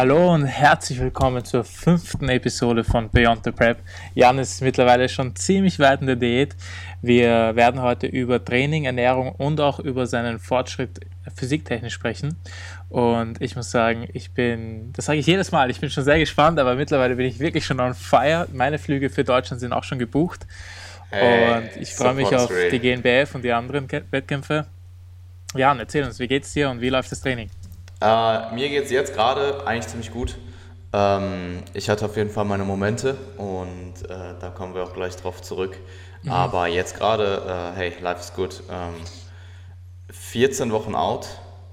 Hallo 0.00 0.32
und 0.32 0.46
herzlich 0.46 0.98
willkommen 0.98 1.44
zur 1.44 1.62
fünften 1.62 2.30
Episode 2.30 2.84
von 2.84 3.10
Beyond 3.10 3.44
the 3.44 3.50
Prep. 3.50 3.80
Jan 4.14 4.38
ist 4.38 4.62
mittlerweile 4.62 5.10
schon 5.10 5.36
ziemlich 5.36 5.78
weit 5.78 6.00
in 6.00 6.06
der 6.06 6.16
Diät. 6.16 6.56
Wir 7.02 7.54
werden 7.54 7.82
heute 7.82 8.06
über 8.06 8.42
Training, 8.42 8.86
Ernährung 8.86 9.32
und 9.32 9.60
auch 9.60 9.78
über 9.78 10.06
seinen 10.06 10.38
Fortschritt 10.38 11.00
physiktechnisch 11.36 11.92
sprechen. 11.92 12.38
Und 12.88 13.42
ich 13.42 13.56
muss 13.56 13.70
sagen, 13.70 14.08
ich 14.14 14.30
bin, 14.30 14.90
das 14.94 15.04
sage 15.04 15.18
ich 15.18 15.26
jedes 15.26 15.52
Mal, 15.52 15.70
ich 15.70 15.80
bin 15.80 15.90
schon 15.90 16.04
sehr 16.04 16.18
gespannt, 16.18 16.58
aber 16.58 16.76
mittlerweile 16.76 17.16
bin 17.16 17.26
ich 17.26 17.38
wirklich 17.38 17.66
schon 17.66 17.78
on 17.78 17.92
fire. 17.92 18.48
Meine 18.54 18.78
Flüge 18.78 19.10
für 19.10 19.24
Deutschland 19.24 19.60
sind 19.60 19.74
auch 19.74 19.84
schon 19.84 19.98
gebucht. 19.98 20.46
Hey, 21.10 21.58
und 21.58 21.76
ich 21.78 21.92
freue 21.92 22.14
mich 22.14 22.34
auf 22.34 22.50
die 22.72 22.78
GNBF 22.78 23.34
und 23.34 23.44
die 23.44 23.52
anderen 23.52 23.86
Wettkämpfe. 24.10 24.64
Jan, 25.54 25.78
erzähl 25.78 26.04
uns, 26.04 26.18
wie 26.18 26.26
geht's 26.26 26.54
dir 26.54 26.70
und 26.70 26.80
wie 26.80 26.88
läuft 26.88 27.12
das 27.12 27.20
Training? 27.20 27.50
Äh, 28.00 28.54
mir 28.54 28.68
geht 28.68 28.84
es 28.84 28.90
jetzt 28.90 29.14
gerade 29.14 29.66
eigentlich 29.66 29.88
ziemlich 29.88 30.12
gut. 30.12 30.36
Ähm, 30.92 31.62
ich 31.74 31.88
hatte 31.88 32.06
auf 32.06 32.16
jeden 32.16 32.30
Fall 32.30 32.44
meine 32.44 32.64
Momente 32.64 33.16
und 33.36 33.94
äh, 34.08 34.34
da 34.40 34.48
kommen 34.48 34.74
wir 34.74 34.82
auch 34.82 34.92
gleich 34.92 35.16
drauf 35.16 35.42
zurück. 35.42 35.76
Mhm. 36.22 36.30
Aber 36.30 36.66
jetzt 36.66 36.96
gerade, 36.96 37.72
äh, 37.74 37.78
hey, 37.78 37.92
life 38.00 38.20
is 38.20 38.32
good. 38.34 38.62
Ähm, 38.70 38.94
14 40.10 40.72
Wochen 40.72 40.94
out 40.94 41.28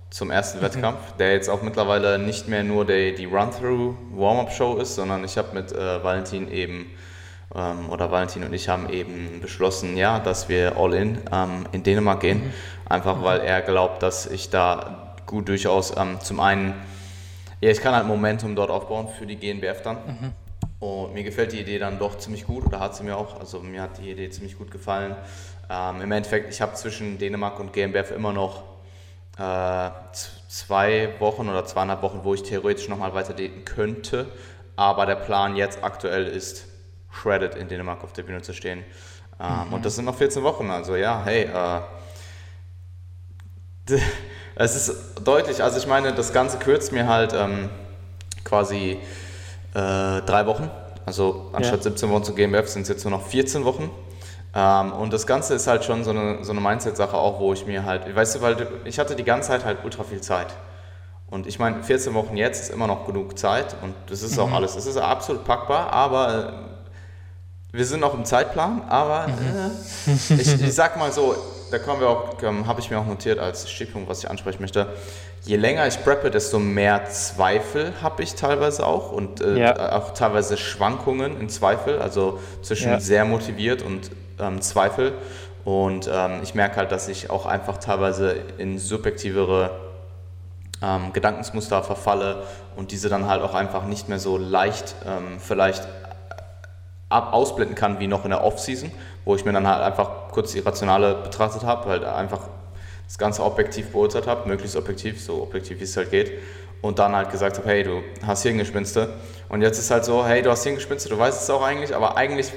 zum 0.10 0.30
ersten 0.30 0.60
mhm. 0.60 0.64
Wettkampf, 0.64 1.14
der 1.18 1.34
jetzt 1.34 1.50
auch 1.50 1.62
mittlerweile 1.62 2.20
nicht 2.20 2.48
mehr 2.48 2.64
nur 2.64 2.86
die, 2.86 3.16
die 3.16 3.26
Run-Through-Warm-Up-Show 3.26 4.78
ist, 4.78 4.96
sondern 4.96 5.24
ich 5.24 5.38
habe 5.38 5.54
mit 5.54 5.72
äh, 5.72 6.04
Valentin 6.04 6.52
eben 6.52 6.92
ähm, 7.56 7.90
oder 7.90 8.12
Valentin 8.12 8.44
und 8.44 8.54
ich 8.54 8.70
haben 8.70 8.90
eben 8.90 9.40
beschlossen, 9.42 9.98
ja, 9.98 10.20
dass 10.20 10.50
wir 10.50 10.78
all 10.78 10.94
in 10.94 11.20
ähm, 11.32 11.66
in 11.72 11.84
Dänemark 11.84 12.20
gehen, 12.20 12.46
mhm. 12.46 12.54
einfach 12.88 13.24
weil 13.24 13.40
er 13.40 13.62
glaubt, 13.62 14.04
dass 14.04 14.28
ich 14.28 14.50
da 14.50 15.07
gut 15.28 15.48
durchaus 15.48 15.96
ähm, 15.96 16.20
zum 16.22 16.40
einen, 16.40 16.74
ja, 17.62 17.70
ich 17.70 17.82
kann 17.82 17.94
halt 17.94 18.08
Momentum 18.08 18.56
dort 18.56 18.72
aufbauen 18.72 19.08
für 19.08 19.28
die 19.28 19.36
GNBF 19.36 19.84
dann. 19.84 19.98
Mhm. 19.98 20.32
Und 20.80 21.14
mir 21.14 21.24
gefällt 21.24 21.52
die 21.52 21.60
Idee 21.60 21.80
dann 21.80 22.00
doch 22.00 22.18
ziemlich 22.18 22.46
gut 22.46 22.66
oder 22.66 22.80
hat 22.80 22.96
sie 22.96 23.04
mir 23.04 23.18
auch, 23.18 23.40
also 23.40 23.60
mir 23.60 23.82
hat 23.82 23.98
die 23.98 24.12
Idee 24.12 24.30
ziemlich 24.30 24.58
gut 24.58 24.72
gefallen. 24.72 25.16
Ähm, 25.70 26.02
Im 26.02 26.12
Endeffekt, 26.12 26.52
ich 26.52 26.62
habe 26.62 26.74
zwischen 26.74 27.18
Dänemark 27.18 27.60
und 27.60 27.74
GmbF 27.74 28.12
immer 28.12 28.32
noch 28.32 28.64
äh, 29.38 29.90
zwei 30.48 31.10
Wochen 31.20 31.50
oder 31.50 31.66
zweieinhalb 31.66 32.02
Wochen, 32.02 32.22
wo 32.24 32.34
ich 32.34 32.44
theoretisch 32.44 32.88
nochmal 32.90 33.14
weiter 33.14 33.34
daten 33.34 33.66
könnte. 33.66 34.28
Aber 34.76 35.06
der 35.06 35.16
Plan 35.16 35.56
jetzt 35.56 35.84
aktuell 35.84 36.28
ist, 36.28 36.68
shredded 37.12 37.56
in 37.56 37.68
Dänemark 37.68 38.04
auf 38.04 38.14
der 38.14 38.24
Bühne 38.24 38.44
zu 38.44 38.54
stehen. 38.54 38.84
Ähm, 39.40 39.68
mhm. 39.68 39.74
Und 39.74 39.86
das 39.86 39.96
sind 39.96 40.06
noch 40.06 40.16
14 40.16 40.44
Wochen, 40.44 40.70
also 40.70 40.96
ja, 40.96 41.24
hey, 41.26 41.44
äh, 41.46 41.82
es 44.60 44.76
ist 44.76 45.22
deutlich, 45.24 45.64
also 45.64 45.78
ich 45.78 45.88
meine, 45.88 46.14
das 46.14 46.34
Ganze 46.34 46.58
kürzt 46.58 46.92
mir 46.92 47.08
halt 47.08 47.34
ähm, 47.34 47.70
quasi 48.44 48.98
äh, 49.74 50.22
drei 50.22 50.46
Wochen. 50.46 50.70
Also 51.06 51.50
anstatt 51.54 51.86
ja. 51.86 51.92
17 51.92 52.10
Wochen 52.10 52.24
zu 52.24 52.34
GmbF 52.34 52.68
sind 52.68 52.82
es 52.82 52.90
jetzt 52.90 53.06
nur 53.06 53.12
noch 53.12 53.26
14 53.26 53.64
Wochen. 53.66 53.90
Ähm, 54.56 54.92
und 54.94 55.14
das 55.14 55.28
Ganze 55.28 55.54
ist 55.54 55.68
halt 55.68 55.86
schon 55.86 56.04
so 56.04 56.10
eine, 56.10 56.44
so 56.44 56.52
eine 56.52 56.62
Mindset-Sache 56.62 57.16
auch, 57.16 57.40
wo 57.40 57.54
ich 57.54 57.68
mir 57.68 57.86
halt, 57.86 58.14
weißt 58.14 58.36
du, 58.36 58.42
weil 58.42 58.68
ich 58.86 58.98
hatte 58.98 59.16
die 59.16 59.24
ganze 59.24 59.50
Zeit 59.50 59.64
halt 59.64 59.80
ultra 59.84 60.04
viel 60.04 60.22
Zeit. 60.22 60.48
Und 61.30 61.46
ich 61.46 61.60
meine, 61.60 61.84
14 61.84 62.14
Wochen 62.14 62.36
jetzt 62.36 62.64
ist 62.64 62.70
immer 62.72 62.88
noch 62.88 63.06
genug 63.06 63.38
Zeit 63.38 63.76
und 63.84 63.94
das 64.08 64.24
ist 64.24 64.40
auch 64.40 64.48
mhm. 64.48 64.56
alles, 64.56 64.76
es 64.76 64.86
ist 64.86 64.98
absolut 64.98 65.44
packbar, 65.44 65.92
aber 65.92 66.54
äh, 67.74 67.78
wir 67.78 67.86
sind 67.86 68.00
noch 68.00 68.14
im 68.14 68.24
Zeitplan, 68.24 68.82
aber 68.88 69.28
mhm. 69.28 69.34
äh, 70.08 70.34
ich, 70.42 70.62
ich 70.62 70.74
sag 70.74 70.98
mal 70.98 71.12
so, 71.12 71.36
da 71.72 71.80
kommen 71.80 72.02
wir 72.02 72.10
auch, 72.10 72.42
ähm, 72.44 72.68
habe 72.68 72.80
ich 72.80 72.90
mir 72.90 73.00
auch 73.00 73.06
notiert 73.06 73.40
als 73.40 73.70
Stichpunkt, 73.70 74.10
was 74.10 74.20
ich 74.24 74.30
ansprechen 74.30 74.62
möchte. 74.62 74.88
Je 75.44 75.56
länger 75.56 75.88
ich 75.88 76.04
preppe, 76.04 76.32
desto 76.32 76.60
mehr 76.60 77.06
Zweifel 77.06 77.94
habe 78.02 78.24
ich 78.24 78.36
teilweise 78.36 78.86
auch 78.86 79.12
und 79.12 79.42
äh, 79.42 79.58
ja. 79.58 79.98
auch 79.98 80.14
teilweise 80.14 80.58
Schwankungen 80.58 81.40
in 81.40 81.50
Zweifel, 81.50 82.00
also 82.00 82.40
zwischen 82.62 82.92
ja. 82.92 83.00
sehr 83.00 83.26
motiviert 83.26 83.82
und 83.82 84.12
ähm, 84.40 84.62
Zweifel. 84.62 85.14
Und 85.64 86.10
ähm, 86.12 86.40
ich 86.44 86.56
merke 86.56 86.78
halt, 86.78 86.92
dass 86.92 87.08
ich 87.08 87.30
auch 87.30 87.46
einfach 87.46 87.78
teilweise 87.78 88.36
in 88.58 88.78
subjektivere 88.80 89.72
ähm, 90.82 91.14
Gedankensmuster 91.14 91.84
verfalle 91.84 92.44
und 92.76 92.92
diese 92.92 93.10
dann 93.10 93.28
halt 93.28 93.42
auch 93.42 93.54
einfach 93.54 93.86
nicht 93.86 94.10
mehr 94.10 94.20
so 94.20 94.38
leicht 94.38 94.96
ähm, 95.06 95.40
vielleicht 95.40 95.88
ab 97.10 97.34
ausblenden 97.34 97.76
kann 97.76 98.00
wie 98.00 98.08
noch 98.08 98.24
in 98.24 98.32
der 98.32 98.44
Off-Season, 98.44 98.92
wo 99.26 99.36
ich 99.36 99.46
mir 99.46 99.54
dann 99.54 99.68
halt 99.68 99.82
einfach 99.82 100.30
kurz 100.32 100.52
die 100.52 100.60
Rationale 100.60 101.16
betrachtet 101.16 101.64
habe, 101.64 101.90
halt 101.90 102.04
einfach 102.04 102.42
das 103.06 103.18
Ganze 103.18 103.44
objektiv 103.44 103.92
beurteilt 103.92 104.28
habe, 104.28 104.48
möglichst 104.48 104.76
objektiv, 104.76 105.22
so 105.24 105.42
objektiv 105.42 105.80
wie 105.80 105.86
es 105.86 105.96
halt 105.96 106.12
geht. 106.12 106.32
Und 106.82 107.00
dann 107.00 107.16
halt 107.16 107.32
gesagt 107.32 107.58
habe, 107.58 107.68
hey, 107.68 107.84
du 107.84 108.04
hast 108.26 108.44
Hirngespinste. 108.44 109.10
Und 109.50 109.62
jetzt 109.62 109.80
ist 109.80 109.90
halt 109.90 110.06
so, 110.06 110.26
hey, 110.26 110.42
du 110.42 110.52
hast 110.52 110.64
Hirngespinste, 110.64 111.10
du 111.10 111.18
weißt 111.18 111.42
es 111.42 111.50
auch 111.50 111.64
eigentlich, 111.64 111.96
aber 111.96 112.18
eigentlich 112.18 112.52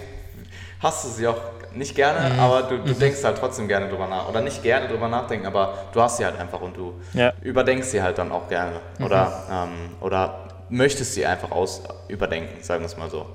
hast 0.81 1.05
du 1.05 1.09
sie 1.09 1.27
auch 1.27 1.41
nicht 1.75 1.95
gerne, 1.95 2.35
mhm. 2.35 2.41
aber 2.41 2.63
du, 2.63 2.79
du 2.79 2.93
mhm. 2.93 2.99
denkst 2.99 3.23
halt 3.23 3.39
trotzdem 3.39 3.69
gerne 3.69 3.89
drüber 3.89 4.09
nach. 4.09 4.29
Oder 4.29 4.41
nicht 4.41 4.63
gerne 4.63 4.89
drüber 4.89 5.09
nachdenken, 5.09 5.47
aber 5.47 5.75
du 5.93 6.03
hast 6.03 6.17
sie 6.17 6.25
halt 6.25 6.39
einfach 6.39 6.61
und 6.61 6.77
du 6.77 6.95
ja. 7.15 7.33
überdenkst 7.43 7.89
sie 7.89 8.03
halt 8.03 8.19
dann 8.19 8.33
auch 8.33 8.49
gerne. 8.49 8.81
Mhm. 8.99 9.05
Oder, 9.05 9.43
ähm, 9.51 9.97
oder 10.01 10.49
möchtest 10.69 11.15
sie 11.15 11.25
einfach 11.25 11.51
aus 11.51 11.83
überdenken, 12.09 12.63
sagen 12.63 12.83
wir 12.83 12.87
es 12.87 12.97
mal 12.97 13.09
so. 13.09 13.27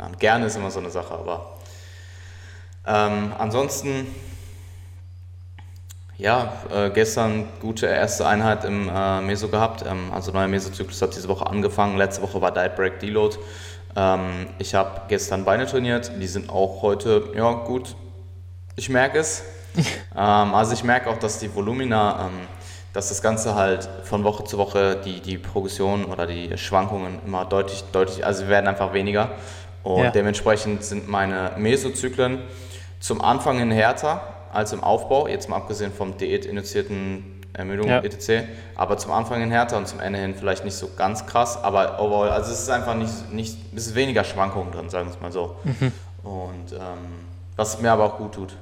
Ähm, 0.00 0.18
gerne 0.18 0.46
ist 0.46 0.56
immer 0.56 0.70
so 0.70 0.80
eine 0.80 0.90
Sache, 0.90 1.14
aber 1.14 1.56
ähm, 2.86 3.32
ansonsten, 3.38 4.06
ja, 6.16 6.52
äh, 6.72 6.90
gestern 6.90 7.48
gute 7.60 7.86
erste 7.86 8.26
Einheit 8.26 8.64
im 8.64 8.88
äh, 8.88 9.20
Meso 9.20 9.48
gehabt. 9.48 9.84
Ähm, 9.86 10.12
also 10.12 10.32
neuer 10.32 10.48
Mesozyklus 10.48 11.00
hat 11.02 11.14
diese 11.14 11.28
Woche 11.28 11.46
angefangen. 11.46 11.96
Letzte 11.96 12.22
Woche 12.22 12.40
war 12.40 12.52
Diet 12.52 12.76
Break 12.76 13.00
Deload. 13.00 13.36
Ähm, 13.96 14.48
ich 14.58 14.74
habe 14.74 15.02
gestern 15.08 15.44
Beine 15.44 15.66
trainiert. 15.66 16.10
Die 16.20 16.26
sind 16.26 16.50
auch 16.50 16.82
heute, 16.82 17.30
ja, 17.34 17.52
gut. 17.52 17.96
Ich 18.76 18.88
merke 18.88 19.18
es. 19.18 19.42
Ähm, 20.12 20.54
also 20.54 20.72
ich 20.72 20.82
merke 20.82 21.08
auch, 21.08 21.18
dass 21.18 21.38
die 21.38 21.54
Volumina, 21.54 22.26
ähm, 22.26 22.48
dass 22.92 23.10
das 23.10 23.22
Ganze 23.22 23.54
halt 23.54 23.88
von 24.02 24.24
Woche 24.24 24.42
zu 24.42 24.58
Woche 24.58 24.96
die, 24.96 25.20
die 25.20 25.38
Progression 25.38 26.04
oder 26.04 26.26
die 26.26 26.58
Schwankungen 26.58 27.20
immer 27.24 27.44
deutlich, 27.44 27.84
deutlich, 27.92 28.26
also 28.26 28.48
werden 28.48 28.66
einfach 28.66 28.92
weniger. 28.92 29.30
Und 29.82 30.04
ja. 30.04 30.10
dementsprechend 30.10 30.84
sind 30.84 31.08
meine 31.08 31.52
Mesozyklen 31.56 32.42
zum 33.00 33.20
Anfang 33.20 33.58
hin 33.58 33.70
härter 33.70 34.34
als 34.52 34.72
im 34.72 34.82
Aufbau, 34.82 35.26
jetzt 35.26 35.48
mal 35.48 35.56
abgesehen 35.56 35.92
vom 35.92 36.16
diätinduzierten 36.16 37.40
Ermüdung 37.52 37.88
ja. 37.88 38.00
etc. 38.00 38.46
Aber 38.76 38.98
zum 38.98 39.12
Anfang 39.12 39.40
hin 39.40 39.50
härter 39.50 39.76
und 39.76 39.88
zum 39.88 40.00
Ende 40.00 40.18
hin 40.18 40.34
vielleicht 40.34 40.64
nicht 40.64 40.74
so 40.74 40.90
ganz 40.96 41.26
krass, 41.26 41.62
aber 41.62 42.00
overall, 42.00 42.30
also 42.30 42.52
es 42.52 42.60
ist 42.60 42.70
einfach 42.70 42.94
nicht, 42.94 43.32
nicht 43.32 43.56
es 43.74 43.88
ist 43.88 43.94
weniger 43.94 44.24
Schwankungen 44.24 44.72
drin, 44.72 44.90
sagen 44.90 45.08
wir 45.08 45.14
es 45.14 45.20
mal 45.20 45.32
so. 45.32 45.56
Mhm. 45.64 45.92
Und 46.22 46.72
ähm, 46.72 47.28
was 47.56 47.80
mir 47.80 47.90
aber 47.90 48.04
auch 48.04 48.18
gut 48.18 48.34
tut. 48.34 48.56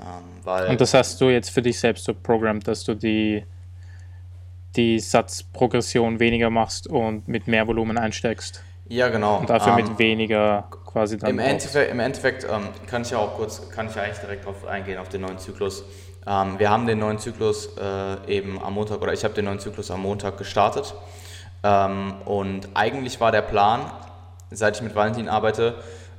Ähm, 0.00 0.68
und 0.70 0.80
das 0.80 0.94
hast 0.94 1.20
du 1.20 1.30
jetzt 1.30 1.50
für 1.50 1.62
dich 1.62 1.78
selbst 1.78 2.04
so 2.04 2.14
programmt, 2.14 2.66
dass 2.66 2.84
du 2.84 2.94
die, 2.94 3.44
die 4.76 4.98
Satzprogression 4.98 6.18
weniger 6.18 6.50
machst 6.50 6.88
und 6.88 7.28
mit 7.28 7.46
mehr 7.46 7.66
Volumen 7.66 7.98
einsteigst? 7.98 8.64
Ja, 8.88 9.08
genau. 9.08 9.38
Und 9.38 9.48
dafür 9.48 9.78
ähm, 9.78 9.86
mit 9.86 9.98
weniger 9.98 10.64
quasi 10.84 11.16
dann. 11.18 11.30
Im 11.30 11.38
Endeffekt, 11.38 11.90
im 11.90 12.00
Endeffekt 12.00 12.44
ähm, 12.44 12.68
kann 12.86 13.02
ich 13.02 13.10
ja 13.10 13.18
auch 13.18 13.36
kurz, 13.36 13.70
kann 13.70 13.86
ich 13.88 13.94
ja 13.94 14.02
eigentlich 14.02 14.18
direkt 14.18 14.44
darauf 14.44 14.66
eingehen, 14.66 14.98
auf 14.98 15.08
den 15.08 15.22
neuen 15.22 15.38
Zyklus. 15.38 15.84
Ähm, 16.26 16.58
wir 16.58 16.70
haben 16.70 16.86
den 16.86 16.98
neuen 16.98 17.18
Zyklus 17.18 17.76
äh, 17.76 18.32
eben 18.32 18.62
am 18.62 18.74
Montag, 18.74 19.00
oder 19.00 19.12
ich 19.12 19.24
habe 19.24 19.34
den 19.34 19.46
neuen 19.46 19.60
Zyklus 19.60 19.90
am 19.90 20.02
Montag 20.02 20.36
gestartet. 20.36 20.94
Ähm, 21.62 22.14
und 22.24 22.68
eigentlich 22.74 23.20
war 23.20 23.32
der 23.32 23.42
Plan, 23.42 23.90
seit 24.50 24.76
ich 24.76 24.82
mit 24.82 24.94
Valentin 24.94 25.28
arbeite, 25.28 25.76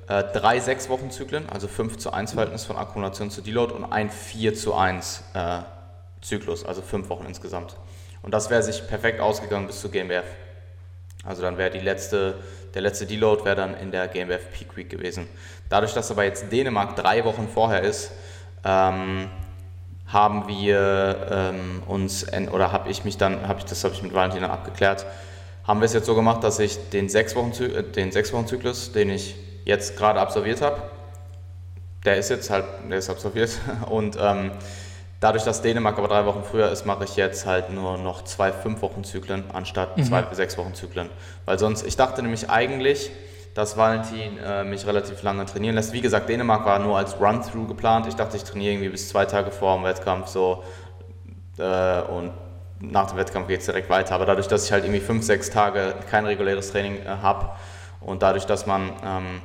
äh, 0.07 0.23
drei 0.33 0.59
sechs 0.59 0.89
Wochen 0.89 1.11
Zyklen, 1.11 1.49
also 1.49 1.67
5 1.67 1.97
zu 1.97 2.11
1 2.11 2.33
Verhältnis 2.33 2.65
von 2.65 2.75
Akkumulation 2.75 3.29
zu 3.29 3.41
Deload 3.41 3.73
und 3.73 3.85
ein 3.85 4.09
4 4.09 4.53
zu 4.53 4.73
1 4.73 5.23
äh, 5.33 5.59
Zyklus, 6.21 6.65
also 6.65 6.81
fünf 6.81 7.09
Wochen 7.09 7.25
insgesamt. 7.25 7.75
Und 8.21 8.33
das 8.33 8.49
wäre 8.49 8.63
sich 8.63 8.87
perfekt 8.87 9.19
ausgegangen 9.19 9.67
bis 9.67 9.81
zu 9.81 9.89
GmbF. 9.89 10.25
Also 11.25 11.41
dann 11.41 11.57
wäre 11.57 11.69
die 11.69 11.79
letzte, 11.79 12.35
der 12.73 12.81
letzte 12.81 13.05
Deload 13.05 13.45
wäre 13.45 13.55
dann 13.55 13.75
in 13.75 13.91
der 13.91 14.07
GmbF 14.07 14.51
Peak 14.51 14.75
Week 14.75 14.89
gewesen. 14.89 15.27
Dadurch, 15.69 15.93
dass 15.93 16.11
aber 16.11 16.23
jetzt 16.23 16.51
Dänemark 16.51 16.95
drei 16.95 17.23
Wochen 17.25 17.47
vorher 17.47 17.81
ist, 17.81 18.11
ähm, 18.63 19.29
haben 20.07 20.47
wir 20.47 21.27
ähm, 21.31 21.83
uns, 21.87 22.25
oder 22.51 22.71
habe 22.71 22.89
ich 22.89 23.03
mich 23.03 23.17
dann, 23.17 23.47
habe 23.47 23.59
ich, 23.59 23.65
das 23.65 23.83
habe 23.83 23.93
ich 23.93 24.03
mit 24.03 24.13
Valentin 24.13 24.43
abgeklärt, 24.43 25.05
haben 25.65 25.79
wir 25.79 25.85
es 25.85 25.93
jetzt 25.93 26.05
so 26.05 26.15
gemacht, 26.15 26.43
dass 26.43 26.59
ich 26.59 26.89
den 26.89 27.09
sechs 27.09 27.35
Wochen, 27.35 27.51
äh, 27.63 27.83
den 27.83 28.11
sechs 28.11 28.33
Wochen 28.33 28.47
Zyklus, 28.47 28.91
den 28.91 29.09
ich 29.09 29.35
jetzt 29.65 29.97
gerade 29.97 30.19
absolviert 30.19 30.61
habe, 30.61 30.81
der 32.05 32.17
ist 32.17 32.29
jetzt 32.29 32.49
halt, 32.49 32.65
der 32.89 32.97
ist 32.97 33.09
absolviert 33.09 33.57
und 33.89 34.17
ähm, 34.19 34.51
Dadurch, 35.23 35.45
dass 35.45 35.61
Dänemark 35.61 35.97
aber 35.97 36.09
drei 36.09 36.25
Wochen 36.25 36.43
früher 36.43 36.69
ist, 36.69 36.85
mache 36.85 37.05
ich 37.05 37.15
jetzt 37.15 37.45
halt 37.45 37.69
nur 37.69 37.97
noch 37.97 38.25
zwei 38.25 38.51
Fünf-Wochen-Zyklen 38.51 39.45
anstatt 39.53 39.97
mhm. 39.97 40.03
zwei 40.03 40.25
Sechs-Wochen-Zyklen. 40.29 41.09
Weil 41.45 41.57
sonst, 41.57 41.87
ich 41.87 41.95
dachte 41.95 42.21
nämlich 42.21 42.49
eigentlich, 42.49 43.09
dass 43.53 43.77
Valentin 43.77 44.37
äh, 44.37 44.65
mich 44.65 44.85
relativ 44.85 45.23
lange 45.23 45.45
trainieren 45.45 45.75
lässt. 45.75 45.93
Wie 45.93 46.01
gesagt, 46.01 46.27
Dänemark 46.27 46.65
war 46.65 46.77
nur 46.79 46.97
als 46.97 47.21
Run-Through 47.21 47.67
geplant. 47.67 48.05
Ich 48.07 48.15
dachte, 48.15 48.35
ich 48.35 48.43
trainiere 48.43 48.73
irgendwie 48.73 48.89
bis 48.89 49.07
zwei 49.07 49.23
Tage 49.23 49.51
vor 49.51 49.77
dem 49.77 49.85
Wettkampf 49.85 50.27
so 50.27 50.61
äh, 51.57 52.01
und 52.01 52.33
nach 52.81 53.07
dem 53.07 53.17
Wettkampf 53.17 53.47
geht 53.47 53.61
es 53.61 53.65
direkt 53.67 53.89
weiter. 53.89 54.15
Aber 54.15 54.25
dadurch, 54.25 54.49
dass 54.49 54.65
ich 54.65 54.73
halt 54.73 54.83
irgendwie 54.83 54.99
fünf, 54.99 55.23
sechs 55.23 55.49
Tage 55.49 55.95
kein 56.09 56.25
reguläres 56.25 56.73
Training 56.73 56.97
äh, 56.97 57.05
habe 57.21 57.51
und 58.01 58.23
dadurch, 58.23 58.45
dass 58.45 58.65
man 58.65 58.91
ähm, 59.05 59.41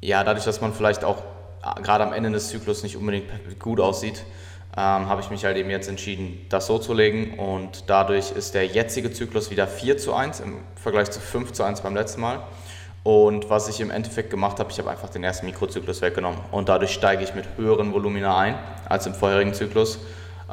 ja, 0.00 0.24
dadurch, 0.24 0.44
dass 0.44 0.60
man 0.60 0.74
vielleicht 0.74 1.04
auch 1.04 1.22
gerade 1.82 2.04
am 2.04 2.12
Ende 2.12 2.30
des 2.30 2.48
Zyklus 2.48 2.82
nicht 2.82 2.96
unbedingt 2.96 3.26
gut 3.58 3.80
aussieht, 3.80 4.24
ähm, 4.76 5.08
habe 5.08 5.20
ich 5.20 5.30
mich 5.30 5.44
halt 5.44 5.56
eben 5.56 5.70
jetzt 5.70 5.88
entschieden, 5.88 6.46
das 6.48 6.66
so 6.66 6.78
zu 6.78 6.94
legen 6.94 7.38
und 7.38 7.84
dadurch 7.86 8.32
ist 8.32 8.54
der 8.54 8.66
jetzige 8.66 9.12
Zyklus 9.12 9.50
wieder 9.50 9.68
4 9.68 9.98
zu 9.98 10.14
1 10.14 10.40
im 10.40 10.58
Vergleich 10.74 11.10
zu 11.10 11.20
5 11.20 11.52
zu 11.52 11.62
1 11.62 11.82
beim 11.82 11.94
letzten 11.94 12.20
Mal. 12.20 12.42
Und 13.04 13.50
was 13.50 13.68
ich 13.68 13.80
im 13.80 13.90
Endeffekt 13.90 14.30
gemacht 14.30 14.58
habe, 14.58 14.70
ich 14.72 14.78
habe 14.78 14.90
einfach 14.90 15.10
den 15.10 15.22
ersten 15.22 15.46
Mikrozyklus 15.46 16.00
weggenommen 16.00 16.40
und 16.50 16.68
dadurch 16.68 16.92
steige 16.92 17.22
ich 17.22 17.34
mit 17.34 17.44
höheren 17.56 17.92
Volumina 17.92 18.36
ein 18.36 18.58
als 18.88 19.06
im 19.06 19.14
vorherigen 19.14 19.54
Zyklus. 19.54 19.98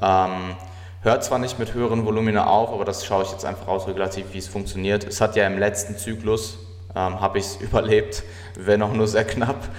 Ähm, 0.01 0.55
hört 1.01 1.23
zwar 1.23 1.39
nicht 1.39 1.57
mit 1.57 1.73
höheren 1.73 2.05
Volumina 2.05 2.45
auf, 2.45 2.71
aber 2.71 2.85
das 2.85 3.05
schaue 3.05 3.23
ich 3.23 3.31
jetzt 3.31 3.45
einfach 3.45 3.67
aus 3.67 3.87
regulativ, 3.87 4.25
wie 4.33 4.37
es 4.37 4.47
funktioniert. 4.47 5.05
Es 5.05 5.21
hat 5.21 5.35
ja 5.35 5.47
im 5.47 5.57
letzten 5.57 5.97
Zyklus, 5.97 6.59
ähm, 6.93 7.19
habe 7.21 7.39
ich 7.39 7.45
es 7.45 7.55
überlebt, 7.61 8.21
wenn 8.55 8.81
auch 8.83 8.93
nur 8.93 9.07
sehr 9.07 9.25
knapp. 9.25 9.69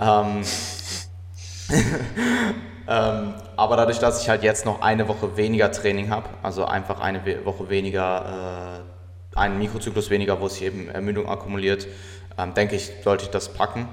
Ähm, 0.00 0.42
ähm, 2.88 3.34
aber 3.56 3.76
dadurch, 3.76 3.98
dass 3.98 4.22
ich 4.22 4.28
halt 4.28 4.42
jetzt 4.42 4.64
noch 4.64 4.80
eine 4.80 5.06
Woche 5.08 5.36
weniger 5.36 5.70
Training 5.70 6.10
habe, 6.10 6.30
also 6.42 6.64
einfach 6.64 7.00
eine 7.00 7.44
Woche 7.44 7.68
weniger, 7.68 8.82
äh, 9.34 9.38
einen 9.38 9.58
Mikrozyklus 9.58 10.10
weniger, 10.10 10.40
wo 10.40 10.48
sich 10.48 10.62
eben 10.62 10.88
Ermüdung 10.88 11.28
akkumuliert, 11.28 11.86
ähm, 12.38 12.54
denke 12.54 12.76
ich, 12.76 12.90
sollte 13.04 13.24
ich 13.24 13.30
das 13.30 13.52
packen. 13.52 13.88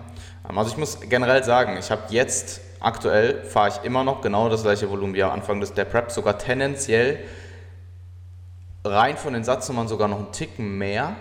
Ähm, 0.50 0.58
also 0.58 0.72
ich 0.72 0.78
muss 0.78 1.02
generell 1.02 1.44
sagen, 1.44 1.78
ich 1.78 1.92
habe 1.92 2.04
jetzt 2.10 2.62
aktuell 2.80 3.44
fahre 3.44 3.70
ich 3.70 3.84
immer 3.84 4.04
noch 4.04 4.22
genau 4.22 4.50
das 4.50 4.64
gleiche 4.64 4.90
Volumen 4.90 5.14
wie 5.14 5.24
am 5.24 5.32
Anfang 5.32 5.60
des 5.60 5.74
der 5.74 5.86
Prep, 5.86 6.12
sogar 6.12 6.38
tendenziell 6.38 7.20
rein 8.84 9.18
von 9.18 9.34
den 9.34 9.44
Satznummern 9.44 9.88
sogar 9.88 10.08
noch 10.08 10.18
einen 10.18 10.32
Ticken 10.32 10.78
mehr. 10.78 11.16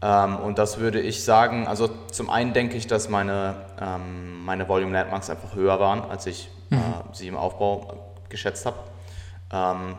Ähm, 0.00 0.36
und 0.36 0.58
das 0.58 0.78
würde 0.78 1.00
ich 1.00 1.24
sagen, 1.24 1.66
also 1.66 1.88
zum 2.10 2.30
einen 2.30 2.52
denke 2.52 2.76
ich, 2.76 2.86
dass 2.86 3.08
meine, 3.08 3.56
ähm, 3.80 4.44
meine 4.44 4.68
Volume 4.68 4.92
Landmarks 4.92 5.28
einfach 5.30 5.54
höher 5.54 5.80
waren, 5.80 6.02
als 6.08 6.26
ich 6.26 6.50
äh, 6.70 6.76
mhm. 6.76 6.94
sie 7.12 7.26
im 7.26 7.36
Aufbau 7.36 8.12
geschätzt 8.28 8.64
habe. 8.66 8.78
Ähm, 9.52 9.96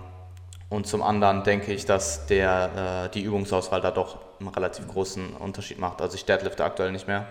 und 0.69 0.87
zum 0.87 1.01
anderen 1.01 1.43
denke 1.43 1.73
ich, 1.73 1.85
dass 1.85 2.27
der, 2.27 3.07
äh, 3.07 3.09
die 3.09 3.23
Übungsauswahl 3.23 3.81
da 3.81 3.91
doch 3.91 4.19
einen 4.39 4.49
relativ 4.49 4.87
großen 4.87 5.33
Unterschied 5.33 5.79
macht. 5.79 6.01
Also 6.01 6.15
ich 6.15 6.25
deadlifte 6.25 6.63
aktuell 6.63 6.91
nicht 6.91 7.07
mehr. 7.07 7.25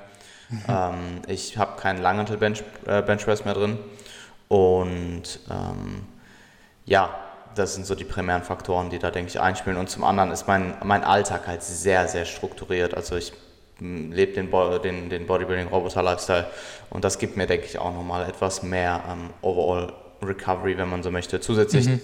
Mhm. 0.50 1.20
Ich 1.26 1.58
habe 1.58 1.78
keinen 1.78 2.00
Langhantel 2.00 2.38
Bench, 2.38 2.64
äh, 2.86 3.02
Benchpress 3.02 3.44
mehr 3.44 3.52
drin. 3.52 3.78
Und 4.48 5.40
ähm, 5.50 6.06
ja, 6.86 7.10
das 7.58 7.74
sind 7.74 7.86
so 7.86 7.94
die 7.94 8.04
primären 8.04 8.42
Faktoren, 8.42 8.90
die 8.90 8.98
da, 8.98 9.10
denke 9.10 9.30
ich, 9.30 9.40
einspielen. 9.40 9.78
Und 9.78 9.90
zum 9.90 10.04
anderen 10.04 10.30
ist 10.30 10.46
mein, 10.46 10.74
mein 10.84 11.04
Alltag 11.04 11.46
halt 11.46 11.62
sehr, 11.62 12.08
sehr 12.08 12.24
strukturiert. 12.24 12.94
Also 12.94 13.16
ich 13.16 13.32
hm, 13.78 14.12
lebe 14.12 14.32
den, 14.32 14.50
den, 14.82 15.10
den 15.10 15.26
Bodybuilding-Roboter-Lifestyle 15.26 16.46
und 16.90 17.04
das 17.04 17.18
gibt 17.18 17.36
mir, 17.36 17.46
denke 17.46 17.66
ich, 17.66 17.78
auch 17.78 17.92
nochmal 17.92 18.28
etwas 18.28 18.62
mehr 18.62 19.02
ähm, 19.08 19.30
Overall 19.42 19.92
Recovery, 20.22 20.76
wenn 20.78 20.88
man 20.88 21.02
so 21.02 21.10
möchte. 21.10 21.40
Zusätzlich 21.40 21.86
mhm. 21.86 22.00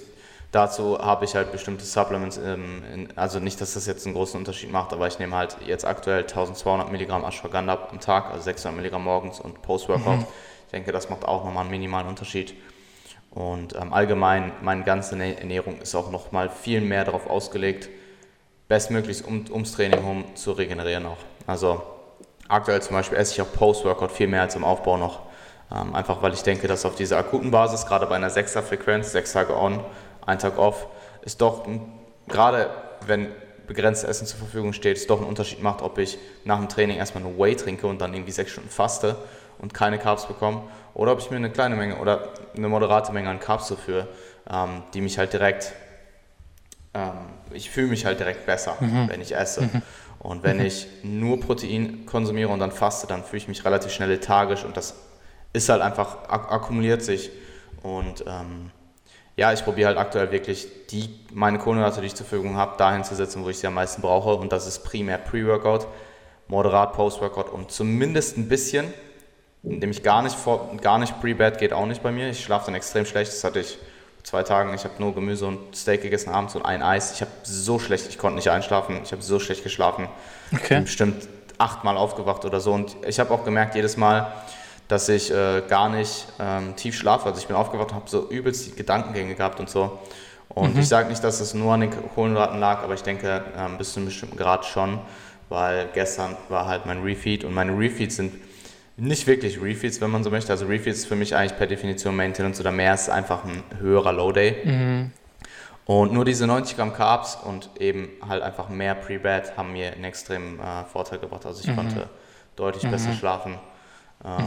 dazu 0.53 0.99
habe 0.99 1.25
ich 1.25 1.35
halt 1.35 1.51
bestimmte 1.51 1.85
Supplements, 1.85 2.37
ähm, 2.39 2.83
in, 2.93 3.19
also 3.19 3.41
nicht, 3.41 3.61
dass 3.61 3.75
das 3.75 3.87
jetzt 3.87 4.07
einen 4.07 4.15
großen 4.15 4.39
Unterschied 4.39 4.71
macht, 4.71 4.93
aber 4.93 5.09
ich 5.09 5.19
nehme 5.19 5.35
halt 5.37 5.57
jetzt 5.67 5.85
aktuell 5.85 6.21
1200 6.21 6.93
Milligramm 6.93 7.25
Ashwagandha 7.25 7.89
am 7.91 8.01
Tag, 8.01 8.31
also 8.31 8.43
600 8.43 8.77
Milligramm 8.77 9.05
morgens 9.05 9.41
und 9.41 9.63
Post-Workout. 9.63 10.19
Mhm. 10.19 10.27
Ich 10.67 10.71
denke, 10.73 10.93
das 10.93 11.11
macht 11.11 11.25
auch 11.25 11.45
nochmal 11.45 11.63
einen 11.63 11.71
minimalen 11.71 12.09
Unterschied. 12.09 12.55
Und 13.35 13.75
ähm, 13.75 13.93
allgemein, 13.93 14.53
meine 14.63 14.85
ganze 14.85 15.19
Ernährung 15.19 15.79
ist 15.81 15.95
auch 15.95 16.11
nochmal 16.11 16.49
viel 16.49 16.81
mehr 16.81 17.05
darauf 17.05 17.29
ausgelegt, 17.29 17.89
bestmöglichst 18.69 19.27
um, 19.27 19.45
ums 19.51 19.73
Training 19.73 20.01
herum 20.01 20.25
zu 20.37 20.53
regenerieren 20.53 21.07
auch. 21.07 21.19
Also 21.47 21.83
aktuell 22.49 22.81
zum 22.81 22.95
Beispiel 22.95 23.19
esse 23.19 23.35
ich 23.35 23.43
auch 23.43 23.53
Post-Workout 23.53 24.13
viel 24.13 24.29
mehr 24.29 24.43
als 24.43 24.55
im 24.55 24.65
Aufbau 24.65 24.97
noch. 24.97 25.23
Ähm, 25.73 25.95
einfach 25.95 26.23
weil 26.23 26.33
ich 26.33 26.43
denke, 26.43 26.69
dass 26.69 26.85
auf 26.85 26.95
dieser 26.95 27.19
akuten 27.19 27.51
Basis, 27.51 27.87
gerade 27.87 28.07
bei 28.07 28.15
einer 28.15 28.31
6er 28.31 28.63
Frequenz, 28.63 29.11
6 29.13 29.33
Tage 29.33 29.57
on, 29.57 29.81
ein 30.25 30.39
Tag 30.39 30.57
off, 30.57 30.87
ist 31.23 31.41
doch, 31.41 31.67
gerade 32.29 32.71
wenn 33.07 33.29
begrenztes 33.67 34.09
Essen 34.09 34.27
zur 34.27 34.39
Verfügung 34.39 34.73
steht, 34.73 34.97
es 34.97 35.07
doch 35.07 35.19
einen 35.19 35.27
Unterschied 35.27 35.63
macht, 35.63 35.83
ob 35.83 35.99
ich 35.99 36.19
nach 36.45 36.59
dem 36.59 36.69
Training 36.69 36.99
erstmal 36.99 37.25
nur 37.25 37.39
Whey 37.39 37.57
trinke 37.57 37.87
und 37.87 38.01
dann 38.01 38.13
irgendwie 38.15 38.33
sechs 38.33 38.53
Stunden 38.53 38.71
faste 38.71 39.17
und 39.59 39.75
keine 39.75 39.99
Carbs 39.99 40.27
bekomme 40.27 40.63
oder 40.95 41.13
ob 41.13 41.19
ich 41.19 41.31
mir 41.31 41.37
eine 41.37 41.51
kleine 41.51 41.77
Menge 41.77 41.97
oder 41.97 42.29
eine 42.57 42.69
moderate 42.69 43.13
Menge 43.13 43.29
an 43.29 43.41
Carbs 43.41 43.67
zuführe, 43.67 44.09
ähm, 44.51 44.83
die 44.95 45.01
mich 45.01 45.19
halt 45.19 45.33
direkt, 45.33 45.73
ähm, 46.95 47.13
ich 47.53 47.71
fühle 47.71 47.89
mich 47.89 48.07
halt 48.07 48.21
direkt 48.21 48.47
besser, 48.47 48.77
mhm. 48.81 49.09
wenn 49.09 49.21
ich 49.21 49.35
esse. 49.35 49.63
Mhm. 49.63 49.83
Und 50.21 50.43
wenn 50.43 50.59
mhm. 50.59 50.67
ich 50.67 50.87
nur 51.03 51.41
Protein 51.41 52.07
konsumiere 52.07 52.49
und 52.49 52.61
dann 52.61 52.73
faste, 52.73 53.07
dann 53.07 53.25
fühle 53.25 53.39
ich 53.39 53.49
mich 53.49 53.65
relativ 53.65 53.93
schnell 53.93 54.09
lethargisch 54.09 54.65
und 54.65 54.77
das 54.77 54.95
ist 55.53 55.69
halt 55.69 55.83
einfach, 55.83 56.29
ak 56.29 56.51
akkumuliert 56.51 57.03
sich. 57.03 57.31
Und 57.83 58.25
ähm, 58.27 58.71
ja, 59.37 59.53
ich 59.53 59.65
probiere 59.65 59.89
halt 59.89 59.99
aktuell 59.99 60.31
wirklich 60.31 60.69
die, 60.91 61.21
meine 61.33 61.59
Kohlenhydrate, 61.59 62.01
die 62.01 62.07
ich 62.07 62.15
zur 62.15 62.27
Verfügung 62.27 62.57
habe, 62.57 62.77
dahin 62.77 63.05
zu 63.05 63.15
setzen, 63.15 63.45
wo 63.45 63.51
ich 63.51 63.59
sie 63.59 63.67
am 63.67 63.75
meisten 63.75 64.01
brauche. 64.01 64.35
Und 64.35 64.53
das 64.53 64.67
ist 64.67 64.85
primär 64.85 65.19
Pre-Workout, 65.19 65.89
moderat 66.47 66.93
Post-Workout 66.93 67.51
und 67.51 67.71
zumindest 67.71 68.37
ein 68.39 68.49
bisschen 68.49 68.93
Nämlich 69.65 70.03
gar 70.03 70.23
nicht, 70.23 70.37
vor, 70.37 70.77
gar 70.83 70.99
nicht 70.99 71.19
Pre-Bed 71.21 71.59
geht 71.59 71.73
auch 71.73 71.87
nicht 71.87 72.03
bei 72.03 72.13
mir. 72.13 72.29
Ich 72.29 72.45
schlafe 72.45 72.67
dann 72.67 72.75
extrem 72.75 73.07
schlecht. 73.07 73.33
Das 73.33 73.43
hatte 73.45 73.61
ich 73.61 73.79
zwei 74.23 74.43
Tagen. 74.43 74.75
Ich 74.75 74.85
habe 74.85 74.95
nur 74.99 75.15
Gemüse 75.15 75.47
und 75.47 75.75
Steak 75.75 76.03
gegessen 76.03 76.29
abends 76.31 76.55
und 76.55 76.67
ein 76.67 76.83
Eis. 76.83 77.13
Ich 77.13 77.23
habe 77.23 77.31
so 77.43 77.79
schlecht, 77.79 78.09
ich 78.09 78.19
konnte 78.19 78.37
nicht 78.37 78.51
einschlafen. 78.51 79.01
Ich 79.03 79.13
habe 79.13 79.23
so 79.23 79.39
schlecht 79.41 79.63
geschlafen. 79.63 80.09
Okay. 80.53 80.63
Ich 80.63 80.69
bin 80.69 80.85
bestimmt 80.85 81.29
achtmal 81.57 81.97
aufgewacht 81.97 82.45
oder 82.45 82.61
so. 82.61 82.73
Und 82.73 82.95
ich 83.07 83.19
habe 83.19 83.33
auch 83.33 83.45
gemerkt 83.45 83.75
jedes 83.75 83.97
Mal, 83.97 84.33
dass 84.89 85.09
ich 85.09 85.31
äh, 85.31 85.63
gar 85.67 85.89
nicht 85.89 86.27
ähm, 86.39 86.77
tief 86.77 86.95
schlafe. 86.95 87.27
Also 87.27 87.41
ich 87.41 87.47
bin 87.47 87.57
aufgewacht 87.57 87.91
und 87.91 87.95
habe 87.95 88.11
so 88.11 88.29
übelst 88.29 88.67
die 88.67 88.75
Gedankengänge 88.77 89.35
gehabt 89.35 89.61
und 89.61 89.71
so. 89.71 89.99
Und 90.51 90.75
mhm. 90.75 90.81
ich 90.81 90.89
sage 90.89 91.09
nicht, 91.09 91.25
dass 91.25 91.41
es 91.41 91.55
nur 91.55 91.73
an 91.73 91.81
den 91.81 91.91
Kohlenhydraten 92.15 92.61
lag, 92.61 92.83
aber 92.83 92.93
ich 92.93 93.03
denke 93.03 93.43
ähm, 93.57 93.79
bis 93.79 93.95
zu 93.95 94.01
einem 94.01 94.07
bestimmten 94.07 94.37
Grad 94.37 94.67
schon, 94.67 95.01
weil 95.49 95.89
gestern 95.95 96.37
war 96.49 96.67
halt 96.67 96.85
mein 96.85 97.03
Refeed 97.03 97.45
und 97.45 97.55
meine 97.55 97.73
Refeeds 97.73 98.17
sind 98.17 98.35
nicht 98.97 99.27
wirklich 99.27 99.61
Refeeds, 99.61 100.01
wenn 100.01 100.11
man 100.11 100.23
so 100.23 100.31
möchte. 100.31 100.53
Also 100.53 100.67
Refeeds 100.67 101.01
ist 101.01 101.07
für 101.07 101.17
mich 101.17 101.35
eigentlich 101.35 101.57
per 101.57 101.67
Definition 101.67 102.15
Maintenance 102.15 102.61
oder 102.61 102.71
mehr 102.71 102.95
ist 102.95 103.09
einfach 103.09 103.45
ein 103.45 103.63
höherer 103.81 104.13
Low 104.13 104.33
Day. 104.33 104.57
Mhm. 104.65 105.11
Und 105.87 106.13
nur 106.13 106.25
diese 106.25 106.47
90 106.47 106.77
Gramm 106.77 106.95
Carbs 106.95 107.37
und 107.37 107.69
eben 107.79 108.09
halt 108.27 108.43
einfach 108.43 108.69
mehr 108.69 108.95
Pre-Bed 108.95 109.57
haben 109.57 109.73
mir 109.73 109.93
einen 109.93 110.05
extremen 110.05 110.59
äh, 110.59 110.85
Vorteil 110.85 111.19
gebracht. 111.19 111.45
Also 111.45 111.61
ich 111.61 111.67
mhm. 111.67 111.77
konnte 111.77 112.09
deutlich 112.57 112.85
mhm. 112.85 112.91
besser 112.93 113.13
schlafen. 113.13 113.59
Ähm, 114.25 114.47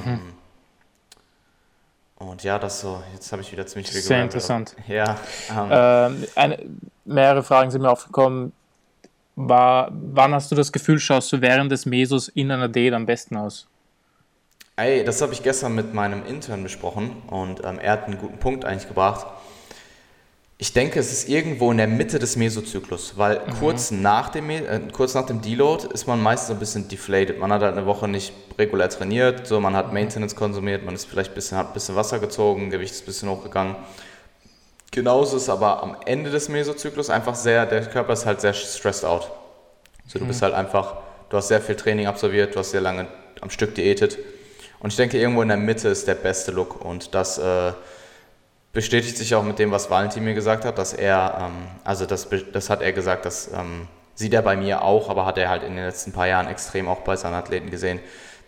mhm. 2.20 2.28
und 2.28 2.44
ja, 2.44 2.58
das 2.58 2.82
so, 2.82 3.04
jetzt 3.14 3.32
habe 3.32 3.44
ich 3.44 3.52
wieder 3.52 3.68
ziemlich 3.68 3.92
viel 3.92 4.02
Sehr 4.02 4.24
interessant. 4.24 4.76
Ja. 4.88 5.18
Ähm, 5.52 5.68
ähm, 5.70 6.28
eine, 6.36 6.58
mehrere 7.06 7.44
Fragen 7.44 7.70
sind 7.70 7.82
mir 7.84 7.92
aufgekommen. 7.92 8.54
War, 9.36 9.92
wann 9.92 10.34
hast 10.34 10.52
du 10.52 10.56
das 10.56 10.72
Gefühl, 10.72 10.98
schaust 10.98 11.32
du 11.32 11.42
während 11.42 11.72
des 11.72 11.86
Mesos 11.86 12.30
in 12.30 12.50
einer 12.50 12.70
Diät 12.70 12.94
am 12.94 13.06
besten 13.06 13.38
aus? 13.38 13.68
Ey, 14.80 15.04
das 15.04 15.24
habe 15.24 15.34
ich 15.34 15.42
gestern 15.42 15.74
mit 15.74 15.96
meinem 15.96 16.24
Intern 16.28 16.62
besprochen 16.62 17.24
und 17.32 17.66
ähm, 17.66 17.80
er 17.80 17.94
hat 17.94 18.04
einen 18.04 18.20
guten 18.20 18.38
Punkt 18.38 18.64
eigentlich 18.64 18.88
gebracht. 18.88 19.26
Ich 20.60 20.72
denke, 20.72 21.00
es 21.00 21.12
ist 21.12 21.30
irgendwo 21.30 21.72
in 21.72 21.78
der 21.78 21.88
Mitte 21.88 22.20
des 22.20 22.36
Mesozyklus, 22.36 23.18
weil 23.18 23.40
mhm. 23.40 23.54
kurz, 23.60 23.90
nach 23.90 24.30
dem, 24.30 24.52
äh, 24.52 24.80
kurz 24.92 25.16
nach 25.16 25.26
dem 25.26 25.42
Deload 25.42 25.88
ist 25.92 26.06
man 26.06 26.22
meistens 26.22 26.52
ein 26.52 26.60
bisschen 26.60 26.88
deflated. 26.88 27.40
Man 27.40 27.52
hat 27.52 27.64
halt 27.64 27.76
eine 27.76 27.88
Woche 27.88 28.08
nicht 28.08 28.34
regulär 28.60 28.88
trainiert, 28.88 29.48
so 29.48 29.60
man 29.60 29.76
hat 29.76 29.94
Maintenance 29.94 30.36
konsumiert, 30.36 30.86
man 30.86 30.94
ist 30.94 31.06
vielleicht 31.06 31.32
ein 31.32 31.36
bisschen, 31.36 31.58
hat 31.58 31.70
ein 31.70 31.74
bisschen 31.74 31.96
Wasser 31.96 32.20
gezogen, 32.20 32.70
Gewicht 32.70 32.94
ist 32.94 33.02
ein 33.02 33.06
bisschen 33.08 33.30
hochgegangen. 33.30 33.76
Genauso 34.92 35.38
ist 35.38 35.50
aber 35.50 35.82
am 35.82 35.98
Ende 36.06 36.30
des 36.30 36.50
Mesozyklus 36.50 37.10
einfach 37.10 37.34
sehr, 37.34 37.66
der 37.66 37.84
Körper 37.88 38.14
ist 38.14 38.28
halt 38.28 38.42
sehr 38.42 38.54
stressed 38.54 39.06
out. 39.06 39.32
So, 40.06 40.20
du 40.20 40.26
mhm. 40.26 40.28
bist 40.28 40.44
halt 40.44 40.54
einfach, 40.54 40.98
du 41.32 41.38
hast 41.38 41.48
sehr 41.48 41.62
viel 41.62 41.76
Training 41.76 42.06
absolviert, 42.06 42.54
du 42.54 42.60
hast 42.60 42.70
sehr 42.70 42.82
lange 42.82 43.08
am 43.42 43.50
Stück 43.50 43.74
diätet 43.74 44.20
und 44.80 44.92
ich 44.92 44.96
denke, 44.96 45.18
irgendwo 45.18 45.42
in 45.42 45.48
der 45.48 45.58
Mitte 45.58 45.90
ist 45.90 46.08
der 46.08 46.16
beste 46.16 46.52
Look. 46.52 46.84
Und 46.84 47.16
das 47.16 47.38
äh, 47.38 47.74
bestätigt 48.74 49.18
sich 49.18 49.34
auch 49.34 49.44
mit 49.44 49.58
dem, 49.60 49.72
was 49.72 49.90
Valentin 49.90 50.24
mir 50.24 50.36
gesagt 50.36 50.66
hat, 50.66 50.78
dass 50.78 50.94
er, 50.94 51.50
ähm, 51.50 51.68
also 51.84 52.06
das, 52.06 52.28
das 52.54 52.70
hat 52.70 52.82
er 52.82 52.94
gesagt, 52.94 53.26
das 53.26 53.50
ähm, 53.54 53.88
sieht 54.14 54.34
er 54.34 54.44
bei 54.44 54.56
mir 54.56 54.84
auch, 54.84 55.10
aber 55.10 55.26
hat 55.26 55.38
er 55.38 55.50
halt 55.50 55.64
in 55.64 55.76
den 55.76 55.86
letzten 55.86 56.12
paar 56.12 56.28
Jahren 56.28 56.48
extrem 56.48 56.88
auch 56.88 57.00
bei 57.00 57.16
seinen 57.16 57.34
Athleten 57.34 57.72
gesehen, 57.72 58.00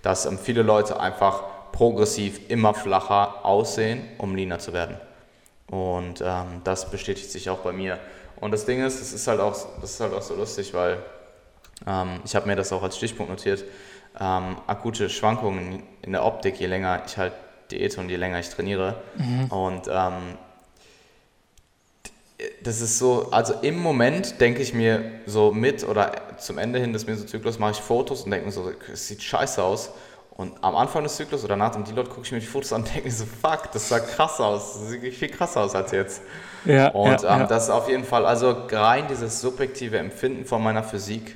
dass 0.03 0.25
ähm, 0.25 0.37
viele 0.37 0.61
Leute 0.61 0.99
einfach 0.99 1.43
progressiv 1.71 2.39
immer 2.49 2.73
flacher 2.73 3.43
aussehen, 3.43 4.01
um 4.17 4.35
leaner 4.35 4.59
zu 4.59 4.73
werden. 4.73 4.97
Und 5.67 6.21
ähm, 6.21 6.61
das 6.63 6.89
bestätigt 6.89 7.31
sich 7.31 7.49
auch 7.49 7.59
bei 7.59 7.71
mir. 7.71 7.99
Und 8.39 8.51
das 8.51 8.65
Ding 8.65 8.83
ist, 8.83 9.01
das 9.01 9.13
ist 9.13 9.27
halt 9.27 9.39
auch, 9.39 9.55
das 9.81 9.91
ist 9.91 9.99
halt 9.99 10.13
auch 10.13 10.21
so 10.21 10.35
lustig, 10.35 10.73
weil 10.73 10.97
ähm, 11.87 12.21
ich 12.23 12.35
habe 12.35 12.47
mir 12.47 12.55
das 12.55 12.71
auch 12.71 12.83
als 12.83 12.97
Stichpunkt 12.97 13.31
notiert 13.31 13.63
ähm, 14.19 14.57
akute 14.67 15.09
Schwankungen 15.09 15.83
in 16.01 16.11
der 16.11 16.25
Optik, 16.25 16.59
je 16.59 16.67
länger 16.67 17.01
ich 17.05 17.17
halt 17.17 17.33
diete 17.71 17.99
und 17.99 18.09
je 18.09 18.15
länger 18.15 18.39
ich 18.39 18.49
trainiere. 18.49 18.95
Mhm. 19.15 19.45
Und 19.45 19.87
ähm, 19.87 20.37
das 22.63 22.81
ist 22.81 22.97
so, 22.97 23.29
also 23.31 23.53
im 23.61 23.79
Moment 23.79 24.39
denke 24.39 24.61
ich 24.61 24.73
mir 24.73 25.03
so 25.25 25.51
mit 25.51 25.83
oder 25.83 26.11
zum 26.37 26.57
Ende 26.57 26.79
hin 26.79 26.93
des 26.93 27.05
Mesozyklus 27.05 27.59
mache 27.59 27.71
ich 27.71 27.81
Fotos 27.81 28.23
und 28.23 28.31
denke 28.31 28.45
mir 28.45 28.51
so, 28.51 28.71
es 28.91 29.07
sieht 29.07 29.21
scheiße 29.21 29.61
aus. 29.61 29.91
Und 30.31 30.53
am 30.63 30.77
Anfang 30.77 31.03
des 31.03 31.17
Zyklus 31.17 31.43
oder 31.43 31.57
nach 31.57 31.71
dem 31.71 31.83
Deload 31.83 32.09
gucke 32.09 32.21
ich 32.23 32.31
mir 32.31 32.39
die 32.39 32.45
Fotos 32.45 32.71
an 32.71 32.81
und 32.81 32.93
denke 32.93 33.09
mir 33.09 33.13
so, 33.13 33.25
fuck, 33.25 33.71
das 33.73 33.89
sah 33.89 33.99
krass 33.99 34.39
aus. 34.39 34.79
Das 34.79 34.89
sieht 34.89 35.13
viel 35.13 35.27
krasser 35.27 35.61
aus 35.61 35.75
als 35.75 35.91
jetzt. 35.91 36.21
Ja, 36.63 36.89
und 36.89 37.21
ja, 37.23 37.33
ähm, 37.35 37.41
ja. 37.41 37.47
das 37.47 37.65
ist 37.65 37.69
auf 37.69 37.89
jeden 37.89 38.05
Fall, 38.05 38.25
also 38.25 38.55
rein 38.71 39.07
dieses 39.09 39.41
subjektive 39.41 39.97
Empfinden 39.97 40.45
von 40.45 40.63
meiner 40.63 40.83
Physik 40.83 41.35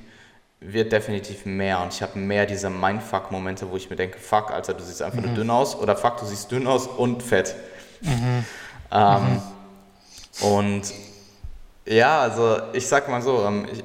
wird 0.65 0.91
definitiv 0.91 1.45
mehr 1.45 1.81
und 1.81 1.93
ich 1.93 2.01
habe 2.01 2.17
mehr 2.17 2.45
diese 2.45 2.69
Mindfuck-Momente, 2.69 3.69
wo 3.69 3.75
ich 3.75 3.89
mir 3.89 3.95
denke, 3.95 4.17
fuck, 4.17 4.51
Alter, 4.51 4.73
du 4.73 4.83
siehst 4.83 5.01
einfach 5.01 5.19
mhm. 5.19 5.27
nur 5.27 5.35
dünn 5.35 5.49
aus 5.49 5.75
oder 5.75 5.95
fuck, 5.95 6.17
du 6.17 6.25
siehst 6.25 6.51
dünn 6.51 6.67
aus 6.67 6.87
und 6.87 7.21
fett. 7.21 7.55
Mhm. 8.01 8.45
Ähm, 8.91 9.41
mhm. 10.41 10.47
Und 10.47 10.93
ja, 11.85 12.21
also 12.21 12.57
ich 12.73 12.87
sag 12.87 13.09
mal 13.09 13.21
so, 13.21 13.45
ähm, 13.45 13.67
ich, 13.71 13.83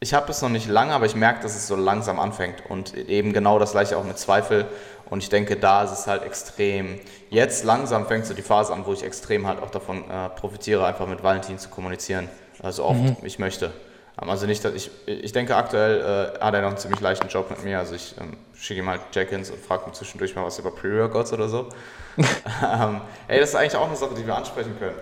ich 0.00 0.14
habe 0.14 0.30
es 0.30 0.42
noch 0.42 0.50
nicht 0.50 0.68
lange, 0.68 0.92
aber 0.92 1.06
ich 1.06 1.14
merke, 1.14 1.42
dass 1.42 1.56
es 1.56 1.66
so 1.66 1.76
langsam 1.76 2.20
anfängt 2.20 2.62
und 2.68 2.94
eben 2.94 3.32
genau 3.32 3.58
das 3.58 3.72
gleiche 3.72 3.96
auch 3.96 4.04
mit 4.04 4.18
Zweifel. 4.18 4.66
Und 5.10 5.22
ich 5.22 5.28
denke, 5.28 5.56
da 5.56 5.84
ist 5.84 5.92
es 5.92 6.06
halt 6.06 6.22
extrem. 6.22 7.00
Jetzt 7.30 7.64
langsam 7.64 8.06
fängt 8.06 8.26
so 8.26 8.34
die 8.34 8.42
Phase 8.42 8.72
an, 8.72 8.86
wo 8.86 8.92
ich 8.92 9.02
extrem 9.02 9.46
halt 9.46 9.60
auch 9.62 9.70
davon 9.70 10.10
äh, 10.10 10.28
profitiere, 10.30 10.86
einfach 10.86 11.06
mit 11.06 11.22
Valentin 11.22 11.58
zu 11.58 11.68
kommunizieren. 11.68 12.28
Also 12.62 12.84
oft 12.84 13.00
mhm. 13.00 13.16
ich 13.22 13.38
möchte. 13.38 13.72
Ähm, 14.20 14.30
also 14.30 14.46
nicht, 14.46 14.64
dass 14.64 14.74
ich, 14.74 14.90
ich 15.06 15.32
denke 15.32 15.56
aktuell 15.56 16.34
äh, 16.36 16.40
hat 16.40 16.54
er 16.54 16.62
noch 16.62 16.68
einen 16.68 16.78
ziemlich 16.78 17.00
leichten 17.00 17.28
Job 17.28 17.50
mit 17.50 17.64
mir. 17.64 17.78
Also 17.78 17.94
ich 17.94 18.14
ähm, 18.20 18.36
schicke 18.54 18.80
ihm 18.80 18.88
halt 18.88 19.00
Jack-ins 19.12 19.50
und 19.50 19.60
frage 19.60 19.86
ihn 19.86 19.94
zwischendurch 19.94 20.34
mal 20.34 20.44
was 20.44 20.58
über 20.58 20.70
Pre-Workouts 20.70 21.32
oder 21.32 21.48
so. 21.48 21.68
ähm, 22.16 23.00
ey, 23.28 23.40
das 23.40 23.50
ist 23.50 23.54
eigentlich 23.56 23.76
auch 23.76 23.88
eine 23.88 23.96
Sache, 23.96 24.14
die 24.14 24.26
wir 24.26 24.36
ansprechen 24.36 24.76
können. 24.78 24.96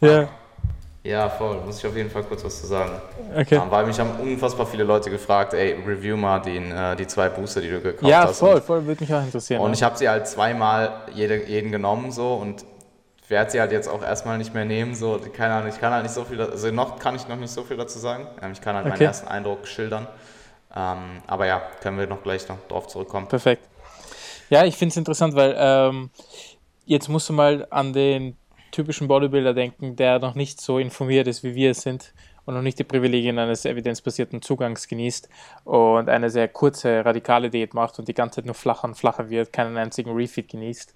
Ja. 0.00 0.28
Ja, 1.02 1.28
voll. 1.28 1.60
Muss 1.64 1.78
ich 1.78 1.86
auf 1.86 1.96
jeden 1.96 2.10
Fall 2.10 2.24
kurz 2.24 2.42
was 2.42 2.60
zu 2.60 2.66
sagen. 2.66 2.90
Okay. 3.32 3.58
Um, 3.58 3.70
weil 3.70 3.86
mich 3.86 3.98
haben 4.00 4.10
unfassbar 4.20 4.66
viele 4.66 4.82
Leute 4.82 5.08
gefragt, 5.08 5.54
ey, 5.54 5.76
review 5.86 6.16
mal 6.16 6.40
den, 6.40 6.72
äh, 6.72 6.96
die 6.96 7.06
zwei 7.06 7.28
Booster, 7.28 7.60
die 7.60 7.70
du 7.70 7.80
gekauft 7.80 8.10
ja, 8.10 8.24
hast. 8.24 8.40
Ja, 8.40 8.46
voll, 8.48 8.60
voll, 8.60 8.86
würde 8.86 9.04
mich 9.04 9.14
auch 9.14 9.22
interessieren. 9.22 9.60
Und 9.60 9.68
ja. 9.68 9.74
ich 9.74 9.82
habe 9.84 9.96
sie 9.96 10.08
halt 10.08 10.26
zweimal 10.26 11.02
jede, 11.14 11.44
jeden 11.46 11.70
genommen 11.70 12.10
so 12.10 12.34
und 12.34 12.64
werde 13.28 13.50
sie 13.50 13.60
halt 13.60 13.72
jetzt 13.72 13.88
auch 13.88 14.02
erstmal 14.02 14.38
nicht 14.38 14.54
mehr 14.54 14.64
nehmen. 14.64 14.94
So, 14.94 15.20
keine 15.32 15.54
Ahnung, 15.54 15.68
ich 15.68 15.80
kann 15.80 15.92
halt 15.92 16.04
nicht 16.04 16.14
so 16.14 16.24
viel, 16.24 16.40
also 16.40 16.70
noch 16.70 16.98
kann 16.98 17.16
ich 17.16 17.26
noch 17.28 17.36
nicht 17.36 17.50
so 17.50 17.62
viel 17.62 17.76
dazu 17.76 17.98
sagen. 17.98 18.26
Ähm, 18.42 18.52
ich 18.52 18.60
kann 18.60 18.76
halt 18.76 18.86
okay. 18.86 18.94
meinen 18.94 19.06
ersten 19.06 19.28
Eindruck 19.28 19.66
schildern. 19.66 20.06
Ähm, 20.74 21.22
aber 21.26 21.46
ja, 21.46 21.62
können 21.80 21.98
wir 21.98 22.06
noch 22.06 22.22
gleich 22.22 22.48
noch 22.48 22.58
drauf 22.68 22.86
zurückkommen. 22.86 23.28
Perfekt. 23.28 23.66
Ja, 24.50 24.64
ich 24.64 24.76
finde 24.76 24.90
es 24.90 24.96
interessant, 24.96 25.34
weil 25.34 25.56
ähm, 25.58 26.10
jetzt 26.84 27.08
musst 27.08 27.28
du 27.28 27.32
mal 27.32 27.66
an 27.70 27.92
den 27.92 28.36
typischen 28.70 29.08
Bodybuilder 29.08 29.54
denken, 29.54 29.96
der 29.96 30.18
noch 30.18 30.34
nicht 30.34 30.60
so 30.60 30.78
informiert 30.78 31.26
ist, 31.26 31.42
wie 31.42 31.54
wir 31.54 31.70
es 31.70 31.82
sind 31.82 32.12
und 32.44 32.54
noch 32.54 32.62
nicht 32.62 32.78
die 32.78 32.84
Privilegien 32.84 33.38
eines 33.38 33.64
evidenzbasierten 33.64 34.42
Zugangs 34.42 34.86
genießt 34.86 35.28
und 35.64 36.08
eine 36.08 36.30
sehr 36.30 36.48
kurze, 36.48 37.04
radikale 37.04 37.50
Diät 37.50 37.74
macht 37.74 37.98
und 37.98 38.06
die 38.06 38.14
ganze 38.14 38.36
Zeit 38.36 38.46
nur 38.46 38.54
flacher 38.54 38.84
und 38.84 38.94
flacher 38.94 39.30
wird, 39.30 39.52
keinen 39.52 39.76
einzigen 39.76 40.12
Refeed 40.12 40.48
genießt 40.48 40.94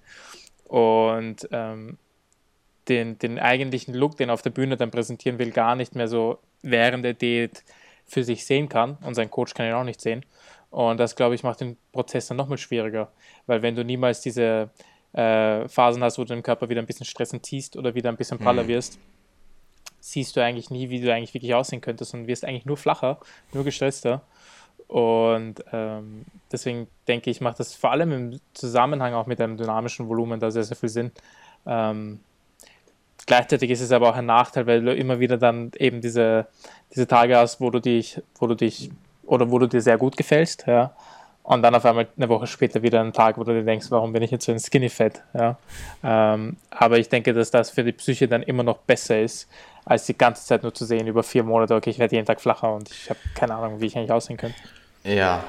und 0.65 1.47
ähm, 1.51 1.97
den, 2.87 3.17
den 3.19 3.39
eigentlichen 3.39 3.93
Look, 3.93 4.17
den 4.17 4.29
er 4.29 4.33
auf 4.33 4.41
der 4.41 4.49
Bühne 4.49 4.77
dann 4.77 4.91
präsentieren 4.91 5.39
will, 5.39 5.51
gar 5.51 5.75
nicht 5.75 5.95
mehr 5.95 6.07
so 6.07 6.39
während 6.61 7.05
der 7.05 7.13
Diät 7.13 7.63
für 8.05 8.23
sich 8.23 8.45
sehen 8.45 8.69
kann 8.69 8.97
und 9.03 9.15
sein 9.15 9.29
Coach 9.29 9.53
kann 9.53 9.67
ihn 9.67 9.73
auch 9.73 9.83
nicht 9.83 10.01
sehen. 10.01 10.25
Und 10.69 10.99
das, 10.99 11.15
glaube 11.15 11.35
ich, 11.35 11.43
macht 11.43 11.61
den 11.61 11.77
Prozess 11.91 12.27
dann 12.27 12.37
nochmal 12.37 12.57
schwieriger, 12.57 13.11
weil 13.45 13.61
wenn 13.61 13.75
du 13.75 13.83
niemals 13.83 14.21
diese 14.21 14.69
äh, 15.13 15.67
Phasen 15.67 16.03
hast, 16.03 16.17
wo 16.17 16.23
du 16.23 16.33
den 16.33 16.43
Körper 16.43 16.69
wieder 16.69 16.81
ein 16.81 16.87
bisschen 16.87 17.05
stressen 17.05 17.43
ziehst 17.43 17.75
oder 17.75 17.93
wieder 17.93 18.09
ein 18.09 18.17
bisschen 18.17 18.39
praller 18.39 18.63
mhm. 18.63 18.69
wirst, 18.69 18.99
siehst 19.99 20.35
du 20.35 20.43
eigentlich 20.43 20.69
nie, 20.69 20.89
wie 20.89 21.01
du 21.01 21.13
eigentlich 21.13 21.33
wirklich 21.33 21.53
aussehen 21.53 21.81
könntest 21.81 22.13
und 22.13 22.27
wirst 22.27 22.45
eigentlich 22.45 22.65
nur 22.65 22.77
flacher, 22.77 23.19
nur 23.53 23.63
gestresster. 23.63 24.21
Und 24.87 25.63
ähm, 25.71 26.25
deswegen 26.51 26.87
denke 27.07 27.29
ich, 27.29 27.39
macht 27.39 27.59
das 27.59 27.75
vor 27.75 27.91
allem 27.91 28.11
im 28.11 28.39
Zusammenhang 28.53 29.13
auch 29.13 29.27
mit 29.27 29.39
einem 29.39 29.57
dynamischen 29.57 30.09
Volumen 30.09 30.39
da 30.39 30.51
sehr, 30.51 30.63
sehr 30.63 30.75
viel 30.75 30.89
Sinn. 30.89 31.11
Ähm, 31.65 32.19
gleichzeitig 33.25 33.69
ist 33.71 33.81
es 33.81 33.91
aber 33.91 34.09
auch 34.09 34.15
ein 34.15 34.25
Nachteil, 34.25 34.67
weil 34.67 34.81
du 34.81 34.93
immer 34.93 35.19
wieder 35.19 35.37
dann 35.37 35.71
eben 35.77 36.01
diese, 36.01 36.47
diese 36.93 37.07
Tage 37.07 37.37
hast, 37.37 37.61
wo 37.61 37.69
du 37.69 37.79
dich, 37.79 38.21
wo 38.39 38.47
du 38.47 38.55
dich 38.55 38.91
oder 39.25 39.49
wo 39.51 39.59
du 39.59 39.67
dir 39.67 39.81
sehr 39.81 39.97
gut 39.97 40.17
gefällst, 40.17 40.65
ja, 40.67 40.93
und 41.43 41.63
dann 41.63 41.73
auf 41.73 41.85
einmal 41.85 42.07
eine 42.15 42.29
Woche 42.29 42.47
später 42.47 42.81
wieder 42.81 43.01
ein 43.01 43.13
Tag, 43.13 43.37
wo 43.37 43.43
du 43.43 43.53
dir 43.53 43.63
denkst, 43.63 43.87
warum 43.89 44.13
bin 44.13 44.21
ich 44.21 44.31
jetzt 44.31 44.45
so 44.45 44.51
ein 44.51 44.59
Skinny 44.59 44.89
Fat? 44.89 45.23
Ja? 45.33 45.57
Ähm, 46.03 46.57
aber 46.69 46.99
ich 46.99 47.09
denke, 47.09 47.33
dass 47.33 47.49
das 47.51 47.71
für 47.71 47.83
die 47.83 47.91
Psyche 47.91 48.27
dann 48.27 48.43
immer 48.43 48.63
noch 48.63 48.77
besser 48.77 49.19
ist, 49.19 49.47
als 49.83 50.05
die 50.05 50.17
ganze 50.17 50.45
Zeit 50.45 50.63
nur 50.63 50.73
zu 50.73 50.85
sehen 50.85 51.07
über 51.07 51.23
vier 51.23 51.43
Monate, 51.43 51.73
okay, 51.75 51.89
ich 51.89 51.99
werde 51.99 52.15
jeden 52.15 52.27
Tag 52.27 52.39
flacher 52.39 52.73
und 52.73 52.89
ich 52.89 53.09
habe 53.09 53.19
keine 53.33 53.55
Ahnung, 53.55 53.81
wie 53.81 53.87
ich 53.87 53.97
eigentlich 53.97 54.11
aussehen 54.11 54.37
könnte. 54.37 54.57
Ja. 55.03 55.43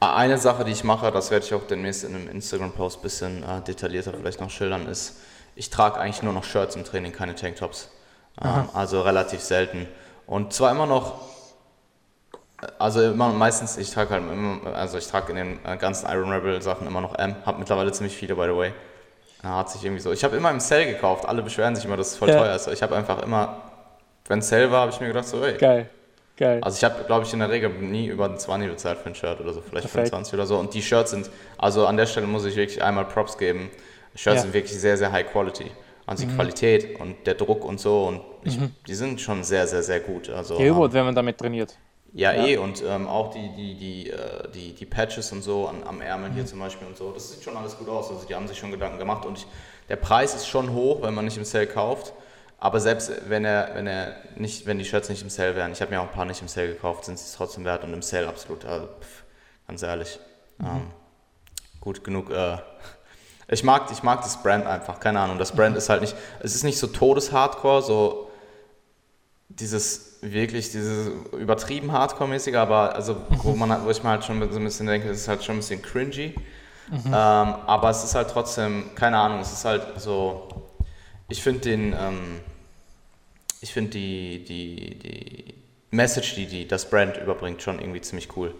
Eine 0.00 0.36
Sache, 0.36 0.64
die 0.64 0.72
ich 0.72 0.84
mache, 0.84 1.10
das 1.10 1.30
werde 1.30 1.46
ich 1.46 1.54
auch 1.54 1.66
demnächst 1.66 2.04
in 2.04 2.14
einem 2.14 2.28
Instagram-Post 2.28 2.98
ein 2.98 3.02
bisschen 3.02 3.42
äh, 3.42 3.62
detaillierter 3.66 4.12
vielleicht 4.12 4.40
noch 4.40 4.50
schildern, 4.50 4.86
ist, 4.86 5.16
ich 5.56 5.70
trage 5.70 5.98
eigentlich 5.98 6.22
nur 6.22 6.32
noch 6.32 6.44
Shirts 6.44 6.76
im 6.76 6.84
Training, 6.84 7.12
keine 7.12 7.34
Tanktops. 7.34 7.90
Ähm, 8.42 8.68
also 8.74 9.02
relativ 9.02 9.40
selten. 9.40 9.88
Und 10.26 10.52
zwar 10.52 10.70
immer 10.70 10.86
noch 10.86 11.20
also 12.78 13.02
immer, 13.02 13.28
meistens, 13.28 13.76
ich 13.76 13.90
trage 13.90 14.10
halt 14.10 14.22
immer, 14.22 14.74
also 14.74 14.98
ich 14.98 15.06
trage 15.06 15.32
in 15.32 15.36
den 15.36 15.58
äh, 15.66 15.76
ganzen 15.76 16.08
Iron 16.08 16.32
Rebel 16.32 16.60
Sachen 16.62 16.86
immer 16.86 17.00
noch 17.00 17.18
M. 17.18 17.36
Hab 17.44 17.58
mittlerweile 17.58 17.92
ziemlich 17.92 18.16
viele, 18.16 18.34
by 18.34 18.44
the 18.44 18.56
way. 18.56 18.72
Hat 19.42 19.70
sich 19.70 19.84
irgendwie 19.84 20.00
so. 20.00 20.10
Ich 20.12 20.24
habe 20.24 20.36
immer 20.36 20.50
im 20.50 20.60
Sale 20.60 20.86
gekauft. 20.86 21.26
Alle 21.28 21.42
beschweren 21.42 21.76
sich 21.76 21.84
immer, 21.84 21.98
dass 21.98 22.12
es 22.12 22.16
voll 22.16 22.30
ja. 22.30 22.38
teuer 22.38 22.54
ist. 22.54 22.66
Ich 22.68 22.82
habe 22.82 22.96
einfach 22.96 23.22
immer, 23.22 23.60
wenn 24.26 24.38
es 24.38 24.48
Sale 24.48 24.70
war, 24.70 24.82
habe 24.82 24.92
ich 24.92 25.00
mir 25.00 25.08
gedacht 25.08 25.28
so, 25.28 25.44
ey. 25.44 25.58
Geil. 25.58 25.90
Geil. 26.36 26.60
Also 26.62 26.78
ich 26.78 26.84
habe, 26.84 27.04
glaube 27.04 27.26
ich, 27.26 27.32
in 27.32 27.40
der 27.40 27.50
Regel 27.50 27.68
nie 27.70 28.06
über 28.06 28.26
den 28.26 28.38
20 28.38 28.70
bezahlt 28.70 28.98
für 28.98 29.08
ein 29.10 29.14
Shirt 29.14 29.40
oder 29.40 29.52
so, 29.52 29.60
vielleicht 29.60 29.86
Perfekt. 29.92 30.08
25 30.08 30.34
oder 30.34 30.46
so. 30.46 30.58
Und 30.58 30.72
die 30.72 30.82
Shirts 30.82 31.10
sind, 31.10 31.30
also 31.58 31.86
an 31.86 31.96
der 31.96 32.06
Stelle 32.06 32.26
muss 32.26 32.44
ich 32.44 32.56
wirklich 32.56 32.82
einmal 32.82 33.04
Props 33.04 33.36
geben. 33.36 33.70
Shirts 34.14 34.36
ja. 34.36 34.42
sind 34.42 34.54
wirklich 34.54 34.78
sehr, 34.78 34.96
sehr 34.96 35.10
high 35.10 35.30
quality. 35.30 35.70
Also 36.06 36.24
die 36.24 36.30
mhm. 36.30 36.36
Qualität 36.36 37.00
und 37.00 37.26
der 37.26 37.34
Druck 37.34 37.64
und 37.64 37.80
so. 37.80 38.06
Und 38.06 38.20
ich, 38.42 38.58
mhm. 38.58 38.74
die 38.86 38.94
sind 38.94 39.20
schon 39.20 39.42
sehr, 39.42 39.66
sehr, 39.66 39.82
sehr 39.82 40.00
gut. 40.00 40.28
Also, 40.28 40.58
ja, 40.58 40.66
überhaupt, 40.66 40.92
wenn 40.92 41.04
man 41.04 41.14
damit 41.14 41.38
trainiert. 41.38 41.76
Ja, 42.12 42.32
ja, 42.32 42.46
eh, 42.46 42.56
und 42.58 42.82
ähm, 42.86 43.08
auch 43.08 43.34
die, 43.34 43.48
die, 43.56 43.74
die, 43.74 44.10
äh, 44.10 44.48
die, 44.54 44.72
die 44.72 44.86
Patches 44.86 45.32
und 45.32 45.42
so 45.42 45.66
an, 45.66 45.82
am 45.84 46.00
Ärmel 46.00 46.30
mhm. 46.30 46.34
hier 46.34 46.46
zum 46.46 46.60
Beispiel 46.60 46.86
und 46.86 46.96
so, 46.96 47.10
das 47.10 47.32
sieht 47.32 47.42
schon 47.42 47.56
alles 47.56 47.76
gut 47.76 47.88
aus. 47.88 48.10
Also 48.10 48.24
die 48.26 48.34
haben 48.34 48.46
sich 48.46 48.58
schon 48.58 48.70
Gedanken 48.70 48.98
gemacht 48.98 49.26
und 49.26 49.38
ich, 49.38 49.46
der 49.88 49.96
Preis 49.96 50.34
ist 50.34 50.46
schon 50.46 50.72
hoch, 50.72 51.02
wenn 51.02 51.12
man 51.12 51.24
nicht 51.24 51.36
im 51.36 51.44
Sale 51.44 51.66
kauft. 51.66 52.12
Aber 52.58 52.80
selbst 52.80 53.10
wenn 53.28 53.44
er, 53.44 53.72
wenn 53.74 53.86
er 53.86 54.14
nicht, 54.36 54.64
wenn 54.64 54.78
die 54.78 54.84
Shirts 54.84 55.08
nicht 55.08 55.22
im 55.22 55.28
Sale 55.28 55.56
wären, 55.56 55.72
ich 55.72 55.80
habe 55.80 55.90
mir 55.90 56.00
auch 56.00 56.06
ein 56.06 56.12
paar 56.12 56.24
nicht 56.24 56.40
im 56.40 56.48
Sale 56.48 56.68
gekauft, 56.68 57.04
sind 57.04 57.18
sie 57.18 57.24
es 57.24 57.34
trotzdem 57.34 57.64
wert 57.64 57.82
und 57.82 57.92
im 57.92 58.00
Sale 58.00 58.28
absolut, 58.28 58.64
also, 58.64 58.86
pff, 58.86 59.24
ganz 59.66 59.82
ehrlich. 59.82 60.20
Mhm. 60.58 60.66
Ähm, 60.66 60.86
gut 61.80 62.04
genug. 62.04 62.30
Äh, 62.30 62.58
ich 63.48 63.62
mag, 63.62 63.90
ich 63.92 64.02
mag 64.02 64.22
das 64.22 64.42
Brand 64.42 64.66
einfach, 64.66 65.00
keine 65.00 65.20
Ahnung. 65.20 65.38
Das 65.38 65.52
Brand 65.52 65.72
mhm. 65.72 65.78
ist 65.78 65.88
halt 65.88 66.00
nicht, 66.00 66.16
es 66.40 66.54
ist 66.54 66.64
nicht 66.64 66.78
so 66.78 66.86
todes-Hardcore, 66.86 67.82
so 67.82 68.30
dieses 69.48 70.18
wirklich 70.22 70.70
dieses 70.70 71.10
übertrieben 71.32 71.92
Hardcore-mäßige, 71.92 72.54
aber 72.54 72.94
also 72.94 73.16
wo 73.42 73.54
man 73.54 73.84
wo 73.84 73.90
ich 73.90 74.02
mal 74.02 74.12
halt 74.12 74.24
schon 74.24 74.40
so 74.50 74.58
ein 74.58 74.64
bisschen 74.64 74.86
denke, 74.86 75.08
das 75.08 75.18
ist 75.18 75.28
halt 75.28 75.44
schon 75.44 75.56
ein 75.56 75.58
bisschen 75.58 75.82
cringy. 75.82 76.34
Mhm. 76.90 77.06
Ähm, 77.06 77.12
aber 77.12 77.90
es 77.90 78.04
ist 78.04 78.14
halt 78.14 78.30
trotzdem, 78.30 78.94
keine 78.94 79.18
Ahnung, 79.18 79.40
es 79.40 79.52
ist 79.52 79.64
halt 79.64 80.00
so, 80.00 80.48
ich 81.28 81.42
finde 81.42 81.60
den, 81.60 81.92
ähm, 81.92 82.40
ich 83.60 83.72
finde 83.72 83.92
die, 83.92 84.44
die, 84.44 84.98
die 84.98 85.54
Message, 85.90 86.34
die, 86.34 86.46
die 86.46 86.68
das 86.68 86.88
Brand 86.88 87.16
überbringt, 87.16 87.62
schon 87.62 87.78
irgendwie 87.78 88.00
ziemlich 88.00 88.36
cool. 88.36 88.54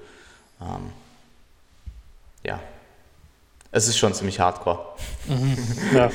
Ähm, 0.61 0.93
ja. 2.45 2.61
Es 3.75 3.89
ist 3.89 3.99
schon 3.99 4.15
ziemlich 4.15 4.39
hardcore. 4.39 4.79
Mhm. 5.27 5.59
Ja. 5.93 6.09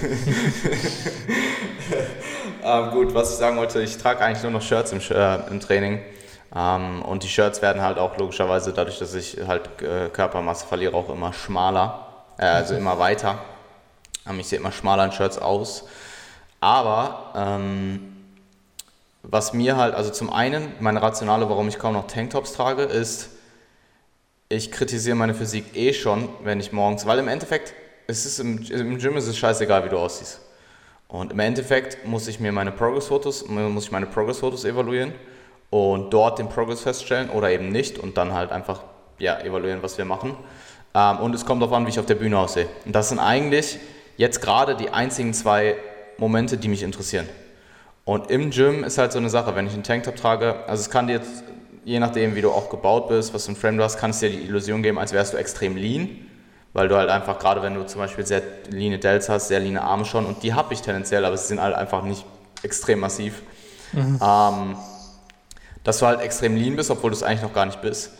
ähm, 2.63 2.91
gut, 2.91 3.13
was 3.13 3.31
ich 3.31 3.37
sagen 3.37 3.57
wollte, 3.57 3.81
ich 3.81 3.97
trage 3.97 4.21
eigentlich 4.21 4.43
nur 4.43 4.53
noch 4.53 4.61
Shirts 4.61 4.93
im, 4.93 5.01
äh, 5.09 5.47
im 5.49 5.59
Training. 5.59 5.99
Ähm, 6.55 7.01
und 7.01 7.21
die 7.23 7.27
Shirts 7.27 7.61
werden 7.61 7.81
halt 7.81 7.97
auch 7.97 8.15
logischerweise, 8.17 8.71
dadurch, 8.71 8.97
dass 8.99 9.13
ich 9.13 9.39
halt 9.45 9.81
äh, 9.81 10.07
Körpermasse 10.07 10.67
verliere, 10.67 10.95
auch 10.95 11.09
immer 11.09 11.33
schmaler. 11.33 12.07
Äh, 12.37 12.45
also 12.45 12.75
immer 12.75 12.97
weiter. 12.97 13.39
Ähm, 14.25 14.39
ich 14.39 14.47
sehe 14.47 14.57
immer 14.57 14.71
schmaler 14.71 15.03
in 15.03 15.11
Shirts 15.11 15.37
aus. 15.37 15.83
Aber 16.61 17.33
ähm, 17.35 18.15
was 19.21 19.51
mir 19.51 19.75
halt, 19.75 19.95
also 19.95 20.11
zum 20.11 20.31
einen, 20.31 20.71
meine 20.79 21.01
Rationale, 21.01 21.49
warum 21.49 21.67
ich 21.67 21.77
kaum 21.77 21.91
noch 21.91 22.07
Tanktops 22.07 22.53
trage, 22.53 22.83
ist, 22.83 23.31
ich 24.49 24.71
kritisiere 24.71 25.15
meine 25.15 25.35
Physik 25.35 25.75
eh 25.75 25.93
schon, 25.93 26.27
wenn 26.43 26.59
ich 26.59 26.71
morgens, 26.71 27.05
weil 27.05 27.19
im 27.19 27.27
Endeffekt, 27.27 27.73
es 28.07 28.39
im, 28.39 28.63
im 28.63 28.97
Gym 28.97 29.15
ist 29.15 29.27
es 29.27 29.37
scheißegal, 29.37 29.85
wie 29.85 29.89
du 29.89 29.97
aussiehst. 29.97 30.41
Und 31.07 31.31
im 31.31 31.39
Endeffekt 31.39 32.05
muss 32.05 32.27
ich 32.27 32.39
mir 32.39 32.51
meine 32.51 32.71
Progress-Fotos, 32.71 33.47
muss 33.47 33.85
ich 33.85 33.91
meine 33.91 34.07
Progress-Fotos 34.07 34.65
evaluieren 34.65 35.13
und 35.69 36.11
dort 36.11 36.39
den 36.39 36.49
Progress 36.49 36.81
feststellen 36.81 37.29
oder 37.29 37.51
eben 37.51 37.69
nicht 37.69 37.99
und 37.99 38.17
dann 38.17 38.33
halt 38.33 38.51
einfach 38.51 38.83
ja, 39.19 39.39
evaluieren, 39.39 39.83
was 39.83 39.97
wir 39.97 40.05
machen. 40.05 40.35
Ähm, 40.95 41.19
und 41.19 41.35
es 41.35 41.45
kommt 41.45 41.61
darauf 41.61 41.75
an, 41.75 41.85
wie 41.85 41.89
ich 41.89 41.99
auf 41.99 42.05
der 42.05 42.15
Bühne 42.15 42.37
aussehe. 42.37 42.67
Und 42.85 42.95
das 42.95 43.09
sind 43.09 43.19
eigentlich 43.19 43.79
jetzt 44.17 44.41
gerade 44.41 44.75
die 44.75 44.89
einzigen 44.89 45.33
zwei 45.33 45.75
Momente, 46.17 46.57
die 46.57 46.67
mich 46.67 46.83
interessieren. 46.83 47.27
Und 48.05 48.31
im 48.31 48.49
Gym 48.49 48.83
ist 48.83 48.97
halt 48.97 49.11
so 49.11 49.19
eine 49.19 49.29
Sache, 49.29 49.55
wenn 49.55 49.67
ich 49.67 49.73
einen 49.73 49.83
Tanktop 49.83 50.15
trage, 50.15 50.63
also 50.67 50.81
es 50.81 50.89
kann 50.89 51.07
dir 51.07 51.13
jetzt, 51.13 51.43
je 51.89 52.00
nachdem 52.00 52.36
wie 52.36 52.41
du 52.41 52.51
auch 52.51 52.69
gebaut 52.69 53.08
bist, 53.08 53.34
was 53.34 53.46
für 53.46 53.53
ein 53.53 53.55
Frame 53.55 53.77
du 53.77 53.84
hast, 53.84 53.98
kann 53.98 54.12
es 54.12 54.19
dir 54.19 54.29
die 54.29 54.43
Illusion 54.43 54.84
geben, 54.84 55.00
als 55.00 55.12
wärst 55.12 55.34
du 55.34 55.38
extrem 55.38 55.75
lean, 55.75 56.19
weil 56.72 56.88
du 56.88 56.96
halt 56.96 57.10
einfach, 57.10 57.39
gerade 57.39 57.63
wenn 57.63 57.74
du 57.74 57.84
zum 57.88 58.00
Beispiel 58.00 58.27
sehr 58.27 58.43
leane 58.69 59.00
Delts 59.00 59.27
hast, 59.27 59.48
sehr 59.48 59.60
leane 59.60 59.81
Arme 59.81 60.05
schon, 60.05 60.27
und 60.27 60.43
die 60.43 60.53
habe 60.53 60.72
ich 60.72 60.84
tendenziell, 60.84 61.25
aber 61.25 61.36
sie 61.36 61.48
sind 61.48 61.60
halt 61.60 61.74
einfach 61.74 62.03
nicht 62.03 62.25
extrem 62.62 63.00
massiv. 63.00 63.41
Mhm. 63.93 64.19
Ähm, 64.24 64.75
dass 65.84 65.98
du 65.98 66.05
halt 66.05 66.22
extrem 66.22 66.55
lean 66.55 66.75
bist, 66.75 66.91
obwohl 66.91 67.10
du 67.10 67.15
es 67.15 67.24
eigentlich 67.24 67.41
noch 67.41 67.53
gar 67.53 67.65
nicht 67.65 67.81
bist. 67.81 68.12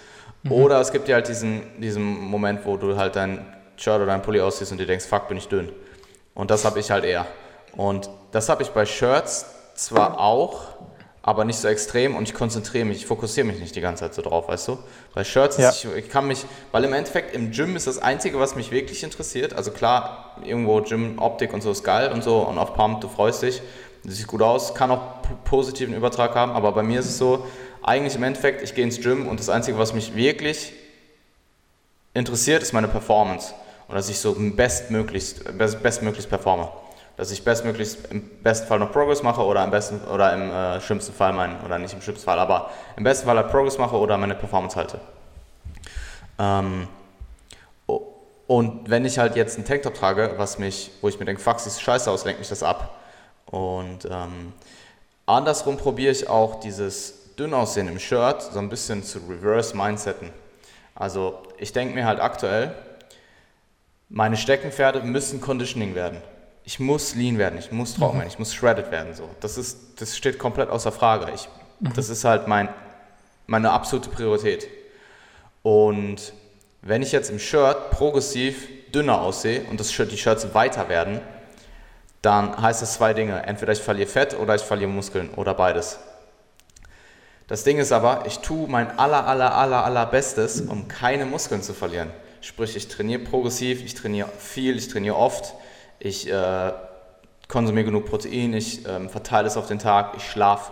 Mhm. 0.42 0.52
Oder 0.52 0.82
es 0.82 0.92
gibt 0.92 1.08
dir 1.08 1.14
halt 1.14 1.28
diesen, 1.28 1.62
diesen 1.80 2.04
Moment, 2.04 2.66
wo 2.66 2.76
du 2.76 2.98
halt 2.98 3.16
dein 3.16 3.46
Shirt 3.76 3.98
oder 3.98 4.08
dein 4.08 4.24
Pulli 4.24 4.42
ausziehst 4.42 4.72
und 4.72 4.80
dir 4.80 4.88
denkst, 4.88 5.06
fuck, 5.06 5.28
bin 5.28 5.38
ich 5.38 5.48
dünn. 5.48 5.70
Und 6.34 6.50
das 6.50 6.66
habe 6.66 6.80
ich 6.80 6.90
halt 6.90 7.04
eher. 7.04 7.28
Und 7.78 8.10
das 8.32 8.50
habe 8.50 8.64
ich 8.64 8.70
bei 8.70 8.88
Shirts 8.88 9.46
zwar 9.76 10.20
auch, 10.20 10.70
aber 11.22 11.44
nicht 11.44 11.60
so 11.60 11.68
extrem 11.68 12.16
und 12.16 12.24
ich 12.24 12.34
konzentriere 12.34 12.86
mich, 12.86 12.98
ich 12.98 13.06
fokussiere 13.06 13.46
mich 13.46 13.60
nicht 13.60 13.76
die 13.76 13.82
ganze 13.82 14.06
Zeit 14.06 14.14
so 14.14 14.22
drauf, 14.22 14.48
weißt 14.48 14.70
du? 14.70 14.80
Bei 15.14 15.24
Shirts, 15.24 15.58
ja. 15.58 15.70
ich, 15.70 15.86
ich, 15.96 16.10
kann 16.10 16.28
mich, 16.28 16.46
weil 16.72 16.84
im 16.86 16.94
Endeffekt 16.94 17.36
im 17.36 17.52
Gym 17.52 17.76
ist 17.76 17.88
das 17.88 18.00
Einzige, 18.00 18.40
was 18.40 18.56
mich 18.56 18.72
wirklich 18.72 19.04
interessiert. 19.04 19.54
Also 19.54 19.72
klar, 19.72 20.38
irgendwo 20.44 20.82
Gym-Optik 20.82 21.54
und 21.54 21.62
so 21.62 21.72
ist 21.72 21.84
geil 21.84 22.12
und 22.12 22.24
so 22.24 22.40
und 22.40 22.58
auf 22.58 22.74
Pump, 22.74 23.02
du 23.02 23.10
freust 23.10 23.42
dich, 23.42 23.62
sieht 24.04 24.28
gut 24.28 24.42
aus, 24.42 24.74
kann 24.74 24.92
auch 24.92 25.02
positiven 25.44 25.94
Übertrag 25.94 26.36
haben, 26.36 26.54
aber 26.54 26.72
bei 26.72 26.84
mir 26.84 27.00
ist 27.00 27.08
es 27.08 27.18
so, 27.18 27.46
eigentlich 27.82 28.16
im 28.16 28.24
Endeffekt, 28.24 28.62
ich 28.62 28.74
gehe 28.74 28.84
ins 28.84 29.02
Gym 29.02 29.28
und 29.28 29.40
das 29.40 29.50
Einzige, 29.50 29.78
was 29.78 29.94
mich 29.94 30.16
wirklich 30.16 30.74
interessiert, 32.14 32.62
ist 32.62 32.74
meine 32.74 32.88
Performance 32.88 33.54
und 33.88 33.96
dass 33.96 34.10
ich 34.10 34.20
so 34.20 34.36
bestmöglichst, 34.38 35.58
best, 35.58 35.84
bestmöglichst 35.84 36.30
performe. 36.30 36.70
Dass 37.20 37.32
ich 37.32 37.44
bestmöglichst 37.44 38.12
im 38.12 38.22
besten 38.42 38.66
Fall 38.66 38.80
noch 38.80 38.94
Progress 38.94 39.24
mache 39.24 39.42
oder 39.42 39.62
im 39.66 39.72
besten 39.72 40.00
oder 40.08 40.34
im 40.34 40.50
äh, 40.50 40.80
schlimmsten 40.80 41.12
Fall 41.12 41.34
mein, 41.34 41.60
oder 41.66 41.78
nicht 41.78 41.94
im 41.94 42.02
schlimmsten 42.02 42.24
Fall, 42.24 42.40
aber 42.40 42.70
im 42.96 43.04
besten 43.04 43.28
Fall 43.28 43.36
halt 43.36 43.52
Progress 43.52 43.78
mache 43.78 43.98
oder 43.98 44.18
meine 44.18 44.36
Performance 44.36 44.78
halte. 44.78 45.02
Ähm, 46.40 46.88
und 48.48 48.90
wenn 48.90 49.04
ich 49.04 49.20
halt 49.20 49.36
jetzt 49.36 49.58
einen 49.58 49.66
Tanktop 49.66 49.96
trage, 49.96 50.36
was 50.38 50.60
mich, 50.60 50.92
wo 51.02 51.10
ich 51.10 51.20
mir 51.20 51.26
denke, 51.26 51.42
fuck, 51.42 51.60
sieht 51.60 51.74
scheiße 51.74 52.10
aus, 52.10 52.24
lenkt 52.24 52.40
mich 52.40 52.48
das 52.48 52.64
ab. 52.64 52.98
Und 53.48 54.06
ähm, 54.06 54.54
andersrum 55.26 55.76
probiere 55.76 56.14
ich 56.14 56.30
auch 56.30 56.62
dieses 56.62 57.36
dünn 57.36 57.54
aussehen 57.54 57.90
im 57.90 58.00
Shirt 58.00 58.42
so 58.42 58.60
ein 58.60 58.70
bisschen 58.70 59.04
zu 59.04 59.20
reverse 59.30 59.76
mindsetten. 59.76 60.30
Also 60.96 61.44
ich 61.58 61.74
denke 61.74 61.94
mir 61.94 62.06
halt 62.06 62.22
aktuell, 62.22 62.74
meine 64.08 64.38
Steckenpferde 64.38 65.02
müssen 65.02 65.42
Conditioning 65.42 65.96
werden. 65.96 66.22
Ich 66.70 66.80
muss 66.80 67.16
lean 67.16 67.40
werden, 67.40 67.58
ich 67.58 67.72
muss 67.72 67.96
trocken 67.96 68.18
mhm. 68.18 68.20
werden, 68.20 68.30
ich 68.30 68.38
muss 68.38 68.54
shredded 68.54 68.92
werden. 68.92 69.16
So. 69.16 69.28
Das, 69.40 69.58
ist, 69.58 70.00
das 70.00 70.16
steht 70.16 70.38
komplett 70.38 70.70
außer 70.70 70.92
Frage. 70.92 71.32
Ich, 71.34 71.50
mhm. 71.80 71.94
Das 71.96 72.10
ist 72.10 72.24
halt 72.26 72.48
mein, 72.48 72.70
meine 73.48 73.72
absolute 73.72 74.12
Priorität. 74.12 74.68
Und 75.64 76.32
wenn 76.84 77.02
ich 77.02 77.12
jetzt 77.12 77.32
im 77.32 77.40
Shirt 77.40 77.90
progressiv 77.90 78.68
dünner 78.94 79.20
aussehe 79.20 79.64
und 79.64 79.80
das 79.80 79.92
Shirt, 79.92 80.12
die 80.12 80.18
Shirts 80.20 80.54
weiter 80.54 80.90
werden, 80.90 81.22
dann 82.22 82.62
heißt 82.62 82.84
es 82.84 82.94
zwei 82.94 83.16
Dinge. 83.16 83.42
Entweder 83.48 83.74
ich 83.74 83.82
verliere 83.82 84.08
Fett 84.08 84.38
oder 84.38 84.54
ich 84.54 84.62
verliere 84.62 84.92
Muskeln 84.92 85.32
oder 85.32 85.56
beides. 85.56 85.98
Das 87.48 87.64
Ding 87.64 87.80
ist 87.80 87.92
aber, 87.92 88.26
ich 88.28 88.42
tue 88.42 88.70
mein 88.70 89.00
aller, 89.00 89.26
aller, 89.26 89.56
aller, 89.56 89.86
aller 89.86 90.06
Bestes, 90.06 90.62
um 90.62 90.88
keine 90.88 91.26
Muskeln 91.26 91.64
zu 91.64 91.74
verlieren. 91.74 92.12
Sprich, 92.42 92.76
ich 92.76 92.88
trainiere 92.90 93.24
progressiv, 93.24 93.84
ich 93.84 93.96
trainiere 93.96 94.30
viel, 94.38 94.78
ich 94.78 94.88
trainiere 94.88 95.16
oft, 95.16 95.56
ich 96.00 96.32
äh, 96.32 96.72
konsumiere 97.48 97.86
genug 97.86 98.06
Protein, 98.06 98.54
ich 98.54 98.86
äh, 98.86 99.10
verteile 99.10 99.48
es 99.48 99.58
auf 99.58 99.68
den 99.68 99.80
Tag, 99.80 100.14
ich 100.18 100.24
schlafe 100.24 100.72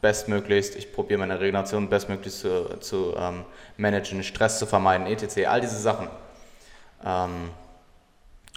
bestmöglichst, 0.00 0.76
ich 0.76 0.92
probiere 0.92 1.20
meine 1.20 1.40
Regeneration 1.40 1.88
bestmöglichst 1.88 2.40
zu, 2.40 2.78
zu 2.80 3.14
ähm, 3.16 3.44
managen, 3.76 4.22
Stress 4.22 4.58
zu 4.58 4.66
vermeiden, 4.66 5.06
etc. 5.06 5.46
All 5.46 5.60
diese 5.60 5.78
Sachen. 5.78 6.08
Ähm, 7.04 7.50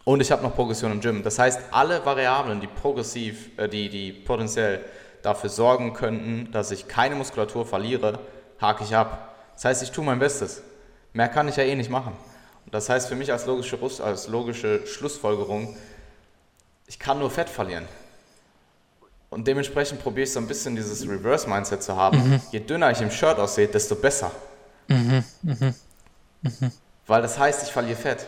und 0.03 0.21
ich 0.21 0.31
habe 0.31 0.41
noch 0.43 0.55
Progression 0.55 0.91
im 0.91 1.01
Gym. 1.01 1.23
Das 1.23 1.37
heißt, 1.37 1.59
alle 1.71 2.05
Variablen, 2.05 2.59
die 2.61 2.67
progressiv, 2.67 3.57
äh, 3.57 3.67
die, 3.67 3.89
die 3.89 4.11
potenziell 4.11 4.83
dafür 5.21 5.49
sorgen 5.49 5.93
könnten, 5.93 6.51
dass 6.51 6.71
ich 6.71 6.87
keine 6.87 7.15
Muskulatur 7.15 7.65
verliere, 7.65 8.19
hake 8.59 8.83
ich 8.83 8.95
ab. 8.95 9.35
Das 9.53 9.65
heißt, 9.65 9.83
ich 9.83 9.91
tue 9.91 10.03
mein 10.03 10.19
Bestes. 10.19 10.63
Mehr 11.13 11.27
kann 11.27 11.47
ich 11.47 11.57
ja 11.57 11.63
eh 11.63 11.75
nicht 11.75 11.89
machen. 11.89 12.13
Das 12.71 12.89
heißt 12.89 13.07
für 13.09 13.15
mich 13.15 13.31
als 13.31 13.45
logische, 13.45 13.77
als 14.03 14.27
logische 14.27 14.85
Schlussfolgerung, 14.85 15.75
ich 16.89 16.97
kann 16.97 17.19
nur 17.19 17.29
Fett 17.29 17.47
verlieren. 17.47 17.87
Und 19.29 19.47
dementsprechend 19.47 20.01
probiere 20.01 20.23
ich 20.23 20.33
so 20.33 20.39
ein 20.39 20.47
bisschen 20.47 20.75
dieses 20.75 21.07
Reverse-Mindset 21.07 21.83
zu 21.83 21.95
haben. 21.95 22.17
Mhm. 22.17 22.41
Je 22.51 22.59
dünner 22.59 22.89
ich 22.89 22.99
im 22.99 23.11
Shirt 23.11 23.37
aussehe, 23.37 23.67
desto 23.67 23.95
besser. 23.95 24.31
Mhm. 24.87 25.23
Mhm. 25.43 25.75
mhm. 26.41 26.71
Weil 27.05 27.21
das 27.21 27.37
heißt, 27.37 27.63
ich 27.63 27.71
verliere 27.71 27.95
Fett. 27.95 28.25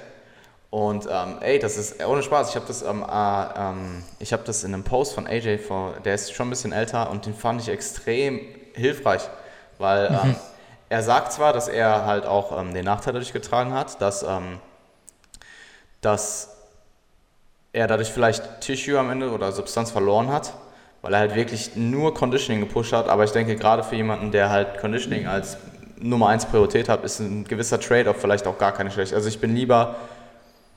Und 0.70 1.08
ähm, 1.10 1.38
ey, 1.42 1.58
das 1.58 1.76
ist 1.78 2.06
ohne 2.06 2.22
Spaß. 2.22 2.50
Ich 2.50 2.56
habe 2.56 2.66
das, 2.68 2.84
ähm, 2.84 3.04
äh, 3.04 3.60
ähm, 3.60 4.04
hab 4.32 4.46
das 4.46 4.64
in 4.64 4.74
einem 4.74 4.84
Post 4.84 5.16
von 5.16 5.28
AJ, 5.28 5.58
vor, 5.58 5.96
der 6.06 6.14
ist 6.16 6.32
schon 6.32 6.48
ein 6.48 6.52
bisschen 6.52 6.72
älter 6.72 7.10
und 7.10 7.26
den 7.26 7.34
fand 7.34 7.62
ich 7.62 7.68
extrem 7.68 8.40
hilfreich. 8.74 9.28
Weil 9.80 10.12
mhm. 10.12 10.18
ähm, 10.24 10.36
er 10.90 11.02
sagt 11.02 11.34
zwar, 11.34 11.52
dass 11.52 11.68
er 11.68 12.06
halt 12.06 12.26
auch 12.26 12.58
ähm, 12.58 12.76
den 12.76 12.86
Nachteil 12.86 13.14
dadurch 13.14 13.34
getragen 13.34 13.74
hat, 13.74 14.00
dass, 14.02 14.22
ähm, 14.22 14.60
dass 16.00 16.61
er 17.74 17.88
dadurch 17.88 18.12
vielleicht 18.12 18.62
Tissue 18.62 19.00
am 19.00 19.10
Ende 19.10 19.32
oder 19.32 19.52
Substanz 19.52 19.92
verloren 19.92 20.30
hat, 20.30 20.54
weil 21.02 21.14
er 21.14 21.20
halt 21.20 21.36
wirklich 21.36 21.76
nur 21.76 22.14
Conditioning 22.14 22.62
gepusht 22.62 22.94
hat. 22.94 23.08
Aber 23.08 23.24
ich 23.24 23.32
denke, 23.32 23.56
gerade 23.56 23.84
für 23.84 23.96
jemanden, 23.96 24.32
der 24.32 24.50
halt 24.50 24.80
Conditioning 24.80 25.28
als 25.28 25.58
Nummer 25.98 26.30
1 26.30 26.48
Priorität 26.48 26.90
hat, 26.90 27.04
ist 27.04 27.20
ein 27.20 27.46
gewisser 27.46 27.80
Trade-off 27.80 28.18
vielleicht 28.20 28.48
auch 28.48 28.58
gar 28.58 28.72
keine 28.72 28.92
schlechte. 28.92 29.16
Also 29.16 29.30
ich 29.30 29.40
bin 29.40 29.56
lieber 29.56 29.96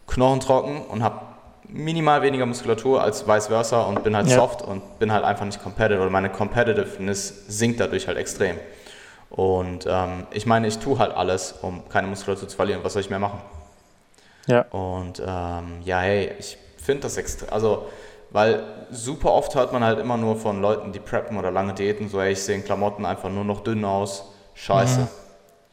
knochentrocken 0.06 0.82
und 0.82 1.02
habe 1.02 1.20
minimal 1.66 2.22
weniger 2.22 2.46
Muskulatur 2.46 3.02
als 3.02 3.26
vice 3.26 3.48
versa 3.48 3.82
und 3.82 4.04
bin 4.04 4.14
halt 4.14 4.28
ja. 4.28 4.36
soft 4.36 4.62
und 4.62 4.98
bin 4.98 5.10
halt 5.10 5.24
einfach 5.24 5.46
nicht 5.46 5.62
competitive 5.62 6.00
oder 6.00 6.10
meine 6.10 6.30
Competitiveness 6.30 7.46
sinkt 7.48 7.80
dadurch 7.80 8.06
halt 8.06 8.18
extrem. 8.18 8.56
Und 9.30 9.86
ähm, 9.88 10.26
ich 10.30 10.46
meine, 10.46 10.68
ich 10.68 10.78
tue 10.78 10.98
halt 10.98 11.12
alles, 11.16 11.54
um 11.62 11.88
keine 11.88 12.06
Muskulatur 12.06 12.48
zu 12.48 12.54
verlieren. 12.54 12.80
Was 12.84 12.92
soll 12.92 13.00
ich 13.02 13.10
mehr 13.10 13.18
machen? 13.18 13.40
Ja. 14.46 14.60
Und 14.70 15.20
ähm, 15.20 15.80
ja, 15.84 16.00
hey, 16.00 16.32
ich 16.38 16.58
finde 16.84 17.02
das 17.02 17.16
extrem. 17.16 17.48
Also, 17.50 17.86
weil 18.30 18.62
super 18.90 19.32
oft 19.32 19.54
hört 19.54 19.72
man 19.72 19.84
halt 19.84 19.98
immer 19.98 20.16
nur 20.16 20.36
von 20.36 20.60
Leuten, 20.60 20.92
die 20.92 20.98
preppen 20.98 21.38
oder 21.38 21.50
lange 21.50 21.74
Diäten, 21.74 22.08
so, 22.08 22.20
hey, 22.20 22.32
ich 22.32 22.42
sehe 22.42 22.56
in 22.56 22.64
Klamotten 22.64 23.04
einfach 23.04 23.30
nur 23.30 23.44
noch 23.44 23.60
dünn 23.60 23.84
aus. 23.84 24.24
Scheiße. 24.54 25.00
Mhm. 25.00 25.08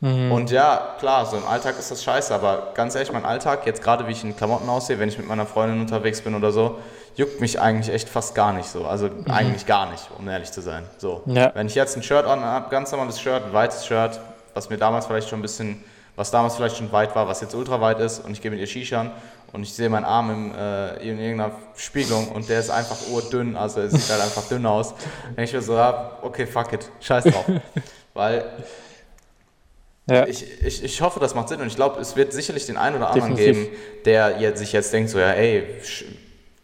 Mhm. 0.02 0.32
Und 0.32 0.50
ja, 0.50 0.96
klar, 1.00 1.28
so 1.28 1.38
im 1.38 1.46
Alltag 1.46 1.78
ist 1.78 1.92
das 1.92 2.04
scheiße, 2.04 2.34
aber 2.34 2.72
ganz 2.74 2.96
ehrlich, 2.96 3.12
mein 3.12 3.24
Alltag, 3.24 3.68
jetzt 3.68 3.84
gerade 3.84 4.08
wie 4.08 4.12
ich 4.12 4.24
in 4.24 4.36
Klamotten 4.36 4.68
aussehe, 4.68 4.98
wenn 4.98 5.10
ich 5.10 5.18
mit 5.18 5.28
meiner 5.28 5.46
Freundin 5.46 5.80
unterwegs 5.80 6.22
bin 6.22 6.34
oder 6.34 6.52
so, 6.52 6.80
juckt 7.16 7.40
mich 7.40 7.62
eigentlich 7.62 7.94
echt 7.94 8.10
fast 8.10 8.34
gar 8.34 8.52
nicht 8.52 8.68
so. 8.68 8.86
Also 8.86 9.08
mhm. 9.08 9.30
eigentlich 9.30 9.68
gar 9.68 9.92
nicht, 9.92 10.10
um 10.18 10.28
ehrlich 10.28 10.52
zu 10.52 10.62
sein. 10.62 10.84
So. 10.98 11.22
Ja. 11.28 11.52
Wenn 11.54 11.68
ich 11.68 11.76
jetzt 11.76 11.96
ein 11.96 12.04
Shirt 12.04 12.26
an 12.26 12.42
habe, 12.44 12.70
ganz 12.70 12.92
normales 12.92 13.22
Shirt, 13.22 13.44
ein 13.46 13.54
weites 13.54 13.86
Shirt, 13.86 14.20
was 14.56 14.70
mir 14.72 14.78
damals 14.78 15.06
vielleicht 15.06 15.30
schon 15.30 15.40
ein 15.40 15.44
bisschen, 15.44 15.84
was 16.16 16.32
damals 16.32 16.56
vielleicht 16.56 16.78
schon 16.78 16.92
weit 16.92 17.16
war, 17.16 17.28
was 17.28 17.42
jetzt 17.42 17.54
ultra 17.54 17.80
weit 17.80 18.00
ist 18.00 18.26
und 18.26 18.32
ich 18.32 18.42
gehe 18.42 18.50
mit 18.50 18.60
ihr 18.60 18.68
Shishan 18.68 19.12
und 19.54 19.64
ich 19.64 19.74
sehe 19.74 19.90
meinen 19.90 20.06
Arm 20.06 20.30
im, 20.32 20.56
äh, 20.56 20.96
in 20.98 21.20
irgendeiner 21.20 21.52
Spiegelung 21.76 22.30
und 22.30 22.50
der 22.50 22.60
ist 22.60 22.70
einfach 22.70 22.98
urdünn, 23.12 23.56
also 23.56 23.82
er 23.82 23.90
sieht 23.90 24.10
halt 24.10 24.22
einfach 24.22 24.48
dünn 24.48 24.66
aus. 24.66 24.94
Wenn 25.36 25.44
ich 25.44 25.54
mir 25.54 25.62
so 25.62 25.78
habe, 25.78 26.24
okay, 26.24 26.46
fuck 26.46 26.74
it, 26.74 26.90
scheiß 27.00 27.26
drauf. 27.26 27.46
Weil 28.14 28.46
ja. 30.10 30.26
ich, 30.28 30.46
ich, 30.62 30.84
ich 30.84 31.02
hoffe, 31.02 31.20
das 31.20 31.36
macht 31.36 31.50
Sinn 31.50 31.62
und 31.62 31.68
ich 31.68 31.76
glaube, 31.76 32.00
es 32.00 32.16
wird 32.16 32.34
sicherlich 32.34 32.66
den 32.66 32.78
einen 32.78 32.98
oder 32.98 33.10
anderen 33.10 33.36
Definitiv. 33.36 33.72
geben, 33.72 33.78
der 34.06 34.40
jetzt, 34.40 34.60
sich 34.60 34.74
jetzt 34.74 34.92
denkt, 34.94 35.10
so 35.10 35.20
ja, 35.20 35.32
ey, 35.32 35.64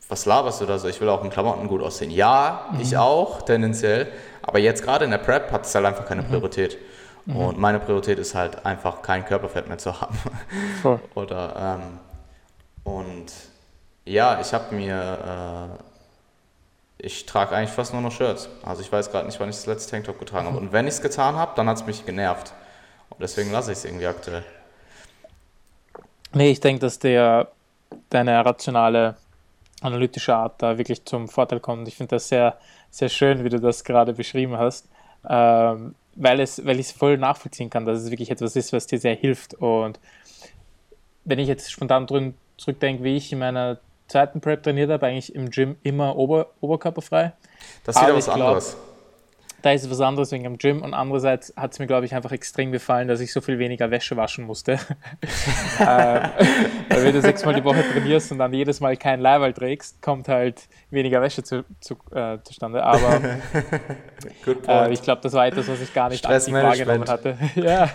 was 0.10 0.26
laberst 0.26 0.62
du 0.62 0.66
da 0.66 0.80
so? 0.80 0.88
Ich 0.88 1.02
will 1.02 1.10
auch 1.10 1.24
in 1.24 1.30
Klamotten 1.30 1.68
gut 1.68 1.82
aussehen. 1.82 2.12
Ja, 2.12 2.70
mhm. 2.72 2.80
ich 2.82 2.98
auch, 2.98 3.42
tendenziell. 3.42 4.08
Aber 4.42 4.60
jetzt 4.60 4.84
gerade 4.84 5.06
in 5.06 5.12
der 5.12 5.18
Prep 5.18 5.52
hat 5.52 5.66
es 5.66 5.76
halt 5.76 5.86
einfach 5.86 6.06
keine 6.06 6.22
mhm. 6.22 6.28
Priorität. 6.28 6.78
Mhm. 7.26 7.36
Und 7.36 7.60
meine 7.60 7.80
Priorität 7.80 8.18
ist 8.18 8.34
halt 8.34 8.66
einfach 8.66 9.02
kein 9.02 9.26
Körperfett 9.26 9.68
mehr 9.68 9.78
zu 9.78 10.00
haben. 10.00 10.18
Voll. 10.82 11.00
Oder, 11.16 11.80
ähm, 11.82 12.00
und 12.88 13.26
ja, 14.06 14.40
ich 14.40 14.54
habe 14.54 14.74
mir, 14.74 15.78
äh, 17.00 17.06
ich 17.06 17.26
trage 17.26 17.54
eigentlich 17.54 17.72
fast 17.72 17.92
nur 17.92 18.02
noch 18.02 18.14
Shirts. 18.14 18.48
Also 18.64 18.82
ich 18.82 18.90
weiß 18.90 19.12
gerade 19.12 19.26
nicht, 19.26 19.38
wann 19.42 19.50
ich 19.50 19.58
das 19.58 19.66
letzte 19.66 19.92
Tanktop 19.92 20.20
getragen 20.20 20.48
habe. 20.48 20.58
Und 20.58 20.72
wenn 20.72 20.88
ich 20.88 20.94
es 20.94 21.02
getan 21.02 21.36
habe, 21.36 21.52
dann 21.58 21.68
hat 21.68 21.76
es 21.76 21.86
mich 21.86 22.06
genervt. 22.06 22.54
Und 23.10 23.20
deswegen 23.20 23.52
lasse 23.52 23.74
ich 23.74 23.80
es 23.80 23.86
irgendwie 23.86 24.08
aktuell. 24.08 24.46
Nee, 26.34 26.52
ich 26.52 26.62
denke, 26.62 26.80
dass 26.80 26.98
der, 26.98 27.50
deine 28.10 28.46
rationale 28.46 29.18
analytische 29.82 30.34
Art 30.34 30.62
da 30.62 30.78
wirklich 30.78 31.04
zum 31.04 31.28
Vorteil 31.28 31.60
kommt. 31.60 31.90
Ich 31.90 31.98
finde 31.98 32.16
das 32.16 32.30
sehr, 32.30 32.58
sehr 32.90 33.10
schön, 33.10 33.44
wie 33.44 33.50
du 33.50 33.60
das 33.60 33.84
gerade 33.84 34.14
beschrieben 34.14 34.58
hast, 34.58 34.88
ähm, 35.28 35.94
weil, 36.16 36.40
es, 36.40 36.66
weil 36.66 36.80
ich 36.80 36.88
es 36.88 36.92
voll 36.94 37.18
nachvollziehen 37.18 37.70
kann, 37.70 37.86
dass 37.86 38.00
es 38.00 38.12
wirklich 38.12 38.32
etwas 38.32 38.56
ist, 38.56 38.72
was 38.72 38.88
dir 38.88 38.98
sehr 38.98 39.16
hilft. 39.16 39.56
Und 39.56 40.00
wenn 41.26 41.38
ich 41.38 41.50
jetzt 41.50 41.70
spontan 41.70 42.08
drin 42.08 42.34
zurückdenke, 42.58 43.04
wie 43.04 43.16
ich 43.16 43.32
in 43.32 43.40
meiner 43.40 43.80
zweiten 44.08 44.42
Prep 44.42 44.64
trainiert 44.64 44.90
habe, 44.90 45.06
eigentlich 45.06 45.36
im 45.36 45.50
Gym 45.50 45.76
immer 45.84 46.16
Ober, 46.16 46.48
oberkörperfrei. 46.62 47.34
Das 47.84 47.96
ist 47.96 48.02
wieder 48.02 48.16
was 48.16 48.30
anderes. 48.30 48.72
Glaub, 48.72 48.88
da 49.64 49.72
ist 49.72 49.90
was 49.90 50.02
anderes 50.02 50.32
wegen 50.32 50.44
dem 50.44 50.58
Gym 50.58 50.82
und 50.84 50.94
andererseits 50.94 51.52
hat 51.58 51.74
es 51.74 51.80
mir, 51.80 51.88
glaube 51.88 52.06
ich, 52.06 52.14
einfach 52.14 52.32
extrem 52.32 52.72
gefallen, 52.72 53.08
dass 53.08 53.20
ich 53.20 53.34
so 53.34 53.42
viel 53.42 53.58
weniger 53.58 53.90
Wäsche 53.90 54.16
waschen 54.16 54.46
musste. 54.46 54.74
ähm, 55.80 56.30
weil 56.90 57.04
wenn 57.04 57.14
du 57.14 57.22
sechsmal 57.22 57.56
die 57.56 57.64
Woche 57.64 57.84
trainierst 57.92 58.32
und 58.32 58.38
dann 58.38 58.54
jedes 58.54 58.80
Mal 58.80 58.96
kein 58.98 59.20
Leiberl 59.20 59.54
trägst, 59.54 60.02
kommt 60.02 60.28
halt 60.28 60.68
weniger 60.92 61.22
Wäsche 61.22 61.44
zu, 61.44 61.66
zu, 61.82 61.96
äh, 62.14 62.38
zustande. 62.44 62.84
Aber 62.84 63.20
äh, 64.68 64.94
ich 64.94 65.02
glaube, 65.02 65.22
das 65.22 65.34
war 65.34 65.48
etwas, 65.48 65.68
was 65.68 65.82
ich 65.82 65.94
gar 65.94 66.10
nicht 66.10 66.26
aktiv 66.26 66.54
wahrgenommen 66.54 67.10
hatte. 67.10 67.38
ja. 67.56 67.90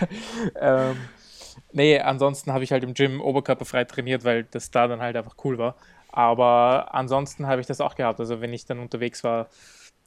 Ähm, 0.60 0.96
nee, 1.72 1.98
ansonsten 1.98 2.52
habe 2.52 2.64
ich 2.64 2.72
halt 2.72 2.84
im 2.84 2.94
Gym 2.94 3.20
oberkörperfrei 3.20 3.84
trainiert, 3.84 4.24
weil 4.24 4.44
das 4.44 4.70
da 4.70 4.86
dann 4.86 5.00
halt 5.00 5.16
einfach 5.16 5.36
cool 5.44 5.58
war. 5.58 5.76
Aber 6.10 6.94
ansonsten 6.94 7.46
habe 7.46 7.60
ich 7.60 7.66
das 7.66 7.80
auch 7.80 7.94
gehabt. 7.94 8.20
Also 8.20 8.40
wenn 8.40 8.52
ich 8.52 8.66
dann 8.66 8.78
unterwegs 8.78 9.24
war, 9.24 9.48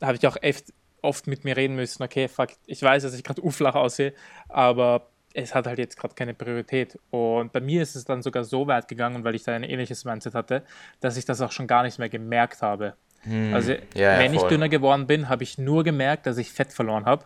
habe 0.01 0.15
ich 0.15 0.28
auch 0.28 0.38
echt 0.41 0.73
oft 1.01 1.28
mit 1.28 1.43
mir 1.43 1.56
reden 1.56 1.75
müssen, 1.75 2.04
okay, 2.04 2.28
fuck, 2.28 2.49
ich 2.65 2.82
weiß, 2.82 3.04
dass 3.04 3.13
ich 3.13 3.23
gerade 3.23 3.43
uflach 3.43 3.75
aussehe, 3.75 4.13
aber 4.49 5.08
es 5.34 5.54
hat 5.54 5.67
halt 5.67 5.78
jetzt 5.78 5.97
gerade 5.97 6.15
keine 6.15 6.34
Priorität. 6.34 6.97
Und 7.12 7.51
bei 7.51 7.60
mir 7.60 7.82
ist 7.82 7.95
es 7.95 8.06
dann 8.06 8.21
sogar 8.21 8.43
so 8.43 8.67
weit 8.67 8.88
gegangen, 8.88 9.23
weil 9.23 9.36
ich 9.36 9.43
da 9.43 9.54
ein 9.54 9.63
ähnliches 9.63 10.06
Mindset 10.06 10.34
hatte, 10.34 10.63
dass 11.01 11.17
ich 11.17 11.25
das 11.25 11.41
auch 11.41 11.51
schon 11.51 11.67
gar 11.67 11.84
nicht 11.84 11.99
mehr 11.99 12.10
gemerkt 12.10 12.62
habe. 12.62 12.93
Hm. 13.21 13.54
Also, 13.54 13.73
ja, 13.93 14.17
wenn 14.19 14.34
ja, 14.34 14.41
ich 14.41 14.47
dünner 14.47 14.69
geworden 14.69 15.08
bin, 15.08 15.30
habe 15.30 15.43
ich 15.43 15.58
nur 15.58 15.84
gemerkt, 15.84 16.25
dass 16.25 16.38
ich 16.38 16.51
Fett 16.51 16.71
verloren 16.71 17.06
habe. 17.06 17.25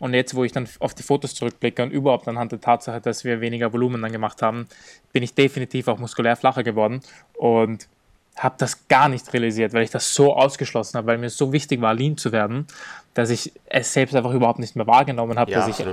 Und 0.00 0.14
jetzt, 0.14 0.34
wo 0.34 0.44
ich 0.44 0.52
dann 0.52 0.68
auf 0.80 0.94
die 0.94 1.02
Fotos 1.02 1.34
zurückblicke 1.34 1.82
und 1.82 1.90
überhaupt 1.90 2.26
anhand 2.28 2.52
der 2.52 2.60
Tatsache, 2.60 3.00
dass 3.00 3.24
wir 3.24 3.40
weniger 3.40 3.72
Volumen 3.72 4.02
dann 4.02 4.12
gemacht 4.12 4.42
haben, 4.42 4.66
bin 5.12 5.22
ich 5.22 5.34
definitiv 5.34 5.88
auch 5.88 5.98
muskulär 5.98 6.36
flacher 6.36 6.62
geworden. 6.62 7.00
Und 7.34 7.88
habe 8.36 8.56
das 8.58 8.88
gar 8.88 9.08
nicht 9.08 9.32
realisiert, 9.32 9.72
weil 9.72 9.84
ich 9.84 9.90
das 9.90 10.14
so 10.14 10.34
ausgeschlossen 10.34 10.98
habe, 10.98 11.06
weil 11.06 11.18
mir 11.18 11.30
so 11.30 11.52
wichtig 11.52 11.80
war, 11.80 11.94
lean 11.94 12.16
zu 12.16 12.32
werden, 12.32 12.66
dass 13.14 13.30
ich 13.30 13.52
es 13.66 13.92
selbst 13.92 14.14
einfach 14.14 14.32
überhaupt 14.32 14.58
nicht 14.58 14.74
mehr 14.76 14.86
wahrgenommen 14.86 15.38
habe, 15.38 15.52
ja, 15.52 15.58
dass, 15.58 15.78
ich, 15.78 15.86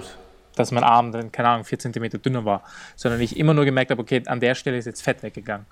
dass 0.55 0.71
mein 0.71 0.83
Arm 0.83 1.11
dann, 1.11 1.31
keine 1.31 1.49
Ahnung, 1.49 1.65
vier 1.65 1.77
Zentimeter 1.77 2.17
dünner 2.17 2.43
war, 2.43 2.63
sondern 2.95 3.21
ich 3.21 3.37
immer 3.37 3.53
nur 3.53 3.65
gemerkt 3.65 3.91
habe, 3.91 4.01
okay, 4.01 4.23
an 4.25 4.39
der 4.39 4.55
Stelle 4.55 4.77
ist 4.77 4.85
jetzt 4.85 5.03
Fett 5.03 5.21
weggegangen. 5.21 5.67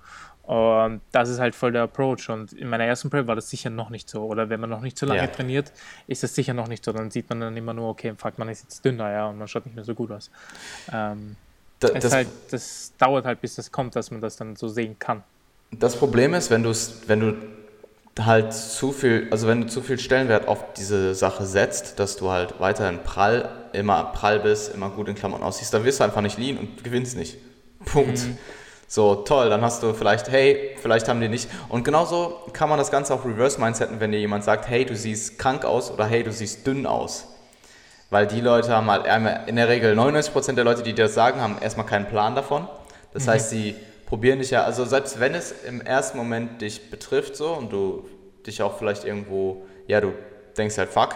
Und 0.49 1.01
das 1.11 1.29
ist 1.29 1.37
halt 1.39 1.53
voll 1.53 1.73
der 1.73 1.83
Approach. 1.83 2.27
Und 2.27 2.53
in 2.53 2.69
meiner 2.69 2.83
ersten 2.83 3.11
Prep 3.11 3.27
war 3.27 3.35
das 3.35 3.51
sicher 3.51 3.69
noch 3.69 3.91
nicht 3.91 4.09
so. 4.09 4.23
Oder 4.23 4.49
wenn 4.49 4.59
man 4.59 4.71
noch 4.71 4.81
nicht 4.81 4.97
so 4.97 5.05
lange 5.05 5.21
ja. 5.21 5.27
trainiert, 5.27 5.71
ist 6.07 6.23
das 6.23 6.33
sicher 6.33 6.55
noch 6.55 6.67
nicht 6.67 6.83
so. 6.83 6.91
Dann 6.91 7.11
sieht 7.11 7.29
man 7.29 7.39
dann 7.39 7.55
immer 7.55 7.75
nur, 7.75 7.89
okay, 7.89 8.15
fuck, 8.17 8.39
man 8.39 8.49
ist 8.49 8.63
jetzt 8.63 8.83
dünner, 8.83 9.11
ja, 9.11 9.27
und 9.27 9.37
man 9.37 9.47
schaut 9.47 9.67
nicht 9.67 9.75
mehr 9.75 9.83
so 9.83 9.93
gut 9.93 10.11
aus. 10.11 10.31
Ähm, 10.91 11.35
da, 11.79 11.89
das, 11.89 12.11
halt, 12.11 12.29
das 12.49 12.93
dauert 12.97 13.25
halt, 13.25 13.41
bis 13.41 13.55
das 13.55 13.71
kommt, 13.71 13.95
dass 13.95 14.09
man 14.09 14.21
das 14.21 14.37
dann 14.37 14.55
so 14.55 14.67
sehen 14.67 14.97
kann. 14.97 15.21
Das 15.69 15.95
Problem 15.95 16.33
ist, 16.33 16.49
wenn, 16.49 16.63
wenn 16.63 17.19
du 17.19 17.35
halt 18.25 18.51
zu 18.51 18.91
viel, 18.91 19.27
also 19.29 19.47
wenn 19.47 19.61
du 19.61 19.67
zu 19.67 19.83
viel 19.83 19.99
Stellenwert 19.99 20.47
auf 20.47 20.73
diese 20.73 21.13
Sache 21.13 21.45
setzt, 21.45 21.99
dass 21.99 22.17
du 22.17 22.31
halt 22.31 22.59
weiterhin 22.59 23.03
prall, 23.03 23.49
immer 23.73 24.05
prall 24.05 24.39
bist, 24.39 24.73
immer 24.73 24.89
gut 24.89 25.09
in 25.09 25.13
Klammern 25.13 25.43
aussiehst, 25.43 25.71
dann 25.75 25.83
wirst 25.83 25.99
du 25.99 26.05
einfach 26.05 26.21
nicht 26.21 26.39
lean 26.39 26.57
und 26.57 26.83
gewinnst 26.83 27.15
nicht. 27.15 27.37
Punkt. 27.85 28.17
Mhm. 28.17 28.37
So, 28.91 29.17
toll, 29.17 29.51
dann 29.51 29.61
hast 29.61 29.83
du 29.83 29.93
vielleicht, 29.93 30.31
hey, 30.31 30.75
vielleicht 30.81 31.07
haben 31.07 31.21
die 31.21 31.29
nicht. 31.29 31.47
Und 31.69 31.83
genauso 31.83 32.39
kann 32.53 32.69
man 32.69 32.79
das 32.79 32.89
Ganze 32.89 33.13
auch 33.13 33.23
reverse 33.23 33.61
mindsetten, 33.61 33.99
wenn 33.99 34.11
dir 34.11 34.19
jemand 34.19 34.43
sagt, 34.43 34.67
hey, 34.67 34.83
du 34.83 34.95
siehst 34.95 35.37
krank 35.37 35.63
aus 35.63 35.91
oder 35.91 36.05
hey, 36.05 36.23
du 36.23 36.31
siehst 36.31 36.65
dünn 36.65 36.87
aus. 36.87 37.27
Weil 38.09 38.25
die 38.25 38.41
Leute 38.41 38.75
haben 38.75 38.89
halt 38.89 39.05
in 39.47 39.57
der 39.57 39.69
Regel 39.69 39.93
99% 39.93 40.53
der 40.53 40.63
Leute, 40.63 40.81
die 40.81 40.93
dir 40.93 41.05
das 41.05 41.13
sagen, 41.13 41.39
haben 41.39 41.57
erstmal 41.61 41.85
keinen 41.85 42.07
Plan 42.07 42.33
davon. 42.33 42.67
Das 43.13 43.27
mhm. 43.27 43.29
heißt, 43.29 43.51
sie 43.51 43.75
probieren 44.07 44.39
dich 44.39 44.49
ja, 44.49 44.63
also 44.63 44.85
selbst 44.85 45.19
wenn 45.19 45.35
es 45.35 45.51
im 45.51 45.81
ersten 45.81 46.17
Moment 46.17 46.59
dich 46.63 46.89
betrifft 46.89 47.35
so 47.35 47.53
und 47.53 47.71
du 47.71 48.09
dich 48.47 48.63
auch 48.63 48.79
vielleicht 48.79 49.05
irgendwo, 49.05 49.67
ja, 49.85 50.01
du 50.01 50.13
denkst 50.57 50.79
halt, 50.79 50.89
fuck, 50.89 51.15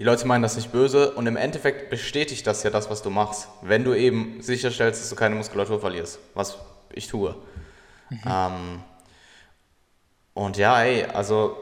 die 0.00 0.04
Leute 0.04 0.26
meinen 0.26 0.42
das 0.42 0.56
nicht 0.56 0.72
böse 0.72 1.10
und 1.10 1.26
im 1.26 1.36
Endeffekt 1.36 1.90
bestätigt 1.90 2.46
das 2.46 2.62
ja 2.62 2.70
das, 2.70 2.88
was 2.88 3.02
du 3.02 3.10
machst, 3.10 3.48
wenn 3.60 3.84
du 3.84 3.92
eben 3.92 4.40
sicherstellst, 4.40 4.98
dass 4.98 5.10
du 5.10 5.14
keine 5.14 5.34
Muskulatur 5.34 5.78
verlierst, 5.78 6.18
was 6.32 6.56
ich 6.90 7.06
tue. 7.06 7.34
Mhm. 8.08 8.18
Ähm, 8.26 8.82
und 10.32 10.56
ja, 10.56 10.80
ey, 10.80 11.04
also 11.04 11.54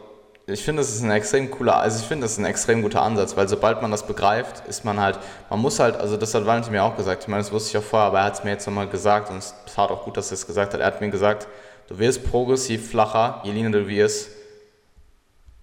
ich 0.46 0.62
finde, 0.62 0.83
das 0.83 0.94
ist 0.94 1.03
ein 1.03 1.11
extrem 1.11 1.51
cooler, 1.51 1.79
also 1.79 1.98
ich 1.98 2.07
finde, 2.07 2.27
das 2.27 2.33
ist 2.33 2.38
ein 2.38 2.44
extrem 2.44 2.83
guter 2.83 3.03
Ansatz, 3.03 3.37
weil 3.37 3.48
sobald 3.48 3.83
man 3.83 3.90
das 3.90 4.07
begreift, 4.07 4.62
ist 4.68 4.85
man 4.85 5.01
halt, 5.01 5.18
man 5.51 5.59
muss 5.59 5.81
halt, 5.81 5.96
also 5.96 6.16
das 6.16 6.33
hat 6.33 6.46
Valentin 6.46 6.70
mir 6.70 6.85
auch 6.85 6.96
gesagt, 6.96 7.24
ich 7.24 7.29
meine, 7.29 7.42
das 7.42 7.51
wusste 7.51 7.70
ich 7.70 7.85
auch 7.85 7.88
vorher, 7.88 8.07
aber 8.07 8.20
er 8.20 8.27
hat 8.27 8.35
es 8.35 8.44
mir 8.44 8.51
jetzt 8.51 8.68
nochmal 8.68 8.88
gesagt 8.88 9.31
und 9.31 9.38
es 9.38 9.53
tat 9.74 9.90
auch 9.90 10.05
gut, 10.05 10.16
dass 10.16 10.31
er 10.31 10.35
es 10.35 10.46
gesagt 10.46 10.74
hat. 10.74 10.81
Er 10.81 10.87
hat 10.87 11.01
mir 11.01 11.11
gesagt, 11.11 11.48
du 11.88 11.98
wirst 11.98 12.22
progressiv 12.31 12.88
flacher, 12.88 13.40
je 13.42 13.51
leaner 13.51 13.77
du 13.77 13.88
wirst. 13.88 14.38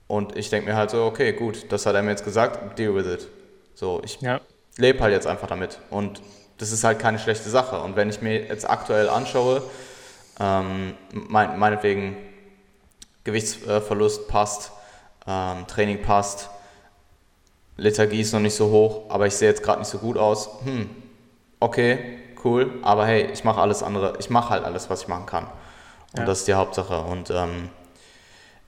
Und 0.08 0.38
ich 0.38 0.50
denke 0.50 0.70
mir 0.70 0.76
halt 0.76 0.92
so, 0.92 1.06
okay, 1.06 1.34
gut, 1.34 1.72
das 1.72 1.86
hat 1.86 1.96
er 1.96 2.04
mir 2.04 2.12
jetzt 2.12 2.24
gesagt, 2.24 2.78
deal 2.78 2.94
with 2.94 3.08
it. 3.08 3.28
So, 3.74 4.02
ich 4.04 4.22
ja. 4.22 4.40
lebe 4.78 5.00
halt 5.00 5.14
jetzt 5.14 5.28
einfach 5.28 5.48
damit. 5.48 5.80
Und 5.90 6.22
das 6.58 6.72
ist 6.72 6.84
halt 6.84 7.00
keine 7.00 7.20
schlechte 7.20 7.50
Sache. 7.50 7.80
Und 7.82 7.96
wenn 7.96 8.10
ich 8.10 8.22
mir 8.22 8.46
jetzt 8.46 8.70
aktuell 8.70 9.10
anschaue, 9.10 9.64
ähm, 10.40 10.94
mein, 11.12 11.58
meinetwegen 11.58 12.18
Gewichtsverlust 13.24 14.28
passt, 14.28 14.72
ähm, 15.28 15.66
Training 15.68 16.02
passt, 16.02 16.50
Lethargie 17.78 18.22
ist 18.22 18.32
noch 18.32 18.40
nicht 18.40 18.56
so 18.56 18.70
hoch, 18.70 19.10
aber 19.10 19.28
ich 19.28 19.36
sehe 19.36 19.50
jetzt 19.50 19.64
gerade 19.64 19.80
nicht 19.80 19.90
so 19.90 19.98
gut 19.98 20.18
aus. 20.18 20.50
Hm, 20.64 20.90
okay, 21.60 22.20
cool, 22.44 22.80
aber 22.84 23.06
hey, 23.06 23.30
ich 23.34 23.44
mache 23.44 23.60
alles 23.60 23.84
andere, 23.84 24.14
ich 24.20 24.30
mache 24.30 24.52
halt 24.52 24.64
alles, 24.64 24.90
was 24.90 25.02
ich 25.02 25.08
machen 25.08 25.26
kann. 25.26 25.46
Und 26.14 26.20
ja. 26.20 26.26
das 26.26 26.40
ist 26.40 26.48
die 26.48 26.54
Hauptsache. 26.54 27.02
Und 27.02 27.30
ähm, 27.32 27.70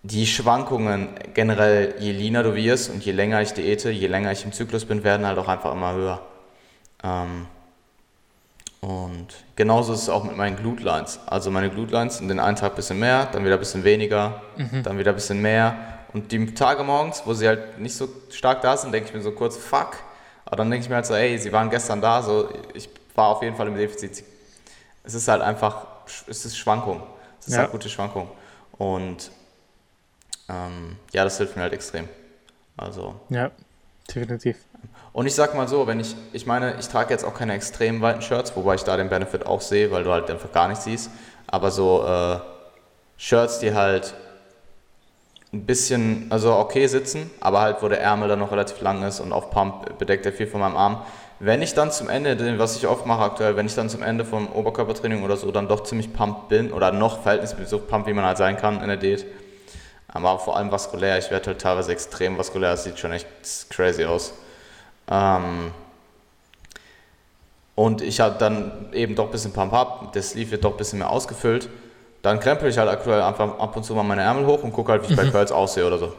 die 0.04 0.26
Schwankungen 0.26 1.10
generell, 1.34 1.96
je 2.00 2.12
leaner 2.12 2.44
du 2.44 2.56
wirst 2.56 2.90
und 2.90 3.04
je 3.04 3.12
länger 3.12 3.42
ich 3.42 3.54
diete, 3.54 3.90
je 3.90 4.08
länger 4.08 4.32
ich 4.32 4.46
im 4.46 4.54
Zyklus 4.54 4.86
bin, 4.86 5.04
werden 5.04 5.26
halt 5.26 5.38
auch 5.38 5.48
einfach 5.48 5.74
immer 5.74 5.94
höher. 5.94 6.22
Ähm, 7.04 7.48
und 8.80 9.28
genauso 9.56 9.94
ist 9.94 10.04
es 10.04 10.10
auch 10.10 10.24
mit 10.24 10.38
meinen 10.38 10.56
Glutlines. 10.56 11.20
Also 11.26 11.50
meine 11.52 11.70
Glutlines 11.70 12.20
sind 12.20 12.28
den 12.28 12.40
einen 12.40 12.56
Tag 12.56 12.74
ein 12.74 12.76
bisschen 12.76 13.00
mehr, 13.00 13.28
dann 13.32 13.44
wieder 13.44 13.56
ein 13.56 13.60
bisschen 13.60 13.84
weniger, 13.84 14.42
mhm. 14.56 14.84
dann 14.84 14.98
wieder 14.98 15.12
ein 15.12 15.16
bisschen 15.16 15.42
mehr. 15.42 15.76
Und 16.14 16.32
die 16.32 16.54
Tage 16.54 16.84
morgens, 16.84 17.24
wo 17.26 17.34
sie 17.34 17.48
halt 17.48 17.80
nicht 17.80 17.96
so 17.96 18.08
stark 18.30 18.62
da 18.62 18.78
sind, 18.78 18.94
denke 18.94 19.10
ich 19.10 19.16
mir 19.16 19.22
so 19.22 19.32
kurz, 19.32 19.58
fuck. 19.58 19.98
Aber 20.46 20.58
dann 20.58 20.70
denke 20.70 20.84
ich 20.84 20.90
mir 20.90 20.96
halt 20.96 21.06
so, 21.06 21.16
ey, 21.16 21.38
sie 21.38 21.52
waren 21.52 21.70
gestern 21.70 22.00
da, 22.00 22.22
so 22.22 22.50
ich 22.74 22.90
war 23.16 23.28
auf 23.28 23.42
jeden 23.42 23.56
Fall 23.56 23.68
im 23.68 23.76
Defizit. 23.76 24.24
Es 25.04 25.14
ist 25.14 25.28
halt 25.28 25.42
einfach, 25.42 25.88
es 26.28 26.46
ist 26.46 26.58
Schwankung. 26.58 27.02
Es 27.40 27.48
ist 27.48 27.54
ja. 27.54 27.62
halt 27.62 27.72
gute 27.72 27.90
Schwankung. 27.90 28.30
Und 28.78 29.32
ähm, 30.50 30.98
ja, 31.14 31.24
das 31.24 31.38
hilft 31.38 31.56
mir 31.56 31.64
halt 31.64 31.74
extrem. 31.74 32.08
Also. 32.76 33.16
Ja, 33.30 33.52
definitiv. 34.14 34.58
Und 35.14 35.26
ich 35.26 35.34
sag 35.34 35.56
mal 35.56 35.68
so, 35.68 35.88
wenn 35.88 36.00
ich, 36.00 36.16
ich 36.32 36.46
meine, 36.46 36.76
ich 36.80 36.88
trage 36.88 37.12
jetzt 37.12 37.26
auch 37.26 37.34
keine 37.34 37.54
extrem 37.54 38.02
weiten 38.02 38.22
Shirts, 38.22 38.56
wobei 38.56 38.76
ich 38.76 38.84
da 38.84 38.98
den 38.98 39.10
Benefit 39.10 39.46
auch 39.46 39.62
sehe, 39.62 39.92
weil 39.92 40.04
du 40.04 40.12
halt 40.12 40.30
einfach 40.30 40.52
gar 40.52 40.68
nichts 40.68 40.84
siehst. 40.84 41.10
Aber 41.48 41.72
so 41.72 42.06
äh, 42.06 42.40
Shirts, 43.18 43.60
die 43.60 43.74
halt 43.74 44.14
ein 45.54 45.66
bisschen, 45.66 46.28
also 46.30 46.56
okay 46.56 46.88
sitzen, 46.88 47.32
aber 47.40 47.62
halt, 47.62 47.82
wo 47.82 47.88
der 47.88 48.02
Ärmel 48.02 48.28
dann 48.28 48.40
noch 48.40 48.52
relativ 48.52 48.82
lang 48.82 49.02
ist 49.04 49.20
und 49.20 49.32
auf 49.32 49.50
Pump 49.50 49.98
bedeckt 49.98 50.26
er 50.26 50.34
viel 50.34 50.48
von 50.48 50.60
meinem 50.60 50.76
Arm. 50.76 51.02
Wenn 51.40 51.62
ich 51.62 51.74
dann 51.74 51.92
zum 51.92 52.10
Ende, 52.10 52.60
was 52.60 52.76
ich 52.76 52.88
oft 52.88 53.06
mache 53.06 53.22
aktuell, 53.22 53.56
wenn 53.56 53.66
ich 53.66 53.76
dann 53.76 53.90
zum 53.90 54.02
Ende 54.02 54.26
vom 54.26 54.52
Oberkörpertraining 54.52 55.24
oder 55.24 55.38
so 55.38 55.52
dann 55.52 55.68
doch 55.68 55.84
ziemlich 55.84 56.12
pump 56.12 56.50
bin 56.50 56.72
oder 56.74 56.92
noch 56.92 57.22
verhältnismäßig 57.22 57.70
so 57.70 57.80
pump, 57.80 58.08
wie 58.08 58.14
man 58.14 58.26
halt 58.26 58.38
sein 58.38 58.58
kann 58.58 58.82
in 58.82 58.88
der 58.88 58.98
Diät, 58.98 59.26
aber 60.08 60.40
vor 60.40 60.58
allem 60.58 60.72
vaskulär, 60.72 61.18
ich 61.18 61.32
werde 61.32 61.48
halt 61.48 61.62
teilweise 61.62 61.92
extrem 61.92 62.38
vaskulär, 62.38 62.72
das 62.72 62.84
sieht 62.84 63.00
schon 63.00 63.12
echt 63.12 63.28
crazy 63.70 64.06
aus. 64.06 64.34
Ähm, 65.10 65.72
und 67.76 68.02
ich 68.02 68.20
habe 68.20 68.38
dann 68.40 68.92
eben 68.94 69.16
doch 69.16 69.26
ein 69.26 69.32
bisschen 69.32 69.54
Pump-Up, 69.54 70.14
der 70.14 70.24
Sleeve 70.24 70.52
wird 70.52 70.64
doch 70.64 70.72
ein 70.72 70.78
bisschen 70.78 71.00
mehr 71.00 71.10
ausgefüllt. 71.10 71.70
Dann 72.24 72.40
krempel 72.40 72.70
ich 72.70 72.78
halt 72.78 72.90
aktuell 72.90 73.22
einfach 73.22 73.60
ab 73.60 73.76
und 73.78 73.84
zu 73.84 73.94
mal 73.94 74.04
meine 74.04 74.24
Ärmel 74.24 74.46
hoch 74.46 74.64
und 74.64 74.74
gucke 74.74 74.92
halt, 74.92 75.04
wie 75.04 75.12
ich 75.12 75.16
bei 75.16 75.26
mhm. 75.26 75.32
Curls 75.32 75.52
aussehe 75.52 75.86
oder 75.86 75.98
so. 75.98 76.14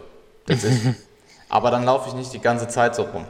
Das. 0.46 0.64
Aber 1.48 1.70
dann 1.70 1.85
laufe 1.85 2.09
ich 2.09 2.14
nicht 2.14 2.33
die 2.33 2.40
ganze 2.40 2.68
Zeit 2.68 2.94
so 2.94 3.03
rum. 3.03 3.24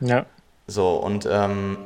Ja. 0.00 0.26
So, 0.66 0.94
und 0.96 1.26
ähm, 1.30 1.78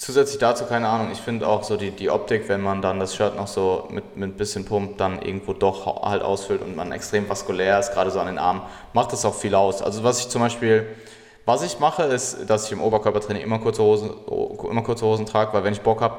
zusätzlich 0.00 0.38
dazu, 0.38 0.64
keine 0.64 0.88
Ahnung, 0.88 1.10
ich 1.12 1.20
finde 1.20 1.46
auch 1.46 1.62
so 1.62 1.76
die, 1.76 1.90
die 1.90 2.10
Optik, 2.10 2.48
wenn 2.48 2.62
man 2.62 2.82
dann 2.82 2.98
das 2.98 3.14
Shirt 3.14 3.36
noch 3.36 3.46
so 3.46 3.86
mit, 3.90 4.16
mit 4.16 4.30
ein 4.30 4.36
bisschen 4.36 4.64
Pump 4.64 4.98
dann 4.98 5.20
irgendwo 5.20 5.52
doch 5.52 6.02
halt 6.02 6.22
ausfüllt 6.22 6.62
und 6.62 6.74
man 6.74 6.90
extrem 6.90 7.28
vaskulär 7.28 7.78
ist, 7.78 7.92
gerade 7.92 8.10
so 8.10 8.18
an 8.18 8.26
den 8.26 8.38
Armen, 8.38 8.62
macht 8.94 9.12
das 9.12 9.24
auch 9.24 9.34
viel 9.34 9.54
aus. 9.54 9.82
Also 9.82 10.02
was 10.02 10.20
ich 10.20 10.28
zum 10.28 10.40
Beispiel 10.40 10.86
was 11.46 11.62
ich 11.62 11.80
mache, 11.80 12.04
ist, 12.04 12.48
dass 12.48 12.66
ich 12.66 12.72
im 12.72 12.80
Oberkörpertraining 12.80 13.42
immer 13.42 13.58
kurze 13.58 13.82
Hosen, 13.82 14.10
immer 14.70 14.82
kurze 14.82 15.04
Hosen 15.04 15.26
trage, 15.26 15.52
weil 15.52 15.64
wenn 15.64 15.72
ich 15.72 15.80
Bock 15.80 16.00
habe, 16.00 16.14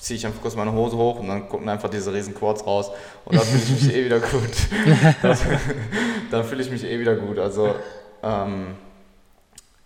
ziehe 0.00 0.16
ich 0.16 0.26
einfach 0.26 0.42
kurz 0.42 0.56
meine 0.56 0.72
Hose 0.72 0.96
hoch 0.96 1.20
und 1.20 1.28
dann 1.28 1.48
gucken 1.48 1.68
einfach 1.68 1.88
diese 1.88 2.12
riesen 2.12 2.34
Quads 2.34 2.66
raus 2.66 2.90
und 3.24 3.36
dann 3.36 3.44
fühle 3.44 3.62
ich 3.62 3.70
mich 3.70 3.94
eh 3.94 4.04
wieder 4.04 4.18
gut. 4.18 4.50
Das, 5.22 5.42
dann 6.30 6.44
fühle 6.44 6.62
ich 6.62 6.70
mich 6.70 6.84
eh 6.84 6.98
wieder 6.98 7.14
gut. 7.14 7.38
Also 7.38 7.74
ähm, 8.22 8.74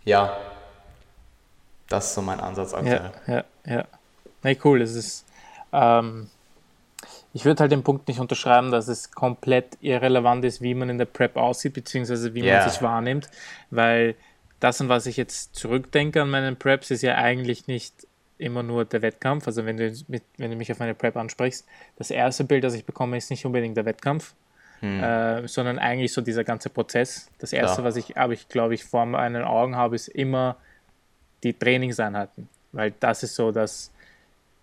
ja, 0.05 0.33
das 1.89 2.07
ist 2.07 2.15
so 2.15 2.23
mein 2.23 2.41
Ansatz 2.41 2.75
aktuell. 2.75 3.13
Ja, 3.27 3.35
ja, 3.35 3.45
ja. 3.77 3.85
Nee, 4.43 4.59
cool. 4.65 4.83
Es 4.83 4.95
ist 4.95 5.25
ähm, 5.73 6.29
ich 7.37 7.45
würde 7.45 7.61
halt 7.61 7.71
den 7.73 7.83
Punkt 7.83 8.09
nicht 8.09 8.19
unterschreiben, 8.19 8.71
dass 8.71 8.89
es 8.89 9.11
komplett 9.11 9.77
irrelevant 9.83 10.43
ist, 10.47 10.63
wie 10.63 10.73
man 10.73 10.89
in 10.89 10.97
der 10.97 11.05
Prep 11.05 11.37
aussieht, 11.37 11.75
beziehungsweise 11.75 12.33
wie 12.33 12.43
yeah. 12.43 12.61
man 12.61 12.71
sich 12.71 12.81
wahrnimmt, 12.81 13.29
weil 13.71 14.15
das, 14.59 14.81
an 14.81 14.89
was 14.89 15.05
ich 15.05 15.19
jetzt 15.19 15.55
zurückdenke 15.55 16.23
an 16.23 16.31
meinen 16.31 16.57
Preps, 16.57 16.91
ist 16.91 17.03
ja 17.03 17.17
eigentlich 17.17 17.67
nicht 17.67 18.07
immer 18.39 18.63
nur 18.63 18.87
der 18.87 19.03
Wettkampf. 19.03 19.47
Also 19.47 19.67
wenn 19.67 19.77
du, 19.77 19.95
mit, 20.09 20.23
wenn 20.39 20.51
du 20.51 20.57
mich 20.57 20.73
auf 20.73 20.79
meine 20.79 20.95
Prep 20.95 21.15
ansprichst, 21.15 21.67
das 21.97 22.11
erste 22.11 22.45
Bild, 22.45 22.65
das 22.65 22.73
ich 22.73 22.87
bekomme, 22.87 23.19
ist 23.19 23.31
nicht 23.31 23.45
unbedingt 23.45 23.77
der 23.77 23.85
Wettkampf, 23.85 24.33
hm. 24.81 25.03
äh, 25.03 25.47
sondern 25.47 25.79
eigentlich 25.79 26.15
so 26.15 26.23
dieser 26.23 26.43
ganze 26.43 26.71
Prozess. 26.71 27.29
Das 27.39 27.53
erste, 27.53 27.83
ja. 27.83 27.85
was 27.85 27.97
ich, 27.97 28.17
aber 28.17 28.33
ich 28.33 28.49
glaube, 28.49 28.73
ich 28.73 28.85
vor 28.85 29.05
meinen 29.05 29.45
Augen 29.45 29.77
habe, 29.77 29.95
ist 29.95 30.09
immer 30.09 30.57
die 31.43 31.55
Trainingseinheiten, 31.55 32.49
weil 32.73 32.93
das 33.01 33.23
ist 33.23 33.35
so 33.35 33.53
das 33.53 33.91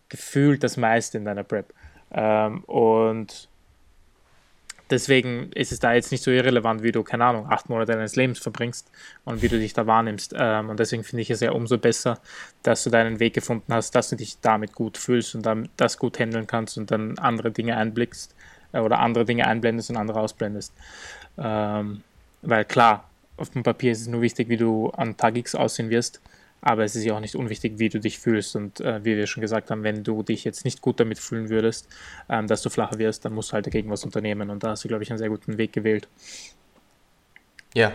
gefühlt 0.09 0.63
das 0.63 0.77
meiste 0.77 1.17
in 1.17 1.25
deiner 1.25 1.43
Prep. 1.43 1.73
Ähm, 2.11 2.63
und 2.65 3.47
deswegen 4.89 5.51
ist 5.53 5.71
es 5.71 5.79
da 5.79 5.93
jetzt 5.93 6.11
nicht 6.11 6.23
so 6.23 6.31
irrelevant, 6.31 6.83
wie 6.83 6.91
du, 6.91 7.03
keine 7.03 7.25
Ahnung, 7.25 7.47
acht 7.49 7.69
Monate 7.69 7.93
deines 7.93 8.15
Lebens 8.15 8.39
verbringst 8.39 8.91
und 9.25 9.41
wie 9.41 9.47
du 9.47 9.57
dich 9.57 9.73
da 9.73 9.87
wahrnimmst. 9.87 10.35
Ähm, 10.37 10.69
und 10.69 10.79
deswegen 10.79 11.03
finde 11.03 11.23
ich 11.23 11.31
es 11.31 11.39
ja 11.39 11.51
umso 11.51 11.77
besser, 11.77 12.19
dass 12.61 12.83
du 12.83 12.89
deinen 12.89 13.19
Weg 13.19 13.33
gefunden 13.33 13.73
hast, 13.73 13.95
dass 13.95 14.09
du 14.09 14.15
dich 14.15 14.39
damit 14.41 14.73
gut 14.73 14.97
fühlst 14.97 15.35
und 15.35 15.45
dann 15.45 15.69
das 15.77 15.97
gut 15.97 16.19
handeln 16.19 16.47
kannst 16.47 16.77
und 16.77 16.91
dann 16.91 17.17
andere 17.17 17.51
Dinge 17.51 17.75
einblickst 17.75 18.35
äh, 18.71 18.79
oder 18.79 18.99
andere 18.99 19.25
Dinge 19.25 19.47
einblendest 19.47 19.89
und 19.89 19.97
andere 19.97 20.19
ausblendest. 20.19 20.73
Ähm, 21.37 22.03
weil 22.43 22.65
klar, 22.65 23.09
auf 23.37 23.49
dem 23.49 23.63
Papier 23.63 23.91
ist 23.91 24.01
es 24.01 24.07
nur 24.07 24.21
wichtig, 24.21 24.49
wie 24.49 24.57
du 24.57 24.89
an 24.91 25.17
Tag 25.17 25.35
X 25.37 25.55
aussehen 25.55 25.89
wirst. 25.89 26.21
Aber 26.63 26.83
es 26.83 26.95
ist 26.95 27.03
ja 27.03 27.13
auch 27.13 27.19
nicht 27.19 27.35
unwichtig, 27.35 27.73
wie 27.77 27.89
du 27.89 27.99
dich 27.99 28.17
fühlst. 28.17 28.55
Und 28.55 28.79
äh, 28.79 29.03
wie 29.03 29.17
wir 29.17 29.27
schon 29.27 29.41
gesagt 29.41 29.69
haben, 29.69 29.83
wenn 29.83 30.03
du 30.03 30.23
dich 30.23 30.43
jetzt 30.43 30.63
nicht 30.65 30.81
gut 30.81 30.99
damit 30.99 31.19
fühlen 31.19 31.49
würdest, 31.49 31.87
ähm, 32.29 32.47
dass 32.47 32.61
du 32.61 32.69
flacher 32.69 32.97
wirst, 32.97 33.25
dann 33.25 33.33
musst 33.33 33.51
du 33.51 33.53
halt 33.53 33.67
dagegen 33.67 33.89
was 33.91 34.03
unternehmen. 34.03 34.49
Und 34.49 34.63
da 34.63 34.69
hast 34.69 34.83
du, 34.83 34.87
glaube 34.87 35.03
ich, 35.03 35.11
einen 35.11 35.19
sehr 35.19 35.29
guten 35.29 35.57
Weg 35.57 35.73
gewählt. 35.73 36.07
Ja, 37.73 37.91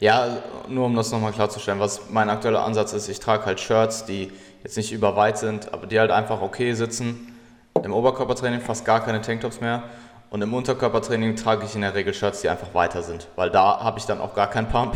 ja, 0.00 0.42
nur 0.68 0.86
um 0.86 0.96
das 0.96 1.12
nochmal 1.12 1.32
klarzustellen, 1.32 1.80
was 1.80 2.10
mein 2.10 2.30
aktueller 2.30 2.64
Ansatz 2.64 2.92
ist, 2.92 3.08
ich 3.08 3.20
trage 3.20 3.44
halt 3.44 3.60
Shirts, 3.60 4.06
die 4.06 4.32
jetzt 4.62 4.76
nicht 4.76 4.92
überweit 4.92 5.38
sind, 5.38 5.72
aber 5.72 5.86
die 5.86 5.98
halt 6.00 6.10
einfach 6.10 6.40
okay 6.40 6.72
sitzen. 6.72 7.36
Im 7.82 7.92
Oberkörpertraining 7.92 8.60
fast 8.60 8.84
gar 8.84 9.04
keine 9.04 9.20
Tanktops 9.20 9.60
mehr. 9.60 9.84
Und 10.30 10.42
im 10.42 10.52
Unterkörpertraining 10.52 11.36
trage 11.36 11.64
ich 11.64 11.74
in 11.74 11.80
der 11.80 11.94
Regel 11.94 12.12
Shirts, 12.12 12.42
die 12.42 12.48
einfach 12.48 12.74
weiter 12.74 13.02
sind, 13.02 13.28
weil 13.36 13.50
da 13.50 13.80
habe 13.80 13.98
ich 13.98 14.04
dann 14.04 14.20
auch 14.20 14.34
gar 14.34 14.50
keinen 14.50 14.68
Pump. 14.68 14.94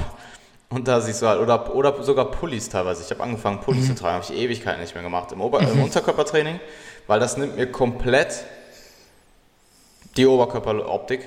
Und 0.72 0.88
da 0.88 1.02
siehst 1.02 1.20
du 1.20 1.26
halt, 1.26 1.38
oder, 1.38 1.74
oder 1.74 2.02
sogar 2.02 2.30
Pullis 2.30 2.70
teilweise. 2.70 3.02
Ich 3.02 3.10
habe 3.10 3.22
angefangen, 3.22 3.60
Pullis 3.60 3.84
mhm. 3.84 3.88
zu 3.88 4.02
tragen, 4.02 4.14
habe 4.14 4.24
ich 4.24 4.40
Ewigkeiten 4.40 4.80
nicht 4.80 4.94
mehr 4.94 5.02
gemacht. 5.02 5.30
Im, 5.32 5.42
Ober 5.42 5.60
mhm. 5.60 5.72
im 5.72 5.82
Unterkörpertraining, 5.82 6.60
weil 7.06 7.20
das 7.20 7.36
nimmt 7.36 7.56
mir 7.56 7.70
komplett 7.70 8.44
die 10.16 10.26
Oberkörperoptik. 10.26 11.20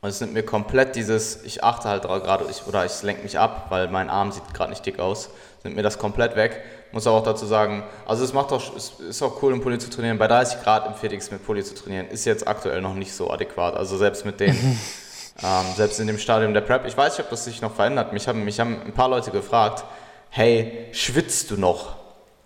Und 0.00 0.08
es 0.08 0.20
nimmt 0.20 0.34
mir 0.34 0.44
komplett 0.44 0.94
dieses, 0.94 1.42
ich 1.42 1.64
achte 1.64 1.88
halt 1.88 2.04
gerade, 2.04 2.44
oder 2.68 2.84
ich 2.84 3.02
lenke 3.02 3.24
mich 3.24 3.40
ab, 3.40 3.66
weil 3.70 3.88
mein 3.88 4.08
Arm 4.08 4.30
sieht 4.30 4.54
gerade 4.54 4.70
nicht 4.70 4.86
dick 4.86 5.00
aus. 5.00 5.30
Es 5.58 5.64
nimmt 5.64 5.74
mir 5.74 5.82
das 5.82 5.98
komplett 5.98 6.36
weg. 6.36 6.62
Muss 6.92 7.08
aber 7.08 7.16
auch 7.16 7.24
dazu 7.24 7.44
sagen, 7.44 7.82
also 8.06 8.22
es 8.22 8.32
macht 8.32 8.52
auch, 8.52 8.76
es 8.76 9.00
ist 9.00 9.20
auch 9.20 9.42
cool, 9.42 9.52
im 9.52 9.60
Pulli 9.60 9.78
zu 9.78 9.90
trainieren. 9.90 10.16
Bei 10.16 10.28
30 10.28 10.62
Grad 10.62 10.86
im 10.86 10.94
FedEx 10.94 11.32
mit 11.32 11.44
Pulli 11.44 11.64
zu 11.64 11.74
trainieren, 11.74 12.06
ist 12.06 12.24
jetzt 12.24 12.46
aktuell 12.46 12.80
noch 12.80 12.94
nicht 12.94 13.12
so 13.12 13.28
adäquat. 13.32 13.74
Also 13.74 13.96
selbst 13.96 14.24
mit 14.24 14.38
den 14.38 14.56
Ähm, 15.42 15.66
selbst 15.76 16.00
in 16.00 16.06
dem 16.08 16.18
Stadium 16.18 16.52
der 16.52 16.62
Prep. 16.62 16.84
Ich 16.86 16.96
weiß 16.96 17.16
nicht, 17.16 17.26
ob 17.26 17.30
das 17.30 17.44
sich 17.44 17.62
noch 17.62 17.74
verändert. 17.74 18.12
Mich 18.12 18.26
haben, 18.26 18.44
mich 18.44 18.58
haben 18.58 18.82
ein 18.84 18.92
paar 18.92 19.08
Leute 19.08 19.30
gefragt, 19.30 19.84
hey, 20.30 20.88
schwitzt 20.92 21.50
du 21.50 21.56
noch? 21.56 21.96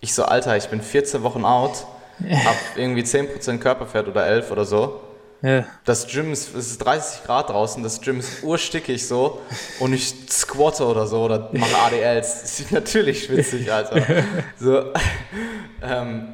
Ich 0.01 0.15
so, 0.15 0.25
Alter, 0.25 0.57
ich 0.57 0.69
bin 0.69 0.83
14 0.83 1.23
Wochen 1.23 1.45
out, 1.45 1.87
hab 2.29 2.57
irgendwie 2.77 3.03
10% 3.03 3.59
Körperfett 3.59 4.09
oder 4.09 4.27
11 4.27 4.51
oder 4.51 4.65
so. 4.65 5.01
Ja. 5.43 5.65
Das 5.85 6.07
Gym 6.07 6.33
ist, 6.33 6.55
es 6.55 6.71
ist 6.71 6.79
30 6.79 7.25
Grad 7.25 7.51
draußen, 7.51 7.83
das 7.83 8.01
Gym 8.01 8.21
ist 8.21 8.45
urstickig 8.45 9.07
so 9.07 9.43
und 9.81 9.93
ich 9.93 10.15
squatte 10.31 10.87
oder 10.87 11.07
so 11.07 11.25
oder 11.25 11.51
mache 11.53 11.77
ADLs. 11.77 12.43
Das 12.43 12.61
ist 12.61 12.73
natürlich 12.73 13.25
schwitzig, 13.25 13.71
Alter. 13.73 14.01
So, 14.59 14.93
ähm, 15.83 16.29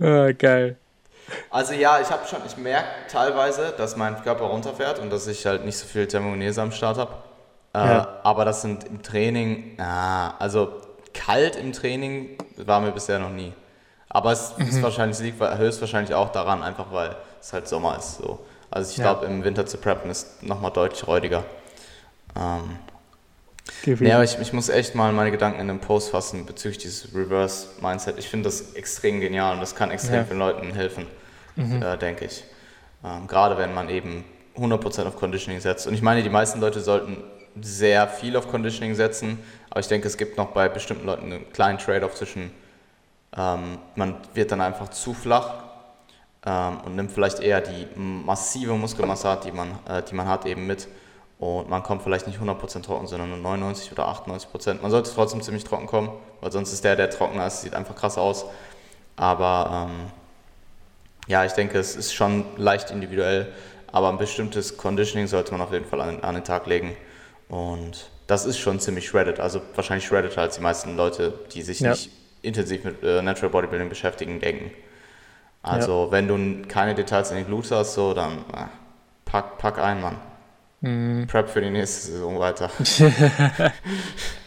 oh, 0.00 0.30
geil. 0.38 0.76
Also 1.50 1.74
ja, 1.74 2.00
ich 2.00 2.10
habe 2.10 2.26
schon, 2.26 2.40
ich 2.46 2.56
merke 2.56 2.88
teilweise, 3.10 3.74
dass 3.76 3.96
mein 3.96 4.22
Körper 4.22 4.44
runterfährt 4.44 4.98
und 4.98 5.10
dass 5.10 5.26
ich 5.26 5.46
halt 5.46 5.64
nicht 5.64 5.76
so 5.78 5.86
viel 5.86 6.06
Thermogenese 6.06 6.62
am 6.62 6.72
Start 6.72 6.98
habe. 6.98 7.12
Äh, 7.74 7.78
ja. 7.78 8.20
Aber 8.22 8.44
das 8.44 8.62
sind 8.62 8.84
im 8.84 9.02
Training, 9.02 9.78
ah, 9.78 10.36
also 10.38 10.72
kalt 11.14 11.56
im 11.56 11.72
Training 11.72 12.38
war 12.56 12.80
mir 12.80 12.92
bisher 12.92 13.18
noch 13.18 13.30
nie. 13.30 13.52
Aber 14.08 14.32
es 14.32 14.56
mhm. 14.56 14.68
ist 14.68 14.82
wahrscheinlich, 14.82 15.18
liegt 15.20 15.40
höchstwahrscheinlich 15.40 16.14
auch 16.14 16.32
daran, 16.32 16.62
einfach 16.62 16.86
weil 16.92 17.16
es 17.40 17.52
halt 17.52 17.68
Sommer 17.68 17.96
ist. 17.98 18.18
So. 18.18 18.40
Also 18.70 18.90
ich 18.90 18.98
ja. 18.98 19.04
glaube, 19.04 19.26
im 19.26 19.44
Winter 19.44 19.66
zu 19.66 19.78
preppen 19.78 20.10
ist 20.10 20.42
nochmal 20.42 20.70
deutlich 20.70 21.06
räudiger. 21.06 21.44
Ähm, 22.36 22.78
Nee, 23.84 24.12
aber 24.12 24.24
ich, 24.24 24.38
ich 24.38 24.52
muss 24.52 24.68
echt 24.68 24.94
mal 24.94 25.12
meine 25.12 25.30
Gedanken 25.30 25.60
in 25.60 25.68
den 25.68 25.78
Post 25.78 26.10
fassen 26.10 26.46
bezüglich 26.46 26.78
dieses 26.78 27.14
Reverse 27.14 27.68
Mindset. 27.80 28.18
Ich 28.18 28.28
finde 28.28 28.48
das 28.48 28.74
extrem 28.74 29.20
genial 29.20 29.54
und 29.54 29.60
das 29.60 29.74
kann 29.74 29.90
extrem 29.90 30.16
ja. 30.16 30.24
vielen 30.24 30.38
Leuten 30.38 30.72
helfen 30.74 31.06
mhm. 31.56 31.82
äh, 31.82 31.96
denke 31.96 32.24
ich. 32.24 32.44
Ähm, 33.04 33.26
gerade 33.26 33.58
wenn 33.58 33.74
man 33.74 33.88
eben 33.88 34.24
100% 34.56 35.06
auf 35.06 35.16
Conditioning 35.16 35.60
setzt. 35.60 35.86
Und 35.86 35.94
ich 35.94 36.02
meine, 36.02 36.22
die 36.22 36.28
meisten 36.28 36.60
Leute 36.60 36.80
sollten 36.80 37.16
sehr 37.60 38.08
viel 38.08 38.36
auf 38.36 38.48
Conditioning 38.48 38.94
setzen, 38.94 39.38
aber 39.70 39.80
ich 39.80 39.88
denke, 39.88 40.06
es 40.06 40.16
gibt 40.16 40.36
noch 40.36 40.48
bei 40.48 40.68
bestimmten 40.68 41.06
Leuten 41.06 41.32
einen 41.32 41.52
kleinen 41.52 41.78
Trade-off 41.78 42.14
zwischen, 42.14 42.50
ähm, 43.36 43.78
man 43.94 44.16
wird 44.34 44.52
dann 44.52 44.60
einfach 44.60 44.88
zu 44.88 45.14
flach 45.14 45.64
ähm, 46.46 46.80
und 46.84 46.96
nimmt 46.96 47.12
vielleicht 47.12 47.40
eher 47.40 47.60
die 47.60 47.86
massive 47.96 48.74
Muskelmasse, 48.74 49.38
die 49.44 49.52
man, 49.52 49.78
äh, 49.88 50.02
die 50.02 50.14
man 50.14 50.28
hat, 50.28 50.46
eben 50.46 50.66
mit. 50.66 50.88
Und 51.38 51.68
man 51.68 51.82
kommt 51.82 52.02
vielleicht 52.02 52.26
nicht 52.28 52.38
100% 52.38 52.82
trocken, 52.82 53.08
sondern 53.08 53.30
nur 53.30 53.52
99% 53.52 53.92
oder 53.92 54.06
98%. 54.08 54.80
Man 54.80 54.90
sollte 54.90 55.10
trotzdem 55.12 55.42
ziemlich 55.42 55.64
trocken 55.64 55.86
kommen, 55.86 56.10
weil 56.40 56.52
sonst 56.52 56.72
ist 56.72 56.84
der, 56.84 56.94
der 56.94 57.10
trockener 57.10 57.48
ist, 57.48 57.62
sieht 57.62 57.74
einfach 57.74 57.96
krass 57.96 58.16
aus. 58.16 58.44
Aber 59.16 59.88
ähm, 59.90 60.06
ja, 61.28 61.44
ich 61.44 61.52
denke, 61.52 61.78
es 61.78 61.96
ist 61.96 62.12
schon 62.12 62.44
leicht 62.56 62.90
individuell, 62.90 63.52
aber 63.90 64.08
ein 64.08 64.18
bestimmtes 64.18 64.76
Conditioning 64.76 65.26
sollte 65.26 65.52
man 65.52 65.60
auf 65.60 65.72
jeden 65.72 65.84
Fall 65.84 66.00
an, 66.00 66.20
an 66.20 66.34
den 66.34 66.44
Tag 66.44 66.66
legen. 66.66 66.96
Und 67.48 68.10
das 68.26 68.46
ist 68.46 68.58
schon 68.58 68.80
ziemlich 68.80 69.06
shredded, 69.06 69.40
also 69.40 69.60
wahrscheinlich 69.74 70.06
shredded 70.06 70.36
als 70.38 70.56
die 70.56 70.62
meisten 70.62 70.96
Leute, 70.96 71.34
die 71.52 71.62
sich 71.62 71.80
ja. 71.80 71.90
nicht 71.90 72.10
intensiv 72.40 72.84
mit 72.84 73.02
äh, 73.02 73.22
Natural 73.22 73.50
Bodybuilding 73.50 73.88
beschäftigen, 73.88 74.40
denken. 74.40 74.70
Also 75.62 76.06
ja. 76.06 76.10
wenn 76.10 76.28
du 76.28 76.66
keine 76.66 76.94
Details 76.94 77.30
in 77.30 77.36
den 77.36 77.46
Glutes 77.46 77.70
hast, 77.70 77.94
so, 77.94 78.14
dann 78.14 78.38
äh, 78.52 78.66
pack, 79.24 79.58
pack 79.58 79.78
ein, 79.78 80.00
Mann. 80.00 80.16
Mhm. 80.80 81.28
Prep 81.28 81.48
für 81.48 81.60
die 81.60 81.70
nächste 81.70 82.12
Saison 82.12 82.40
weiter. 82.40 82.68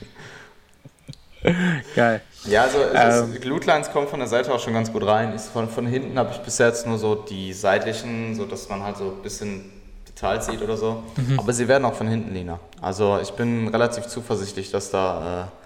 Geil. 1.96 2.22
Ja, 2.46 2.64
also 2.64 2.78
ähm, 2.94 3.42
Glute 3.42 3.68
Lines 3.68 3.92
kommen 3.92 4.08
von 4.08 4.20
der 4.20 4.28
Seite 4.28 4.54
auch 4.54 4.60
schon 4.60 4.74
ganz 4.74 4.92
gut 4.92 5.06
rein. 5.06 5.34
Ich, 5.36 5.42
von, 5.42 5.70
von 5.70 5.88
hinten 5.88 6.18
habe 6.20 6.32
ich 6.32 6.38
bis 6.40 6.58
jetzt 6.58 6.86
nur 6.86 6.98
so 6.98 7.16
die 7.16 7.54
seitlichen, 7.54 8.36
so 8.36 8.46
dass 8.46 8.70
man 8.70 8.84
halt 8.84 8.98
so 8.98 9.06
ein 9.06 9.22
bisschen 9.24 9.72
Details 10.08 10.46
sieht 10.46 10.62
oder 10.62 10.78
so. 10.78 11.04
Mhm. 11.16 11.40
Aber 11.40 11.54
sie 11.54 11.68
werden 11.68 11.86
auch 11.86 11.96
von 11.96 12.08
hinten 12.08 12.34
leaner. 12.34 12.60
Also 12.82 13.20
ich 13.22 13.32
bin 13.32 13.68
relativ 13.68 14.08
zuversichtlich, 14.08 14.72
dass 14.72 14.92
da 14.92 15.44
äh, 15.44 15.66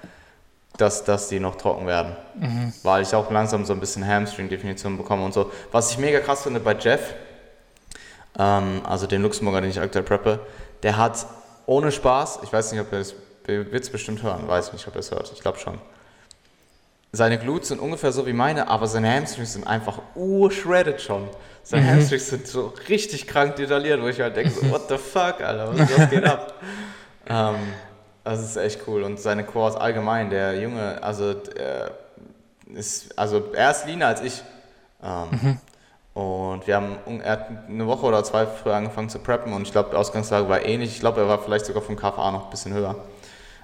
dass, 0.80 1.04
dass 1.04 1.28
die 1.28 1.39
noch 1.39 1.56
trocken 1.56 1.88
werden. 1.88 2.15
Mhm. 2.36 2.74
Weil 2.84 3.04
ich 3.04 3.13
auch 3.13 3.30
langsam 3.32 3.65
so 3.65 3.74
ein 3.74 3.80
bisschen 3.80 4.08
Hamstring-Definition 4.08 4.98
bekomme 4.98 5.26
und 5.26 5.34
so. 5.34 5.52
Was 5.72 5.92
ich 5.92 5.98
mega 5.98 6.20
krass 6.20 6.44
finde 6.44 6.60
bei 6.60 6.76
Jeff, 6.76 7.13
ähm, 8.38 8.82
also 8.86 9.06
den 9.06 9.22
Luxemburger, 9.22 9.62
den 9.62 9.70
ich 9.70 9.80
aktuell 9.80 10.06
preppe, 10.06 10.39
der 10.84 10.98
hat 10.98 11.26
ohne 11.65 11.92
Spaß, 11.92 12.39
ich 12.44 12.54
weiß 12.54 12.72
nicht, 12.72 12.82
ob 12.82 12.92
er 12.94 13.00
es 13.00 13.13
wird 13.45 13.73
es 13.73 13.89
bestimmt 13.89 14.23
hören, 14.23 14.47
weiß 14.47 14.73
nicht, 14.73 14.88
ob 14.88 14.95
er 14.95 14.99
es 14.99 15.12
hört, 15.12 15.32
ich 15.34 15.41
glaube 15.41 15.60
schon 15.60 15.80
seine 17.12 17.39
Glutes 17.39 17.69
sind 17.69 17.80
ungefähr 17.80 18.12
so 18.12 18.25
wie 18.28 18.34
meine, 18.34 18.67
aber 18.67 18.88
seine 18.88 19.13
Hamstrings 19.13 19.54
sind 19.54 19.65
einfach 19.65 19.99
urshredded 20.15 21.02
schon. 21.02 21.28
Seine 21.63 21.84
mhm. 21.84 21.89
Hamstrings 21.91 22.30
sind 22.30 22.47
so 22.47 22.73
richtig 22.88 23.28
krank 23.28 23.56
detailliert, 23.56 24.02
wo 24.02 24.08
ich 24.08 24.19
halt 24.21 24.36
denke, 24.36 24.52
so, 24.52 24.69
what 24.69 24.88
the 24.89 24.97
fuck, 24.97 25.41
Alter, 25.41 25.73
was, 25.73 25.97
was 25.97 26.10
geht 26.10 26.23
ab? 26.23 26.54
ähm, 27.28 27.56
das 28.23 28.41
ist 28.41 28.58
echt 28.58 28.88
cool. 28.88 29.04
Und 29.04 29.19
seine 29.19 29.43
Quads 29.43 29.75
allgemein, 29.75 30.30
der 30.30 30.60
Junge, 30.60 31.02
also, 31.02 31.34
ist, 32.73 33.17
also 33.17 33.43
er 33.54 33.71
ist 33.71 33.88
leaner 33.88 34.08
als 34.08 34.21
ich. 34.21 34.43
Ähm, 35.04 35.28
mhm. 35.32 35.58
Und 36.13 36.67
wir 36.67 36.75
haben, 36.75 36.97
er 37.23 37.32
hat 37.32 37.47
eine 37.67 37.88
Woche 37.88 38.06
oder 38.06 38.23
zwei 38.23 38.45
früher 38.45 38.75
angefangen 38.75 39.10
zu 39.10 39.19
preppen 39.19 39.54
und 39.54 39.62
ich 39.62 39.71
glaube, 39.71 39.89
die 39.91 39.95
Ausgangslage 39.95 40.49
war 40.49 40.63
ähnlich. 40.63 40.91
Ich 40.91 40.99
glaube, 40.99 41.21
er 41.21 41.28
war 41.28 41.39
vielleicht 41.39 41.65
sogar 41.65 41.82
vom 41.82 41.95
KFA 41.95 42.32
noch 42.32 42.45
ein 42.45 42.49
bisschen 42.49 42.73
höher. 42.73 42.95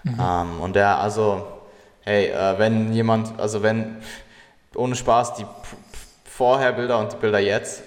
Mhm. 0.06 0.20
Ähm, 0.20 0.62
und 0.62 0.76
der, 0.76 1.00
also, 1.00 1.46
hey, 2.02 2.28
äh, 2.28 2.58
wenn 2.60 2.94
jemand, 2.94 3.39
also 3.39 3.63
wenn, 3.63 3.98
ohne 4.76 4.96
Spaß, 4.96 5.34
die 5.34 5.46
Vorherbilder 6.26 7.00
und 7.00 7.12
die 7.12 7.18
Bilder 7.18 7.39
jetzt, 7.39 7.82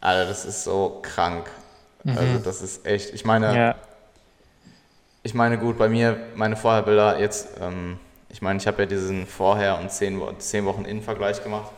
Alter, 0.00 0.26
das 0.26 0.46
ist 0.46 0.64
so 0.64 1.00
krank. 1.02 1.50
Mhm. 2.02 2.16
Also 2.16 2.38
das 2.38 2.62
ist 2.62 2.86
echt, 2.86 3.12
ich 3.12 3.26
meine, 3.26 3.54
ja. 3.54 3.74
ich 5.22 5.34
meine 5.34 5.58
gut, 5.58 5.76
bei 5.76 5.90
mir, 5.90 6.16
meine 6.34 6.56
Vorherbilder 6.56 7.20
jetzt, 7.20 7.48
ähm, 7.60 7.98
ich 8.30 8.40
meine, 8.40 8.58
ich 8.58 8.66
habe 8.66 8.82
ja 8.82 8.86
diesen 8.86 9.26
Vorher- 9.26 9.78
und 9.78 9.90
zehn, 9.90 10.18
zehn 10.38 10.64
Wochen 10.64 10.86
Innenvergleich 10.86 11.42
gemacht. 11.42 11.70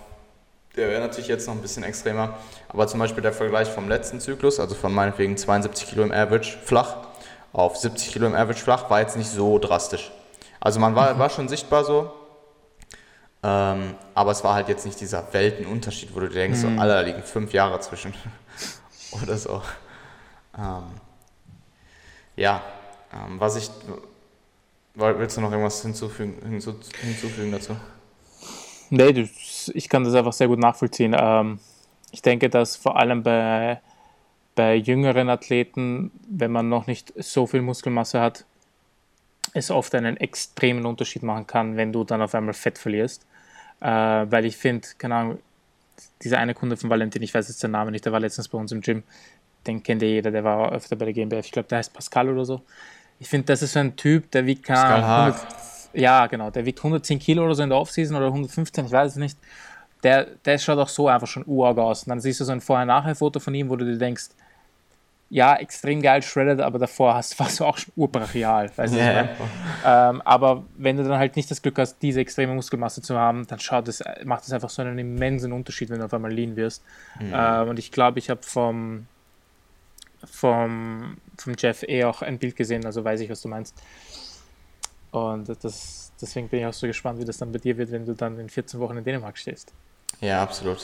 der 0.77 0.89
wäre 0.91 1.01
natürlich 1.01 1.29
jetzt 1.29 1.49
noch 1.49 1.55
ein 1.55 1.61
bisschen 1.61 1.83
extremer. 1.83 2.35
Aber 2.69 2.87
zum 2.87 3.01
Beispiel 3.01 3.23
der 3.23 3.33
Vergleich 3.33 3.69
vom 3.69 3.89
letzten 3.89 4.21
Zyklus, 4.21 4.61
also 4.61 4.77
von 4.77 4.95
meinetwegen 4.95 5.37
72 5.37 5.89
Kilo 5.89 6.05
im 6.05 6.13
Average 6.13 6.57
flach 6.65 6.97
auf 7.53 7.77
70 7.77 8.13
Kilo 8.13 8.27
im 8.27 8.35
Average 8.35 8.63
flach, 8.63 8.89
war 8.91 9.01
jetzt 9.01 9.17
nicht 9.17 9.31
so 9.31 9.59
drastisch. 9.59 10.11
Also 10.61 10.81
man 10.81 10.95
war, 10.95 11.19
war 11.19 11.29
schon 11.29 11.49
sichtbar 11.49 11.85
so, 11.85 12.13
ähm, 13.43 13.95
aber 14.15 14.31
es 14.31 14.45
war 14.45 14.55
halt 14.55 14.69
jetzt 14.69 14.87
nicht 14.87 15.01
dieser 15.01 15.33
Weltenunterschied, 15.33 16.15
wo 16.15 16.21
du 16.21 16.29
denkst, 16.29 16.63
mhm. 16.63 16.77
so, 16.77 16.81
alle, 16.81 16.95
da 16.95 17.01
liegen 17.01 17.23
fünf 17.23 17.53
Jahre 17.53 17.81
zwischen 17.81 18.15
oder 19.23 19.37
so. 19.37 19.61
Ähm, 20.57 20.85
ja, 22.37 22.63
ähm, 23.13 23.41
was 23.41 23.57
ich, 23.57 23.71
willst 24.95 25.37
du 25.37 25.41
noch 25.41 25.51
irgendwas 25.51 25.83
hinzufügen, 25.83 26.41
hinzufügen 26.43 27.51
dazu? 27.51 27.77
Nee, 28.91 29.29
ich 29.75 29.89
kann 29.89 30.05
das 30.05 30.15
einfach 30.15 30.33
sehr 30.33 30.49
gut 30.49 30.59
nachvollziehen. 30.59 31.17
Ähm, 31.19 31.59
ich 32.13 32.23
denke, 32.23 32.49
dass 32.49 32.77
vor 32.77 32.97
allem 32.97 33.23
bei, 33.23 33.81
bei 34.55 34.75
jüngeren 34.75 35.29
Athleten, 35.29 36.11
wenn 36.29 36.53
man 36.53 36.69
noch 36.69 36.87
nicht 36.87 37.13
so 37.17 37.47
viel 37.47 37.63
Muskelmasse 37.63 38.21
hat, 38.21 38.45
es 39.55 39.71
oft 39.71 39.95
einen 39.95 40.17
extremen 40.17 40.87
Unterschied 40.87 41.23
machen 41.23 41.47
kann, 41.47 41.77
wenn 41.77 41.93
du 41.93 42.05
dann 42.05 42.23
auf 42.23 42.35
einmal 42.35 42.55
Fett 42.55 42.79
verlierst. 42.79 43.27
Äh, 43.81 43.87
weil 43.87 44.45
ich 44.45 44.57
finde, 44.57 44.87
keine 44.99 45.15
Ahnung, 45.15 45.39
dieser 46.23 46.39
eine 46.39 46.55
Kunde 46.55 46.77
von 46.77 46.91
Valentin, 46.91 47.23
ich 47.23 47.35
weiß 47.35 47.49
jetzt 47.49 47.63
den 47.63 47.73
Namen 47.73 47.91
nicht, 47.93 48.05
der 48.05 48.13
war 48.13 48.21
letztens 48.21 48.49
bei 48.49 48.59
uns 48.59 48.73
im 48.73 48.81
Gym, 48.81 49.03
den 49.67 49.83
kennt 49.83 50.03
ja 50.03 50.09
jeder, 50.09 50.31
der 50.31 50.45
war 50.45 50.73
öfter 50.73 50.97
bei 50.97 51.07
der 51.07 51.15
GmbF, 51.15 51.47
ich 51.47 51.53
glaube, 51.53 51.69
der 51.69 51.79
heißt 51.79 51.93
Pascal 51.93 52.29
oder 52.29 52.45
so. 52.45 52.63
Ich 53.19 53.29
finde, 53.29 53.47
das 53.47 53.63
ist 53.63 53.73
so 53.73 53.81
ein 53.81 53.97
Typ, 53.97 54.31
der 54.31 54.47
wiegt, 54.47 54.65
keine 54.65 55.05
Ahnung, 55.05 55.37
ja, 55.95 56.27
genau. 56.27 56.51
Der 56.51 56.65
wiegt 56.65 56.79
110 56.79 57.19
Kilo 57.19 57.45
oder 57.45 57.55
so 57.55 57.63
in 57.63 57.69
der 57.69 57.79
Offseason 57.79 58.17
oder 58.17 58.27
115, 58.27 58.87
ich 58.87 58.93
weiß 58.93 59.13
es 59.13 59.17
nicht. 59.17 59.39
Der, 60.03 60.27
der 60.45 60.59
schaut 60.59 60.79
auch 60.79 60.89
so 60.89 61.09
einfach 61.09 61.29
schon 61.29 61.45
urarg 61.47 61.79
aus. 61.79 62.05
Und 62.05 62.11
dann 62.11 62.21
siehst 62.21 62.41
du 62.41 62.45
so 62.45 62.53
ein 62.53 62.61
Vorher-Nachher-Foto 62.61 63.41
von 63.41 63.55
ihm, 63.55 63.69
wo 63.69 63.77
du 63.77 63.85
dir 63.85 63.99
denkst, 63.99 64.31
ja, 65.33 65.57
extrem 65.57 66.03
geil 66.03 66.21
shredded, 66.21 66.61
aber 66.61 66.79
davor 66.79 67.15
hast, 67.15 67.39
warst 67.41 67.59
du 67.59 67.65
auch 67.65 67.79
schon 67.79 67.91
urbrachial. 67.97 68.71
Weißt 68.77 68.95
yeah. 68.95 69.31
ähm, 69.83 70.21
aber 70.27 70.65
wenn 70.77 70.99
du 70.99 71.05
dann 71.05 71.19
halt 71.19 71.37
nicht 71.37 71.51
das 71.51 71.63
Glück 71.63 71.79
hast, 71.79 72.03
diese 72.03 72.21
extreme 72.21 72.53
Muskelmasse 72.55 73.01
zu 73.01 73.19
haben, 73.19 73.47
dann 73.47 73.59
schaut 73.59 73.89
es, 73.89 74.05
macht 74.25 74.45
es 74.45 74.53
einfach 74.53 74.69
so 74.69 74.83
einen 74.83 74.99
immensen 74.99 75.55
Unterschied, 75.55 75.89
wenn 75.89 76.01
du 76.01 76.05
auf 76.05 76.13
einmal 76.13 76.31
lean 76.31 76.55
wirst. 76.57 76.85
Mhm. 77.19 77.33
Ähm, 77.35 77.69
und 77.71 77.79
ich 77.79 77.91
glaube, 77.91 78.19
ich 78.19 78.29
habe 78.29 78.43
vom, 78.43 79.07
vom, 80.23 81.17
vom 81.39 81.55
Jeff 81.57 81.83
eh 81.85 82.05
auch 82.05 82.21
ein 82.21 82.39
Bild 82.39 82.55
gesehen, 82.55 82.85
also 82.85 83.03
weiß 83.03 83.21
ich, 83.21 83.31
was 83.31 83.41
du 83.41 83.49
meinst. 83.49 83.75
Und 85.13 85.49
das, 85.49 86.13
deswegen 86.21 86.49
bin 86.49 86.61
ich 86.61 86.67
auch 86.67 86.75
so 86.75 86.87
gespannt, 86.87 87.19
wie 87.19 87.25
das 87.25 87.39
dann 87.39 87.53
bei 87.53 87.59
dir 87.59 87.79
wird, 87.79 87.91
wenn 87.91 88.05
du 88.05 88.15
dann 88.15 88.39
in 88.39 88.51
14 88.51 88.79
Wochen 88.81 88.99
in 88.99 89.05
Dänemark 89.05 89.39
stehst. 89.39 89.73
Ja, 90.23 90.43
absolut. 90.43 90.79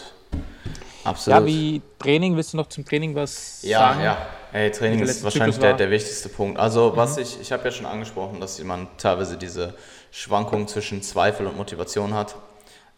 Absolut. 1.04 1.40
Ja, 1.40 1.46
wie 1.46 1.80
Training, 1.98 2.36
willst 2.36 2.52
du 2.52 2.56
noch 2.58 2.68
zum 2.68 2.84
Training 2.84 3.14
was 3.14 3.62
ja, 3.62 3.78
sagen? 3.78 4.00
Ja, 4.00 4.04
ja. 4.04 4.26
Hey, 4.50 4.70
Training 4.70 5.00
ist 5.00 5.22
wahrscheinlich 5.22 5.58
der, 5.58 5.74
der 5.74 5.90
wichtigste 5.90 6.28
Punkt. 6.28 6.58
Also, 6.58 6.90
mhm. 6.90 6.96
was 6.96 7.16
ich, 7.16 7.40
ich 7.40 7.52
habe 7.52 7.64
ja 7.64 7.70
schon 7.70 7.86
angesprochen, 7.86 8.40
dass 8.40 8.58
jemand 8.58 8.98
teilweise 8.98 9.36
diese 9.36 9.74
Schwankung 10.10 10.66
zwischen 10.66 11.02
Zweifel 11.02 11.46
und 11.46 11.56
Motivation 11.56 12.14
hat. 12.14 12.34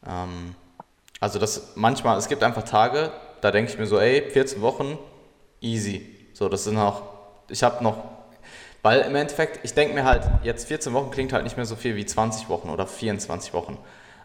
Ähm, 0.08 0.54
also, 1.20 1.38
das 1.38 1.72
manchmal, 1.74 2.16
es 2.18 2.26
gibt 2.26 2.42
einfach 2.42 2.64
Tage, 2.64 3.12
da 3.42 3.50
denke 3.50 3.70
ich 3.70 3.78
mir 3.78 3.86
so, 3.86 3.98
ey, 4.00 4.22
14 4.30 4.62
Wochen, 4.62 4.98
easy. 5.60 6.16
So, 6.32 6.48
das 6.48 6.64
sind 6.64 6.78
auch, 6.78 7.02
ich 7.48 7.62
habe 7.62 7.84
noch 7.84 7.98
weil 8.82 9.02
im 9.02 9.14
Endeffekt, 9.14 9.60
ich 9.62 9.74
denke 9.74 9.94
mir 9.94 10.04
halt, 10.04 10.22
jetzt 10.42 10.66
14 10.68 10.94
Wochen 10.94 11.10
klingt 11.10 11.34
halt 11.34 11.44
nicht 11.44 11.56
mehr 11.56 11.66
so 11.66 11.76
viel 11.76 11.96
wie 11.96 12.06
20 12.06 12.48
Wochen 12.48 12.70
oder 12.70 12.86
24 12.86 13.52
Wochen. 13.52 13.76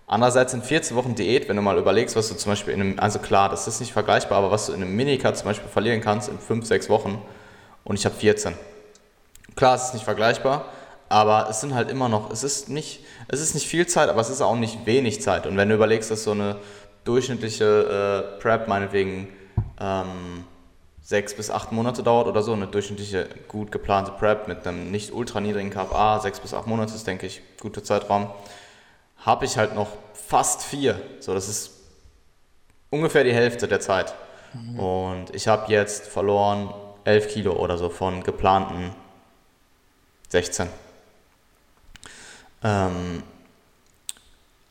Andererseits 0.08 0.52
sind 0.52 0.64
14 0.64 0.96
Wochen 0.96 1.16
Diät, 1.16 1.50
wenn 1.50 1.56
du 1.56 1.64
mal 1.64 1.78
überlegst, 1.78 2.16
was 2.16 2.30
du 2.30 2.36
zum 2.36 2.52
Beispiel 2.52 2.74
in 2.74 2.82
einem, 2.82 3.00
also 3.00 3.18
klar, 3.20 3.50
das 3.50 3.68
ist 3.68 3.80
nicht 3.80 3.92
vergleichbar, 3.92 4.38
aber 4.38 4.52
was 4.52 4.68
du 4.68 4.74
in 4.74 4.84
einem 4.84 4.96
Minicut 4.96 5.36
zum 5.36 5.48
Beispiel 5.48 5.68
verlieren 5.68 6.02
kannst 6.02 6.30
in 6.30 6.38
5, 6.38 6.66
6 6.66 6.90
Wochen 6.90 7.20
und 7.84 7.98
ich 7.98 8.06
habe 8.06 8.14
14. 8.16 8.54
Klar, 9.56 9.76
es 9.76 9.86
ist 9.86 9.94
nicht 9.96 10.04
vergleichbar, 10.04 10.66
aber 11.10 11.48
es 11.50 11.62
sind 11.62 11.74
halt 11.74 11.90
immer 11.90 12.08
noch, 12.08 12.32
es 12.32 12.44
ist 12.44 12.70
nicht, 12.70 13.04
es 13.30 13.42
ist 13.42 13.56
nicht 13.56 13.68
viel 13.68 13.88
Zeit, 13.88 14.10
aber 14.10 14.22
es 14.22 14.30
ist 14.30 14.42
auch 14.42 14.56
nicht 14.56 14.86
wenig 14.86 15.22
Zeit. 15.22 15.48
Und 15.48 15.58
wenn 15.58 15.70
du 15.70 15.76
überlegst, 15.76 16.12
dass 16.12 16.24
so 16.24 16.32
eine 16.32 16.58
durchschnittliche 17.04 18.36
äh, 18.38 18.42
Prep 18.42 18.68
meinetwegen 18.68 19.30
ähm, 19.80 20.44
sechs 21.02 21.36
bis 21.36 21.50
acht 21.50 21.72
Monate 21.72 22.04
dauert 22.04 22.28
oder 22.28 22.44
so, 22.44 22.54
eine 22.54 22.68
durchschnittliche 22.68 23.28
gut 23.48 23.72
geplante 23.72 24.12
Prep 24.12 24.48
mit 24.48 24.68
einem 24.68 24.92
nicht 24.92 25.14
ultra 25.14 25.40
niedrigen 25.40 25.70
KFA, 25.70 26.20
sechs 26.20 26.40
bis 26.40 26.54
acht 26.54 26.68
Monate 26.68 26.94
ist, 26.94 27.08
denke 27.08 27.28
ich, 27.28 27.42
guter 27.62 27.84
Zeitraum, 27.84 28.30
habe 29.26 29.46
ich 29.46 29.58
halt 29.58 29.74
noch 29.76 29.90
fast 30.14 30.64
vier. 30.64 31.02
So, 31.20 31.34
das 31.34 31.50
ist 31.50 31.72
ungefähr 32.90 33.24
die 33.24 33.34
Hälfte 33.34 33.68
der 33.68 33.80
Zeit. 33.80 34.14
Mhm. 34.54 34.80
Und 34.80 35.36
ich 35.36 35.48
habe 35.48 35.72
jetzt 35.72 36.08
verloren 36.08 36.74
elf 37.04 37.28
Kilo 37.28 37.54
oder 37.54 37.78
so 37.78 37.90
von 37.90 38.24
geplanten 38.24 38.94
16. 40.30 40.68
Ähm, 42.64 43.24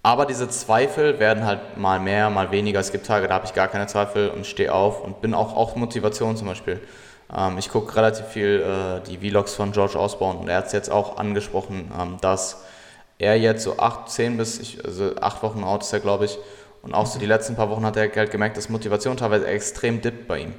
aber 0.03 0.27
diese 0.27 0.49
Zweifel 0.49 1.19
werden 1.19 1.45
halt 1.47 1.77
mal 1.77 1.99
mehr, 1.99 2.29
mal 2.29 2.51
weniger. 2.51 2.81
Es 2.81 2.93
gibt 2.93 3.07
Tage, 3.07 3.29
da 3.29 3.35
habe 3.35 3.47
ich 3.47 3.55
gar 3.55 3.69
keine 3.69 3.87
Zweifel 3.87 4.29
und 4.29 4.47
stehe 4.47 4.73
auf 4.73 5.03
und 5.03 5.21
bin 5.21 5.33
auch, 5.33 5.57
auch 5.57 5.77
Motivation 5.77 6.37
zum 6.37 6.49
Beispiel. 6.49 6.81
Ähm, 7.35 7.57
ich 7.59 7.71
gucke 7.71 7.97
relativ 7.97 8.27
viel 8.27 8.63
äh, 8.63 9.09
die 9.09 9.19
Vlogs 9.19 9.55
von 9.55 9.73
George 9.73 9.99
Osborne 9.99 10.41
und 10.41 10.49
er 10.49 10.59
hat 10.59 10.67
es 10.67 10.73
jetzt 10.73 10.91
auch 10.91 11.17
angesprochen, 11.17 11.91
ähm, 11.99 12.19
dass 12.21 12.65
er 13.19 13.37
jetzt 13.39 13.65
so 13.65 13.79
acht, 13.79 14.11
zehn 14.11 14.37
bis, 14.37 14.59
ich, 14.59 14.85
also 14.85 15.15
acht 15.17 15.43
Wochen 15.43 15.65
out 15.65 15.83
ist 15.83 15.93
er, 15.93 16.01
glaube 16.01 16.27
ich. 16.27 16.39
Und 16.83 16.95
auch 16.95 17.07
so 17.07 17.19
die 17.19 17.27
letzten 17.27 17.57
paar 17.57 17.71
Wochen 17.71 17.85
hat 17.87 17.97
er 17.97 18.11
halt 18.15 18.31
gemerkt, 18.31 18.57
dass 18.57 18.69
Motivation 18.69 19.17
teilweise 19.17 19.47
extrem 19.47 20.01
dippt 20.01 20.29
bei 20.29 20.41
ihm. 20.41 20.55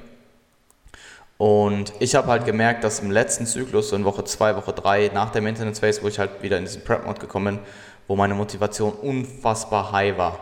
Und 1.38 1.92
ich 2.00 2.14
habe 2.14 2.28
halt 2.28 2.46
gemerkt, 2.46 2.82
dass 2.82 3.00
im 3.00 3.10
letzten 3.10 3.46
Zyklus, 3.46 3.90
so 3.90 3.96
in 3.96 4.04
Woche 4.04 4.24
2, 4.24 4.56
Woche 4.56 4.72
3, 4.72 5.10
nach 5.12 5.30
der 5.30 5.42
Maintenance 5.42 5.80
Phase, 5.80 6.02
wo 6.02 6.08
ich 6.08 6.18
halt 6.18 6.42
wieder 6.42 6.56
in 6.56 6.64
diesen 6.64 6.82
Prep-Mode 6.82 7.20
gekommen 7.20 7.56
bin, 7.56 7.66
wo 8.08 8.16
meine 8.16 8.34
Motivation 8.34 8.92
unfassbar 8.92 9.92
high 9.92 10.16
war. 10.16 10.40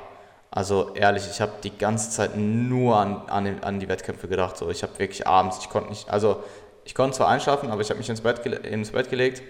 Also 0.51 0.95
ehrlich, 0.95 1.29
ich 1.29 1.41
habe 1.41 1.53
die 1.65 1.77
ganze 1.77 2.11
Zeit 2.11 2.37
nur 2.37 2.97
an, 2.97 3.23
an, 3.27 3.59
an 3.63 3.81
die 3.81 3.89
Wettkämpfe 3.89 4.29
gedacht. 4.29 4.57
So, 4.57 4.71
ich 4.71 4.85
habe 4.85 4.97
wirklich 5.01 5.27
abends, 5.27 5.59
ich 5.61 5.69
konnte 5.69 5.91
nicht, 5.91 6.09
also 6.09 6.45
ich 6.85 6.95
konnte 6.95 7.17
zwar 7.17 7.29
einschlafen, 7.29 7.71
aber 7.71 7.81
ich 7.81 7.91
habe 7.91 7.99
mich 7.99 8.09
ins 8.09 8.21
Bett, 8.21 8.47
ins 8.47 8.93
Bett 8.93 9.11
gelegt, 9.11 9.43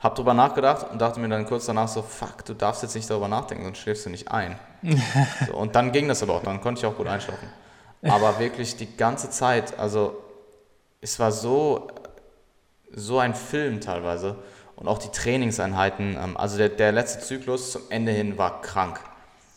habe 0.00 0.14
drüber 0.14 0.34
nachgedacht 0.34 0.86
und 0.90 1.00
dachte 1.00 1.18
mir 1.18 1.28
dann 1.28 1.44
kurz 1.44 1.66
danach 1.66 1.88
so, 1.88 2.02
fuck, 2.02 2.44
du 2.44 2.54
darfst 2.54 2.82
jetzt 2.82 2.94
nicht 2.94 3.10
darüber 3.10 3.28
nachdenken, 3.28 3.64
sonst 3.64 3.78
schläfst 3.78 4.06
du 4.06 4.10
nicht 4.10 4.30
ein. 4.30 4.58
so, 5.46 5.56
und 5.56 5.74
dann 5.74 5.90
ging 5.92 6.06
das 6.08 6.22
aber 6.22 6.34
auch, 6.34 6.42
dann 6.42 6.60
konnte 6.60 6.80
ich 6.80 6.86
auch 6.86 6.96
gut 6.96 7.08
einschlafen. 7.08 7.48
Aber 8.02 8.38
wirklich 8.38 8.76
die 8.76 8.96
ganze 8.96 9.28
Zeit, 9.30 9.78
also 9.78 10.16
es 11.00 11.18
war 11.18 11.32
so, 11.32 11.88
so 12.92 13.18
ein 13.18 13.34
Film 13.34 13.80
teilweise 13.80 14.36
und 14.76 14.86
auch 14.86 14.98
die 14.98 15.10
Trainingseinheiten. 15.10 16.16
Ähm, 16.16 16.36
also 16.36 16.56
der, 16.56 16.68
der 16.68 16.92
letzte 16.92 17.20
Zyklus 17.20 17.72
zum 17.72 17.82
Ende 17.90 18.12
hin 18.12 18.38
war 18.38 18.62
krank. 18.62 19.00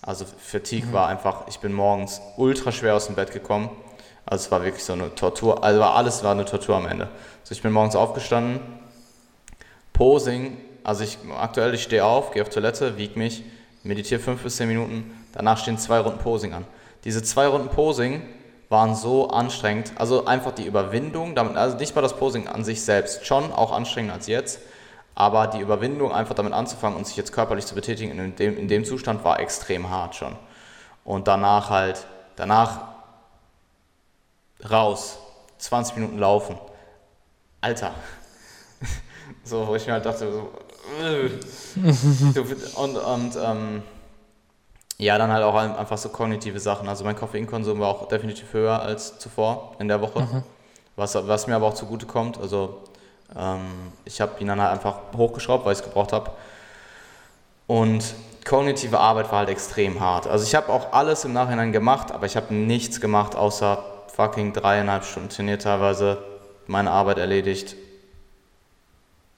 Also 0.01 0.25
Fatigue 0.25 0.87
mhm. 0.87 0.93
war 0.93 1.07
einfach, 1.07 1.47
ich 1.47 1.59
bin 1.59 1.73
morgens 1.73 2.21
ultra 2.37 2.71
schwer 2.71 2.95
aus 2.95 3.05
dem 3.05 3.15
Bett 3.15 3.31
gekommen. 3.31 3.69
Also 4.25 4.45
es 4.45 4.51
war 4.51 4.63
wirklich 4.63 4.83
so 4.83 4.93
eine 4.93 5.13
Tortur, 5.13 5.63
also 5.63 5.83
alles 5.83 6.23
war 6.23 6.31
eine 6.31 6.45
Tortur 6.45 6.75
am 6.75 6.87
Ende. 6.87 7.09
Also 7.41 7.53
ich 7.53 7.61
bin 7.61 7.71
morgens 7.71 7.95
aufgestanden, 7.95 8.61
Posing, 9.93 10.57
also 10.83 11.03
ich 11.03 11.17
aktuell, 11.37 11.73
ich 11.73 11.83
stehe 11.83 12.05
auf, 12.05 12.31
gehe 12.31 12.41
auf 12.41 12.49
Toilette, 12.49 12.97
wiege 12.97 13.17
mich, 13.17 13.43
meditiere 13.83 14.19
fünf 14.19 14.43
bis 14.43 14.57
zehn 14.57 14.67
Minuten, 14.67 15.11
danach 15.33 15.57
stehen 15.57 15.77
zwei 15.77 15.99
Runden 15.99 16.19
Posing 16.19 16.53
an. 16.53 16.65
Diese 17.03 17.23
zwei 17.23 17.47
Runden 17.47 17.69
Posing 17.69 18.21
waren 18.69 18.95
so 18.95 19.29
anstrengend, 19.29 19.91
also 19.97 20.25
einfach 20.25 20.53
die 20.53 20.65
Überwindung, 20.65 21.35
damit, 21.35 21.57
also 21.57 21.77
nicht 21.77 21.95
mal 21.95 22.01
das 22.01 22.15
Posing 22.15 22.47
an 22.47 22.63
sich 22.63 22.81
selbst, 22.81 23.25
schon 23.25 23.51
auch 23.51 23.71
anstrengender 23.71 24.15
als 24.15 24.27
jetzt, 24.27 24.59
aber 25.13 25.47
die 25.47 25.59
Überwindung, 25.59 26.13
einfach 26.13 26.35
damit 26.35 26.53
anzufangen 26.53 26.97
und 26.97 27.05
sich 27.05 27.17
jetzt 27.17 27.33
körperlich 27.33 27.65
zu 27.65 27.75
betätigen 27.75 28.17
in 28.17 28.35
dem, 28.35 28.57
in 28.57 28.67
dem 28.67 28.85
Zustand, 28.85 29.23
war 29.23 29.39
extrem 29.39 29.89
hart 29.89 30.15
schon. 30.15 30.35
Und 31.03 31.27
danach 31.27 31.69
halt, 31.69 32.05
danach 32.37 32.81
raus, 34.69 35.19
20 35.57 35.95
Minuten 35.95 36.17
laufen. 36.17 36.57
Alter. 37.59 37.93
So, 39.51 39.67
wo 39.67 39.75
ich 39.75 39.85
mir 39.85 39.91
halt 39.91 40.05
dachte, 40.05 40.31
so, 40.31 40.49
und, 42.81 42.95
und 42.95 43.35
ähm, 43.35 43.83
ja, 44.97 45.17
dann 45.17 45.29
halt 45.29 45.43
auch 45.43 45.55
einfach 45.55 45.97
so 45.97 46.07
kognitive 46.07 46.57
Sachen. 46.57 46.87
Also 46.87 47.03
mein 47.03 47.17
Koffeinkonsum 47.17 47.81
war 47.81 47.89
auch 47.89 48.07
definitiv 48.07 48.53
höher 48.53 48.81
als 48.81 49.19
zuvor 49.19 49.75
in 49.79 49.89
der 49.89 49.99
Woche, 49.99 50.21
mhm. 50.21 50.43
was, 50.95 51.15
was 51.15 51.47
mir 51.47 51.57
aber 51.57 51.67
auch 51.67 51.73
zugute 51.73 52.05
kommt. 52.05 52.39
Also 52.39 52.77
ähm, 53.37 53.91
ich 54.05 54.21
habe 54.21 54.39
ihn 54.39 54.47
dann 54.47 54.61
halt 54.61 54.71
einfach 54.71 54.99
hochgeschraubt, 55.17 55.65
weil 55.65 55.73
ich 55.73 55.79
es 55.79 55.83
gebraucht 55.83 56.13
habe. 56.13 56.31
Und 57.67 58.05
kognitive 58.45 59.01
Arbeit 59.01 59.33
war 59.33 59.39
halt 59.39 59.49
extrem 59.49 59.99
hart. 59.99 60.27
Also 60.27 60.45
ich 60.45 60.55
habe 60.55 60.69
auch 60.69 60.93
alles 60.93 61.25
im 61.25 61.33
Nachhinein 61.33 61.73
gemacht, 61.73 62.13
aber 62.13 62.25
ich 62.25 62.37
habe 62.37 62.53
nichts 62.53 63.01
gemacht, 63.01 63.35
außer 63.35 63.83
fucking 64.15 64.53
dreieinhalb 64.53 65.03
Stunden 65.03 65.27
trainiert 65.27 65.63
teilweise, 65.63 66.19
meine 66.67 66.89
Arbeit 66.91 67.17
erledigt 67.17 67.75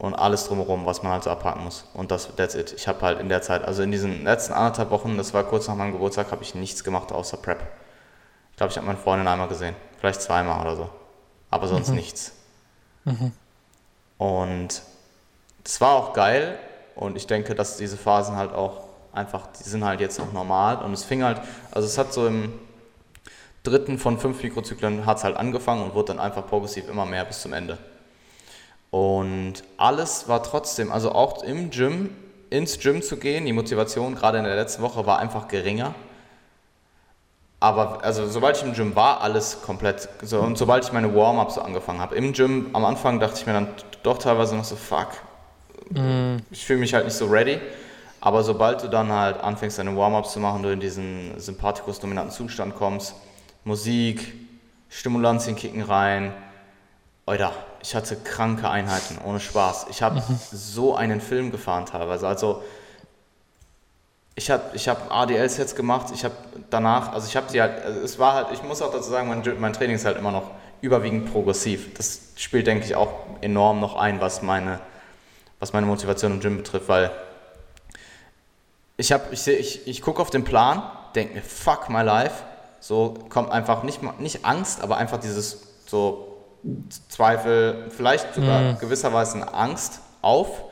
und 0.04 0.16
alles 0.16 0.50
drumherum, 0.50 0.86
was 0.86 1.02
man 1.02 1.14
halt 1.14 1.24
so 1.24 1.30
abhaken 1.30 1.64
muss. 1.64 1.86
Und 1.94 2.12
das, 2.12 2.36
that's 2.36 2.56
it. 2.56 2.74
Ich 2.74 2.90
habe 2.90 3.02
halt 3.04 3.22
in 3.22 3.30
der 3.30 3.42
Zeit, 3.42 3.64
also 3.64 3.84
in 3.84 3.90
diesen 3.90 4.26
letzten 4.26 4.52
anderthalb 4.52 4.90
Wochen, 4.90 5.16
das 5.16 5.34
war 5.34 5.46
kurz 5.46 5.70
nach 5.70 5.76
meinem 5.76 5.94
Geburtstag, 5.94 6.30
habe 6.34 6.44
ich 6.44 6.56
nichts 6.56 6.84
gemacht 6.84 7.14
außer 7.14 7.38
Prep. 7.38 7.62
Ich 8.52 8.58
glaube, 8.58 8.70
ich 8.70 8.76
habe 8.76 8.86
meine 8.86 9.00
Freundin 9.00 9.30
einmal 9.30 9.48
gesehen, 9.48 9.78
vielleicht 10.02 10.22
zweimal 10.22 10.60
oder 10.60 10.76
so, 10.76 10.90
aber 11.50 11.70
sonst 11.70 11.88
mhm. 11.88 11.96
nichts. 11.96 12.34
Mhm. 13.06 13.32
Und 14.18 14.82
es 15.64 15.80
war 15.80 15.92
auch 15.92 16.12
geil 16.12 16.60
und 16.96 17.16
ich 17.16 17.26
denke, 17.26 17.56
dass 17.56 17.78
diese 17.78 17.96
Phasen 17.96 18.36
halt 18.36 18.52
auch 18.52 18.82
einfach, 19.14 19.48
die 19.58 19.64
sind 19.64 19.86
halt 19.86 20.02
jetzt 20.02 20.20
auch 20.20 20.34
normal 20.34 20.80
und 20.80 20.92
es 20.92 21.06
fing 21.06 21.24
halt, 21.24 21.40
also 21.72 21.88
es 21.88 21.98
hat 21.98 22.12
so 22.12 22.28
im 22.28 22.52
dritten 23.64 23.98
von 23.98 24.20
fünf 24.20 24.44
Mikrozyklen 24.44 25.06
hat 25.06 25.20
es 25.20 25.24
halt 25.24 25.38
angefangen 25.38 25.82
und 25.82 25.94
wurde 25.94 26.08
dann 26.08 26.20
einfach 26.20 26.46
progressiv 26.46 26.90
immer 26.90 27.06
mehr 27.06 27.24
bis 27.24 27.42
zum 27.42 27.54
Ende. 27.54 27.78
Und 28.94 29.64
alles 29.78 30.28
war 30.28 30.44
trotzdem, 30.44 30.92
also 30.92 31.14
auch 31.14 31.42
im 31.42 31.72
Gym, 31.72 32.12
ins 32.52 32.78
Gym 32.78 33.02
zu 33.02 33.18
gehen, 33.18 33.48
die 33.48 33.52
Motivation 33.52 34.14
gerade 34.14 34.38
in 34.38 34.44
der 34.44 34.56
letzten 34.56 34.84
Woche 34.84 35.08
war 35.08 35.18
einfach 35.18 35.48
geringer. 35.48 35.96
Aber 37.60 38.04
also 38.04 38.28
sobald 38.28 38.56
ich 38.56 38.62
im 38.62 38.74
Gym 38.74 38.96
war, 38.96 39.22
alles 39.22 39.64
komplett 39.64 40.10
so 40.22 40.42
und 40.42 40.60
sobald 40.60 40.84
ich 40.84 40.94
meine 40.94 41.16
Warm-ups 41.16 41.56
so 41.56 41.62
angefangen 41.64 42.02
habe. 42.02 42.14
Im 42.14 42.34
Gym 42.34 42.70
am 42.74 42.86
Anfang 42.86 43.20
dachte 43.20 43.38
ich 43.40 43.48
mir 43.48 43.54
dann 43.54 43.70
doch 44.04 44.20
teilweise 44.20 44.56
noch 44.56 44.64
so, 44.64 44.76
fuck, 44.76 45.08
mm. 45.90 46.36
ich 46.52 46.64
fühle 46.64 46.78
mich 46.78 46.94
halt 46.94 47.06
nicht 47.06 47.18
so 47.18 47.26
ready. 47.26 47.60
Aber 48.22 48.44
sobald 48.44 48.84
du 48.84 48.90
dann 48.90 49.12
halt 49.12 49.42
anfängst, 49.42 49.80
deine 49.80 49.98
Warm-ups 49.98 50.34
zu 50.34 50.40
machen, 50.40 50.62
du 50.62 50.72
in 50.72 50.80
diesen 50.80 51.40
sympathikus-dominanten 51.40 52.32
Zustand 52.32 52.76
kommst, 52.76 53.16
Musik, 53.64 54.36
Stimulantien 54.88 55.56
kicken 55.56 55.82
rein. 55.82 56.32
Alter, 57.26 57.54
ich 57.84 57.94
hatte 57.96 58.16
kranke 58.16 58.70
Einheiten, 58.70 59.20
ohne 59.26 59.42
Spaß. 59.42 59.88
Ich 59.90 60.02
habe 60.02 60.22
mhm. 60.22 60.40
so 60.52 60.96
einen 60.96 61.20
Film 61.20 61.52
gefahren 61.52 61.86
teilweise. 61.86 62.26
Also 62.26 62.64
ich 64.36 64.50
habe 64.50 64.64
ich 64.74 64.88
hab 64.88 65.14
ADLs 65.14 65.58
jetzt 65.58 65.76
gemacht, 65.76 66.08
ich 66.14 66.24
habe 66.24 66.34
danach, 66.70 67.12
also 67.12 67.28
ich 67.28 67.36
habe 67.36 67.52
sie 67.52 67.62
halt, 67.62 67.84
also 67.84 68.00
es 68.00 68.18
war 68.18 68.34
halt, 68.34 68.48
ich 68.54 68.64
muss 68.64 68.82
auch 68.82 68.92
dazu 68.92 69.10
sagen, 69.10 69.28
mein, 69.28 69.44
mein 69.60 69.74
Training 69.74 69.98
ist 69.98 70.06
halt 70.06 70.18
immer 70.18 70.32
noch 70.32 70.50
überwiegend 70.82 71.32
progressiv. 71.32 71.94
Das 71.96 72.22
spielt, 72.38 72.68
denke 72.68 72.86
ich, 72.86 72.96
auch 72.96 73.14
enorm 73.42 73.82
noch 73.82 73.96
ein, 73.96 74.22
was 74.22 74.42
meine, 74.42 74.80
was 75.60 75.74
meine 75.74 75.86
Motivation 75.86 76.32
im 76.32 76.40
Gym 76.40 76.58
betrifft, 76.58 76.88
weil 76.88 77.12
ich, 78.96 79.12
ich, 79.32 79.48
ich, 79.48 79.88
ich 79.88 80.02
gucke 80.02 80.22
auf 80.22 80.30
den 80.30 80.46
Plan, 80.46 80.84
denke 81.16 81.36
mir, 81.36 81.42
fuck 81.42 81.90
my 81.90 82.02
life, 82.02 82.44
so 82.80 83.16
kommt 83.28 83.52
einfach 83.52 83.84
nicht, 83.84 84.02
nicht 84.20 84.46
Angst, 84.46 84.82
aber 84.82 84.98
einfach 84.98 85.20
dieses 85.20 85.68
so 85.86 86.33
Zweifel, 87.10 87.90
vielleicht 87.90 88.36
sogar 88.36 88.60
mhm. 88.62 88.78
gewisserweise 88.80 89.36
eine 89.36 89.54
Angst 89.54 90.00
auf. 90.22 90.64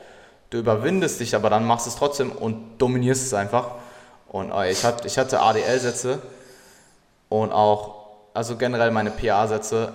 Du 0.50 0.58
überwindest 0.58 1.20
dich, 1.20 1.34
aber 1.34 1.50
dann 1.50 1.66
machst 1.66 1.86
du 1.86 1.90
es 1.90 1.96
trotzdem 1.96 2.32
und 2.32 2.78
dominierst 2.78 3.24
es 3.24 3.34
einfach. 3.34 3.72
Und 4.28 4.52
oh, 4.52 4.62
ich, 4.62 4.84
hatte, 4.84 5.06
ich 5.06 5.18
hatte 5.18 5.40
ADL-Sätze 5.40 6.20
und 7.28 7.52
auch, 7.52 8.06
also 8.34 8.56
generell 8.56 8.90
meine 8.90 9.10
PA-Sätze. 9.10 9.92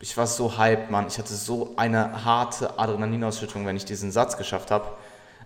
Ich 0.00 0.16
war 0.16 0.26
so 0.26 0.58
hyped, 0.58 0.90
Mann. 0.90 1.06
Ich 1.06 1.18
hatte 1.18 1.34
so 1.34 1.72
eine 1.76 2.24
harte 2.24 2.78
Adrenalinausschüttung, 2.78 3.64
wenn 3.66 3.76
ich 3.76 3.84
diesen 3.84 4.10
Satz 4.10 4.36
geschafft 4.36 4.70
habe. 4.70 4.86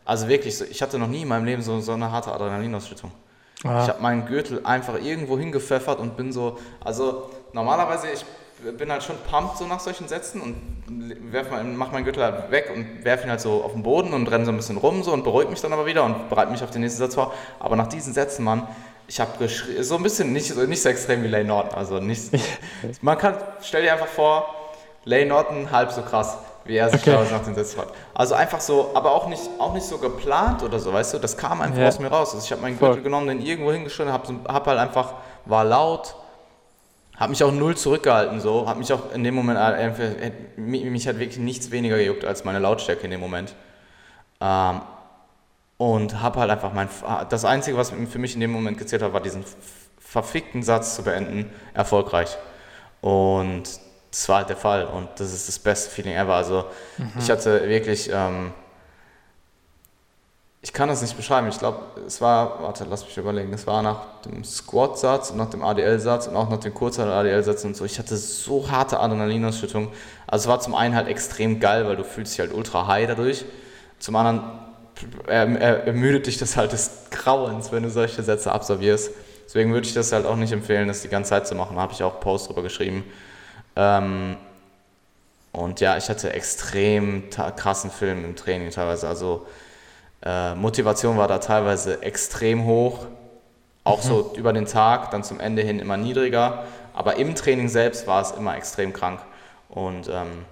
Also 0.05 0.29
wirklich, 0.29 0.57
so, 0.57 0.65
ich 0.65 0.83
hatte 0.83 0.99
noch 0.99 1.09
nie 1.09 1.23
in 1.23 1.29
meinem 1.29 1.45
Leben 1.45 1.63
so, 1.63 1.81
so 1.81 1.93
eine 1.93 2.11
harte 2.11 2.33
Adrenalinausschüttung. 2.33 3.13
Ah. 3.65 3.83
Ich 3.83 3.89
habe 3.89 4.01
meinen 4.01 4.27
Gürtel 4.27 4.65
einfach 4.65 4.95
irgendwo 5.01 5.39
hingepfeffert 5.39 5.99
und 5.99 6.17
bin 6.17 6.33
so, 6.33 6.59
also 6.83 7.31
normalerweise, 7.53 8.09
ich 8.11 8.25
bin 8.79 8.91
halt 8.91 9.03
schon 9.03 9.17
pumped 9.31 9.59
so 9.59 9.67
nach 9.67 9.81
solchen 9.81 10.09
Sätzen 10.09 10.41
und 10.41 10.57
werf 11.33 11.51
mal, 11.51 11.63
mach 11.65 11.93
meinen 11.93 12.05
Gürtel 12.05 12.23
halt 12.23 12.51
weg 12.51 12.71
und 12.75 13.05
werfe 13.05 13.25
ihn 13.25 13.31
halt 13.31 13.41
so 13.41 13.63
auf 13.63 13.73
den 13.73 13.83
Boden 13.83 14.13
und 14.13 14.31
renne 14.31 14.45
so 14.45 14.53
ein 14.53 14.57
bisschen 14.57 14.77
rum 14.77 15.03
so 15.03 15.13
und 15.13 15.25
beruhige 15.25 15.51
mich 15.51 15.61
dann 15.61 15.73
aber 15.73 15.87
wieder 15.87 16.05
und 16.05 16.29
bereite 16.29 16.51
mich 16.51 16.63
auf 16.63 16.71
den 16.71 16.83
nächsten 16.83 16.99
Satz 16.99 17.15
vor. 17.15 17.33
Aber 17.59 17.77
nach 17.77 17.89
diesen 17.89 18.13
Sätzen, 18.13 18.45
Mann, 18.45 18.67
ich 19.09 19.21
habe 19.21 19.31
so 19.81 19.97
ein 19.97 20.03
bisschen 20.03 20.33
nicht, 20.33 20.57
nicht 20.57 20.83
so 20.83 20.89
extrem 20.89 21.23
wie 21.23 21.29
Lane 21.29 21.45
Norton. 21.45 21.75
Also 21.75 21.99
nicht, 21.99 22.31
man 23.03 23.19
kann, 23.19 23.35
stell 23.63 23.83
dir 23.83 23.93
einfach 23.93 24.07
vor, 24.07 24.55
Lane 25.05 25.27
Norton 25.27 25.71
halb 25.71 25.93
so 25.93 26.03
krass 26.03 26.39
wie 26.65 26.77
er 26.77 26.91
sich 26.91 27.01
okay. 27.01 27.17
nach 27.31 27.43
den 27.43 27.55
Sätzen 27.55 27.81
hat. 27.81 27.89
Also 28.15 28.35
einfach 28.35 28.61
so, 28.61 28.91
aber 28.95 29.13
auch 29.13 29.27
nicht, 29.29 29.43
auch 29.59 29.75
nicht 29.75 29.87
so 29.87 29.99
geplant 29.99 30.63
oder 30.63 30.79
so, 30.79 30.93
weißt 30.93 31.15
du, 31.15 31.19
das 31.19 31.37
kam 31.37 31.61
einfach 31.61 31.79
ja. 31.79 31.89
aus 31.89 31.99
mir 31.99 32.09
raus. 32.09 32.35
Also 32.35 32.45
ich 32.45 32.53
habe 32.53 32.63
meinen 32.63 32.79
Gürtel 32.79 33.03
genommen, 33.03 33.27
den 33.27 33.41
irgendwo 33.41 33.73
hingestellt, 33.73 34.11
habe 34.11 34.35
hab 34.47 34.67
halt 34.67 34.79
einfach, 34.79 35.15
war 35.47 35.65
laut, 35.65 36.15
habe 37.21 37.31
mich 37.31 37.45
auch 37.45 37.53
null 37.53 37.77
zurückgehalten, 37.77 38.41
so, 38.41 38.67
habe 38.67 38.79
mich 38.79 38.93
auch 38.93 39.13
in 39.13 39.23
dem 39.23 39.35
Moment, 39.35 39.59
äh, 39.59 40.33
mich 40.57 41.07
hat 41.07 41.19
wirklich 41.19 41.39
nichts 41.39 41.71
weniger 41.71 41.99
gejuckt 41.99 42.25
als 42.25 42.45
meine 42.45 42.59
Lautstärke 42.59 43.05
in 43.05 43.11
dem 43.11 43.21
Moment. 43.21 43.55
Ähm, 44.41 44.81
und 45.77 46.21
habe 46.21 46.41
halt 46.41 46.51
einfach 46.51 46.73
mein, 46.73 46.89
das 47.29 47.45
Einzige, 47.45 47.77
was 47.77 47.91
für 47.91 48.19
mich 48.19 48.35
in 48.35 48.41
dem 48.41 48.51
Moment 48.51 48.79
gezählt 48.79 49.03
hat, 49.03 49.13
war 49.13 49.21
diesen 49.21 49.45
verfickten 49.99 50.63
Satz 50.63 50.97
zu 50.97 51.03
beenden, 51.03 51.51
erfolgreich. 51.75 52.37
Und 53.03 53.65
das 54.11 54.29
war 54.29 54.39
halt 54.39 54.49
der 54.49 54.57
Fall 54.57 54.87
und 54.87 55.09
das 55.17 55.33
ist 55.33 55.47
das 55.47 55.59
beste 55.59 55.91
Feeling 55.91 56.15
ever. 56.15 56.35
Also 56.35 56.65
mhm. 56.99 57.13
ich 57.19 57.31
hatte 57.31 57.69
wirklich, 57.69 58.11
ähm, 58.13 58.53
ich 60.63 60.75
kann 60.75 60.89
das 60.89 61.01
nicht 61.01 61.17
beschreiben. 61.17 61.49
Ich 61.49 61.59
glaube, 61.59 61.81
es 62.07 62.21
war, 62.21 62.63
warte, 62.63 62.85
lass 62.89 63.05
mich 63.05 63.17
überlegen, 63.17 63.53
es 63.55 63.67
war 63.67 63.83
nach 63.83 64.21
dem 64.27 64.45
Squat-Satz 64.45 65.31
und 65.31 65.39
nach 65.39 65.49
dem 65.49 65.63
ADL-Satz 65.63 66.27
und 66.27 66.37
auch 66.37 66.51
nach 66.51 66.59
dem 66.59 66.75
kurzen 66.75 67.05
ADL-Satz 67.05 67.65
und 67.65 67.77
so. 67.77 67.87
Ich 67.87 67.99
hatte 67.99 68.17
so 68.17 68.71
harte 68.71 69.01
Adrenalinausschüttung. 69.01 69.89
Also 70.27 70.45
es 70.45 70.49
war 70.49 70.61
zum 70.61 70.75
einen 70.75 70.95
halt 70.95 71.09
extrem 71.09 71.61
geil, 71.61 71.87
weil 71.87 71.97
du 71.97 72.05
fühlst 72.05 72.33
dich 72.33 72.41
halt 72.41 72.53
ultra 72.53 72.87
high 72.87 73.07
dadurch. 73.07 73.47
Zum 73.99 74.17
anderen 74.17 74.43
ermüdet 75.27 76.27
dich 76.27 76.37
das 76.37 76.59
halt 76.59 76.73
des 76.73 77.07
Grauens, 77.11 77.73
wenn 77.73 77.83
du 77.83 77.91
solche 77.91 78.23
Sätze 78.23 78.53
absolvierst. 78.53 79.13
Deswegen 79.47 79.73
würde 79.73 79.87
ich 79.87 79.95
das 79.95 80.13
halt 80.13 80.27
auch 80.27 80.37
nicht 80.37 80.53
empfehlen, 80.53 80.89
das 80.89 81.01
die 81.01 81.09
ganze 81.09 81.31
Zeit 81.31 81.47
zu 81.47 81.55
machen. 81.55 81.77
Da 81.77 81.83
habe 81.83 81.95
ich 81.95 82.03
auch 82.03 82.21
Post 82.21 82.49
drüber 82.49 82.63
geschrieben. 82.63 83.05
Ähm, 83.77 84.37
und 85.53 85.81
ja, 85.81 85.97
ich 85.97 86.11
hatte 86.11 86.35
extrem 86.35 87.31
krassen 87.31 87.91
Film 87.91 88.25
im 88.27 88.37
Training 88.37 88.71
teilweise. 88.71 89.09
Also 89.09 89.47
äh, 90.23 90.55
Motivation 90.55 91.17
war 91.17 91.29
da 91.29 91.39
teilweise 91.39 92.03
extrem 92.03 92.65
hoch, 92.65 93.07
auch 93.85 94.05
mhm. 94.05 94.09
so 94.09 94.33
über 94.37 94.53
den 94.53 94.67
Tag, 94.67 95.11
dann 95.11 95.25
zum 95.25 95.41
Ende 95.41 95.63
hin 95.63 95.79
immer 95.79 95.97
niedriger. 95.97 96.65
Aber 96.93 97.17
im 97.17 97.35
Training 97.35 97.69
selbst 97.69 98.07
war 98.07 98.21
es 98.21 98.33
immer 98.33 98.57
extrem 98.57 98.93
krank. 98.93 99.21
Und 99.69 100.09
ähm, 100.09 100.45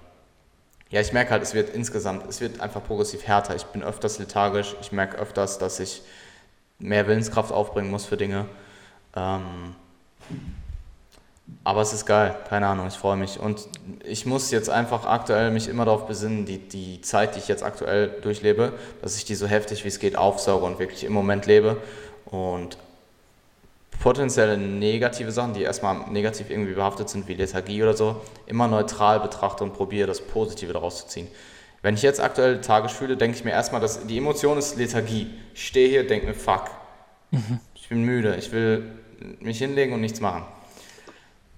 ja, 0.89 1.01
ich 1.01 1.13
merke 1.13 1.31
halt, 1.31 1.43
es 1.43 1.53
wird 1.53 1.69
insgesamt, 1.69 2.27
es 2.27 2.41
wird 2.41 2.61
einfach 2.61 2.83
progressiv 2.83 3.27
härter. 3.27 3.55
Ich 3.55 3.65
bin 3.65 3.83
öfters 3.83 4.17
lethargisch, 4.17 4.75
ich 4.81 4.91
merke 4.91 5.17
öfters, 5.17 5.59
dass 5.59 5.79
ich 5.79 6.01
mehr 6.79 7.07
Willenskraft 7.07 7.51
aufbringen 7.51 7.91
muss 7.91 8.05
für 8.05 8.17
Dinge. 8.17 8.45
Ähm, 9.15 9.75
aber 11.63 11.81
es 11.81 11.93
ist 11.93 12.05
geil, 12.05 12.35
keine 12.47 12.67
Ahnung, 12.67 12.87
ich 12.87 12.95
freue 12.95 13.17
mich. 13.17 13.39
Und 13.39 13.67
ich 14.03 14.25
muss 14.25 14.51
jetzt 14.51 14.69
einfach 14.69 15.05
aktuell 15.05 15.51
mich 15.51 15.67
immer 15.67 15.85
darauf 15.85 16.07
besinnen, 16.07 16.45
die, 16.45 16.57
die 16.57 17.01
Zeit, 17.01 17.35
die 17.35 17.39
ich 17.39 17.47
jetzt 17.47 17.63
aktuell 17.63 18.09
durchlebe, 18.21 18.73
dass 19.01 19.17
ich 19.17 19.25
die 19.25 19.35
so 19.35 19.47
heftig 19.47 19.83
wie 19.83 19.89
es 19.89 19.99
geht 19.99 20.15
aufsauge 20.15 20.65
und 20.65 20.79
wirklich 20.79 21.03
im 21.03 21.13
Moment 21.13 21.45
lebe. 21.45 21.77
Und 22.25 22.77
potenzielle 23.99 24.57
negative 24.57 25.31
Sachen, 25.31 25.53
die 25.53 25.61
erstmal 25.61 26.09
negativ 26.09 26.49
irgendwie 26.49 26.73
behaftet 26.73 27.09
sind, 27.09 27.27
wie 27.27 27.33
Lethargie 27.33 27.83
oder 27.83 27.93
so, 27.93 28.21
immer 28.45 28.67
neutral 28.67 29.19
betrachte 29.19 29.63
und 29.63 29.73
probiere, 29.73 30.07
das 30.07 30.21
Positive 30.21 30.73
daraus 30.73 31.01
zu 31.01 31.07
ziehen. 31.07 31.27
Wenn 31.81 31.95
ich 31.95 32.01
jetzt 32.01 32.19
aktuell 32.19 32.55
lethargisch 32.55 32.93
fühle, 32.93 33.15
denke 33.15 33.37
ich 33.37 33.43
mir 33.43 33.51
erstmal, 33.51 33.81
dass 33.81 34.05
die 34.05 34.17
Emotion 34.17 34.57
ist 34.57 34.77
Lethargie. 34.77 35.27
Ich 35.53 35.67
stehe 35.67 35.89
hier, 35.89 36.07
denke 36.07 36.27
mir, 36.27 36.33
fuck, 36.33 36.65
mhm. 37.31 37.59
ich 37.73 37.87
bin 37.87 38.03
müde, 38.03 38.35
ich 38.35 38.51
will 38.51 38.91
mich 39.39 39.59
hinlegen 39.59 39.93
und 39.93 40.01
nichts 40.01 40.19
machen. 40.19 40.43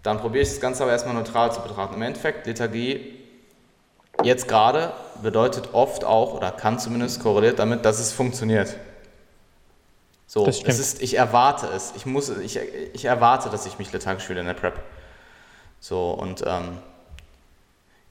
Dann 0.03 0.19
probiere 0.19 0.43
ich 0.43 0.49
das 0.49 0.59
Ganze 0.59 0.83
aber 0.83 0.91
erstmal 0.91 1.13
neutral 1.13 1.51
zu 1.51 1.61
betrachten. 1.61 1.95
Im 1.95 2.01
Endeffekt, 2.01 2.47
Lethargie 2.47 3.19
jetzt 4.23 4.47
gerade 4.47 4.93
bedeutet 5.21 5.69
oft 5.73 6.03
auch, 6.03 6.33
oder 6.33 6.51
kann 6.51 6.79
zumindest 6.79 7.21
korreliert 7.21 7.59
damit, 7.59 7.85
dass 7.85 7.99
es 7.99 8.11
funktioniert. 8.11 8.75
So, 10.27 10.47
es 10.47 10.79
ist, 10.79 11.01
ich 11.01 11.17
erwarte 11.17 11.67
es. 11.67 11.93
Ich, 11.95 12.05
muss, 12.05 12.29
ich, 12.29 12.57
ich 12.93 13.05
erwarte, 13.05 13.49
dass 13.49 13.65
ich 13.65 13.79
mich 13.79 13.91
lethargisch 13.91 14.23
fühle 14.23 14.39
in 14.39 14.45
der 14.45 14.53
Prep. 14.53 14.79
So, 15.81 16.11
und 16.11 16.43
ähm, 16.47 16.77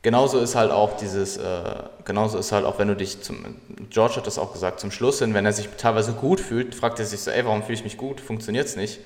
genauso 0.03 0.39
ist 0.39 0.55
halt 0.55 0.71
auch 0.71 0.99
dieses, 0.99 1.39
äh, 1.39 1.63
genauso 2.05 2.37
ist 2.37 2.53
halt 2.53 2.67
auch, 2.67 2.79
wenn 2.79 2.89
du 2.89 2.97
dich 2.97 3.23
zum, 3.23 3.57
George 3.89 4.17
hat 4.17 4.27
das 4.27 4.39
auch 4.39 4.53
gesagt, 4.53 4.81
zum 4.81 4.91
Schluss 4.91 5.21
hin, 5.21 5.33
wenn 5.33 5.47
er 5.47 5.55
sich 5.55 5.69
teilweise 5.79 6.13
gut 6.13 6.41
fühlt, 6.41 6.75
fragt 6.75 6.99
er 6.99 7.07
sich 7.07 7.21
so, 7.21 7.31
ey, 7.31 7.45
warum 7.47 7.63
fühle 7.63 7.75
ich 7.75 7.85
mich 7.85 7.97
gut? 7.97 8.21
Funktioniert 8.21 8.67
es 8.67 8.77
nicht? 8.77 9.01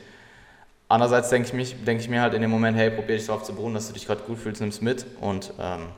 Andererseits 0.94 1.28
denke 1.28 1.48
ich, 1.48 1.52
mich, 1.52 1.88
ich 1.88 2.08
mir 2.08 2.22
halt 2.22 2.34
in 2.34 2.40
dem 2.40 2.52
Moment, 2.52 2.76
hey, 2.76 2.88
probier 2.88 3.16
dich 3.16 3.26
darauf 3.26 3.42
zu 3.42 3.52
beruhen, 3.52 3.74
dass 3.74 3.88
du 3.88 3.94
dich 3.94 4.06
gerade 4.06 4.22
gut 4.22 4.38
fühlst, 4.38 4.60
nimmst 4.60 4.80
mit. 4.80 5.04
Und 5.20 5.52
ähm, 5.58 5.88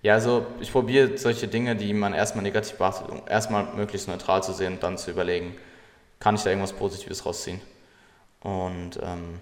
ja, 0.00 0.14
also 0.14 0.46
ich 0.58 0.72
probiere 0.72 1.18
solche 1.18 1.48
Dinge, 1.48 1.76
die 1.76 1.92
man 1.92 2.14
erstmal 2.14 2.42
negativ 2.42 2.78
beachtet, 2.78 3.10
erstmal 3.28 3.64
möglichst 3.74 4.08
neutral 4.08 4.42
zu 4.42 4.54
sehen 4.54 4.72
und 4.72 4.82
dann 4.82 4.96
zu 4.96 5.10
überlegen, 5.10 5.54
kann 6.18 6.34
ich 6.34 6.42
da 6.44 6.48
irgendwas 6.48 6.72
Positives 6.72 7.26
rausziehen. 7.26 7.60
Und 8.40 8.98
ähm, 9.02 9.38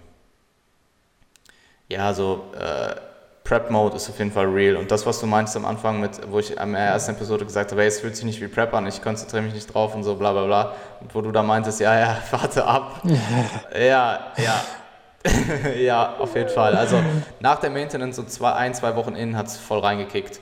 ja, 1.87 2.05
also 2.07 2.51
äh, 2.53 2.95
Prep-Mode 3.47 3.95
ist 3.95 4.09
auf 4.09 4.19
jeden 4.19 4.31
Fall 4.31 4.45
real. 4.45 4.75
Und 4.75 4.91
das, 4.91 5.05
was 5.05 5.21
du 5.21 5.25
meinst 5.25 5.55
am 5.55 5.65
Anfang, 5.65 6.01
mit, 6.01 6.19
wo 6.29 6.39
ich 6.39 6.53
der 6.55 6.65
ersten 6.65 7.11
Episode 7.11 7.45
gesagt 7.45 7.71
habe, 7.71 7.81
hey, 7.81 7.87
es 7.87 8.01
fühlt 8.01 8.15
sich 8.15 8.25
nicht 8.25 8.41
wie 8.41 8.47
Prep 8.47 8.73
an, 8.73 8.85
ich 8.87 9.01
konzentriere 9.01 9.43
mich 9.43 9.53
nicht 9.53 9.73
drauf 9.73 9.95
und 9.95 10.03
so, 10.03 10.15
bla 10.15 10.33
bla 10.33 10.45
bla. 10.45 10.73
Und 10.99 11.15
wo 11.15 11.21
du 11.21 11.31
da 11.31 11.43
meintest, 11.43 11.79
ja, 11.79 11.97
ja, 11.97 12.17
warte 12.31 12.65
ab. 12.65 13.01
ja, 13.73 14.33
ja. 14.37 14.63
ja, 15.79 16.15
auf 16.19 16.35
jeden 16.35 16.49
Fall. 16.49 16.75
Also 16.75 17.01
nach 17.39 17.59
der 17.59 17.69
Maintenance, 17.69 18.17
so 18.17 18.23
zwei, 18.23 18.53
ein, 18.53 18.73
zwei 18.73 18.95
Wochen 18.95 19.15
innen, 19.15 19.37
hat 19.37 19.47
es 19.47 19.57
voll 19.57 19.79
reingekickt. 19.79 20.41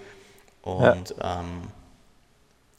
Und 0.63 1.15
ja. 1.17 1.39
ähm, 1.39 1.61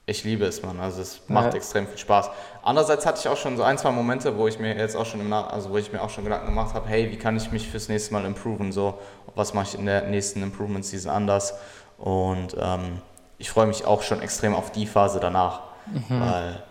ich 0.08 0.22
liebe 0.22 0.44
es, 0.44 0.62
man. 0.62 0.78
Also 0.78 1.02
es 1.02 1.20
macht 1.26 1.52
ja. 1.52 1.56
extrem 1.56 1.86
viel 1.88 1.98
Spaß. 1.98 2.30
Andererseits 2.62 3.04
hatte 3.04 3.18
ich 3.18 3.28
auch 3.28 3.36
schon 3.36 3.56
so 3.56 3.64
ein, 3.64 3.76
zwei 3.76 3.90
Momente, 3.90 4.38
wo 4.38 4.46
ich 4.46 4.58
mir 4.60 4.76
jetzt 4.76 4.96
auch 4.96 5.04
schon 5.04 5.20
im 5.20 5.28
Nach 5.28 5.50
also 5.50 5.70
wo 5.70 5.78
ich 5.78 5.92
mir 5.92 6.00
auch 6.00 6.10
schon 6.10 6.22
Gedanken 6.24 6.46
gemacht 6.46 6.74
habe, 6.74 6.88
hey, 6.88 7.10
wie 7.10 7.16
kann 7.16 7.36
ich 7.36 7.50
mich 7.50 7.68
fürs 7.68 7.88
nächste 7.88 8.12
Mal 8.12 8.24
improven? 8.24 8.70
So, 8.70 8.98
was 9.34 9.52
mache 9.52 9.66
ich 9.66 9.78
in 9.78 9.86
der 9.86 10.02
nächsten 10.02 10.42
Improvement 10.44 10.84
Season 10.84 11.10
anders? 11.10 11.54
Und 11.98 12.56
ähm, 12.58 13.02
ich 13.38 13.50
freue 13.50 13.66
mich 13.66 13.84
auch 13.84 14.02
schon 14.02 14.22
extrem 14.22 14.54
auf 14.54 14.70
die 14.70 14.86
Phase 14.86 15.18
danach, 15.18 15.62
mhm. 15.86 16.20
weil 16.20 16.62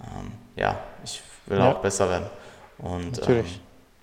ähm, 0.00 0.32
ja, 0.56 0.78
ich 1.04 1.22
will 1.46 1.58
ja. 1.58 1.72
auch 1.72 1.78
besser 1.78 2.10
werden. 2.10 2.26
Und 2.78 3.26
ähm, 3.28 3.44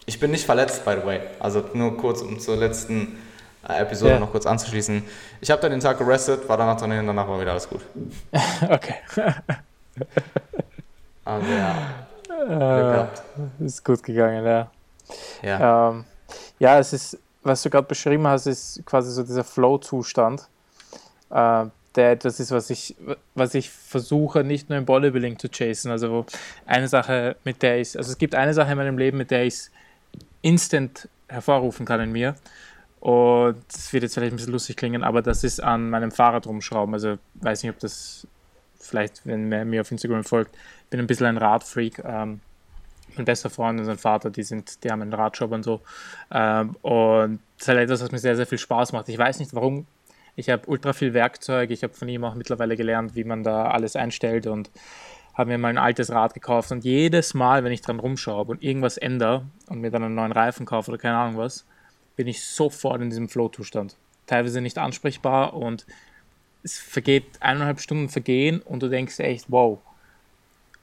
ich 0.07 0.19
bin 0.19 0.31
nicht 0.31 0.45
verletzt, 0.45 0.83
by 0.85 0.95
the 0.99 1.05
way. 1.05 1.21
Also 1.39 1.63
nur 1.73 1.97
kurz 1.97 2.21
um 2.21 2.39
zur 2.39 2.57
letzten 2.57 3.19
Episode 3.67 4.13
ja. 4.13 4.19
noch 4.19 4.31
kurz 4.31 4.45
anzuschließen. 4.45 5.03
Ich 5.39 5.51
habe 5.51 5.61
dann 5.61 5.71
den 5.71 5.79
Tag 5.79 5.97
gerestet, 5.97 6.47
war 6.49 6.57
danach 6.57 6.81
und 6.81 6.89
danach 6.89 7.27
war 7.27 7.39
wieder 7.39 7.51
alles 7.51 7.69
gut. 7.69 7.81
okay. 8.69 8.95
also 11.23 11.47
ja. 12.49 13.03
Äh, 13.03 13.65
ist 13.65 13.85
gut 13.85 14.01
gegangen, 14.03 14.43
ja. 14.45 14.71
Ja, 15.43 15.89
ähm, 15.89 16.05
ja 16.59 16.79
es 16.79 16.93
ist, 16.93 17.19
was 17.43 17.61
du 17.61 17.69
gerade 17.69 17.87
beschrieben 17.87 18.25
hast, 18.27 18.47
ist 18.47 18.81
quasi 18.85 19.11
so 19.11 19.23
dieser 19.23 19.43
Flow-Zustand, 19.43 20.47
äh, 21.29 21.65
der 21.95 22.11
etwas 22.11 22.39
ist, 22.39 22.51
was 22.51 22.69
ich, 22.69 22.95
was 23.35 23.53
ich 23.53 23.69
versuche, 23.69 24.43
nicht 24.43 24.69
nur 24.69 24.77
im 24.77 24.85
Bodybuilding 24.85 25.37
zu 25.37 25.49
chasen. 25.49 25.91
Also 25.91 26.25
eine 26.65 26.87
Sache, 26.87 27.35
mit 27.43 27.61
der 27.61 27.79
ich, 27.79 27.97
also 27.97 28.11
es 28.11 28.17
gibt 28.17 28.33
eine 28.33 28.53
Sache 28.53 28.71
in 28.71 28.77
meinem 28.77 28.97
Leben, 28.97 29.17
mit 29.17 29.29
der 29.29 29.43
ich 29.43 29.55
es 29.55 29.71
instant 30.41 31.09
hervorrufen 31.27 31.85
kann 31.85 31.99
in 31.99 32.11
mir. 32.11 32.35
Und 33.01 33.57
das 33.67 33.91
wird 33.91 34.03
jetzt 34.03 34.13
vielleicht 34.13 34.31
ein 34.31 34.35
bisschen 34.35 34.51
lustig 34.51 34.77
klingen, 34.77 35.03
aber 35.03 35.23
das 35.23 35.43
ist 35.43 35.61
an 35.61 35.89
meinem 35.89 36.11
Fahrrad 36.11 36.45
rumschrauben. 36.45 36.93
Also 36.93 37.17
weiß 37.33 37.63
nicht, 37.63 37.71
ob 37.71 37.79
das 37.79 38.27
vielleicht, 38.77 39.25
wenn 39.25 39.49
man 39.49 39.69
mir 39.69 39.81
auf 39.81 39.91
Instagram 39.91 40.23
folgt, 40.23 40.55
bin 40.91 40.99
ein 40.99 41.07
bisschen 41.07 41.25
ein 41.25 41.37
Radfreak. 41.37 41.99
Ähm, 42.05 42.41
mein 43.15 43.25
bester 43.25 43.49
Freund 43.49 43.79
und 43.79 43.85
sein 43.85 43.97
Vater, 43.97 44.29
die 44.29 44.43
sind, 44.43 44.83
die 44.83 44.91
haben 44.91 45.01
einen 45.01 45.13
Radshop 45.13 45.51
und 45.51 45.63
so. 45.63 45.81
Ähm, 46.31 46.75
und 46.83 47.39
das 47.57 47.63
ist 47.63 47.67
halt 47.69 47.79
etwas, 47.79 48.03
was 48.03 48.11
mir 48.11 48.19
sehr, 48.19 48.35
sehr 48.35 48.45
viel 48.45 48.59
Spaß 48.59 48.93
macht. 48.93 49.09
Ich 49.09 49.17
weiß 49.17 49.39
nicht 49.39 49.53
warum. 49.55 49.87
Ich 50.35 50.49
habe 50.49 50.67
ultra 50.67 50.93
viel 50.93 51.13
Werkzeug. 51.15 51.71
Ich 51.71 51.83
habe 51.83 51.93
von 51.93 52.07
ihm 52.07 52.23
auch 52.23 52.35
mittlerweile 52.35 52.77
gelernt, 52.77 53.15
wie 53.15 53.23
man 53.23 53.43
da 53.43 53.65
alles 53.65 53.95
einstellt 53.95 54.45
und 54.45 54.69
habe 55.33 55.49
mir 55.49 55.57
mal 55.57 55.69
ein 55.69 55.77
altes 55.79 56.11
Rad 56.11 56.35
gekauft. 56.35 56.71
Und 56.71 56.83
jedes 56.83 57.33
Mal, 57.33 57.63
wenn 57.63 57.71
ich 57.71 57.81
dran 57.81 57.99
rumschraube 57.99 58.51
und 58.51 58.63
irgendwas 58.63 58.97
ändere 58.97 59.45
und 59.69 59.81
mir 59.81 59.89
dann 59.89 60.03
einen 60.03 60.15
neuen 60.15 60.31
Reifen 60.31 60.65
kaufe 60.67 60.91
oder 60.91 60.97
keine 60.99 61.17
Ahnung 61.17 61.37
was, 61.37 61.65
bin 62.21 62.27
ich 62.27 62.43
sofort 62.43 63.01
in 63.01 63.09
diesem 63.09 63.29
Flow-Zustand. 63.29 63.95
Teilweise 64.27 64.61
nicht 64.61 64.77
ansprechbar 64.77 65.55
und 65.55 65.87
es 66.61 66.77
vergeht 66.77 67.25
eineinhalb 67.39 67.79
Stunden 67.79 68.09
vergehen 68.09 68.61
und 68.61 68.83
du 68.83 68.89
denkst 68.89 69.17
echt, 69.17 69.45
wow, 69.47 69.79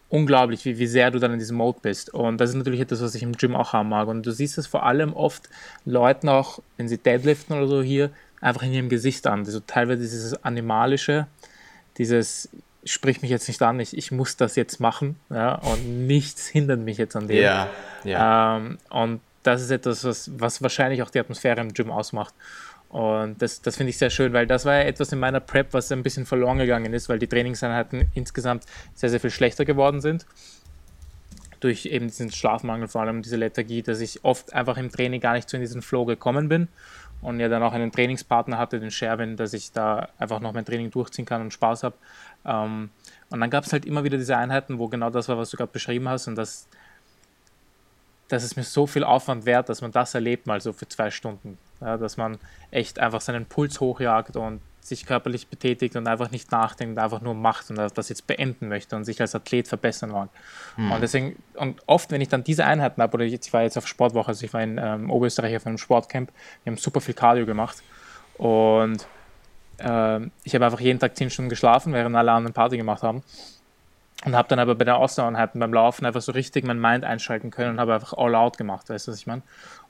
unglaublich, 0.09 0.64
wie, 0.64 0.78
wie 0.78 0.89
sehr 0.89 1.12
du 1.12 1.20
dann 1.20 1.32
in 1.32 1.39
diesem 1.39 1.57
Mode 1.57 1.78
bist. 1.80 2.12
Und 2.12 2.39
das 2.41 2.51
ist 2.51 2.57
natürlich 2.57 2.80
etwas, 2.80 3.01
was 3.01 3.14
ich 3.14 3.22
im 3.22 3.36
Gym 3.36 3.55
auch 3.55 3.72
haben 3.72 3.91
mag. 3.91 4.09
Und 4.09 4.26
du 4.26 4.32
siehst 4.32 4.59
es 4.59 4.66
vor 4.66 4.84
allem 4.84 5.12
oft 5.12 5.49
Leuten 5.84 6.28
auch, 6.28 6.59
wenn 6.76 6.89
sie 6.89 6.99
deadliften 6.99 7.57
oder 7.57 7.68
so 7.68 7.82
hier, 7.82 8.11
einfach 8.41 8.64
in 8.64 8.72
ihrem 8.72 8.89
Gesicht 8.89 9.24
an. 9.28 9.41
Also 9.41 9.61
teilweise 9.61 10.01
dieses 10.01 10.45
Animalische, 10.45 11.28
dieses 11.99 12.49
sprich 12.84 13.22
mich 13.22 13.30
jetzt 13.30 13.47
nicht 13.47 13.62
an, 13.62 13.78
ich, 13.78 13.97
ich 13.97 14.11
muss 14.11 14.36
das 14.36 14.57
jetzt 14.57 14.80
machen 14.80 15.16
ja, 15.30 15.55
und 15.57 16.07
nichts 16.09 16.49
hindert 16.49 16.80
mich 16.80 16.99
jetzt 16.99 17.14
an 17.14 17.28
dem. 17.28 17.43
Ja, 17.43 17.68
ja. 18.03 18.57
Ähm, 18.57 18.78
und 18.91 19.20
das 19.43 19.62
ist 19.62 19.70
etwas, 19.70 20.05
was, 20.05 20.30
was 20.39 20.62
wahrscheinlich 20.62 21.03
auch 21.03 21.11
die 21.11 21.20
Atmosphäre 21.20 21.61
im 21.61 21.72
Gym 21.72 21.91
ausmacht. 21.91 22.34
Und 22.89 23.41
das, 23.43 23.61
das 23.61 23.76
finde 23.76 23.91
ich 23.91 23.99
sehr 23.99 24.11
schön, 24.11 24.32
weil 24.32 24.47
das 24.47 24.64
war 24.64 24.74
ja 24.74 24.82
etwas 24.82 25.12
in 25.12 25.18
meiner 25.18 25.41
Prep, 25.41 25.74
was 25.74 25.93
ein 25.93 26.03
bisschen 26.03 26.24
verloren 26.24 26.59
gegangen 26.59 26.93
ist, 26.95 27.09
weil 27.09 27.18
die 27.18 27.26
Trainingseinheiten 27.26 28.11
insgesamt 28.14 28.64
sehr, 28.95 29.11
sehr 29.11 29.20
viel 29.20 29.30
schlechter 29.30 29.64
geworden 29.64 30.01
sind. 30.01 30.24
Durch 31.61 31.86
eben 31.86 32.07
diesen 32.07 32.30
Schlafmangel, 32.30 32.89
vor 32.89 33.03
allem 33.03 33.20
diese 33.20 33.36
Lethargie, 33.36 33.82
dass 33.82 34.01
ich 34.01 34.24
oft 34.24 34.55
einfach 34.55 34.78
im 34.78 34.91
Training 34.91 35.20
gar 35.20 35.34
nicht 35.34 35.51
so 35.51 35.57
in 35.57 35.61
diesen 35.61 35.82
Flow 35.82 36.05
gekommen 36.07 36.49
bin 36.49 36.68
und 37.20 37.41
ja 37.41 37.49
dann 37.49 37.62
auch 37.62 37.72
einen 37.72 37.93
Trainingspartner 37.93 38.59
hatte, 38.59 38.80
den 38.80 38.91
Sherwin, 38.91 39.36
dass 39.36 39.53
ich 39.53 39.72
da 39.72 40.09
einfach 40.18 40.41
noch 40.41 40.53
mein 40.53 40.64
Training 40.64 40.91
durchziehen 40.91 41.26
kann 41.26 41.43
und 41.43 41.53
Spaß 41.53 41.82
habe. 41.82 41.97
Ähm, 42.47 42.91
und 43.28 43.41
dann 43.41 43.51
gab 43.51 43.64
es 43.64 43.72
halt 43.72 43.84
immer 43.84 44.05
wieder 44.05 44.16
diese 44.16 44.36
Einheiten, 44.36 44.78
wo 44.78 44.89
genau 44.89 45.11
das 45.11 45.28
war, 45.28 45.36
was 45.36 45.51
du 45.51 45.57
gerade 45.57 45.72
beschrieben 45.72 46.09
hast 46.09 46.28
und 46.28 46.36
das 46.36 46.68
das 48.29 48.45
ist 48.45 48.57
mir 48.57 48.62
so 48.62 48.87
viel 48.87 49.05
Aufwand 49.05 49.47
wert, 49.47 49.68
dass 49.68 49.81
man 49.81 49.91
das 49.91 50.14
erlebt 50.14 50.47
mal 50.47 50.61
so 50.61 50.72
für 50.72 50.87
zwei 50.89 51.11
Stunden. 51.11 51.59
Ja, 51.81 51.97
dass 51.97 52.16
man 52.16 52.39
echt 52.70 52.99
einfach 52.99 53.20
seinen 53.20 53.47
Puls 53.47 53.81
hochjagt 53.81 54.37
und 54.37 54.61
sich 54.81 55.07
körperlich 55.07 55.49
betätigt 55.49 55.97
und 55.97 56.07
einfach 56.09 56.31
nicht 56.31 56.51
nachdenkt, 56.51 56.99
einfach 56.99 57.20
nur 57.20 57.35
macht 57.35 57.70
und 57.70 57.76
das 57.76 58.09
jetzt 58.09 58.26
beenden 58.26 58.68
möchte 58.68 58.97
und 58.97 59.05
sich 59.05 59.20
als 59.20 59.35
Athlet 59.35 59.68
verbessern 59.68 60.11
mag. 60.11 60.31
Mhm. 60.76 60.93
Und 60.93 61.01
deswegen, 61.01 61.43
und 61.55 61.81
oft, 61.87 62.11
wenn 62.11 62.20
ich 62.20 62.29
dann 62.29 62.43
diese 62.43 62.64
Einheiten 62.64 63.01
habe, 63.03 63.14
oder 63.14 63.24
ich 63.24 63.53
war 63.53 63.62
jetzt 63.62 63.76
auf 63.76 63.87
Sportwoche, 63.87 64.29
also 64.29 64.45
ich 64.45 64.53
war 64.53 64.62
in 64.62 64.79
ähm, 64.79 65.11
Oberösterreich 65.11 65.57
auf 65.57 65.66
einem 65.66 65.79
Sportcamp, 65.79 66.33
wir 66.64 66.72
haben 66.72 66.79
super 66.79 67.01
viel 67.01 67.14
Cardio 67.14 67.45
gemacht 67.45 67.83
und 68.39 69.07
äh, 69.79 70.20
ich 70.45 70.55
habe 70.55 70.64
einfach 70.64 70.81
jeden 70.81 70.99
Tag 70.99 71.16
zehn 71.16 71.31
Stunden 71.31 71.51
geschlafen, 71.51 71.93
während 71.93 72.16
alle 72.16 72.33
anderen 72.33 72.55
Party 72.55 72.76
gemacht 72.76 73.03
haben 73.03 73.22
und 74.25 74.35
habe 74.35 74.49
dann 74.49 74.59
aber 74.59 74.75
bei 74.75 74.85
der 74.85 74.97
Ausdauereinheiten 74.97 75.61
beim 75.61 75.73
Laufen 75.73 76.05
einfach 76.05 76.21
so 76.21 76.33
richtig 76.33 76.64
mein 76.64 76.81
Mind 76.81 77.05
einschalten 77.05 77.51
können 77.51 77.71
und 77.71 77.81
habe 77.81 77.95
einfach 77.95 78.14
all 78.14 78.35
out 78.35 78.59
gemacht, 78.59 78.89
weißt 78.91 79.07
du, 79.07 79.12
was 79.12 79.19
ich 79.19 79.27
meine? 79.27 79.43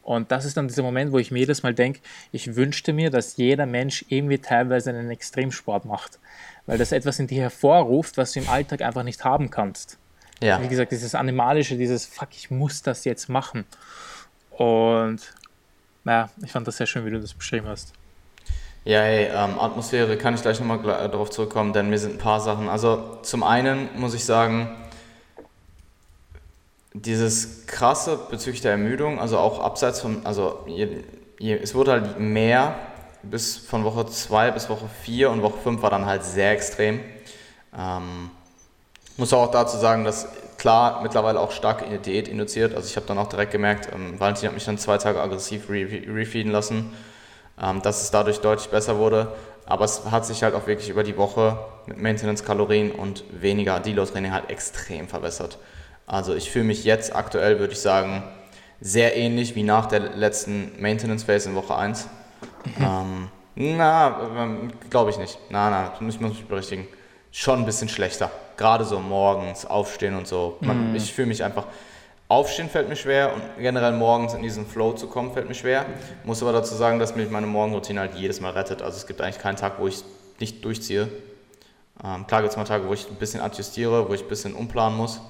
Und 0.03 0.31
das 0.31 0.45
ist 0.45 0.57
dann 0.57 0.69
dieser 0.69 0.83
Moment, 0.83 1.13
wo 1.13 1.19
ich 1.19 1.31
mir 1.31 1.41
jedes 1.41 1.63
Mal 1.63 1.75
denke, 1.75 2.01
ich 2.33 2.57
wünschte 2.57 2.93
mir, 2.93 3.11
dass 3.11 3.37
jeder 3.37 3.67
Mensch 3.67 4.05
irgendwie 4.09 4.39
teilweise 4.39 4.91
einen 4.91 5.11
Extremsport 5.11 5.85
macht, 5.85 6.19
weil 6.67 6.79
das 6.79 6.93
etwas 6.93 7.19
in 7.19 7.27
dir 7.27 7.43
hervorruft, 7.43 8.17
was 8.17 8.33
du 8.33 8.41
im 8.41 8.49
Alltag 8.49 8.83
einfach 8.83 9.03
nicht 9.03 9.25
haben 9.25 9.51
kannst. 9.51 9.99
Ja. 10.43 10.63
Wie 10.63 10.69
gesagt, 10.69 10.93
dieses 10.93 11.15
Animalische, 11.15 11.77
dieses 11.77 12.07
Fuck, 12.07 12.29
ich 12.33 12.51
muss 12.51 12.83
das 12.83 13.05
jetzt 13.05 13.29
machen. 13.29 13.65
Und 14.51 15.35
naja, 16.05 16.31
ich 16.43 16.53
fand 16.53 16.67
das 16.67 16.77
sehr 16.77 16.87
schön, 16.87 17.05
wie 17.05 17.11
du 17.11 17.21
das 17.21 17.35
beschrieben 17.35 17.67
hast. 17.67 17.93
Ja, 18.85 19.01
hey, 19.01 19.27
ähm, 19.27 19.59
Atmosphäre 19.59 20.17
kann 20.17 20.35
ich 20.35 20.43
gleich 20.43 20.61
nochmal 20.61 20.79
äh, 20.81 21.09
darauf 21.11 21.31
zurückkommen, 21.31 21.73
denn 21.73 21.91
mir 21.91 21.99
sind 21.99 22.15
ein 22.15 22.19
paar 22.19 22.41
Sachen. 22.41 22.69
Also 22.69 23.19
zum 23.23 23.43
einen 23.43 23.89
muss 23.97 24.15
ich 24.15 24.25
sagen, 24.25 24.71
dieses 26.95 27.67
krasse 27.67 28.19
bezüglich 28.31 28.63
der 28.63 28.73
Ermüdung, 28.73 29.21
also 29.21 29.39
auch 29.39 29.61
abseits 29.61 30.01
von, 30.01 30.25
also 30.25 30.61
je, 30.67 31.05
je, 31.39 31.59
es 31.59 31.75
wurde 31.75 31.93
halt 31.93 32.19
mehr 32.19 32.77
bis 33.23 33.57
von 33.57 33.85
Woche 33.85 34.07
2 34.07 34.53
bis 34.53 34.71
Woche 34.71 34.87
4 35.03 35.31
und 35.31 35.43
Woche 35.43 35.59
5 35.59 35.83
war 35.83 35.91
dann 35.91 36.07
halt 36.07 36.25
sehr 36.25 36.53
extrem. 36.53 37.01
Ähm, 37.77 38.31
muss 39.17 39.33
auch 39.33 39.51
dazu 39.51 39.77
sagen, 39.77 40.05
dass 40.05 40.29
klar 40.57 41.03
mittlerweile 41.03 41.41
auch 41.41 41.51
stark 41.51 41.83
in 41.83 41.91
der 41.91 41.99
Diät 41.99 42.29
induziert. 42.29 42.75
Also 42.75 42.89
ich 42.89 42.97
habe 42.97 43.07
dann 43.07 43.19
auch 43.19 43.29
direkt 43.29 43.53
gemerkt, 43.53 43.91
ähm, 43.93 44.19
Valentin 44.19 44.49
hat 44.49 44.55
mich 44.55 44.65
dann 44.65 44.79
zwei 44.79 44.99
Tage 44.99 45.21
aggressiv 45.21 45.69
re 45.69 45.87
refeeden 46.09 46.53
lassen 46.53 46.93
dass 47.83 48.03
es 48.03 48.11
dadurch 48.11 48.41
deutlich 48.41 48.69
besser 48.69 48.99
wurde. 48.99 49.33
Aber 49.67 49.85
es 49.85 50.03
hat 50.11 50.25
sich 50.25 50.43
halt 50.43 50.55
auch 50.55 50.67
wirklich 50.67 50.89
über 50.89 51.03
die 51.03 51.17
Woche 51.17 51.59
mit 51.87 52.01
Maintenance-Kalorien 52.01 52.91
und 52.91 53.25
weniger 53.31 53.81
Deload-Training 53.81 54.33
halt 54.33 54.49
extrem 54.49 55.09
verbessert. 55.09 55.59
Also 56.07 56.35
ich 56.35 56.51
fühle 56.51 56.65
mich 56.65 56.85
jetzt 56.85 57.15
aktuell, 57.15 57.59
würde 57.59 57.75
ich 57.75 57.81
sagen, 57.81 58.23
sehr 58.81 59.17
ähnlich 59.17 59.55
wie 59.57 59.63
nach 59.63 59.87
der 59.87 60.01
letzten 60.01 60.73
Maintenance-Phase 60.81 61.51
in 61.51 61.55
Woche 61.55 61.77
1. 61.77 62.09
Mhm. 62.65 62.85
Ähm, 62.85 63.29
na, 63.77 64.21
ähm, 64.37 64.71
glaube 64.89 65.11
ich 65.11 65.19
nicht. 65.19 65.39
Na, 65.51 65.69
na, 65.69 65.93
ich 65.95 66.01
muss 66.01 66.21
mich 66.21 66.47
berichtigen. 66.47 66.89
Schon 67.31 67.59
ein 67.59 67.67
bisschen 67.67 67.89
schlechter. 67.89 68.31
Gerade 68.57 68.85
so 68.85 69.01
morgens 69.01 69.67
aufstehen 69.67 70.15
und 70.15 70.27
so. 70.27 70.57
Man, 70.61 70.91
mhm. 70.91 70.97
Ich 70.97 71.13
fühle 71.13 71.29
mich 71.29 71.45
einfach, 71.45 71.65
Aufstehen 72.29 72.69
fällt 72.69 72.91
mir 72.91 72.97
schwer 72.97 73.33
und 73.33 73.43
generell 73.59 73.93
morgens 73.93 74.35
in 74.35 74.43
diesen 74.43 74.67
Flow 74.67 74.93
zu 74.93 75.07
kommen 75.07 75.33
fällt 75.33 75.49
mir 75.49 75.55
schwer. 75.55 75.87
Muss 76.25 76.43
aber 76.43 76.53
dazu 76.53 76.75
sagen, 76.75 76.99
dass 76.99 77.17
mich 77.17 77.31
meine 77.31 77.47
Morgenroutine 77.47 78.01
halt 78.01 78.15
jedes 78.17 78.43
Mal 78.43 78.51
rettet. 78.51 78.83
Also 78.83 78.99
es 78.99 79.07
gibt 79.07 79.23
eigentlich 79.23 79.39
keinen 79.39 79.57
Tag, 79.57 79.79
wo 79.79 79.89
ich 79.89 80.05
nicht 80.39 80.63
durchziehe. 80.63 81.09
Ähm, 82.05 82.27
klar 82.27 82.43
gibt 82.43 82.51
es 82.51 82.57
mal 82.59 82.65
Tage, 82.65 82.87
wo 82.87 82.93
ich 82.93 83.09
ein 83.09 83.17
bisschen 83.17 83.41
adjustiere, 83.41 84.09
wo 84.09 84.13
ich 84.13 84.23
ein 84.23 84.29
bisschen 84.29 84.55
umplanen 84.55 84.99
muss. 84.99 85.21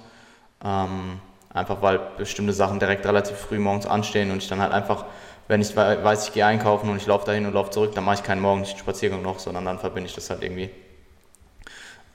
Ähm, 0.65 1.21
einfach 1.55 1.81
weil 1.83 2.01
bestimmte 2.17 2.53
Sachen 2.53 2.81
direkt 2.81 3.07
relativ 3.07 3.37
früh 3.37 3.61
morgens 3.61 3.87
anstehen 3.87 4.33
und 4.33 4.39
ich 4.39 4.49
dann 4.49 4.61
halt 4.61 4.73
einfach, 4.73 5.05
wenn 5.47 5.61
ich 5.61 5.77
weiß, 5.77 6.27
ich 6.27 6.35
gehe 6.35 6.45
einkaufen 6.45 6.91
und 6.91 6.97
ich 6.97 7.07
laufe 7.07 7.25
dahin 7.27 7.47
und 7.47 7.55
laufe 7.55 7.71
zurück, 7.71 7.95
dann 7.95 8.05
mache 8.05 8.17
ich 8.17 8.23
keinen 8.25 8.41
morgendlichen 8.41 8.79
Spaziergang 8.79 9.23
noch, 9.23 9.39
sondern 9.39 9.65
dann 9.65 9.79
verbinde 9.79 10.09
ich 10.09 10.17
das 10.17 10.31
halt 10.31 10.43
irgendwie. 10.43 10.71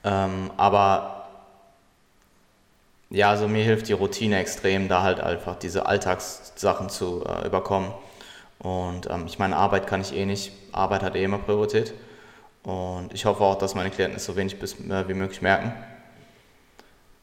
Ähm, 0.04 0.50
aber 0.58 1.13
ja, 3.10 3.30
also 3.30 3.48
mir 3.48 3.62
hilft 3.62 3.88
die 3.88 3.92
Routine 3.92 4.38
extrem, 4.38 4.88
da 4.88 5.02
halt 5.02 5.20
einfach 5.20 5.56
diese 5.56 5.86
Alltagssachen 5.86 6.88
zu 6.88 7.24
äh, 7.24 7.46
überkommen. 7.46 7.90
Und 8.58 9.08
ähm, 9.10 9.24
ich 9.26 9.38
meine, 9.38 9.56
Arbeit 9.56 9.86
kann 9.86 10.00
ich 10.00 10.14
eh 10.14 10.26
nicht. 10.26 10.52
Arbeit 10.72 11.02
hat 11.02 11.14
eh 11.14 11.24
immer 11.24 11.38
Priorität. 11.38 11.92
Und 12.62 13.12
ich 13.12 13.26
hoffe 13.26 13.44
auch, 13.44 13.58
dass 13.58 13.74
meine 13.74 13.90
Klienten 13.90 14.16
es 14.16 14.24
so 14.24 14.36
wenig 14.36 14.58
bis, 14.58 14.74
äh, 14.80 15.06
wie 15.06 15.14
möglich 15.14 15.42
merken. 15.42 15.72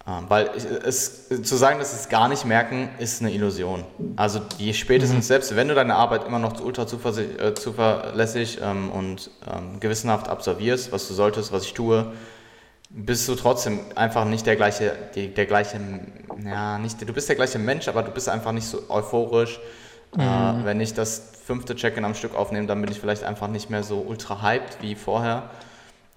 Ähm, 0.07 0.25
weil 0.29 0.49
es, 0.84 1.29
zu 1.29 1.55
sagen, 1.55 1.79
dass 1.79 1.91
sie 1.91 1.97
es 1.97 2.09
gar 2.09 2.27
nicht 2.27 2.45
merken, 2.45 2.89
ist 2.99 3.21
eine 3.21 3.32
Illusion. 3.32 3.84
Also 4.15 4.39
die 4.39 4.73
spätestens 4.73 5.25
mhm. 5.25 5.27
selbst, 5.27 5.55
wenn 5.55 5.67
du 5.67 5.75
deine 5.75 5.95
Arbeit 5.95 6.25
immer 6.25 6.39
noch 6.39 6.59
ultra 6.61 6.84
äh, 6.84 7.53
zuverlässig 7.53 8.59
ähm, 8.63 8.91
und 8.91 9.29
ähm, 9.51 9.79
gewissenhaft 9.79 10.27
absolvierst, 10.27 10.91
was 10.91 11.07
du 11.07 11.13
solltest, 11.13 11.51
was 11.51 11.65
ich 11.65 11.73
tue, 11.73 12.11
bist 12.94 13.28
du 13.28 13.36
trotzdem 13.36 13.80
einfach 13.96 14.26
nicht 14.26 14.46
der 14.46 14.56
gleiche, 14.56 14.94
die, 15.16 15.34
der 15.34 15.46
gleiche, 15.46 15.80
ja, 16.44 16.78
nicht, 16.78 17.02
du 17.02 17.14
bist 17.14 17.30
der 17.30 17.36
gleiche 17.36 17.60
Mensch, 17.60 17.88
aber 17.88 18.04
du 18.04 18.12
bist 18.12 18.28
einfach 18.30 18.52
nicht 18.52 18.66
so 18.66 18.84
euphorisch. 18.89 19.60
Äh, 20.18 20.22
mhm. 20.22 20.62
Äh, 20.62 20.66
wenn 20.66 20.82
ich 20.82 20.94
das 20.94 21.32
fünfte 21.46 21.76
Check-in 21.76 22.04
am 22.04 22.16
Stück 22.16 22.36
aufnehme, 22.36 22.68
dann 22.68 22.82
bin 22.82 22.92
ich 22.92 23.00
vielleicht 23.00 23.24
einfach 23.24 23.48
nicht 23.48 23.70
mehr 23.70 23.84
so 23.84 24.00
ultra 24.00 24.42
hyped 24.42 24.82
wie 24.82 24.96
vorher. 24.96 25.50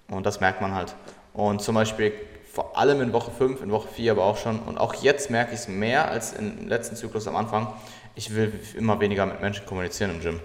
Und 0.09 0.25
das 0.25 0.39
merkt 0.39 0.61
man 0.61 0.75
halt. 0.75 0.95
Und 1.33 1.61
zum 1.61 1.75
Beispiel 1.75 2.13
vor 2.51 2.77
allem 2.77 3.01
in 3.01 3.11
Woche 3.11 3.31
5, 3.31 3.61
in 3.61 3.71
Woche 3.71 3.87
4 3.89 4.11
aber 4.11 4.23
auch 4.23 4.37
schon. 4.37 4.59
Und 4.59 4.77
auch 4.77 4.93
jetzt 4.95 5.29
merke 5.29 5.53
ich 5.53 5.61
es 5.61 5.67
mehr 5.67 6.09
als 6.09 6.33
im 6.33 6.67
letzten 6.67 6.95
Zyklus 6.95 7.27
am 7.27 7.35
Anfang. 7.35 7.67
Ich 8.15 8.33
will 8.33 8.53
immer 8.77 8.99
weniger 8.99 9.25
mit 9.25 9.41
Menschen 9.41 9.65
kommunizieren 9.65 10.11
im 10.11 10.21
Gym. 10.21 10.39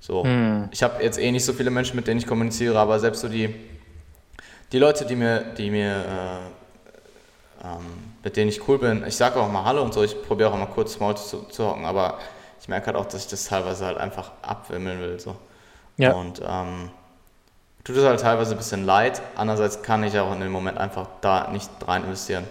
So. 0.00 0.24
Hm. 0.24 0.68
Ich 0.72 0.82
habe 0.82 1.02
jetzt 1.02 1.18
eh 1.18 1.30
nicht 1.30 1.44
so 1.44 1.54
viele 1.54 1.70
Menschen, 1.70 1.96
mit 1.96 2.06
denen 2.06 2.20
ich 2.20 2.26
kommuniziere, 2.26 2.78
aber 2.78 3.00
selbst 3.00 3.20
so 3.20 3.28
die, 3.28 3.54
die 4.72 4.78
Leute, 4.78 5.04
die 5.04 5.16
mir, 5.16 5.40
die 5.40 5.70
mir 5.70 5.96
äh, 5.96 7.66
ähm, 7.66 8.14
mit 8.22 8.36
denen 8.36 8.48
ich 8.48 8.66
cool 8.68 8.78
bin, 8.78 9.04
ich 9.06 9.16
sage 9.16 9.40
auch 9.40 9.50
mal 9.50 9.64
Hallo 9.64 9.82
und 9.82 9.94
so, 9.94 10.02
ich 10.02 10.20
probiere 10.22 10.50
auch 10.50 10.56
mal 10.56 10.66
kurz 10.66 10.94
Small 10.94 11.16
zu, 11.16 11.42
zu 11.44 11.66
hocken, 11.66 11.84
aber 11.84 12.18
ich 12.60 12.68
merke 12.68 12.86
halt 12.86 12.96
auch, 12.96 13.06
dass 13.06 13.24
ich 13.24 13.30
das 13.30 13.44
teilweise 13.44 13.86
halt 13.86 13.98
einfach 13.98 14.32
abwimmeln 14.42 15.00
will. 15.00 15.20
So. 15.20 15.36
Ja. 15.96 16.12
Und 16.12 16.40
ähm, 16.46 16.90
tut 17.84 17.96
es 17.96 18.04
halt 18.04 18.20
teilweise 18.20 18.52
ein 18.54 18.56
bisschen 18.58 18.84
leid. 18.84 19.20
Andererseits 19.36 19.82
kann 19.82 20.02
ich 20.02 20.18
auch 20.18 20.32
in 20.32 20.40
dem 20.40 20.52
Moment 20.52 20.78
einfach 20.78 21.06
da 21.20 21.48
nicht 21.50 21.70
rein 21.86 22.04
investieren. 22.04 22.44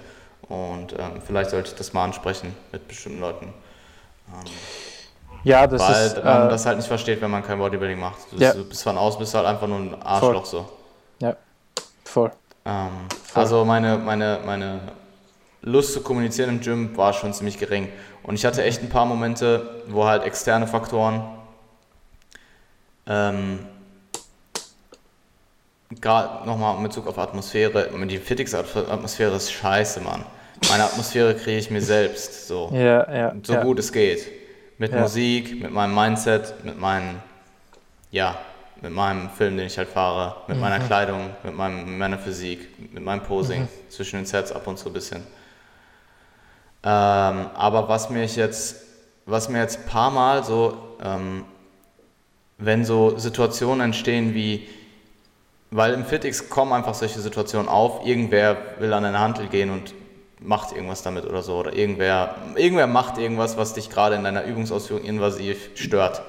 Und 0.49 0.93
ähm, 0.93 1.21
vielleicht 1.25 1.49
sollte 1.49 1.69
ich 1.69 1.75
das 1.75 1.93
mal 1.93 2.03
ansprechen 2.03 2.55
mit 2.71 2.87
bestimmten 2.87 3.21
Leuten. 3.21 3.45
Ähm, 4.27 4.51
ja, 5.43 5.65
das 5.65 5.81
weil 5.81 6.05
ist. 6.05 6.17
Weil 6.17 6.23
man 6.23 6.47
äh, 6.47 6.51
das 6.51 6.65
halt 6.65 6.77
nicht 6.77 6.87
versteht, 6.87 7.21
wenn 7.21 7.31
man 7.31 7.43
kein 7.43 7.57
Bodybuilding 7.57 7.99
macht. 7.99 8.17
Du, 8.31 8.37
ja. 8.37 8.53
du 8.53 8.63
bist 8.65 8.83
von 8.83 8.97
aus, 8.97 9.17
bist 9.17 9.33
halt 9.33 9.45
einfach 9.45 9.67
nur 9.67 9.79
ein 9.79 10.01
Arschloch 10.01 10.45
voll. 10.45 10.61
so. 10.61 10.69
Voll. 12.13 12.31
Ähm, 12.65 12.89
voll. 13.09 13.41
Also 13.41 13.65
meine, 13.65 13.97
meine, 13.97 14.39
meine 14.45 14.79
Lust 15.63 15.93
zu 15.93 16.01
kommunizieren 16.01 16.49
im 16.49 16.61
Gym 16.61 16.95
war 16.95 17.11
schon 17.11 17.33
ziemlich 17.33 17.57
gering. 17.57 17.89
Und 18.21 18.35
ich 18.35 18.45
hatte 18.45 18.63
echt 18.63 18.83
ein 18.83 18.89
paar 18.89 19.07
Momente, 19.07 19.81
wo 19.87 20.05
halt 20.05 20.21
externe 20.21 20.67
Faktoren 20.67 21.23
ähm, 23.07 23.65
gerade 25.99 26.47
nochmal 26.47 26.77
in 26.77 26.83
Bezug 26.83 27.07
auf 27.07 27.17
Atmosphäre, 27.17 27.89
die 28.05 28.19
Fitix-Atmosphäre 28.19 29.35
ist 29.35 29.51
scheiße, 29.51 29.99
Mann. 30.01 30.23
Meine 30.69 30.83
Atmosphäre 30.83 31.33
kriege 31.33 31.57
ich 31.57 31.71
mir 31.71 31.81
selbst 31.81 32.47
so. 32.47 32.69
Ja, 32.73 33.11
ja, 33.11 33.35
so 33.41 33.53
ja. 33.53 33.63
gut 33.63 33.79
es 33.79 33.91
geht. 33.91 34.27
Mit. 34.77 34.93
Musik, 34.93 35.61
mit 35.61 35.71
meinem 35.71 35.95
Mindset, 35.95 36.63
mit 36.63 36.79
meinen, 36.79 37.23
ja, 38.11 38.37
mit 38.83 38.91
meinem 38.91 39.29
Film, 39.29 39.55
den 39.55 39.65
ich 39.65 39.77
halt 39.77 39.87
fahre, 39.87 40.35
mit 40.47 40.57
mhm. 40.57 40.61
meiner 40.61 40.79
Kleidung, 40.79 41.29
mit, 41.43 41.55
meinem, 41.55 41.85
mit 41.85 41.97
meiner 41.97 42.19
Physik, 42.19 42.93
mit 42.93 43.03
meinem 43.03 43.23
Posing, 43.23 43.61
mhm. 43.61 43.67
zwischen 43.89 44.17
den 44.17 44.25
Sets 44.25 44.51
ab 44.51 44.67
und 44.67 44.77
zu 44.77 44.89
ein 44.89 44.93
bisschen. 44.93 45.23
Ähm, 46.83 47.47
aber 47.55 47.87
was 47.87 48.09
mir 48.09 48.25
jetzt, 48.25 48.83
was 49.25 49.47
mir 49.47 49.59
jetzt 49.59 49.79
ein 49.79 49.85
paar 49.85 50.11
Mal 50.11 50.43
so, 50.43 50.97
ähm, 51.01 51.45
wenn 52.57 52.83
so 52.83 53.17
Situationen 53.17 53.79
entstehen 53.79 54.33
wie, 54.35 54.67
weil 55.71 55.93
im 55.93 56.05
FitX 56.05 56.49
kommen 56.49 56.73
einfach 56.73 56.93
solche 56.93 57.19
Situationen 57.19 57.69
auf. 57.69 58.05
Irgendwer 58.05 58.57
will 58.79 58.93
an 58.93 59.05
eine 59.05 59.17
Handel 59.17 59.47
gehen 59.47 59.69
und 59.69 59.93
macht 60.39 60.73
irgendwas 60.73 61.03
damit 61.03 61.25
oder 61.25 61.41
so. 61.41 61.55
Oder 61.55 61.73
irgendwer, 61.73 62.35
irgendwer 62.55 62.87
macht 62.87 63.17
irgendwas, 63.17 63.55
was 63.55 63.73
dich 63.73 63.89
gerade 63.89 64.15
in 64.15 64.25
deiner 64.25 64.43
Übungsausführung 64.43 65.03
invasiv 65.03 65.69
stört. 65.75 66.21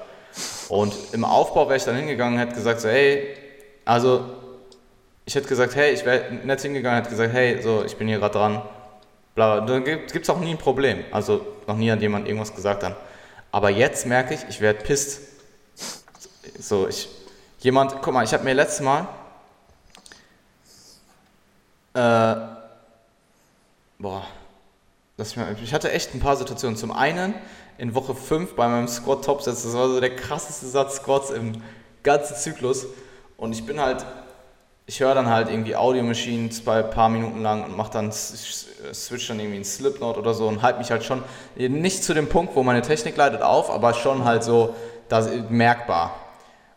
Und 0.69 0.93
im 1.11 1.23
Aufbau 1.23 1.67
wäre 1.67 1.77
ich 1.77 1.83
dann 1.83 1.95
hingegangen 1.95 2.35
und 2.35 2.39
hätte 2.39 2.55
gesagt, 2.55 2.81
so, 2.81 2.89
hey, 2.89 3.35
also 3.85 4.25
ich 5.25 5.35
hätte 5.35 5.47
gesagt, 5.47 5.75
hey, 5.75 5.93
ich 5.93 6.05
wäre 6.05 6.33
nett 6.33 6.61
hingegangen 6.61 6.99
und 6.99 7.03
hätte 7.05 7.15
gesagt, 7.15 7.33
hey, 7.33 7.61
so, 7.61 7.83
ich 7.83 7.95
bin 7.97 8.07
hier 8.07 8.19
gerade 8.19 8.37
dran. 8.37 8.61
Bla, 9.33 9.61
da 9.61 9.79
gibt 9.79 10.15
es 10.15 10.29
auch 10.29 10.39
nie 10.39 10.51
ein 10.51 10.57
Problem. 10.57 11.03
Also 11.11 11.45
noch 11.67 11.77
nie 11.77 11.91
hat 11.91 12.01
jemand 12.01 12.27
irgendwas 12.27 12.53
gesagt 12.53 12.83
dann. 12.83 12.95
Aber 13.51 13.69
jetzt 13.69 14.05
merke 14.05 14.33
ich, 14.33 14.41
ich 14.49 14.61
werde 14.61 14.83
pisst. 14.83 15.21
So, 16.59 16.87
ich, 16.87 17.09
jemand, 17.59 18.01
guck 18.01 18.13
mal, 18.13 18.23
ich 18.23 18.33
habe 18.33 18.43
mir 18.43 18.53
letztes 18.53 18.81
Mal, 18.81 19.07
äh, 21.93 22.35
boah, 23.97 24.25
ich, 25.17 25.37
mal, 25.37 25.55
ich 25.63 25.73
hatte 25.73 25.91
echt 25.91 26.13
ein 26.13 26.19
paar 26.19 26.35
Situationen. 26.35 26.77
Zum 26.77 26.91
einen 26.91 27.33
in 27.77 27.93
Woche 27.93 28.15
5 28.15 28.55
bei 28.55 28.67
meinem 28.67 28.87
Squat 28.87 29.25
Topsatz, 29.25 29.63
das 29.63 29.73
war 29.75 29.87
so 29.87 29.99
der 29.99 30.15
krasseste 30.15 30.65
Satz 30.67 30.97
Squats 30.97 31.29
im 31.29 31.53
ganzen 32.03 32.35
Zyklus. 32.35 32.87
Und 33.37 33.51
ich 33.51 33.65
bin 33.65 33.79
halt, 33.79 34.05
ich 34.85 34.99
höre 34.99 35.13
dann 35.13 35.29
halt 35.29 35.49
irgendwie 35.49 35.75
Audio 35.75 36.03
Machines 36.03 36.61
bei 36.61 36.83
ein 36.83 36.89
paar 36.89 37.09
Minuten 37.09 37.41
lang 37.41 37.65
und 37.65 37.75
mache 37.75 37.91
dann, 37.91 38.11
switch 38.11 39.27
dann 39.27 39.39
irgendwie 39.39 39.57
in 39.57 39.65
Slipknot 39.65 40.17
oder 40.17 40.33
so 40.33 40.47
und 40.47 40.61
halte 40.61 40.79
mich 40.79 40.91
halt 40.91 41.03
schon 41.03 41.23
nicht 41.57 42.03
zu 42.03 42.13
dem 42.13 42.29
Punkt, 42.29 42.55
wo 42.55 42.63
meine 42.63 42.81
Technik 42.81 43.17
leidet 43.17 43.41
auf, 43.41 43.69
aber 43.69 43.93
schon 43.93 44.23
halt 44.23 44.43
so 44.43 44.75
das, 45.09 45.29
merkbar. 45.49 46.15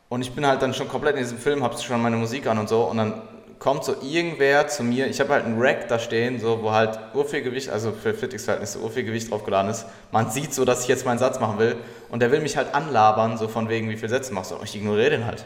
Und 0.09 0.23
ich 0.23 0.33
bin 0.33 0.47
halt 0.47 0.63
dann 0.63 0.75
schon 0.75 0.89
komplett 0.89 1.17
in 1.17 1.23
diesem 1.23 1.39
Film, 1.39 1.63
habe 1.63 1.79
schon 1.79 2.01
meine 2.03 2.17
Musik 2.17 2.47
an 2.47 2.59
und 2.59 2.69
so 2.69 2.85
und 2.85 2.97
dann 2.97 3.23
kommt 3.59 3.85
so 3.85 3.97
irgendwer 4.03 4.69
zu 4.69 4.85
mir, 4.85 5.09
ich 5.09 5.21
habe 5.21 5.33
halt 5.33 5.45
einen 5.45 5.61
Rack 5.61 5.89
da 5.89 5.99
stehen, 5.99 6.41
so, 6.41 6.63
wo 6.63 6.71
halt 6.71 6.99
urviel 7.15 7.43
Gewicht, 7.43 7.71
also 7.71 7.93
für 7.93 8.15
Fitix-Verhältnisse 8.15 8.79
urviel 8.79 9.05
Gewicht 9.05 9.31
draufgeladen 9.31 9.71
ist. 9.71 9.87
Man 10.13 10.31
sieht 10.31 10.55
so, 10.55 10.65
dass 10.65 10.83
ich 10.83 10.89
jetzt 10.89 11.05
meinen 11.05 11.19
Satz 11.19 11.41
machen 11.41 11.59
will 11.59 11.77
und 12.11 12.21
der 12.21 12.31
will 12.31 12.41
mich 12.41 12.57
halt 12.57 12.75
anlabern, 12.75 13.37
so 13.37 13.49
von 13.49 13.69
wegen, 13.69 13.91
wie 13.91 13.97
viele 13.97 14.11
Sätze 14.11 14.33
machst 14.33 14.53
du. 14.53 14.57
Und 14.57 14.65
ich 14.65 14.77
ignoriere 14.77 15.11
den 15.11 15.27
halt. 15.27 15.45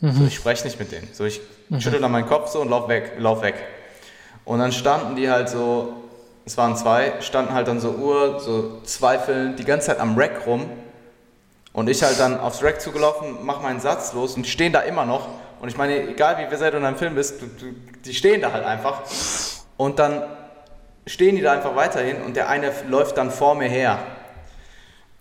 Mhm. 0.00 0.12
So, 0.12 0.24
ich 0.26 0.34
spreche 0.34 0.64
nicht 0.64 0.78
mit 0.78 0.92
denen. 0.92 1.08
So, 1.12 1.24
ich 1.24 1.40
mhm. 1.70 1.80
schüttel 1.80 2.00
dann 2.00 2.12
meinen 2.12 2.26
Kopf 2.26 2.50
so 2.50 2.60
und 2.60 2.68
lauf 2.68 2.88
weg, 2.88 3.12
lauf 3.18 3.42
weg. 3.42 3.54
Und 4.44 4.58
dann 4.58 4.72
standen 4.72 5.16
die 5.16 5.30
halt 5.30 5.48
so, 5.48 5.94
es 6.44 6.58
waren 6.58 6.76
zwei, 6.76 7.14
standen 7.20 7.54
halt 7.54 7.68
dann 7.68 7.80
so 7.80 7.92
Uhr, 7.92 8.40
so 8.40 8.82
zweifelnd, 8.84 9.58
die 9.58 9.64
ganze 9.64 9.86
Zeit 9.86 10.00
am 10.00 10.18
Rack 10.18 10.46
rum. 10.46 10.68
Und 11.72 11.88
ich 11.88 12.02
halt 12.02 12.20
dann 12.20 12.38
aufs 12.38 12.62
Rack 12.62 12.80
zugelaufen, 12.80 13.38
mach 13.42 13.62
meinen 13.62 13.80
Satz 13.80 14.12
los 14.12 14.36
und 14.36 14.46
stehen 14.46 14.72
da 14.72 14.80
immer 14.80 15.06
noch 15.06 15.28
und 15.64 15.70
ich 15.70 15.78
meine, 15.78 16.10
egal 16.10 16.36
wie 16.36 16.60
wer 16.60 16.70
du 16.70 16.76
in 16.76 16.84
einem 16.84 16.98
Film 16.98 17.14
bist, 17.14 17.40
du, 17.40 17.46
du, 17.46 17.74
die 18.04 18.12
stehen 18.12 18.42
da 18.42 18.52
halt 18.52 18.66
einfach. 18.66 19.00
Und 19.78 19.98
dann 19.98 20.22
stehen 21.06 21.36
die 21.36 21.40
da 21.40 21.52
einfach 21.52 21.74
weiterhin 21.74 22.20
und 22.20 22.36
der 22.36 22.50
eine 22.50 22.70
läuft 22.90 23.16
dann 23.16 23.30
vor 23.30 23.54
mir 23.54 23.70
her. 23.70 23.98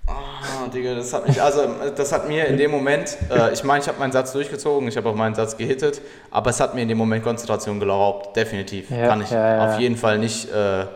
Oh, 0.06 0.68
Digga, 0.68 0.96
das 0.96 1.14
hat 1.14 1.30
mich, 1.30 1.42
also 1.42 1.62
das 1.96 2.12
hat 2.12 2.28
mir 2.28 2.44
in 2.48 2.58
dem 2.58 2.72
Moment, 2.72 3.18
äh, 3.32 3.54
ich 3.54 3.64
meine, 3.64 3.84
ich 3.84 3.88
habe 3.88 3.98
meinen 4.00 4.12
Satz 4.12 4.34
durchgezogen, 4.34 4.86
ich 4.90 4.98
habe 4.98 5.08
auch 5.08 5.16
meinen 5.16 5.34
Satz 5.34 5.56
gehittet, 5.56 6.02
aber 6.30 6.50
es 6.50 6.60
hat 6.60 6.76
mir 6.76 6.82
in 6.82 6.90
dem 6.90 6.98
Moment 6.98 7.24
Konzentration 7.24 7.80
geraubt, 7.80 8.36
definitiv. 8.36 8.90
Ja, 8.92 9.08
Kann 9.08 9.22
ich 9.22 9.32
ja, 9.32 9.56
ja. 9.56 9.66
auf 9.70 9.80
jeden 9.80 9.96
Fall 9.96 10.20
nicht 10.20 10.52
äh, 10.52 10.88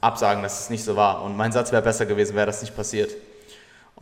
absagen, 0.00 0.42
dass 0.42 0.60
es 0.60 0.70
nicht 0.70 0.82
so 0.82 0.96
war. 0.96 1.22
Und 1.22 1.36
mein 1.36 1.52
Satz 1.52 1.72
wäre 1.72 1.82
besser 1.82 2.06
gewesen, 2.06 2.34
wäre 2.36 2.46
das 2.46 2.62
nicht 2.62 2.74
passiert. 2.74 3.10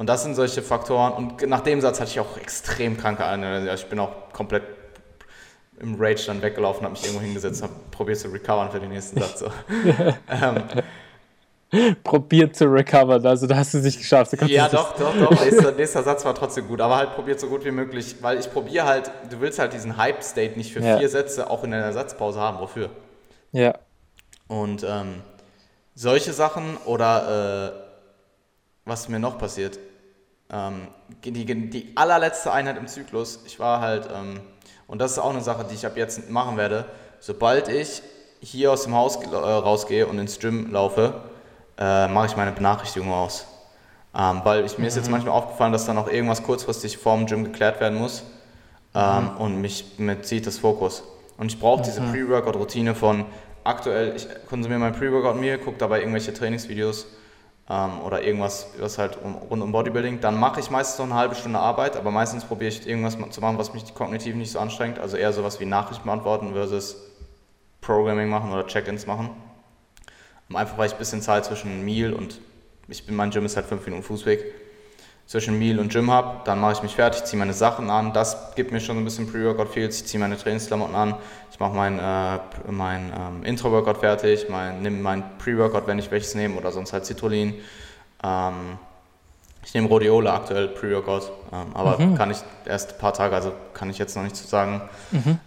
Und 0.00 0.06
das 0.06 0.22
sind 0.22 0.34
solche 0.34 0.62
Faktoren. 0.62 1.12
Und 1.12 1.46
nach 1.46 1.60
dem 1.60 1.82
Satz 1.82 2.00
hatte 2.00 2.10
ich 2.10 2.20
auch 2.20 2.38
extrem 2.38 2.96
kranke 2.96 3.22
Anämnesie. 3.22 3.68
Ich 3.74 3.86
bin 3.86 3.98
auch 3.98 4.32
komplett 4.32 4.62
im 5.78 5.96
Rage 6.00 6.24
dann 6.26 6.40
weggelaufen, 6.40 6.84
habe 6.84 6.92
mich 6.92 7.04
irgendwo 7.04 7.22
hingesetzt, 7.22 7.62
habe 7.62 7.74
probiert 7.90 8.18
zu 8.18 8.28
recovern 8.28 8.70
für 8.70 8.80
den 8.80 8.88
nächsten 8.88 9.20
Satz. 9.20 9.40
So. 9.40 9.50
ähm, 11.70 11.96
probiert 12.02 12.56
zu 12.56 12.64
recovern, 12.64 13.26
also 13.26 13.46
da 13.46 13.56
hast 13.56 13.74
du 13.74 13.78
es 13.78 13.84
nicht 13.84 13.98
geschafft. 13.98 14.32
Ja, 14.46 14.70
doch, 14.70 14.96
doch, 14.96 15.14
doch. 15.18 15.30
Nächster, 15.44 15.72
nächster, 15.72 16.02
Satz 16.02 16.24
war 16.24 16.34
trotzdem 16.34 16.66
gut, 16.66 16.80
aber 16.80 16.96
halt 16.96 17.14
probiert 17.14 17.38
so 17.38 17.48
gut 17.48 17.66
wie 17.66 17.70
möglich, 17.70 18.16
weil 18.22 18.40
ich 18.40 18.50
probiere 18.50 18.86
halt, 18.86 19.10
du 19.28 19.42
willst 19.42 19.58
halt 19.58 19.74
diesen 19.74 19.98
Hype-State 19.98 20.56
nicht 20.56 20.72
für 20.72 20.80
ja. 20.80 20.96
vier 20.96 21.10
Sätze 21.10 21.50
auch 21.50 21.62
in 21.62 21.74
einer 21.74 21.92
Satzpause 21.92 22.40
haben. 22.40 22.58
Wofür? 22.60 22.88
Ja. 23.52 23.74
Und 24.48 24.82
ähm, 24.82 25.16
solche 25.94 26.32
Sachen 26.32 26.78
oder 26.86 27.74
äh, 27.74 27.90
was 28.86 29.10
mir 29.10 29.18
noch 29.18 29.36
passiert, 29.36 29.78
ähm, 30.52 30.88
die, 31.24 31.44
die 31.70 31.92
allerletzte 31.96 32.52
Einheit 32.52 32.76
im 32.76 32.86
Zyklus, 32.86 33.40
ich 33.46 33.58
war 33.60 33.80
halt, 33.80 34.08
ähm, 34.12 34.40
und 34.86 34.98
das 34.98 35.12
ist 35.12 35.18
auch 35.18 35.30
eine 35.30 35.42
Sache, 35.42 35.64
die 35.68 35.74
ich 35.74 35.86
ab 35.86 35.96
jetzt 35.96 36.30
machen 36.30 36.56
werde, 36.56 36.86
sobald 37.20 37.68
ich 37.68 38.02
hier 38.40 38.72
aus 38.72 38.84
dem 38.84 38.94
Haus 38.94 39.16
äh, 39.16 39.28
rausgehe 39.28 40.06
und 40.06 40.18
ins 40.18 40.38
Gym 40.38 40.72
laufe, 40.72 41.14
äh, 41.78 42.08
mache 42.08 42.26
ich 42.26 42.36
meine 42.36 42.52
Benachrichtigung 42.52 43.12
aus. 43.12 43.46
Ähm, 44.12 44.40
weil 44.42 44.64
ich, 44.64 44.76
mir 44.78 44.88
ist 44.88 44.96
jetzt 44.96 45.06
mhm. 45.06 45.12
manchmal 45.12 45.34
aufgefallen, 45.34 45.72
dass 45.72 45.86
da 45.86 45.94
noch 45.94 46.08
irgendwas 46.08 46.42
kurzfristig 46.42 46.98
vorm 46.98 47.26
Gym 47.26 47.44
geklärt 47.44 47.80
werden 47.80 47.98
muss 47.98 48.24
ähm, 48.94 49.24
mhm. 49.24 49.36
und 49.36 49.60
mich 49.60 49.98
mit 49.98 50.26
zieht 50.26 50.46
das 50.46 50.58
Fokus. 50.58 51.04
Und 51.36 51.52
ich 51.52 51.60
brauche 51.60 51.82
diese. 51.82 52.00
Pre-Workout-Routine 52.00 52.94
von 52.94 53.24
aktuell, 53.62 54.16
ich 54.16 54.26
konsumiere 54.48 54.80
mein 54.80 54.92
Pre-Workout-Meal, 54.94 55.58
gucke 55.58 55.78
dabei 55.78 56.00
irgendwelche 56.00 56.34
Trainingsvideos 56.34 57.06
ähm, 57.70 58.00
oder 58.04 58.22
irgendwas, 58.22 58.66
was 58.78 58.98
halt 58.98 59.16
um, 59.22 59.36
rund 59.36 59.62
um 59.62 59.70
Bodybuilding, 59.70 60.20
dann 60.20 60.38
mache 60.38 60.58
ich 60.58 60.70
meistens 60.70 60.98
noch 60.98 61.06
eine 61.06 61.14
halbe 61.14 61.36
Stunde 61.36 61.60
Arbeit, 61.60 61.96
aber 61.96 62.10
meistens 62.10 62.44
probiere 62.44 62.68
ich 62.68 62.86
irgendwas 62.86 63.16
zu 63.30 63.40
machen, 63.40 63.58
was 63.58 63.72
mich 63.72 63.94
kognitiv 63.94 64.34
nicht 64.34 64.50
so 64.50 64.58
anstrengt. 64.58 64.98
Also 64.98 65.16
eher 65.16 65.32
sowas 65.32 65.60
wie 65.60 65.66
Nachrichten 65.66 66.04
beantworten 66.04 66.52
versus 66.52 66.96
Programming 67.80 68.28
machen 68.28 68.52
oder 68.52 68.66
Check-ins 68.66 69.06
machen. 69.06 69.30
Einfach 70.52 70.76
weil 70.78 70.88
ich 70.88 70.94
ein 70.94 70.98
bisschen 70.98 71.22
Zeit 71.22 71.44
zwischen 71.44 71.84
Meal 71.84 72.12
und 72.12 72.40
ich 72.88 73.06
bin, 73.06 73.14
mein 73.14 73.30
Gym 73.30 73.44
ist 73.46 73.54
halt 73.54 73.66
fünf 73.66 73.84
Minuten 73.84 74.02
Fußweg 74.02 74.44
zwischen 75.30 75.60
Meal 75.60 75.78
und 75.78 75.92
Gym 75.92 76.10
habe, 76.10 76.40
dann 76.44 76.58
mache 76.58 76.72
ich 76.72 76.82
mich 76.82 76.96
fertig, 76.96 77.22
ziehe 77.22 77.38
meine 77.38 77.52
Sachen 77.52 77.88
an, 77.88 78.12
das 78.12 78.52
gibt 78.56 78.72
mir 78.72 78.80
schon 78.80 78.98
ein 78.98 79.04
bisschen 79.04 79.30
Pre-Workout-Feels, 79.30 80.00
ich 80.00 80.06
ziehe 80.06 80.18
meine 80.18 80.36
Trainingsklamotten 80.36 80.96
an, 80.96 81.14
ich 81.52 81.60
mache 81.60 81.72
mein, 81.72 82.00
äh, 82.00 82.40
mein 82.68 83.12
ähm, 83.16 83.44
Intro-Workout 83.44 83.98
fertig, 83.98 84.48
mein, 84.48 84.82
nehme 84.82 84.96
mein 84.96 85.22
Pre-Workout, 85.38 85.86
wenn 85.86 86.00
ich 86.00 86.10
welches 86.10 86.34
nehme 86.34 86.56
oder 86.56 86.72
sonst 86.72 86.92
halt 86.92 87.06
Citrullin. 87.06 87.54
Ähm, 88.24 88.78
ich 89.64 89.72
nehme 89.72 89.86
Rhodiola 89.86 90.34
aktuell 90.34 90.66
Pre-Workout, 90.66 91.30
ähm, 91.52 91.76
aber 91.76 91.96
mhm. 92.00 92.16
kann 92.16 92.32
ich 92.32 92.38
erst 92.66 92.94
ein 92.94 92.98
paar 92.98 93.14
Tage, 93.14 93.36
also 93.36 93.52
kann 93.72 93.88
ich 93.88 93.98
jetzt 93.98 94.16
noch 94.16 94.24
nicht 94.24 94.34
zu 94.34 94.48
sagen. 94.48 94.82
Mhm. 95.12 95.38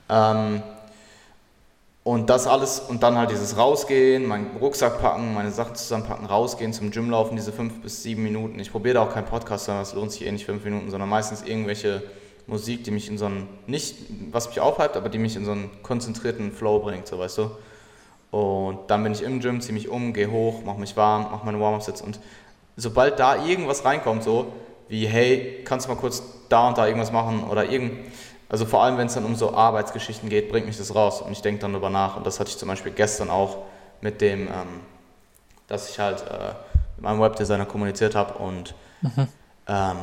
Und 2.04 2.30
das 2.30 2.48
alles 2.48 2.80
und 2.80 3.02
dann 3.02 3.18
halt 3.18 3.32
dieses 3.32 3.56
Rausgehen, 3.58 4.26
meinen 4.26 4.58
Rucksack 4.58 5.02
packen, 5.02 5.34
meine 5.34 5.52
Sachen 5.52 5.76
zusammenpacken, 5.76 6.26
rausgehen, 6.26 6.74
zum 6.74 6.92
Gym 6.92 7.10
laufen, 7.10 7.38
diese 7.38 7.54
fünf 7.54 7.82
bis 7.82 8.04
sieben 8.04 8.24
Minuten. 8.24 8.60
Ich 8.60 8.72
probiere 8.72 8.96
da 8.96 9.04
auch 9.04 9.14
keinen 9.14 9.26
Podcast, 9.26 9.66
sondern 9.66 9.84
es 9.84 9.94
lohnt 9.94 10.12
sich 10.12 10.26
eh 10.26 10.32
nicht 10.32 10.46
fünf 10.46 10.66
Minuten, 10.66 10.92
sondern 10.92 11.08
meistens 11.08 11.44
irgendwelche 11.44 12.04
Musik, 12.46 12.84
die 12.84 12.92
mich 12.92 13.08
in 13.08 13.18
so 13.18 13.26
einen, 13.26 13.48
nicht 13.68 13.96
was 14.32 14.50
mich 14.50 14.60
aufhypt, 14.60 14.98
aber 14.98 15.08
die 15.08 15.18
mich 15.18 15.38
in 15.38 15.46
so 15.46 15.52
einen 15.52 15.70
konzentrierten 15.82 16.52
Flow 16.52 16.80
bringt, 16.80 17.08
so 17.08 17.18
weißt 17.18 17.38
du. 17.38 17.52
Und 18.32 18.80
dann 18.88 19.02
bin 19.04 19.14
ich 19.14 19.22
im 19.22 19.40
Gym, 19.40 19.62
ziehe 19.62 19.74
mich 19.74 19.88
um, 19.88 20.12
gehe 20.12 20.30
hoch, 20.30 20.62
mache 20.66 20.80
mich 20.80 20.98
warm, 20.98 21.32
mache 21.32 21.46
meine 21.46 21.60
Warm-Ups 21.62 22.02
und 22.02 22.20
sobald 22.76 23.18
da 23.18 23.46
irgendwas 23.46 23.86
reinkommt, 23.86 24.24
so 24.24 24.52
wie, 24.90 25.08
hey, 25.08 25.62
kannst 25.64 25.88
du 25.88 25.92
mal 25.92 25.98
kurz 26.00 26.22
da 26.50 26.68
und 26.68 26.78
da 26.78 26.86
irgendwas 26.86 27.12
machen 27.12 27.44
oder 27.50 27.70
irgend 27.70 27.94
also 28.54 28.68
vor 28.68 28.84
allem, 28.84 29.00
wenn 29.00 29.08
es 29.08 29.16
dann 29.16 29.26
um 29.26 29.36
so 29.36 29.56
Arbeitsgeschichten 29.56 30.30
geht, 30.30 30.52
bringt 30.52 30.68
mich 30.68 30.78
das 30.78 30.94
raus 30.94 31.24
und 31.24 31.32
ich 31.32 31.42
denke 31.42 31.62
dann 31.62 31.74
darüber 31.74 31.90
nach. 31.90 32.18
Und 32.18 32.28
das 32.28 32.40
hatte 32.40 32.52
ich 32.52 32.58
zum 32.60 32.68
Beispiel 32.68 32.92
gestern 32.92 33.32
auch 33.32 33.58
mit 34.00 34.22
dem, 34.22 34.42
ähm, 34.42 34.82
dass 35.66 35.90
ich 35.90 35.98
halt 35.98 36.22
äh, 36.22 36.54
mit 36.96 37.04
meinem 37.04 37.20
Webdesigner 37.20 37.66
kommuniziert 37.66 38.14
habe 38.14 38.36
und 38.36 38.76
mhm. 39.02 39.28
ähm, 39.66 39.98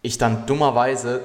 ich 0.00 0.16
dann 0.16 0.46
dummerweise 0.46 1.20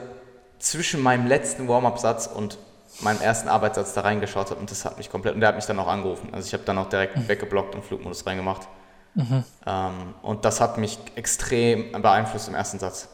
zwischen 0.59 1.01
meinem 1.01 1.27
letzten 1.27 1.69
Warm-up-Satz 1.69 2.27
und 2.27 2.57
meinem 2.99 3.21
ersten 3.21 3.47
Arbeitssatz 3.47 3.93
da 3.93 4.01
reingeschaut 4.01 4.49
habe 4.49 4.59
und 4.59 4.69
das 4.69 4.83
hat 4.83 4.97
mich 4.97 5.09
komplett, 5.09 5.35
und 5.35 5.39
der 5.39 5.47
hat 5.47 5.55
mich 5.55 5.65
dann 5.65 5.79
auch 5.79 5.87
angerufen. 5.87 6.27
Also 6.33 6.45
ich 6.45 6.53
habe 6.53 6.63
dann 6.65 6.77
auch 6.77 6.89
direkt 6.89 7.15
mhm. 7.15 7.29
weggeblockt 7.29 7.73
und 7.73 7.85
Flugmodus 7.85 8.25
reingemacht. 8.25 8.67
Mhm. 9.13 9.45
Ähm, 9.65 9.93
und 10.21 10.43
das 10.43 10.59
hat 10.59 10.77
mich 10.77 10.99
extrem 11.15 11.93
beeinflusst 11.93 12.49
im 12.49 12.55
ersten 12.55 12.79
Satz. 12.79 13.07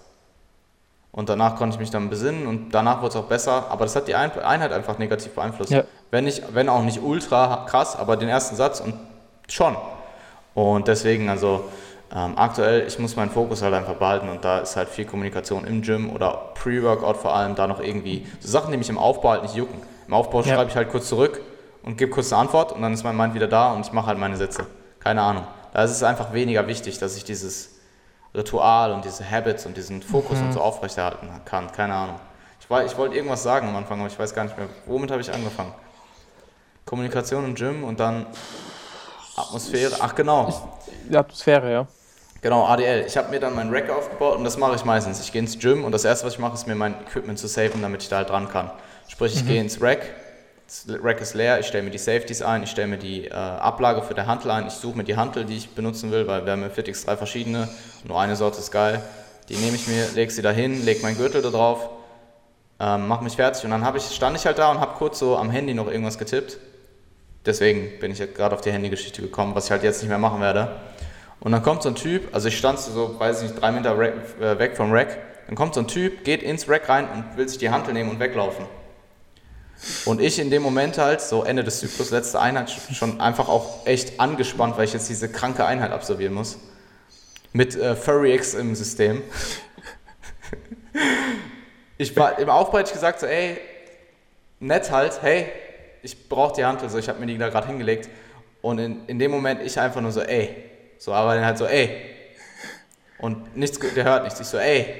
Und 1.11 1.27
danach 1.29 1.55
konnte 1.55 1.75
ich 1.75 1.79
mich 1.79 1.89
dann 1.89 2.09
besinnen 2.09 2.45
und 2.45 2.71
danach 2.71 3.01
wurde 3.01 3.09
es 3.09 3.15
auch 3.15 3.25
besser. 3.25 3.65
Aber 3.69 3.85
das 3.85 3.95
hat 3.95 4.07
die 4.07 4.15
Einheit 4.15 4.71
einfach 4.71 4.99
negativ 4.99 5.33
beeinflusst. 5.33 5.71
Ja. 5.71 5.83
Wenn, 6.11 6.25
nicht, 6.25 6.43
wenn 6.53 6.69
auch 6.69 6.83
nicht 6.83 7.01
ultra 7.01 7.65
krass, 7.67 7.95
aber 7.95 8.15
den 8.15 8.29
ersten 8.29 8.55
Satz 8.55 8.79
und 8.79 8.93
schon. 9.47 9.75
Und 10.53 10.87
deswegen, 10.87 11.29
also 11.29 11.65
ähm, 12.15 12.33
aktuell, 12.37 12.87
ich 12.87 12.97
muss 12.99 13.15
meinen 13.15 13.29
Fokus 13.29 13.61
halt 13.61 13.73
einfach 13.73 13.95
behalten 13.95 14.29
und 14.29 14.43
da 14.43 14.59
ist 14.59 14.75
halt 14.75 14.89
viel 14.89 15.05
Kommunikation 15.05 15.65
im 15.65 15.81
Gym 15.81 16.09
oder 16.09 16.51
Pre-Workout 16.55 17.17
vor 17.17 17.35
allem, 17.35 17.55
da 17.55 17.67
noch 17.67 17.79
irgendwie 17.79 18.25
so 18.39 18.47
Sachen, 18.47 18.71
die 18.71 18.77
mich 18.77 18.89
im 18.89 18.97
Aufbau 18.97 19.29
halt 19.29 19.43
nicht 19.43 19.55
jucken. 19.55 19.79
Im 20.07 20.13
Aufbau 20.13 20.41
ja. 20.41 20.55
schreibe 20.55 20.69
ich 20.69 20.75
halt 20.75 20.89
kurz 20.89 21.07
zurück 21.07 21.41
und 21.83 21.97
gebe 21.97 22.11
kurz 22.11 22.33
eine 22.33 22.41
Antwort 22.41 22.71
und 22.71 22.81
dann 22.81 22.93
ist 22.93 23.03
mein 23.03 23.15
Mind 23.15 23.35
wieder 23.35 23.47
da 23.47 23.73
und 23.73 23.85
ich 23.85 23.93
mache 23.93 24.07
halt 24.07 24.17
meine 24.17 24.37
Sätze. 24.37 24.65
Keine 24.99 25.21
Ahnung. 25.21 25.43
Da 25.73 25.83
ist 25.83 25.91
es 25.91 26.01
einfach 26.01 26.33
weniger 26.33 26.67
wichtig, 26.67 26.97
dass 26.97 27.15
ich 27.15 27.23
dieses 27.23 27.78
Ritual 28.33 28.93
und 28.93 29.05
diese 29.05 29.29
Habits 29.29 29.65
und 29.65 29.75
diesen 29.75 30.01
Fokus 30.01 30.37
mhm. 30.37 30.47
und 30.47 30.53
so 30.53 30.61
aufrechterhalten 30.61 31.29
kann. 31.45 31.71
Keine 31.71 31.93
Ahnung. 31.93 32.19
Ich, 32.59 32.91
ich 32.91 32.97
wollte 32.97 33.15
irgendwas 33.15 33.43
sagen 33.43 33.67
am 33.67 33.75
Anfang, 33.75 33.99
aber 33.99 34.07
ich 34.07 34.19
weiß 34.19 34.33
gar 34.33 34.43
nicht 34.43 34.57
mehr. 34.57 34.67
Womit 34.85 35.11
habe 35.11 35.21
ich 35.21 35.33
angefangen? 35.33 35.73
Kommunikation 36.85 37.45
im 37.45 37.55
Gym 37.55 37.83
und 37.83 37.99
dann 37.99 38.25
Atmosphäre. 39.35 39.95
Ach 39.99 40.13
genau. 40.13 40.69
Die 41.09 41.17
Atmosphäre, 41.17 41.71
ja. 41.71 41.87
Genau, 42.41 42.65
ADL. 42.65 43.05
Ich 43.05 43.17
habe 43.17 43.29
mir 43.29 43.39
dann 43.39 43.53
mein 43.53 43.69
Rack 43.69 43.89
aufgebaut 43.89 44.37
und 44.37 44.45
das 44.45 44.57
mache 44.57 44.75
ich 44.75 44.85
meistens. 44.85 45.19
Ich 45.19 45.31
gehe 45.31 45.41
ins 45.41 45.59
Gym 45.59 45.83
und 45.83 45.91
das 45.91 46.05
erste, 46.05 46.25
was 46.25 46.33
ich 46.33 46.39
mache, 46.39 46.53
ist 46.53 46.67
mir 46.67 46.75
mein 46.75 46.93
Equipment 47.01 47.37
zu 47.37 47.47
safen, 47.47 47.81
damit 47.81 48.03
ich 48.03 48.09
da 48.09 48.17
halt 48.17 48.29
dran 48.29 48.47
kann. 48.47 48.71
Sprich, 49.07 49.35
ich 49.35 49.43
mhm. 49.43 49.47
gehe 49.47 49.61
ins 49.61 49.81
Rack, 49.81 50.03
das 50.69 50.85
Rack 51.03 51.19
ist 51.19 51.33
leer, 51.33 51.59
ich 51.59 51.65
stelle 51.65 51.83
mir 51.83 51.89
die 51.89 51.97
Safeties 51.97 52.43
ein, 52.43 52.61
ich 52.61 52.69
stelle 52.69 52.87
mir 52.87 52.97
die 52.99 53.25
äh, 53.25 53.33
Ablage 53.33 54.03
für 54.03 54.13
der 54.13 54.27
Hantel 54.27 54.51
ein, 54.51 54.67
ich 54.67 54.73
suche 54.73 54.95
mir 54.95 55.03
die 55.03 55.17
Hantel, 55.17 55.45
die 55.45 55.57
ich 55.57 55.69
benutzen 55.71 56.11
will, 56.11 56.27
weil 56.27 56.45
wir 56.45 56.51
haben 56.51 56.69
Fitix 56.69 57.05
drei 57.05 57.17
verschiedene, 57.17 57.67
nur 58.03 58.19
eine 58.21 58.35
Sorte 58.35 58.59
ist 58.59 58.69
geil. 58.69 59.01
Die 59.49 59.55
nehme 59.55 59.75
ich 59.75 59.87
mir, 59.87 60.07
lege 60.13 60.31
sie 60.31 60.43
da 60.43 60.51
hin, 60.51 60.85
lege 60.85 61.01
meinen 61.01 61.17
Gürtel 61.17 61.41
da 61.41 61.49
drauf, 61.49 61.89
ähm, 62.79 63.07
mache 63.07 63.23
mich 63.23 63.35
fertig 63.35 63.63
und 63.65 63.71
dann 63.71 63.95
ich, 63.95 64.03
stand 64.03 64.37
ich 64.37 64.45
halt 64.45 64.59
da 64.59 64.69
und 64.69 64.79
habe 64.79 64.93
kurz 64.95 65.17
so 65.17 65.37
am 65.37 65.49
Handy 65.49 65.73
noch 65.73 65.87
irgendwas 65.87 66.19
getippt. 66.19 66.59
Deswegen 67.47 67.99
bin 67.99 68.11
ich 68.11 68.19
gerade 68.35 68.53
auf 68.53 68.61
die 68.61 68.71
Handygeschichte 68.71 69.23
gekommen, 69.23 69.55
was 69.55 69.65
ich 69.65 69.71
halt 69.71 69.81
jetzt 69.81 70.03
nicht 70.03 70.09
mehr 70.09 70.19
machen 70.19 70.39
werde. 70.39 70.75
Und 71.39 71.51
dann 71.51 71.63
kommt 71.63 71.81
so 71.81 71.89
ein 71.89 71.95
Typ, 71.95 72.27
also 72.31 72.47
ich 72.47 72.57
stand 72.57 72.77
so, 72.77 73.19
weiß 73.19 73.41
ich 73.41 73.49
nicht, 73.49 73.59
drei 73.59 73.71
Meter 73.71 73.99
äh, 73.99 74.59
weg 74.59 74.77
vom 74.77 74.91
Rack, 74.91 75.17
dann 75.47 75.55
kommt 75.55 75.73
so 75.73 75.79
ein 75.79 75.87
Typ, 75.87 76.23
geht 76.23 76.43
ins 76.43 76.69
Rack 76.69 76.89
rein 76.89 77.07
und 77.09 77.37
will 77.37 77.49
sich 77.49 77.57
die 77.57 77.71
Hantel 77.71 77.95
nehmen 77.95 78.11
und 78.11 78.19
weglaufen. 78.19 78.65
Und 80.05 80.21
ich 80.21 80.39
in 80.39 80.49
dem 80.49 80.61
Moment 80.61 80.97
halt, 80.97 81.21
so 81.21 81.43
Ende 81.43 81.63
des 81.63 81.79
Zyklus, 81.79 82.11
letzte 82.11 82.39
Einheit, 82.39 82.69
schon 82.69 83.21
einfach 83.21 83.47
auch 83.47 83.85
echt 83.85 84.19
angespannt, 84.19 84.77
weil 84.77 84.85
ich 84.85 84.93
jetzt 84.93 85.09
diese 85.09 85.29
kranke 85.29 85.65
Einheit 85.65 85.91
absolvieren 85.91 86.33
muss. 86.33 86.57
Mit 87.53 87.75
äh, 87.75 87.95
FurryX 87.95 88.53
im 88.53 88.75
System. 88.75 89.23
ich 91.97 92.15
war 92.17 92.37
im 92.39 92.49
Aufbau 92.49 92.79
hätte 92.79 92.89
ich 92.89 92.93
gesagt, 92.93 93.21
so, 93.21 93.25
ey, 93.25 93.57
nett 94.59 94.91
halt, 94.91 95.21
hey, 95.21 95.47
ich 96.01 96.29
brauche 96.29 96.55
die 96.55 96.65
Hand, 96.65 96.81
also 96.81 96.97
ich 96.97 97.09
habe 97.09 97.19
mir 97.19 97.25
die 97.25 97.37
da 97.37 97.49
gerade 97.49 97.67
hingelegt. 97.67 98.09
Und 98.61 98.79
in, 98.79 99.05
in 99.07 99.19
dem 99.19 99.31
Moment 99.31 99.61
ich 99.61 99.79
einfach 99.79 100.01
nur 100.01 100.11
so, 100.11 100.21
ey. 100.21 100.55
So, 100.97 101.13
aber 101.13 101.35
dann 101.35 101.45
halt 101.45 101.57
so, 101.57 101.65
ey. 101.65 101.95
Und 103.17 103.55
nichts, 103.55 103.79
der 103.79 104.03
hört 104.03 104.23
nichts. 104.23 104.39
Ich 104.39 104.47
so, 104.47 104.57
ey. 104.57 104.93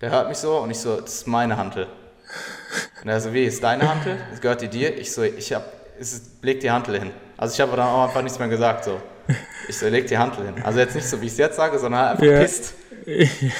Der 0.00 0.10
hört 0.10 0.28
mich 0.28 0.38
so 0.38 0.58
und 0.58 0.70
ich 0.70 0.78
so, 0.78 1.00
das 1.00 1.14
ist 1.14 1.26
meine 1.26 1.56
Hantel. 1.56 1.86
Und 3.02 3.08
er 3.08 3.20
so, 3.20 3.32
wie, 3.32 3.44
ist 3.44 3.62
deine 3.62 3.88
Hantel? 3.88 4.18
Das 4.30 4.40
gehört 4.40 4.60
die 4.60 4.68
dir? 4.68 4.96
Ich 4.98 5.12
so, 5.12 5.22
ich 5.22 5.52
hab, 5.52 5.64
es 5.98 6.22
leg 6.42 6.60
die 6.60 6.70
Hantel 6.70 6.98
hin. 6.98 7.10
Also 7.36 7.54
ich 7.54 7.60
habe 7.60 7.76
dann 7.76 7.86
auch 7.86 8.08
einfach 8.08 8.22
nichts 8.22 8.38
mehr 8.38 8.48
gesagt, 8.48 8.84
so. 8.84 9.00
Ich 9.68 9.78
so, 9.78 9.88
leg 9.88 10.06
die 10.06 10.18
Hantel 10.18 10.46
hin. 10.46 10.54
Also 10.62 10.78
jetzt 10.78 10.94
nicht 10.94 11.08
so, 11.08 11.20
wie 11.20 11.26
ich 11.26 11.32
es 11.32 11.38
jetzt 11.38 11.56
sage, 11.56 11.78
sondern 11.78 12.00
halt 12.00 12.10
einfach 12.12 12.26
ja. 12.26 12.40
pisst. 12.40 12.74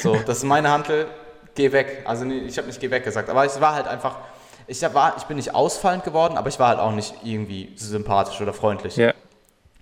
So, 0.02 0.16
das 0.26 0.38
ist 0.38 0.44
meine 0.44 0.70
Hantel, 0.70 1.06
geh 1.54 1.70
weg. 1.72 2.02
Also 2.04 2.24
ich 2.24 2.56
habe 2.58 2.66
nicht 2.66 2.80
geh 2.80 2.90
weg 2.90 3.04
gesagt, 3.04 3.30
aber 3.30 3.44
es 3.44 3.60
war 3.60 3.74
halt 3.74 3.86
einfach, 3.86 4.18
ich, 4.66 4.82
war, 4.82 5.14
ich 5.16 5.24
bin 5.24 5.36
nicht 5.36 5.54
ausfallend 5.54 6.04
geworden, 6.04 6.36
aber 6.36 6.48
ich 6.48 6.58
war 6.58 6.68
halt 6.68 6.78
auch 6.80 6.92
nicht 6.92 7.14
irgendwie 7.22 7.72
sympathisch 7.76 8.40
oder 8.40 8.52
freundlich. 8.52 8.96
Ja. 8.96 9.12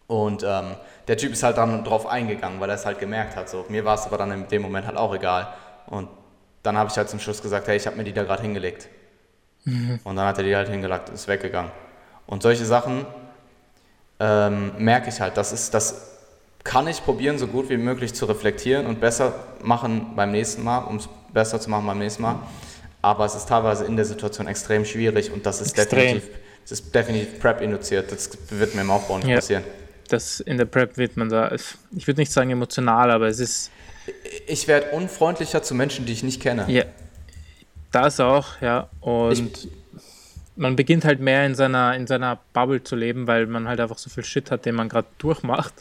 Und 0.07 0.43
ähm, 0.43 0.75
der 1.09 1.17
Typ 1.17 1.33
ist 1.33 1.43
halt 1.43 1.57
dann 1.57 1.85
drauf 1.85 2.07
eingegangen, 2.07 2.61
weil 2.61 2.69
er 2.69 2.77
es 2.77 2.85
halt 2.85 2.99
gemerkt 2.99 3.37
hat. 3.37 3.49
So. 3.49 3.65
Mir 3.69 3.85
war 3.85 3.95
es 3.95 4.07
aber 4.07 4.19
dann 4.19 4.31
in 4.31 4.49
dem 4.49 4.63
Moment 4.63 4.87
halt 4.87 4.97
auch 4.97 5.15
egal. 5.15 5.49
Und 5.87 6.09
dann 6.65 6.77
habe 6.79 6.91
ich 6.91 6.97
halt 6.97 7.09
zum 7.09 7.21
Schluss 7.21 7.41
gesagt, 7.41 7.69
hey, 7.69 7.77
ich 7.77 7.87
habe 7.87 7.97
mir 7.97 8.05
die 8.05 8.13
da 8.13 8.25
gerade 8.25 8.43
hingelegt. 8.43 8.89
Mhm. 9.65 10.01
Und 10.03 10.17
dann 10.17 10.27
hat 10.27 10.39
er 10.39 10.45
die 10.45 10.57
halt 10.57 10.69
hingelegt 10.69 11.11
und 11.11 11.15
ist 11.15 11.29
weggegangen. 11.29 11.71
Und 12.27 12.43
solche 12.43 12.65
Sachen 12.65 13.07
ähm, 14.19 14.73
merke 14.79 15.11
ich 15.11 15.21
halt, 15.21 15.37
das, 15.37 15.53
ist, 15.53 15.75
das 15.75 16.19
kann 16.65 16.89
ich 16.89 17.05
probieren, 17.05 17.39
so 17.39 17.47
gut 17.47 17.69
wie 17.69 17.77
möglich 17.77 18.15
zu 18.15 18.25
reflektieren 18.25 18.87
und 18.87 18.99
besser 18.99 19.35
machen 19.63 20.17
beim 20.17 20.33
nächsten 20.33 20.65
Mal, 20.65 20.79
um 20.79 20.97
es 20.97 21.09
besser 21.33 21.61
zu 21.61 21.69
machen 21.69 21.87
beim 21.87 21.99
nächsten 21.99 22.23
Mal. 22.23 22.39
Aber 23.03 23.27
es 23.27 23.35
ist 23.35 23.47
teilweise 23.47 23.85
in 23.85 23.97
der 23.97 24.07
Situation 24.07 24.47
extrem 24.47 24.87
schwierig 24.87 25.31
und 25.31 25.45
das 25.45 25.61
ist 25.61 25.79
extrem. 25.79 26.15
definitiv, 26.15 26.31
das 26.63 26.81
ist 26.81 26.95
definitiv 26.95 27.41
Prep-induziert. 27.41 28.11
Das 28.11 28.31
wird 28.49 28.75
mir 28.75 28.81
im 28.81 28.91
Aufbau 28.91 29.19
nicht 29.19 29.29
ja. 29.29 29.37
passieren. 29.37 29.65
Das 30.09 30.41
in 30.41 30.57
der 30.57 30.65
Prep 30.65 30.97
wird 30.97 31.19
man 31.19 31.29
da, 31.29 31.53
ich 31.53 32.07
würde 32.07 32.21
nicht 32.23 32.33
sagen 32.33 32.51
emotional, 32.51 33.11
aber 33.11 33.27
es 33.27 33.39
ist 33.39 33.71
ich 34.47 34.69
werde 34.69 34.91
unfreundlicher 34.91 35.63
zu 35.63 35.75
Menschen, 35.75 36.07
die 36.07 36.13
ich 36.13 36.23
nicht 36.23 36.41
kenne. 36.41 36.65
Ja, 36.69 36.85
das 37.91 38.21
auch, 38.21 38.61
ja. 38.61 38.89
Und 39.01 39.33
ich, 39.33 39.69
man 40.57 40.77
beginnt 40.77 41.05
halt 41.05 41.21
mehr 41.21 41.47
in 41.47 41.55
seiner, 41.55 41.95
in 41.95 42.07
seiner 42.07 42.39
Bubble 42.53 42.83
zu 42.83 42.97
leben, 42.97 43.27
weil 43.27 43.47
man 43.47 43.69
halt 43.69 43.81
einfach 43.81 43.99
so 43.99 44.11
viel 44.11 44.25
Shit 44.25 44.51
hat, 44.51 44.67
den 44.67 44.75
man 44.75 44.89
gerade 44.89 45.09
durchmacht. 45.19 45.75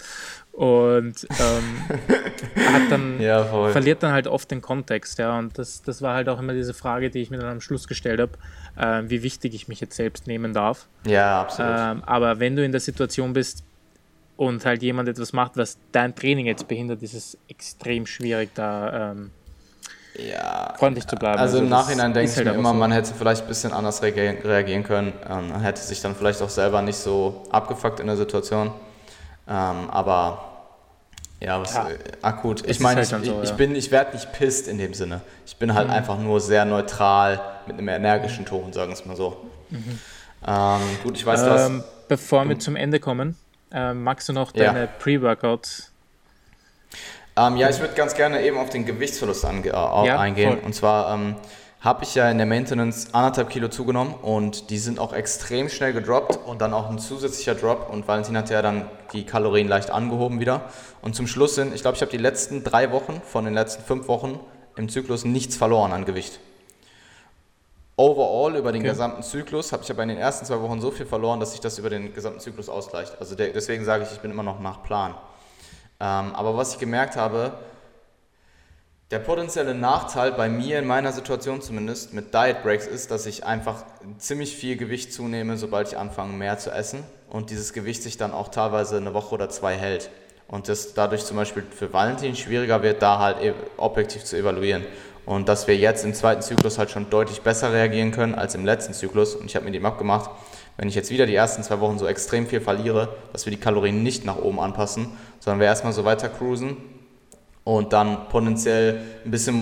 Und 0.51 1.15
ähm, 1.31 1.97
hat 2.73 2.91
dann, 2.91 3.19
ja, 3.19 3.43
verliert 3.71 4.03
dann 4.03 4.11
halt 4.11 4.27
oft 4.27 4.51
den 4.51 4.61
Kontext, 4.61 5.17
ja. 5.17 5.37
Und 5.37 5.57
das, 5.57 5.81
das 5.81 6.03
war 6.03 6.13
halt 6.13 6.29
auch 6.29 6.39
immer 6.39 6.53
diese 6.53 6.75
Frage, 6.75 7.09
die 7.09 7.19
ich 7.19 7.31
mir 7.31 7.37
dann 7.37 7.49
am 7.49 7.61
Schluss 7.61 7.87
gestellt 7.87 8.19
habe, 8.19 8.33
äh, 8.77 9.09
wie 9.09 9.23
wichtig 9.23 9.55
ich 9.55 9.67
mich 9.67 9.81
jetzt 9.81 9.95
selbst 9.95 10.27
nehmen 10.27 10.53
darf. 10.53 10.87
Ja, 11.07 11.41
absolut. 11.41 11.73
Ähm, 11.75 12.03
aber 12.05 12.39
wenn 12.39 12.55
du 12.55 12.63
in 12.63 12.71
der 12.71 12.81
Situation 12.81 13.33
bist, 13.33 13.63
und 14.45 14.65
halt 14.65 14.83
jemand 14.83 15.09
etwas 15.09 15.33
macht, 15.33 15.57
was 15.57 15.77
dein 15.91 16.15
Training 16.15 16.45
jetzt 16.45 16.67
behindert, 16.67 17.01
ist 17.01 17.13
es 17.13 17.37
extrem 17.47 18.05
schwierig, 18.05 18.51
da 18.53 19.11
ähm, 19.11 19.31
ja, 20.15 20.73
freundlich 20.77 21.07
zu 21.07 21.15
bleiben. 21.15 21.39
Also, 21.39 21.57
also 21.57 21.63
im 21.63 21.69
Nachhinein 21.69 22.13
denke 22.13 22.29
ich 22.31 22.37
halt 22.37 22.47
mir 22.47 22.53
immer, 22.53 22.69
so. 22.69 22.75
man 22.75 22.91
hätte 22.91 23.13
vielleicht 23.13 23.43
ein 23.43 23.47
bisschen 23.47 23.73
anders 23.73 24.03
reagieren 24.03 24.83
können. 24.83 25.13
Ähm, 25.27 25.49
man 25.49 25.61
hätte 25.61 25.81
sich 25.81 26.01
dann 26.01 26.15
vielleicht 26.15 26.41
auch 26.41 26.49
selber 26.49 26.81
nicht 26.81 26.97
so 26.97 27.43
abgefuckt 27.49 27.99
in 27.99 28.07
der 28.07 28.17
Situation. 28.17 28.71
Ähm, 29.47 29.89
aber 29.89 30.53
Ja, 31.43 31.59
was, 31.59 31.73
ja. 31.73 31.89
Äh, 31.89 31.97
akut. 32.21 32.67
Ich 32.67 32.79
meine, 32.79 33.01
halt 33.01 33.11
ich, 33.11 33.29
so, 33.29 33.41
ich, 33.41 33.49
ja. 33.49 33.55
bin, 33.55 33.75
ich 33.75 33.91
werde 33.91 34.13
nicht 34.13 34.31
pisst 34.31 34.67
in 34.67 34.77
dem 34.77 34.93
Sinne. 34.93 35.21
Ich 35.45 35.57
bin 35.57 35.73
halt 35.73 35.87
mhm. 35.87 35.93
einfach 35.93 36.17
nur 36.17 36.39
sehr 36.39 36.63
neutral 36.63 37.41
mit 37.67 37.77
einem 37.77 37.89
energischen 37.89 38.45
Ton, 38.45 38.71
sagen 38.71 38.91
wir 38.91 38.93
es 38.93 39.05
mal 39.05 39.17
so. 39.17 39.45
Mhm. 39.69 39.99
Ähm, 40.47 40.81
gut, 41.03 41.17
ich 41.17 41.25
weiß 41.25 41.41
ähm, 41.41 41.47
das. 41.47 41.71
Bevor 42.07 42.47
wir 42.47 42.59
zum 42.59 42.75
Ende 42.75 42.99
kommen, 42.99 43.35
äh, 43.73 43.93
magst 43.93 44.29
du 44.29 44.33
noch 44.33 44.51
deine 44.51 44.81
ja. 44.81 44.87
Pre-Workouts? 44.99 45.91
Ähm, 47.35 47.57
ja, 47.57 47.69
ich 47.69 47.79
würde 47.79 47.95
ganz 47.95 48.13
gerne 48.13 48.43
eben 48.43 48.57
auf 48.57 48.69
den 48.69 48.85
Gewichtsverlust 48.85 49.43
äh, 49.43 49.47
eingehen. 49.47 50.49
Voll. 50.53 50.65
Und 50.65 50.75
zwar 50.75 51.13
ähm, 51.13 51.35
habe 51.81 52.03
ich 52.03 52.15
ja 52.15 52.29
in 52.29 52.37
der 52.37 52.47
Maintenance 52.47 53.13
anderthalb 53.13 53.49
Kilo 53.49 53.67
zugenommen 53.67 54.13
und 54.13 54.69
die 54.69 54.77
sind 54.77 54.99
auch 54.99 55.11
extrem 55.11 55.67
schnell 55.67 55.91
gedroppt 55.91 56.39
und 56.45 56.61
dann 56.61 56.73
auch 56.73 56.89
ein 56.89 56.99
zusätzlicher 56.99 57.55
Drop 57.55 57.89
und 57.91 58.07
Valentin 58.07 58.37
hat 58.37 58.49
ja 58.49 58.61
dann 58.61 58.85
die 59.11 59.25
Kalorien 59.25 59.67
leicht 59.67 59.89
angehoben 59.89 60.39
wieder. 60.39 60.69
Und 61.01 61.15
zum 61.15 61.27
Schluss 61.27 61.55
sind, 61.55 61.73
ich 61.73 61.81
glaube, 61.81 61.95
ich 61.95 62.01
habe 62.01 62.11
die 62.11 62.17
letzten 62.17 62.63
drei 62.63 62.91
Wochen 62.91 63.21
von 63.25 63.43
den 63.45 63.53
letzten 63.53 63.83
fünf 63.83 64.07
Wochen 64.07 64.39
im 64.77 64.87
Zyklus 64.87 65.25
nichts 65.25 65.57
verloren 65.57 65.91
an 65.91 66.05
Gewicht. 66.05 66.39
Overall 68.03 68.57
über 68.57 68.73
den 68.73 68.81
okay. 68.81 68.89
gesamten 68.89 69.23
Zyklus 69.23 69.71
habe 69.71 69.81
ich 69.83 69.89
aber 69.89 70.03
in 70.03 70.09
den 70.09 70.17
ersten 70.17 70.45
zwei 70.45 70.59
Wochen 70.59 70.81
so 70.81 70.91
viel 70.91 71.05
verloren, 71.05 71.39
dass 71.39 71.51
sich 71.51 71.61
das 71.61 71.79
über 71.79 71.89
den 71.89 72.13
gesamten 72.13 72.41
Zyklus 72.41 72.67
ausgleicht. 72.67 73.15
Also 73.21 73.33
der, 73.33 73.53
deswegen 73.53 73.85
sage 73.85 74.03
ich, 74.03 74.11
ich 74.11 74.19
bin 74.19 74.29
immer 74.29 74.43
noch 74.43 74.59
nach 74.59 74.83
Plan. 74.83 75.11
Ähm, 76.01 76.35
aber 76.35 76.57
was 76.57 76.73
ich 76.73 76.79
gemerkt 76.79 77.15
habe, 77.15 77.53
der 79.09 79.19
potenzielle 79.19 79.73
Nachteil 79.73 80.33
bei 80.33 80.49
mir 80.49 80.79
in 80.79 80.85
meiner 80.85 81.13
Situation 81.13 81.61
zumindest 81.61 82.13
mit 82.13 82.33
Diet 82.33 82.61
Breaks 82.61 82.87
ist, 82.87 83.09
dass 83.09 83.25
ich 83.25 83.45
einfach 83.45 83.85
ziemlich 84.17 84.53
viel 84.53 84.75
Gewicht 84.75 85.13
zunehme, 85.13 85.55
sobald 85.55 85.87
ich 85.87 85.97
anfange 85.97 86.33
mehr 86.33 86.57
zu 86.57 86.71
essen 86.71 87.05
und 87.29 87.51
dieses 87.51 87.71
Gewicht 87.71 88.03
sich 88.03 88.17
dann 88.17 88.33
auch 88.33 88.49
teilweise 88.49 88.97
eine 88.97 89.13
Woche 89.13 89.33
oder 89.33 89.47
zwei 89.47 89.75
hält 89.75 90.09
und 90.49 90.67
das 90.67 90.93
dadurch 90.93 91.23
zum 91.23 91.37
Beispiel 91.37 91.63
für 91.71 91.93
Valentin 91.93 92.35
schwieriger 92.35 92.83
wird, 92.83 93.01
da 93.01 93.19
halt 93.19 93.41
e- 93.41 93.53
objektiv 93.77 94.25
zu 94.25 94.35
evaluieren 94.35 94.83
und 95.25 95.49
dass 95.49 95.67
wir 95.67 95.77
jetzt 95.77 96.03
im 96.05 96.13
zweiten 96.13 96.41
Zyklus 96.41 96.77
halt 96.77 96.91
schon 96.91 97.09
deutlich 97.09 97.41
besser 97.41 97.73
reagieren 97.73 98.11
können 98.11 98.35
als 98.35 98.55
im 98.55 98.65
letzten 98.65 98.93
Zyklus 98.93 99.35
und 99.35 99.45
ich 99.45 99.55
habe 99.55 99.65
mir 99.65 99.71
dem 99.71 99.85
abgemacht, 99.85 100.29
wenn 100.77 100.87
ich 100.87 100.95
jetzt 100.95 101.11
wieder 101.11 101.25
die 101.25 101.35
ersten 101.35 101.63
zwei 101.63 101.79
Wochen 101.79 101.99
so 101.99 102.07
extrem 102.07 102.47
viel 102.47 102.61
verliere, 102.61 103.15
dass 103.31 103.45
wir 103.45 103.51
die 103.51 103.59
Kalorien 103.59 104.03
nicht 104.03 104.25
nach 104.25 104.37
oben 104.37 104.59
anpassen, 104.59 105.07
sondern 105.39 105.59
wir 105.59 105.67
erstmal 105.67 105.93
so 105.93 106.03
weiter 106.03 106.29
cruisen 106.29 106.77
und 107.63 107.93
dann 107.93 108.27
potenziell 108.29 109.01
ein 109.23 109.31
bisschen 109.31 109.55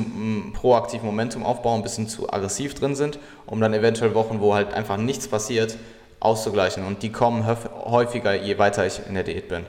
mm, 0.50 0.54
proaktiv 0.54 1.04
Momentum 1.04 1.46
aufbauen, 1.46 1.82
ein 1.82 1.84
bisschen 1.84 2.08
zu 2.08 2.32
aggressiv 2.32 2.74
drin 2.74 2.96
sind, 2.96 3.20
um 3.46 3.60
dann 3.60 3.74
eventuell 3.74 4.16
Wochen, 4.16 4.40
wo 4.40 4.54
halt 4.54 4.74
einfach 4.74 4.98
nichts 4.98 5.28
passiert, 5.28 5.78
auszugleichen. 6.20 6.86
Und 6.86 7.04
die 7.04 7.12
kommen 7.12 7.46
häufiger, 7.46 8.34
je 8.34 8.58
weiter 8.58 8.86
ich 8.86 9.02
in 9.08 9.16
der 9.16 9.24
Diät 9.24 9.50
bin. 9.50 9.66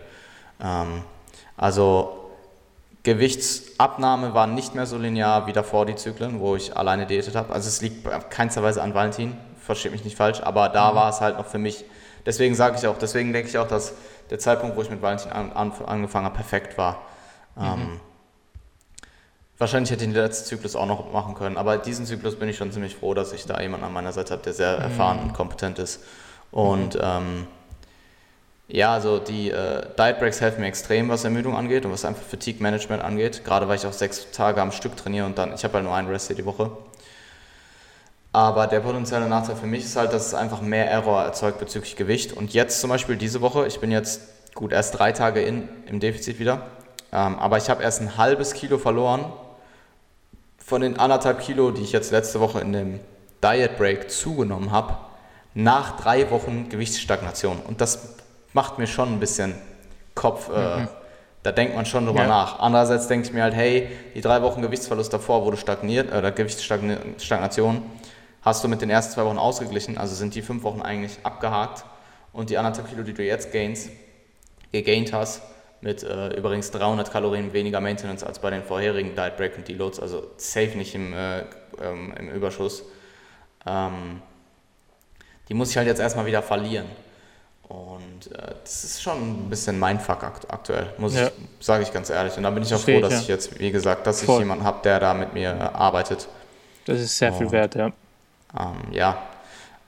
Ähm, 0.63 1.03
also 1.57 2.22
Gewichtsabnahme 3.03 4.33
war 4.35 4.47
nicht 4.47 4.75
mehr 4.75 4.87
so 4.87 4.97
linear 4.97 5.47
wie 5.47 5.53
davor 5.53 5.87
die 5.87 5.97
Zyklen, 5.97 6.41
wo 6.41 6.55
ich 6.55 6.77
alleine 6.77 7.07
diätet 7.07 7.35
habe. 7.35 7.53
Also 7.53 7.69
es 7.69 7.83
liegt 7.83 8.07
keinster 8.31 8.63
Weise 8.63 8.83
an 8.83 8.95
Valentin, 8.95 9.37
versteht 9.59 9.93
mich 9.93 10.05
nicht 10.05 10.17
falsch, 10.17 10.41
aber 10.41 10.69
da 10.69 10.93
mhm. 10.93 10.97
war 10.97 11.11
es 11.11 11.21
halt 11.21 11.37
noch 11.39 11.47
für 11.47 11.59
mich, 11.59 11.85
deswegen 12.27 12.55
sage 12.55 12.77
ich 12.79 12.87
auch, 12.87 12.99
deswegen 12.99 13.33
denke 13.33 13.49
ich 13.49 13.59
auch, 13.59 13.67
dass 13.67 13.95
der 14.31 14.39
Zeitpunkt, 14.39 14.77
wo 14.77 14.83
ich 14.83 14.91
mit 14.91 15.03
Valentin 15.03 15.33
an, 15.33 15.53
an, 15.53 15.73
angefangen 15.85 16.27
habe, 16.27 16.37
perfekt 16.37 16.79
war. 16.79 17.03
Mhm. 17.57 17.65
Ähm, 17.65 18.01
Wahrscheinlich 19.63 19.93
hätte 19.93 20.03
ich 20.05 20.11
den 20.11 20.21
letzten 20.21 20.47
Zyklus 20.47 20.75
auch 20.75 20.87
noch 20.87 21.13
machen 21.13 21.35
können, 21.35 21.57
aber 21.57 21.79
diesen 21.79 22.05
Zyklus 22.05 22.37
bin 22.37 22.49
ich 22.49 22.57
schon 22.57 22.73
ziemlich 22.73 22.97
froh, 22.97 23.15
dass 23.15 23.33
ich 23.33 23.47
da 23.47 23.61
jemanden 23.61 23.87
an 23.87 23.93
meiner 23.93 24.13
Seite 24.13 24.33
habe, 24.33 24.43
der 24.43 24.55
sehr 24.55 24.77
mhm. 24.77 24.83
erfahren 24.83 25.19
und 25.21 25.35
kompetent 25.35 25.79
ist. 25.79 26.03
Und 26.51 26.95
mhm. 26.95 27.01
ähm, 27.01 27.47
ja, 28.73 28.95
also 28.95 29.19
die 29.19 29.51
äh, 29.51 29.83
Diet 29.99 30.19
Breaks 30.19 30.41
helfen 30.41 30.63
mir 30.63 30.67
extrem, 30.67 31.11
was 31.11 31.25
Ermüdung 31.25 31.55
angeht 31.55 31.85
und 31.85 31.93
was 31.93 32.07
einfach 32.07 32.23
Fatigue 32.23 32.63
Management 32.63 33.03
angeht. 33.03 33.45
Gerade 33.45 33.69
weil 33.69 33.77
ich 33.77 33.87
auch 33.87 33.93
sechs 33.93 34.31
Tage 34.31 34.63
am 34.63 34.73
Stück 34.73 34.97
trainiere 34.97 35.27
und 35.27 35.37
dann, 35.37 35.53
ich 35.53 35.63
habe 35.63 35.75
halt 35.75 35.85
nur 35.85 35.95
einen 35.95 36.09
Rest 36.09 36.29
hier 36.29 36.37
die 36.37 36.47
Woche. 36.47 36.71
Aber 38.33 38.67
der 38.67 38.81
potenzielle 38.81 39.29
Nachteil 39.29 39.57
für 39.57 39.67
mich 39.67 39.85
ist 39.85 39.97
halt, 39.97 40.15
dass 40.15 40.29
es 40.29 40.35
einfach 40.35 40.63
mehr 40.63 40.91
Error 40.91 41.23
erzeugt 41.23 41.59
bezüglich 41.59 41.97
Gewicht. 41.97 42.33
Und 42.33 42.55
jetzt 42.55 42.81
zum 42.81 42.89
Beispiel 42.89 43.17
diese 43.17 43.43
Woche, 43.43 43.67
ich 43.67 43.79
bin 43.79 43.91
jetzt 43.91 44.23
gut 44.55 44.73
erst 44.73 44.99
drei 44.99 45.13
Tage 45.13 45.43
in, 45.43 45.69
im 45.85 46.01
Defizit 46.01 46.39
wieder, 46.39 46.63
ähm, 47.13 47.39
aber 47.39 47.59
ich 47.59 47.69
habe 47.69 47.83
erst 47.83 48.01
ein 48.01 48.17
halbes 48.17 48.55
Kilo 48.55 48.79
verloren 48.79 49.31
von 50.57 50.81
den 50.81 50.99
anderthalb 50.99 51.41
Kilo, 51.41 51.73
die 51.73 51.83
ich 51.83 51.93
jetzt 51.93 52.11
letzte 52.11 52.41
Woche 52.41 52.61
in 52.61 52.73
dem 52.73 53.01
Diet 53.45 53.77
Break 53.77 54.11
zugenommen 54.11 54.71
habe, 54.71 54.97
nach 55.53 56.01
drei 56.01 56.31
Wochen 56.31 56.71
Gewichtsstagnation. 56.71 57.59
Und 57.61 57.83
das 57.83 58.22
macht 58.53 58.79
mir 58.79 58.87
schon 58.87 59.15
ein 59.15 59.21
bisschen 59.21 59.55
Kopf. 60.15 60.49
Äh, 60.49 60.81
mhm. 60.81 60.89
da 61.43 61.53
denkt 61.53 61.75
man 61.75 61.87
schon 61.87 62.07
drüber 62.07 62.23
ja. 62.23 62.29
nach. 62.29 62.59
Andererseits 62.59 63.09
denke 63.09 63.27
ich 63.27 63.33
mir 63.33 63.43
halt, 63.43 63.55
hey, 63.55 63.89
die 64.15 64.21
drei 64.21 64.43
Wochen 64.43 64.63
Gewichtsverlust 64.63 65.13
davor 65.13 65.45
wurde 65.45 65.57
stagniert, 65.57 66.13
oder 66.15 66.33
Gewichtsstagnation, 66.33 67.83
hast 68.43 68.65
du 68.65 68.69
mit 68.69 68.83
den 68.83 68.91
ersten 68.91 69.15
zwei 69.15 69.25
Wochen 69.25 69.39
ausgeglichen, 69.39 69.99
also 69.99 70.15
sind 70.15 70.35
die 70.35 70.43
fünf 70.43 70.63
Wochen 70.63 70.83
eigentlich 70.83 71.19
abgehakt. 71.23 71.85
Und 72.33 72.51
die 72.51 72.59
anderthalb 72.59 72.89
Kilo, 72.89 73.03
die 73.03 73.13
du 73.13 73.23
jetzt 73.23 73.53
gainst, 73.53 73.91
gegaint 74.73 75.13
hast, 75.13 75.43
mit 75.83 76.03
äh, 76.03 76.29
übrigens 76.29 76.71
300 76.71 77.11
Kalorien 77.11 77.53
weniger 77.53 77.81
Maintenance 77.81 78.23
als 78.23 78.39
bei 78.39 78.51
den 78.51 78.63
vorherigen 78.63 79.15
Diet 79.17 79.37
Break 79.37 79.57
und 79.59 79.69
Deloads, 79.69 80.01
also 80.01 80.31
safe 80.37 80.79
nicht 80.79 80.95
im, 80.95 81.13
äh, 81.13 81.41
ähm, 81.83 82.15
im 82.19 82.31
Überschuss. 82.31 82.85
Ähm, 83.67 84.23
die 85.49 85.55
muss 85.55 85.71
ich 85.71 85.77
halt 85.77 85.89
jetzt 85.89 85.99
erstmal 85.99 86.25
wieder 86.25 86.43
verlieren. 86.43 86.87
Und 87.73 88.31
äh, 88.33 88.55
das 88.63 88.85
ist 88.85 89.03
schon 89.03 89.47
ein 89.47 89.49
bisschen 89.49 89.79
mein 89.79 89.99
Fuck 89.99 90.25
aktuell, 90.25 90.93
muss 90.99 91.15
ja. 91.15 91.29
ich, 91.29 91.33
sage 91.65 91.83
ich 91.85 91.93
ganz 91.93 92.11
ehrlich. 92.11 92.37
Und 92.37 92.43
da 92.43 92.51
bin 92.51 92.63
ich 92.63 92.75
auch 92.75 92.81
froh, 92.81 93.01
dass 93.01 93.13
ja. 93.15 93.21
ich 93.21 93.29
jetzt, 93.29 93.59
wie 93.59 93.71
gesagt, 93.71 94.07
dass 94.07 94.23
Voll. 94.23 94.35
ich 94.35 94.39
jemanden 94.41 94.65
habe, 94.65 94.81
der 94.85 95.01
da 95.01 95.15
mit 95.15 95.33
mir 95.33 95.75
arbeitet. 95.75 96.29
Das 96.85 97.01
ist 97.01 97.17
sehr 97.17 97.33
viel 97.33 97.51
wert, 97.51 97.75
ja. 97.75 97.87
Ähm, 98.59 98.93
ja. 98.93 99.23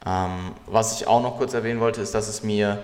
Ähm, 0.06 0.52
was 0.66 0.98
ich 0.98 1.06
auch 1.06 1.20
noch 1.20 1.36
kurz 1.36 1.52
erwähnen 1.52 1.80
wollte, 1.80 2.00
ist, 2.00 2.14
dass 2.14 2.26
es 2.26 2.42
mir 2.42 2.82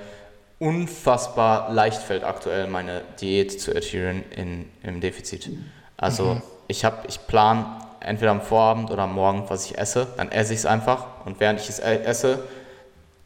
unfassbar 0.58 1.72
leicht 1.72 2.02
fällt 2.02 2.22
aktuell 2.22 2.66
meine 2.66 3.00
Diät 3.22 3.58
zu 3.58 3.74
adheren 3.74 4.22
in, 4.36 4.68
im 4.82 5.00
Defizit. 5.00 5.48
Also 5.96 6.34
mhm. 6.34 6.42
ich 6.68 6.84
habe, 6.84 7.06
ich 7.08 7.26
plane 7.26 7.64
entweder 8.00 8.32
am 8.32 8.42
Vorabend 8.42 8.90
oder 8.90 9.04
am 9.04 9.14
Morgen, 9.14 9.44
was 9.48 9.64
ich 9.64 9.78
esse, 9.78 10.08
dann 10.18 10.30
esse 10.30 10.52
ich 10.52 10.58
es 10.58 10.66
einfach 10.66 11.06
und 11.24 11.40
während 11.40 11.58
ich 11.58 11.70
es 11.70 11.78
e-, 11.78 12.02
esse, 12.04 12.40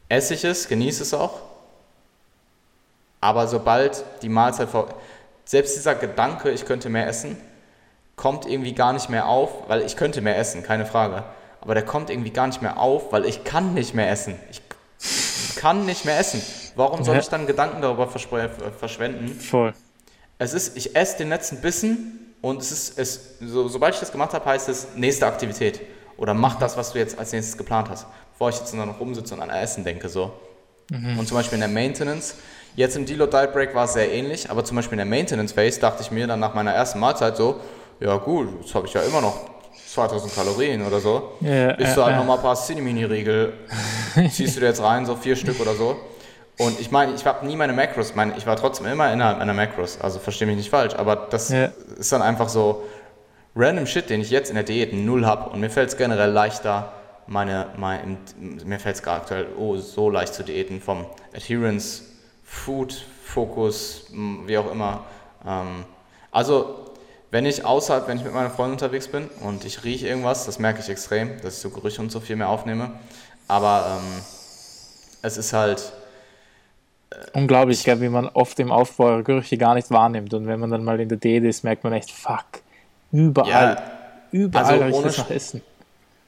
esse 0.07 0.35
ich 0.35 0.45
es, 0.45 0.69
genieße 0.69 1.03
es 1.03 1.13
auch. 1.13 1.41
Aber 3.21 3.47
sobald 3.47 4.03
die 4.21 4.29
Mahlzeit 4.29 4.69
vor, 4.69 4.87
selbst 5.45 5.75
dieser 5.75 5.95
Gedanke, 5.95 6.51
ich 6.51 6.65
könnte 6.65 6.89
mehr 6.89 7.07
essen, 7.07 7.37
kommt 8.15 8.45
irgendwie 8.45 8.73
gar 8.73 8.93
nicht 8.93 9.09
mehr 9.09 9.27
auf, 9.27 9.67
weil 9.67 9.81
ich 9.81 9.97
könnte 9.97 10.21
mehr 10.21 10.37
essen, 10.37 10.63
keine 10.63 10.85
Frage. 10.85 11.23
Aber 11.61 11.73
der 11.73 11.83
kommt 11.83 12.09
irgendwie 12.09 12.31
gar 12.31 12.47
nicht 12.47 12.61
mehr 12.61 12.79
auf, 12.79 13.11
weil 13.11 13.25
ich 13.25 13.43
kann 13.43 13.73
nicht 13.73 13.93
mehr 13.93 14.09
essen. 14.09 14.35
Ich 14.51 14.61
kann 15.55 15.85
nicht 15.85 16.05
mehr 16.05 16.19
essen. 16.19 16.41
Warum 16.75 17.03
soll 17.03 17.17
ich 17.17 17.29
dann 17.29 17.47
Gedanken 17.47 17.81
darüber 17.81 18.07
verschwenden? 18.07 19.39
Voll. 19.39 19.73
Es 20.37 20.53
ist, 20.53 20.75
ich 20.77 20.95
esse 20.95 21.17
den 21.17 21.29
letzten 21.29 21.61
Bissen 21.61 22.35
und 22.41 22.61
es 22.61 22.71
ist, 22.71 22.99
es, 22.99 23.37
so, 23.39 23.67
sobald 23.67 23.95
ich 23.95 23.99
das 23.99 24.11
gemacht 24.11 24.33
habe, 24.33 24.45
heißt 24.45 24.69
es 24.69 24.89
nächste 24.95 25.25
Aktivität. 25.25 25.81
Oder 26.17 26.33
mach 26.33 26.59
das, 26.59 26.77
was 26.77 26.93
du 26.93 26.99
jetzt 26.99 27.17
als 27.17 27.31
nächstes 27.31 27.57
geplant 27.57 27.89
hast. 27.89 28.05
Bevor 28.33 28.49
ich 28.49 28.59
jetzt 28.59 28.73
nur 28.73 28.85
noch 28.85 28.99
rumsitze 28.99 29.33
und 29.33 29.41
an 29.41 29.49
Essen 29.49 29.83
denke. 29.83 30.09
So. 30.09 30.33
Mhm. 30.91 31.19
Und 31.19 31.27
zum 31.27 31.37
Beispiel 31.37 31.55
in 31.55 31.61
der 31.61 31.69
Maintenance, 31.69 32.35
jetzt 32.75 32.95
im 32.95 33.05
Deload 33.05 33.35
Diet 33.35 33.53
Break 33.53 33.73
war 33.75 33.85
es 33.85 33.93
sehr 33.93 34.11
ähnlich, 34.11 34.49
aber 34.49 34.63
zum 34.63 34.75
Beispiel 34.75 34.99
in 34.99 35.09
der 35.09 35.19
Maintenance 35.19 35.53
Phase 35.53 35.79
dachte 35.79 36.01
ich 36.01 36.11
mir 36.11 36.27
dann 36.27 36.39
nach 36.39 36.53
meiner 36.53 36.71
ersten 36.71 36.99
Mahlzeit 36.99 37.37
so, 37.37 37.59
ja 37.99 38.15
gut, 38.17 38.49
jetzt 38.61 38.75
habe 38.75 38.87
ich 38.87 38.93
ja 38.93 39.01
immer 39.01 39.21
noch 39.21 39.37
2000 39.87 40.35
Kalorien 40.35 40.85
oder 40.85 40.99
so. 40.99 41.33
Ja, 41.41 41.71
Isst 41.71 41.95
du 41.95 42.03
halt 42.03 42.15
äh, 42.15 42.17
nochmal 42.17 42.37
ein 42.37 42.43
paar 42.43 42.55
Cinnamini-Riegel, 42.55 43.53
ziehst 44.29 44.55
du 44.55 44.59
dir 44.59 44.67
jetzt 44.67 44.81
rein, 44.81 45.05
so 45.05 45.15
vier 45.15 45.35
Stück 45.35 45.59
oder 45.59 45.73
so. 45.73 45.95
Und 46.57 46.79
ich 46.79 46.91
meine, 46.91 47.13
ich 47.13 47.25
habe 47.25 47.45
nie 47.45 47.55
meine 47.55 47.73
Macros, 47.73 48.15
meine, 48.15 48.37
ich 48.37 48.47
war 48.47 48.55
trotzdem 48.55 48.85
immer 48.85 49.11
innerhalb 49.11 49.39
meiner 49.39 49.53
Macros, 49.53 49.99
also 49.99 50.19
verstehe 50.19 50.47
mich 50.47 50.57
nicht 50.57 50.69
falsch, 50.69 50.95
aber 50.95 51.15
das 51.15 51.49
ja. 51.49 51.69
ist 51.97 52.11
dann 52.11 52.21
einfach 52.21 52.47
so 52.47 52.83
random 53.55 53.85
Shit, 53.85 54.09
den 54.09 54.21
ich 54.21 54.29
jetzt 54.29 54.49
in 54.49 54.55
der 54.55 54.63
Diät 54.63 54.93
null 54.93 55.25
habe 55.25 55.49
und 55.49 55.59
mir 55.59 55.69
fällt 55.69 55.89
es 55.89 55.97
generell 55.97 56.31
leichter, 56.31 56.93
meine, 57.27 57.67
meine 57.77 58.17
mir 58.39 58.79
fällt 58.79 58.95
es 58.95 59.03
gerade 59.03 59.21
aktuell 59.21 59.47
oh, 59.57 59.77
so 59.77 60.09
leicht 60.09 60.33
zu 60.33 60.43
diäten 60.43 60.79
vom 60.79 61.05
Adherence, 61.35 62.03
Food, 62.45 62.93
Fokus, 63.25 64.05
wie 64.45 64.57
auch 64.57 64.71
immer. 64.71 65.03
Ähm, 65.45 65.83
also 66.31 66.91
wenn 67.31 67.45
ich 67.45 67.65
außerhalb, 67.65 68.07
wenn 68.07 68.17
ich 68.17 68.23
mit 68.23 68.33
meiner 68.33 68.49
Freundin 68.49 68.73
unterwegs 68.73 69.09
bin 69.09 69.29
und 69.41 69.65
ich 69.65 69.83
rieche 69.83 70.07
irgendwas, 70.07 70.45
das 70.45 70.59
merke 70.59 70.79
ich 70.79 70.89
extrem, 70.89 71.41
dass 71.41 71.55
ich 71.55 71.61
so 71.61 71.69
Gerüche 71.69 72.01
und 72.01 72.11
so 72.11 72.19
viel 72.21 72.37
mehr 72.37 72.47
aufnehme. 72.47 72.91
Aber 73.47 73.99
ähm, 73.99 74.21
es 75.21 75.37
ist 75.37 75.51
halt, 75.51 75.91
Unglaublich, 77.33 77.83
gell, 77.83 78.01
wie 78.01 78.09
man 78.09 78.27
oft 78.29 78.59
im 78.59 78.71
Aufbau 78.71 79.23
Gerüche 79.23 79.57
gar 79.57 79.75
nicht 79.75 79.89
wahrnimmt. 79.91 80.33
Und 80.33 80.47
wenn 80.47 80.59
man 80.59 80.71
dann 80.71 80.83
mal 80.83 80.99
in 80.99 81.09
der 81.09 81.17
Diät 81.17 81.43
ist, 81.43 81.63
merkt 81.63 81.83
man 81.83 81.93
echt, 81.93 82.11
fuck, 82.11 82.45
überall, 83.11 83.49
ja, 83.49 83.83
überall 84.31 84.83
also 84.83 84.99
ich 84.99 85.15
das 85.15 85.29
Essen. 85.29 85.61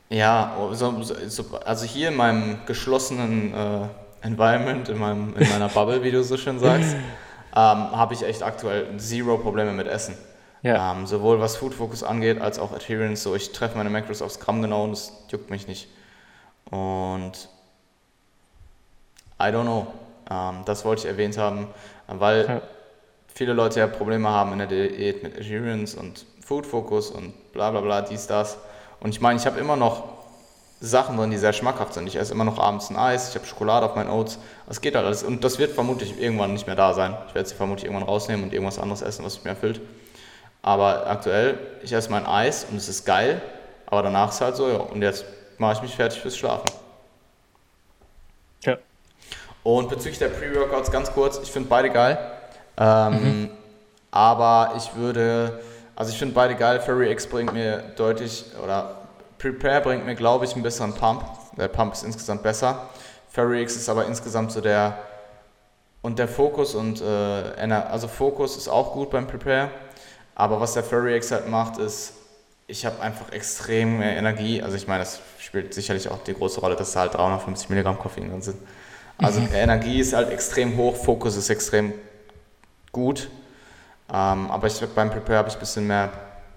Ja, 0.09 0.55
so, 0.71 1.01
so, 1.01 1.45
also 1.65 1.85
hier 1.85 2.09
in 2.09 2.15
meinem 2.15 2.59
geschlossenen 2.65 3.53
äh, 3.53 3.87
Environment, 4.21 4.89
in, 4.89 4.97
meinem, 4.97 5.35
in 5.37 5.49
meiner 5.49 5.69
Bubble, 5.69 6.03
wie 6.03 6.11
du 6.11 6.23
so 6.23 6.37
schön 6.37 6.59
sagst, 6.59 6.95
ähm, 7.55 7.91
habe 7.91 8.13
ich 8.13 8.23
echt 8.23 8.43
aktuell 8.43 8.97
zero 8.97 9.37
Probleme 9.37 9.71
mit 9.71 9.87
Essen. 9.87 10.15
Ja. 10.63 10.91
Ähm, 10.91 11.05
sowohl 11.05 11.39
was 11.39 11.55
Food 11.55 11.73
Focus 11.73 12.03
angeht, 12.03 12.41
als 12.41 12.59
auch 12.59 12.71
Adherence. 12.71 13.23
So, 13.23 13.35
ich 13.35 13.51
treffe 13.51 13.77
meine 13.77 13.89
Macros 13.89 14.21
aufs 14.21 14.39
Gramm 14.39 14.61
genau 14.61 14.83
und 14.83 14.91
das 14.91 15.13
juckt 15.29 15.49
mich 15.49 15.67
nicht. 15.67 15.87
Und 16.65 17.49
I 19.39 19.45
don't 19.45 19.63
know. 19.63 19.87
Ähm, 20.29 20.63
das 20.65 20.83
wollte 20.83 21.03
ich 21.03 21.07
erwähnt 21.07 21.37
haben, 21.37 21.67
weil 22.07 22.45
ja. 22.47 22.61
viele 23.33 23.53
Leute 23.53 23.79
ja 23.79 23.87
Probleme 23.87 24.29
haben 24.29 24.51
in 24.53 24.59
der 24.59 24.67
Diät 24.67 25.23
mit 25.23 25.37
Adherence 25.37 25.95
und 25.95 26.25
Food 26.43 26.65
Focus 26.65 27.11
und 27.11 27.51
bla 27.53 27.71
bla 27.71 27.81
bla, 27.81 28.01
dies, 28.01 28.27
das. 28.27 28.57
Und 28.99 29.09
ich 29.09 29.21
meine, 29.21 29.39
ich 29.39 29.45
habe 29.45 29.59
immer 29.59 29.75
noch 29.75 30.16
Sachen 30.79 31.17
drin, 31.17 31.31
die 31.31 31.37
sehr 31.37 31.53
schmackhaft 31.53 31.93
sind. 31.93 32.07
Ich 32.07 32.15
esse 32.15 32.33
immer 32.33 32.43
noch 32.43 32.59
abends 32.59 32.89
ein 32.89 32.97
Eis, 32.97 33.29
ich 33.29 33.35
habe 33.35 33.45
Schokolade 33.45 33.85
auf 33.85 33.95
meinen 33.95 34.09
Oats. 34.09 34.37
Es 34.69 34.79
geht 34.79 34.95
halt 34.95 35.05
alles. 35.05 35.23
Und 35.23 35.43
das 35.43 35.57
wird 35.57 35.71
vermutlich 35.71 36.19
irgendwann 36.21 36.53
nicht 36.53 36.67
mehr 36.67 36.75
da 36.75 36.93
sein. 36.93 37.17
Ich 37.27 37.35
werde 37.35 37.49
sie 37.49 37.55
vermutlich 37.55 37.85
irgendwann 37.85 38.07
rausnehmen 38.07 38.43
und 38.43 38.53
irgendwas 38.53 38.77
anderes 38.77 39.01
essen, 39.01 39.25
was 39.25 39.35
mich 39.35 39.43
mehr 39.43 39.53
erfüllt. 39.53 39.81
Aber 40.61 41.07
aktuell, 41.07 41.57
ich 41.81 41.93
esse 41.93 42.11
mein 42.11 42.25
Eis 42.25 42.67
und 42.69 42.77
es 42.77 42.89
ist 42.89 43.05
geil. 43.05 43.41
Aber 43.87 44.03
danach 44.03 44.29
ist 44.29 44.35
es 44.35 44.41
halt 44.41 44.55
so, 44.55 44.67
ja, 44.69 44.77
und 44.77 45.01
jetzt 45.01 45.25
mache 45.57 45.73
ich 45.73 45.81
mich 45.81 45.95
fertig 45.95 46.21
fürs 46.21 46.37
Schlafen. 46.37 46.69
Ja. 48.63 48.77
Und 49.63 49.89
bezüglich 49.89 50.19
der 50.19 50.27
Pre-Workouts 50.27 50.91
ganz 50.91 51.11
kurz, 51.11 51.39
ich 51.41 51.51
finde 51.51 51.69
beide 51.69 51.89
geil. 51.89 52.19
Ähm, 52.77 53.13
mhm. 53.13 53.49
Aber 54.11 54.73
ich 54.77 54.95
würde, 54.95 55.59
also 55.95 56.11
ich 56.11 56.19
finde 56.19 56.35
beide 56.35 56.55
geil. 56.55 56.79
Furry 56.81 57.11
X 57.11 57.25
bringt 57.27 57.53
mir 57.53 57.83
deutlich, 57.95 58.45
oder 58.63 59.06
Prepare 59.39 59.81
bringt 59.81 60.05
mir, 60.05 60.15
glaube 60.15 60.45
ich, 60.45 60.53
einen 60.53 60.63
besseren 60.63 60.93
Pump. 60.93 61.23
Der 61.57 61.67
Pump 61.67 61.93
ist 61.93 62.03
insgesamt 62.03 62.43
besser. 62.43 62.89
Furry 63.29 63.61
X 63.61 63.75
ist 63.75 63.89
aber 63.89 64.05
insgesamt 64.05 64.51
so 64.51 64.61
der, 64.61 64.97
und 66.01 66.19
der 66.19 66.27
Fokus 66.27 66.73
und, 66.73 67.01
äh, 67.01 67.05
also 67.05 68.07
Fokus 68.07 68.57
ist 68.57 68.67
auch 68.67 68.93
gut 68.93 69.11
beim 69.11 69.27
Prepare. 69.27 69.69
Aber 70.35 70.59
was 70.59 70.73
der 70.73 70.83
Furry 70.83 71.15
X 71.15 71.31
halt 71.31 71.49
macht, 71.49 71.77
ist, 71.77 72.13
ich 72.67 72.85
habe 72.85 73.01
einfach 73.01 73.31
extrem 73.31 73.99
mehr 73.99 74.17
Energie. 74.17 74.61
Also 74.61 74.75
ich 74.75 74.87
meine, 74.87 74.99
das 74.99 75.21
spielt 75.39 75.73
sicherlich 75.73 76.09
auch 76.09 76.23
die 76.23 76.33
große 76.33 76.59
Rolle, 76.59 76.75
dass 76.75 76.91
da 76.91 77.01
halt 77.01 77.13
350 77.13 77.69
Milligramm 77.69 77.97
Koffein 77.97 78.29
drin 78.29 78.41
sind. 78.41 78.57
Also 79.17 79.39
mhm. 79.39 79.53
Energie 79.53 79.99
ist 79.99 80.13
halt 80.13 80.29
extrem 80.29 80.77
hoch, 80.77 80.95
Fokus 80.95 81.35
ist 81.37 81.49
extrem 81.49 81.93
gut. 82.91 83.29
Ähm, 84.13 84.51
aber 84.51 84.67
ich, 84.67 84.79
beim 84.95 85.09
Prepare 85.09 85.39
habe 85.39 85.49
ich 85.49 85.55
ein 85.55 85.59
bisschen 85.59 85.87
mehr 85.87 86.11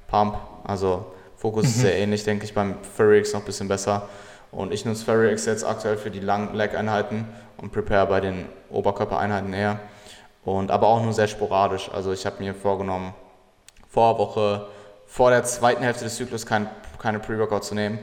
Pump. 0.09 0.37
Also 0.65 1.13
Fokus 1.41 1.65
mhm. 1.65 1.71
ist 1.71 1.81
sehr 1.81 1.97
ähnlich, 1.97 2.23
denke 2.23 2.45
ich, 2.45 2.53
beim 2.53 2.77
Ferrix 2.97 3.33
noch 3.33 3.41
ein 3.41 3.47
bisschen 3.47 3.67
besser. 3.67 4.11
Und 4.53 4.75
ich 4.75 4.85
nutze 4.85 5.07
Ferrix 5.07 5.47
jetzt 5.47 5.65
aktuell 5.65 5.97
für 5.97 6.11
die 6.11 6.21
langen 6.21 6.55
Leg-Einheiten 6.55 7.27
und 7.57 7.73
Prepare 7.73 8.07
bei 8.07 8.21
den 8.21 8.45
Oberkörpereinheiten 8.69 9.55
eher. 9.55 9.81
Und 10.45 10.71
aber 10.71 10.89
auch 10.89 11.03
nur 11.03 11.15
sehr 11.15 11.29
sporadisch. 11.29 11.91
Also 11.95 12.13
ich 12.13 12.27
habe 12.27 12.43
mir 12.43 12.55
vorgenommen, 12.55 13.15
vor 13.89 14.19
Woche, 14.19 14.67
vor 15.07 15.31
der 15.31 15.43
zweiten 15.45 15.83
Hälfte 15.83 16.05
des 16.05 16.17
Zyklus 16.17 16.45
kein, 16.45 16.69
keine 16.99 17.21
Pre-Workout 17.21 17.65
zu 17.65 17.75
nehmen 17.75 18.01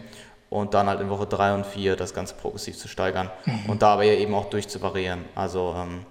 und 0.49 0.73
dann 0.73 0.87
halt 0.87 0.99
in 0.99 1.09
Woche 1.09 1.27
3 1.27 1.53
und 1.53 1.65
4 1.67 1.95
das 1.95 2.15
Ganze 2.15 2.33
progressiv 2.33 2.75
zu 2.77 2.87
steigern 2.87 3.29
mhm. 3.45 3.69
und 3.69 3.83
dabei 3.83 4.17
eben 4.17 4.33
auch 4.33 4.49
durchzuvariieren. 4.49 5.25
Also 5.35 5.75
ähm, 5.77 6.05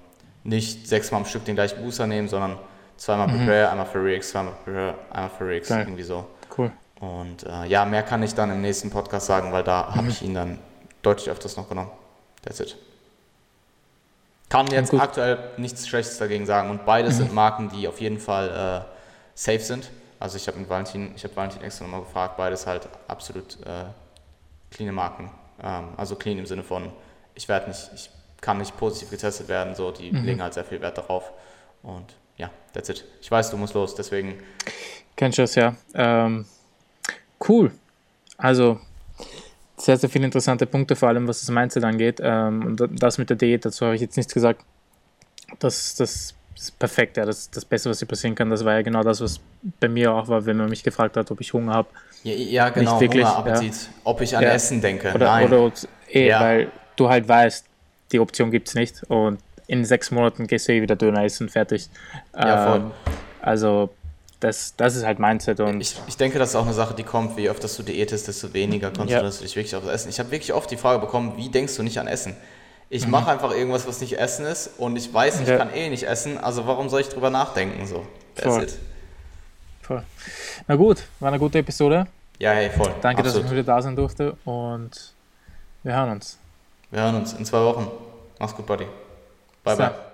nicht 0.45 0.87
sechsmal 0.87 1.23
am 1.23 1.27
Stück 1.27 1.45
den 1.45 1.57
gleichen 1.57 1.83
Booster 1.83 2.07
nehmen, 2.07 2.29
sondern 2.29 2.57
zweimal 2.97 3.27
mhm. 3.27 3.39
Prepare, 3.39 3.71
einmal 3.71 3.87
für 3.87 4.05
Rex, 4.05 4.31
zweimal 4.31 4.55
Prepare, 4.65 4.95
einmal 5.11 5.31
für 5.31 5.49
Rex, 5.49 5.71
irgendwie 5.71 6.05
so. 6.05 6.25
Und 7.01 7.45
äh, 7.45 7.67
ja, 7.67 7.85
mehr 7.85 8.03
kann 8.03 8.23
ich 8.23 8.35
dann 8.35 8.51
im 8.51 8.61
nächsten 8.61 8.91
Podcast 8.91 9.27
sagen, 9.27 9.53
weil 9.53 9.63
da 9.63 9.89
mhm. 9.91 9.95
habe 9.95 10.09
ich 10.09 10.23
ihn 10.23 10.35
dann 10.35 10.59
deutlich 11.03 11.31
öfters 11.31 11.57
noch 11.57 11.69
genommen. 11.69 11.91
That's 12.43 12.61
it. 12.61 12.77
Kann 14.49 14.69
jetzt 14.69 14.95
aktuell 14.95 15.39
nichts 15.57 15.89
Schlechtes 15.89 16.19
dagegen 16.19 16.47
sagen 16.47 16.71
und 16.71 16.87
beides 16.87 17.15
mhm. 17.15 17.19
sind 17.19 17.35
Marken, 17.35 17.69
die 17.69 17.89
auf 17.89 18.01
jeden 18.01 18.19
Fall 18.19 18.85
äh, 18.87 18.93
safe 19.35 19.61
sind. 19.61 19.91
Also 20.21 20.37
ich 20.37 20.47
habe 20.47 20.59
mit 20.59 20.69
Valentin, 20.69 21.13
ich 21.17 21.25
habe 21.25 21.35
Valentin 21.37 21.63
extra 21.63 21.85
nochmal 21.85 22.03
gefragt, 22.03 22.37
beides 22.37 22.67
halt 22.67 22.89
absolut 23.09 23.59
äh, 23.67 23.85
cleane 24.71 24.93
Marken. 24.93 25.31
Ähm, 25.63 25.89
also 25.97 26.15
clean 26.15 26.39
im 26.39 26.47
Sinne 26.47 26.63
von, 26.63 26.91
ich 27.35 27.49
werde 27.49 27.69
nicht, 27.69 27.91
ich 27.95 28.11
kann 28.41 28.59
nicht 28.59 28.77
positiv 28.79 29.11
getestet 29.11 29.49
werden, 29.49 29.75
so, 29.75 29.91
die 29.91 30.13
mhm. 30.13 30.25
legen 30.25 30.43
halt 30.43 30.55
sehr 30.55 30.65
viel 30.65 30.81
Wert 30.81 30.97
darauf. 30.97 31.33
Und 31.83 32.15
ja, 32.37 32.51
that's 32.73 32.89
it. 32.89 33.05
Ich 33.21 33.31
weiß, 33.31 33.51
du 33.51 33.57
musst 33.57 33.75
los, 33.75 33.95
deswegen. 33.95 34.43
Kennst 35.17 35.39
du 35.39 35.43
das, 35.43 35.55
ja. 35.55 35.75
Ähm, 35.95 36.47
cool. 37.49 37.71
Also, 38.37 38.81
sehr, 39.77 39.97
sehr 39.97 40.09
viele 40.09 40.25
interessante 40.25 40.67
Punkte, 40.67 40.97
vor 40.97 41.09
allem 41.09 41.29
was 41.29 41.41
das 41.41 41.51
Mindset 41.51 41.85
angeht. 41.85 42.21
Ähm, 42.23 42.65
und 42.67 43.03
das 43.03 43.19
mit 43.19 43.31
der 43.31 43.37
Diät, 43.37 43.65
dazu 43.65 43.87
habe 43.87 43.95
ich 43.95 44.01
jetzt 44.01 44.17
nichts 44.17 44.33
gesagt. 44.33 44.63
Das, 45.59 45.95
das 45.95 46.35
ist 46.55 46.79
perfekt, 46.79 47.17
ja. 47.17 47.25
Das, 47.25 47.51
das 47.51 47.65
Beste, 47.65 47.91
was 47.91 47.99
dir 47.99 48.07
passieren 48.07 48.35
kann, 48.35 48.51
das 48.51 48.65
war 48.65 48.75
ja 48.75 48.83
genau 48.83 49.03
das, 49.03 49.21
was 49.21 49.41
bei 49.81 49.89
mir 49.89 50.13
auch 50.13 50.29
war, 50.29 50.45
wenn 50.47 50.57
man 50.57 50.71
mich 50.71 50.83
gefragt 50.83 51.17
hat, 51.17 51.31
ob 51.31 51.41
ich 51.41 51.53
Hunger 51.53 51.75
habe. 51.75 51.89
Ja, 52.25 52.35
ja, 52.35 52.69
genau, 52.71 52.93
Nicht 52.93 53.01
wirklich, 53.03 53.27
Hunger, 53.27 53.39
Appetit. 53.39 53.75
Ja. 53.75 53.89
Ob 54.05 54.21
ich 54.21 54.37
an 54.37 54.43
ja. 54.43 54.51
Essen 54.51 54.81
denke. 54.81 55.13
Oder, 55.15 55.27
Nein. 55.27 55.53
Oder, 55.53 55.73
eh, 56.09 56.33
weil 56.33 56.73
du 56.97 57.09
halt 57.09 57.29
weißt, 57.29 57.67
die 58.13 58.21
Option 58.21 58.51
gibt 58.51 58.69
es 58.69 58.75
nicht 58.75 59.03
und 59.09 59.39
in 59.67 59.85
sechs 59.85 60.11
Monaten 60.11 60.47
gehst 60.47 60.69
du 60.69 60.73
eh 60.73 60.83
wieder 60.83 60.97
Döner 60.97 61.25
essen, 61.25 61.49
fertig. 61.49 61.89
Ja, 62.35 62.71
voll. 62.71 62.81
Ähm, 62.81 62.91
also 63.43 63.91
das, 64.47 64.77
das 64.77 64.95
ist 64.95 65.05
halt 65.05 65.19
Mindset. 65.19 65.59
Und 65.61 65.81
ich, 65.81 65.97
ich 66.07 66.17
denke, 66.17 66.39
das 66.39 66.51
ist 66.51 66.57
auch 66.57 66.65
eine 66.65 66.73
Sache, 66.73 66.95
die 66.95 67.03
kommt, 67.03 67.37
je 67.37 67.49
öfter 67.49 67.69
du 67.69 67.83
diätest, 67.83 68.29
desto 68.29 68.55
weniger 68.55 68.91
konzentrierst 68.91 69.39
ja. 69.39 69.43
du 69.43 69.47
dich 69.47 69.57
wirklich 69.57 69.75
auf 69.75 69.85
das 69.85 69.93
Essen. 69.93 70.09
Ich 70.09 70.19
habe 70.21 70.31
wirklich 70.31 70.53
oft 70.53 70.71
die 70.71 70.77
Frage 70.77 71.01
bekommen, 71.01 71.35
wie 71.37 71.49
denkst 71.49 71.77
du 71.77 71.83
nicht 71.83 71.99
an 71.99 72.07
Essen? 72.07 72.37
Ich 72.89 73.05
mhm. 73.05 73.11
mache 73.11 73.31
einfach 73.33 73.51
irgendwas, 73.51 73.89
was 73.89 74.01
nicht 74.01 74.19
Essen 74.19 74.47
ist 74.47 74.71
und 74.79 74.95
ich 74.97 75.13
weiß, 75.13 75.41
ich 75.41 75.49
ja. 75.49 75.57
kann 75.57 75.75
eh 75.75 75.91
nicht 75.91 76.05
essen, 76.05 76.39
also 76.39 76.69
warum 76.69 76.89
soll 76.89 77.01
ich 77.01 77.09
drüber 77.09 77.31
nachdenken? 77.31 77.85
So, 77.85 78.07
Voll. 78.37 78.63
It. 78.63 78.79
Voll. 79.83 80.05
Na 80.69 80.77
gut, 80.77 81.03
war 81.19 81.29
eine 81.29 81.41
gute 81.41 81.59
Episode. 81.59 82.07
Ja, 82.39 82.53
hey, 82.53 82.71
voll. 82.71 82.95
Danke, 83.03 83.23
Absolut. 83.23 83.45
dass 83.45 83.51
ich 83.51 83.51
wieder 83.51 83.65
da 83.65 83.83
sein 83.83 83.97
durfte 83.97 84.37
und 84.45 85.13
wir 85.83 85.95
hören 85.97 86.11
uns. 86.11 86.39
Wir 86.93 87.01
hören 87.01 87.17
uns 87.17 87.33
in 87.33 87.45
zwei 87.45 87.61
Wochen. 87.61 87.91
Mach's 88.39 88.55
gut, 88.55 88.67
Buddy. 88.67 88.87
Bye, 89.65 89.75
so. 89.75 89.83
bye. 89.83 90.06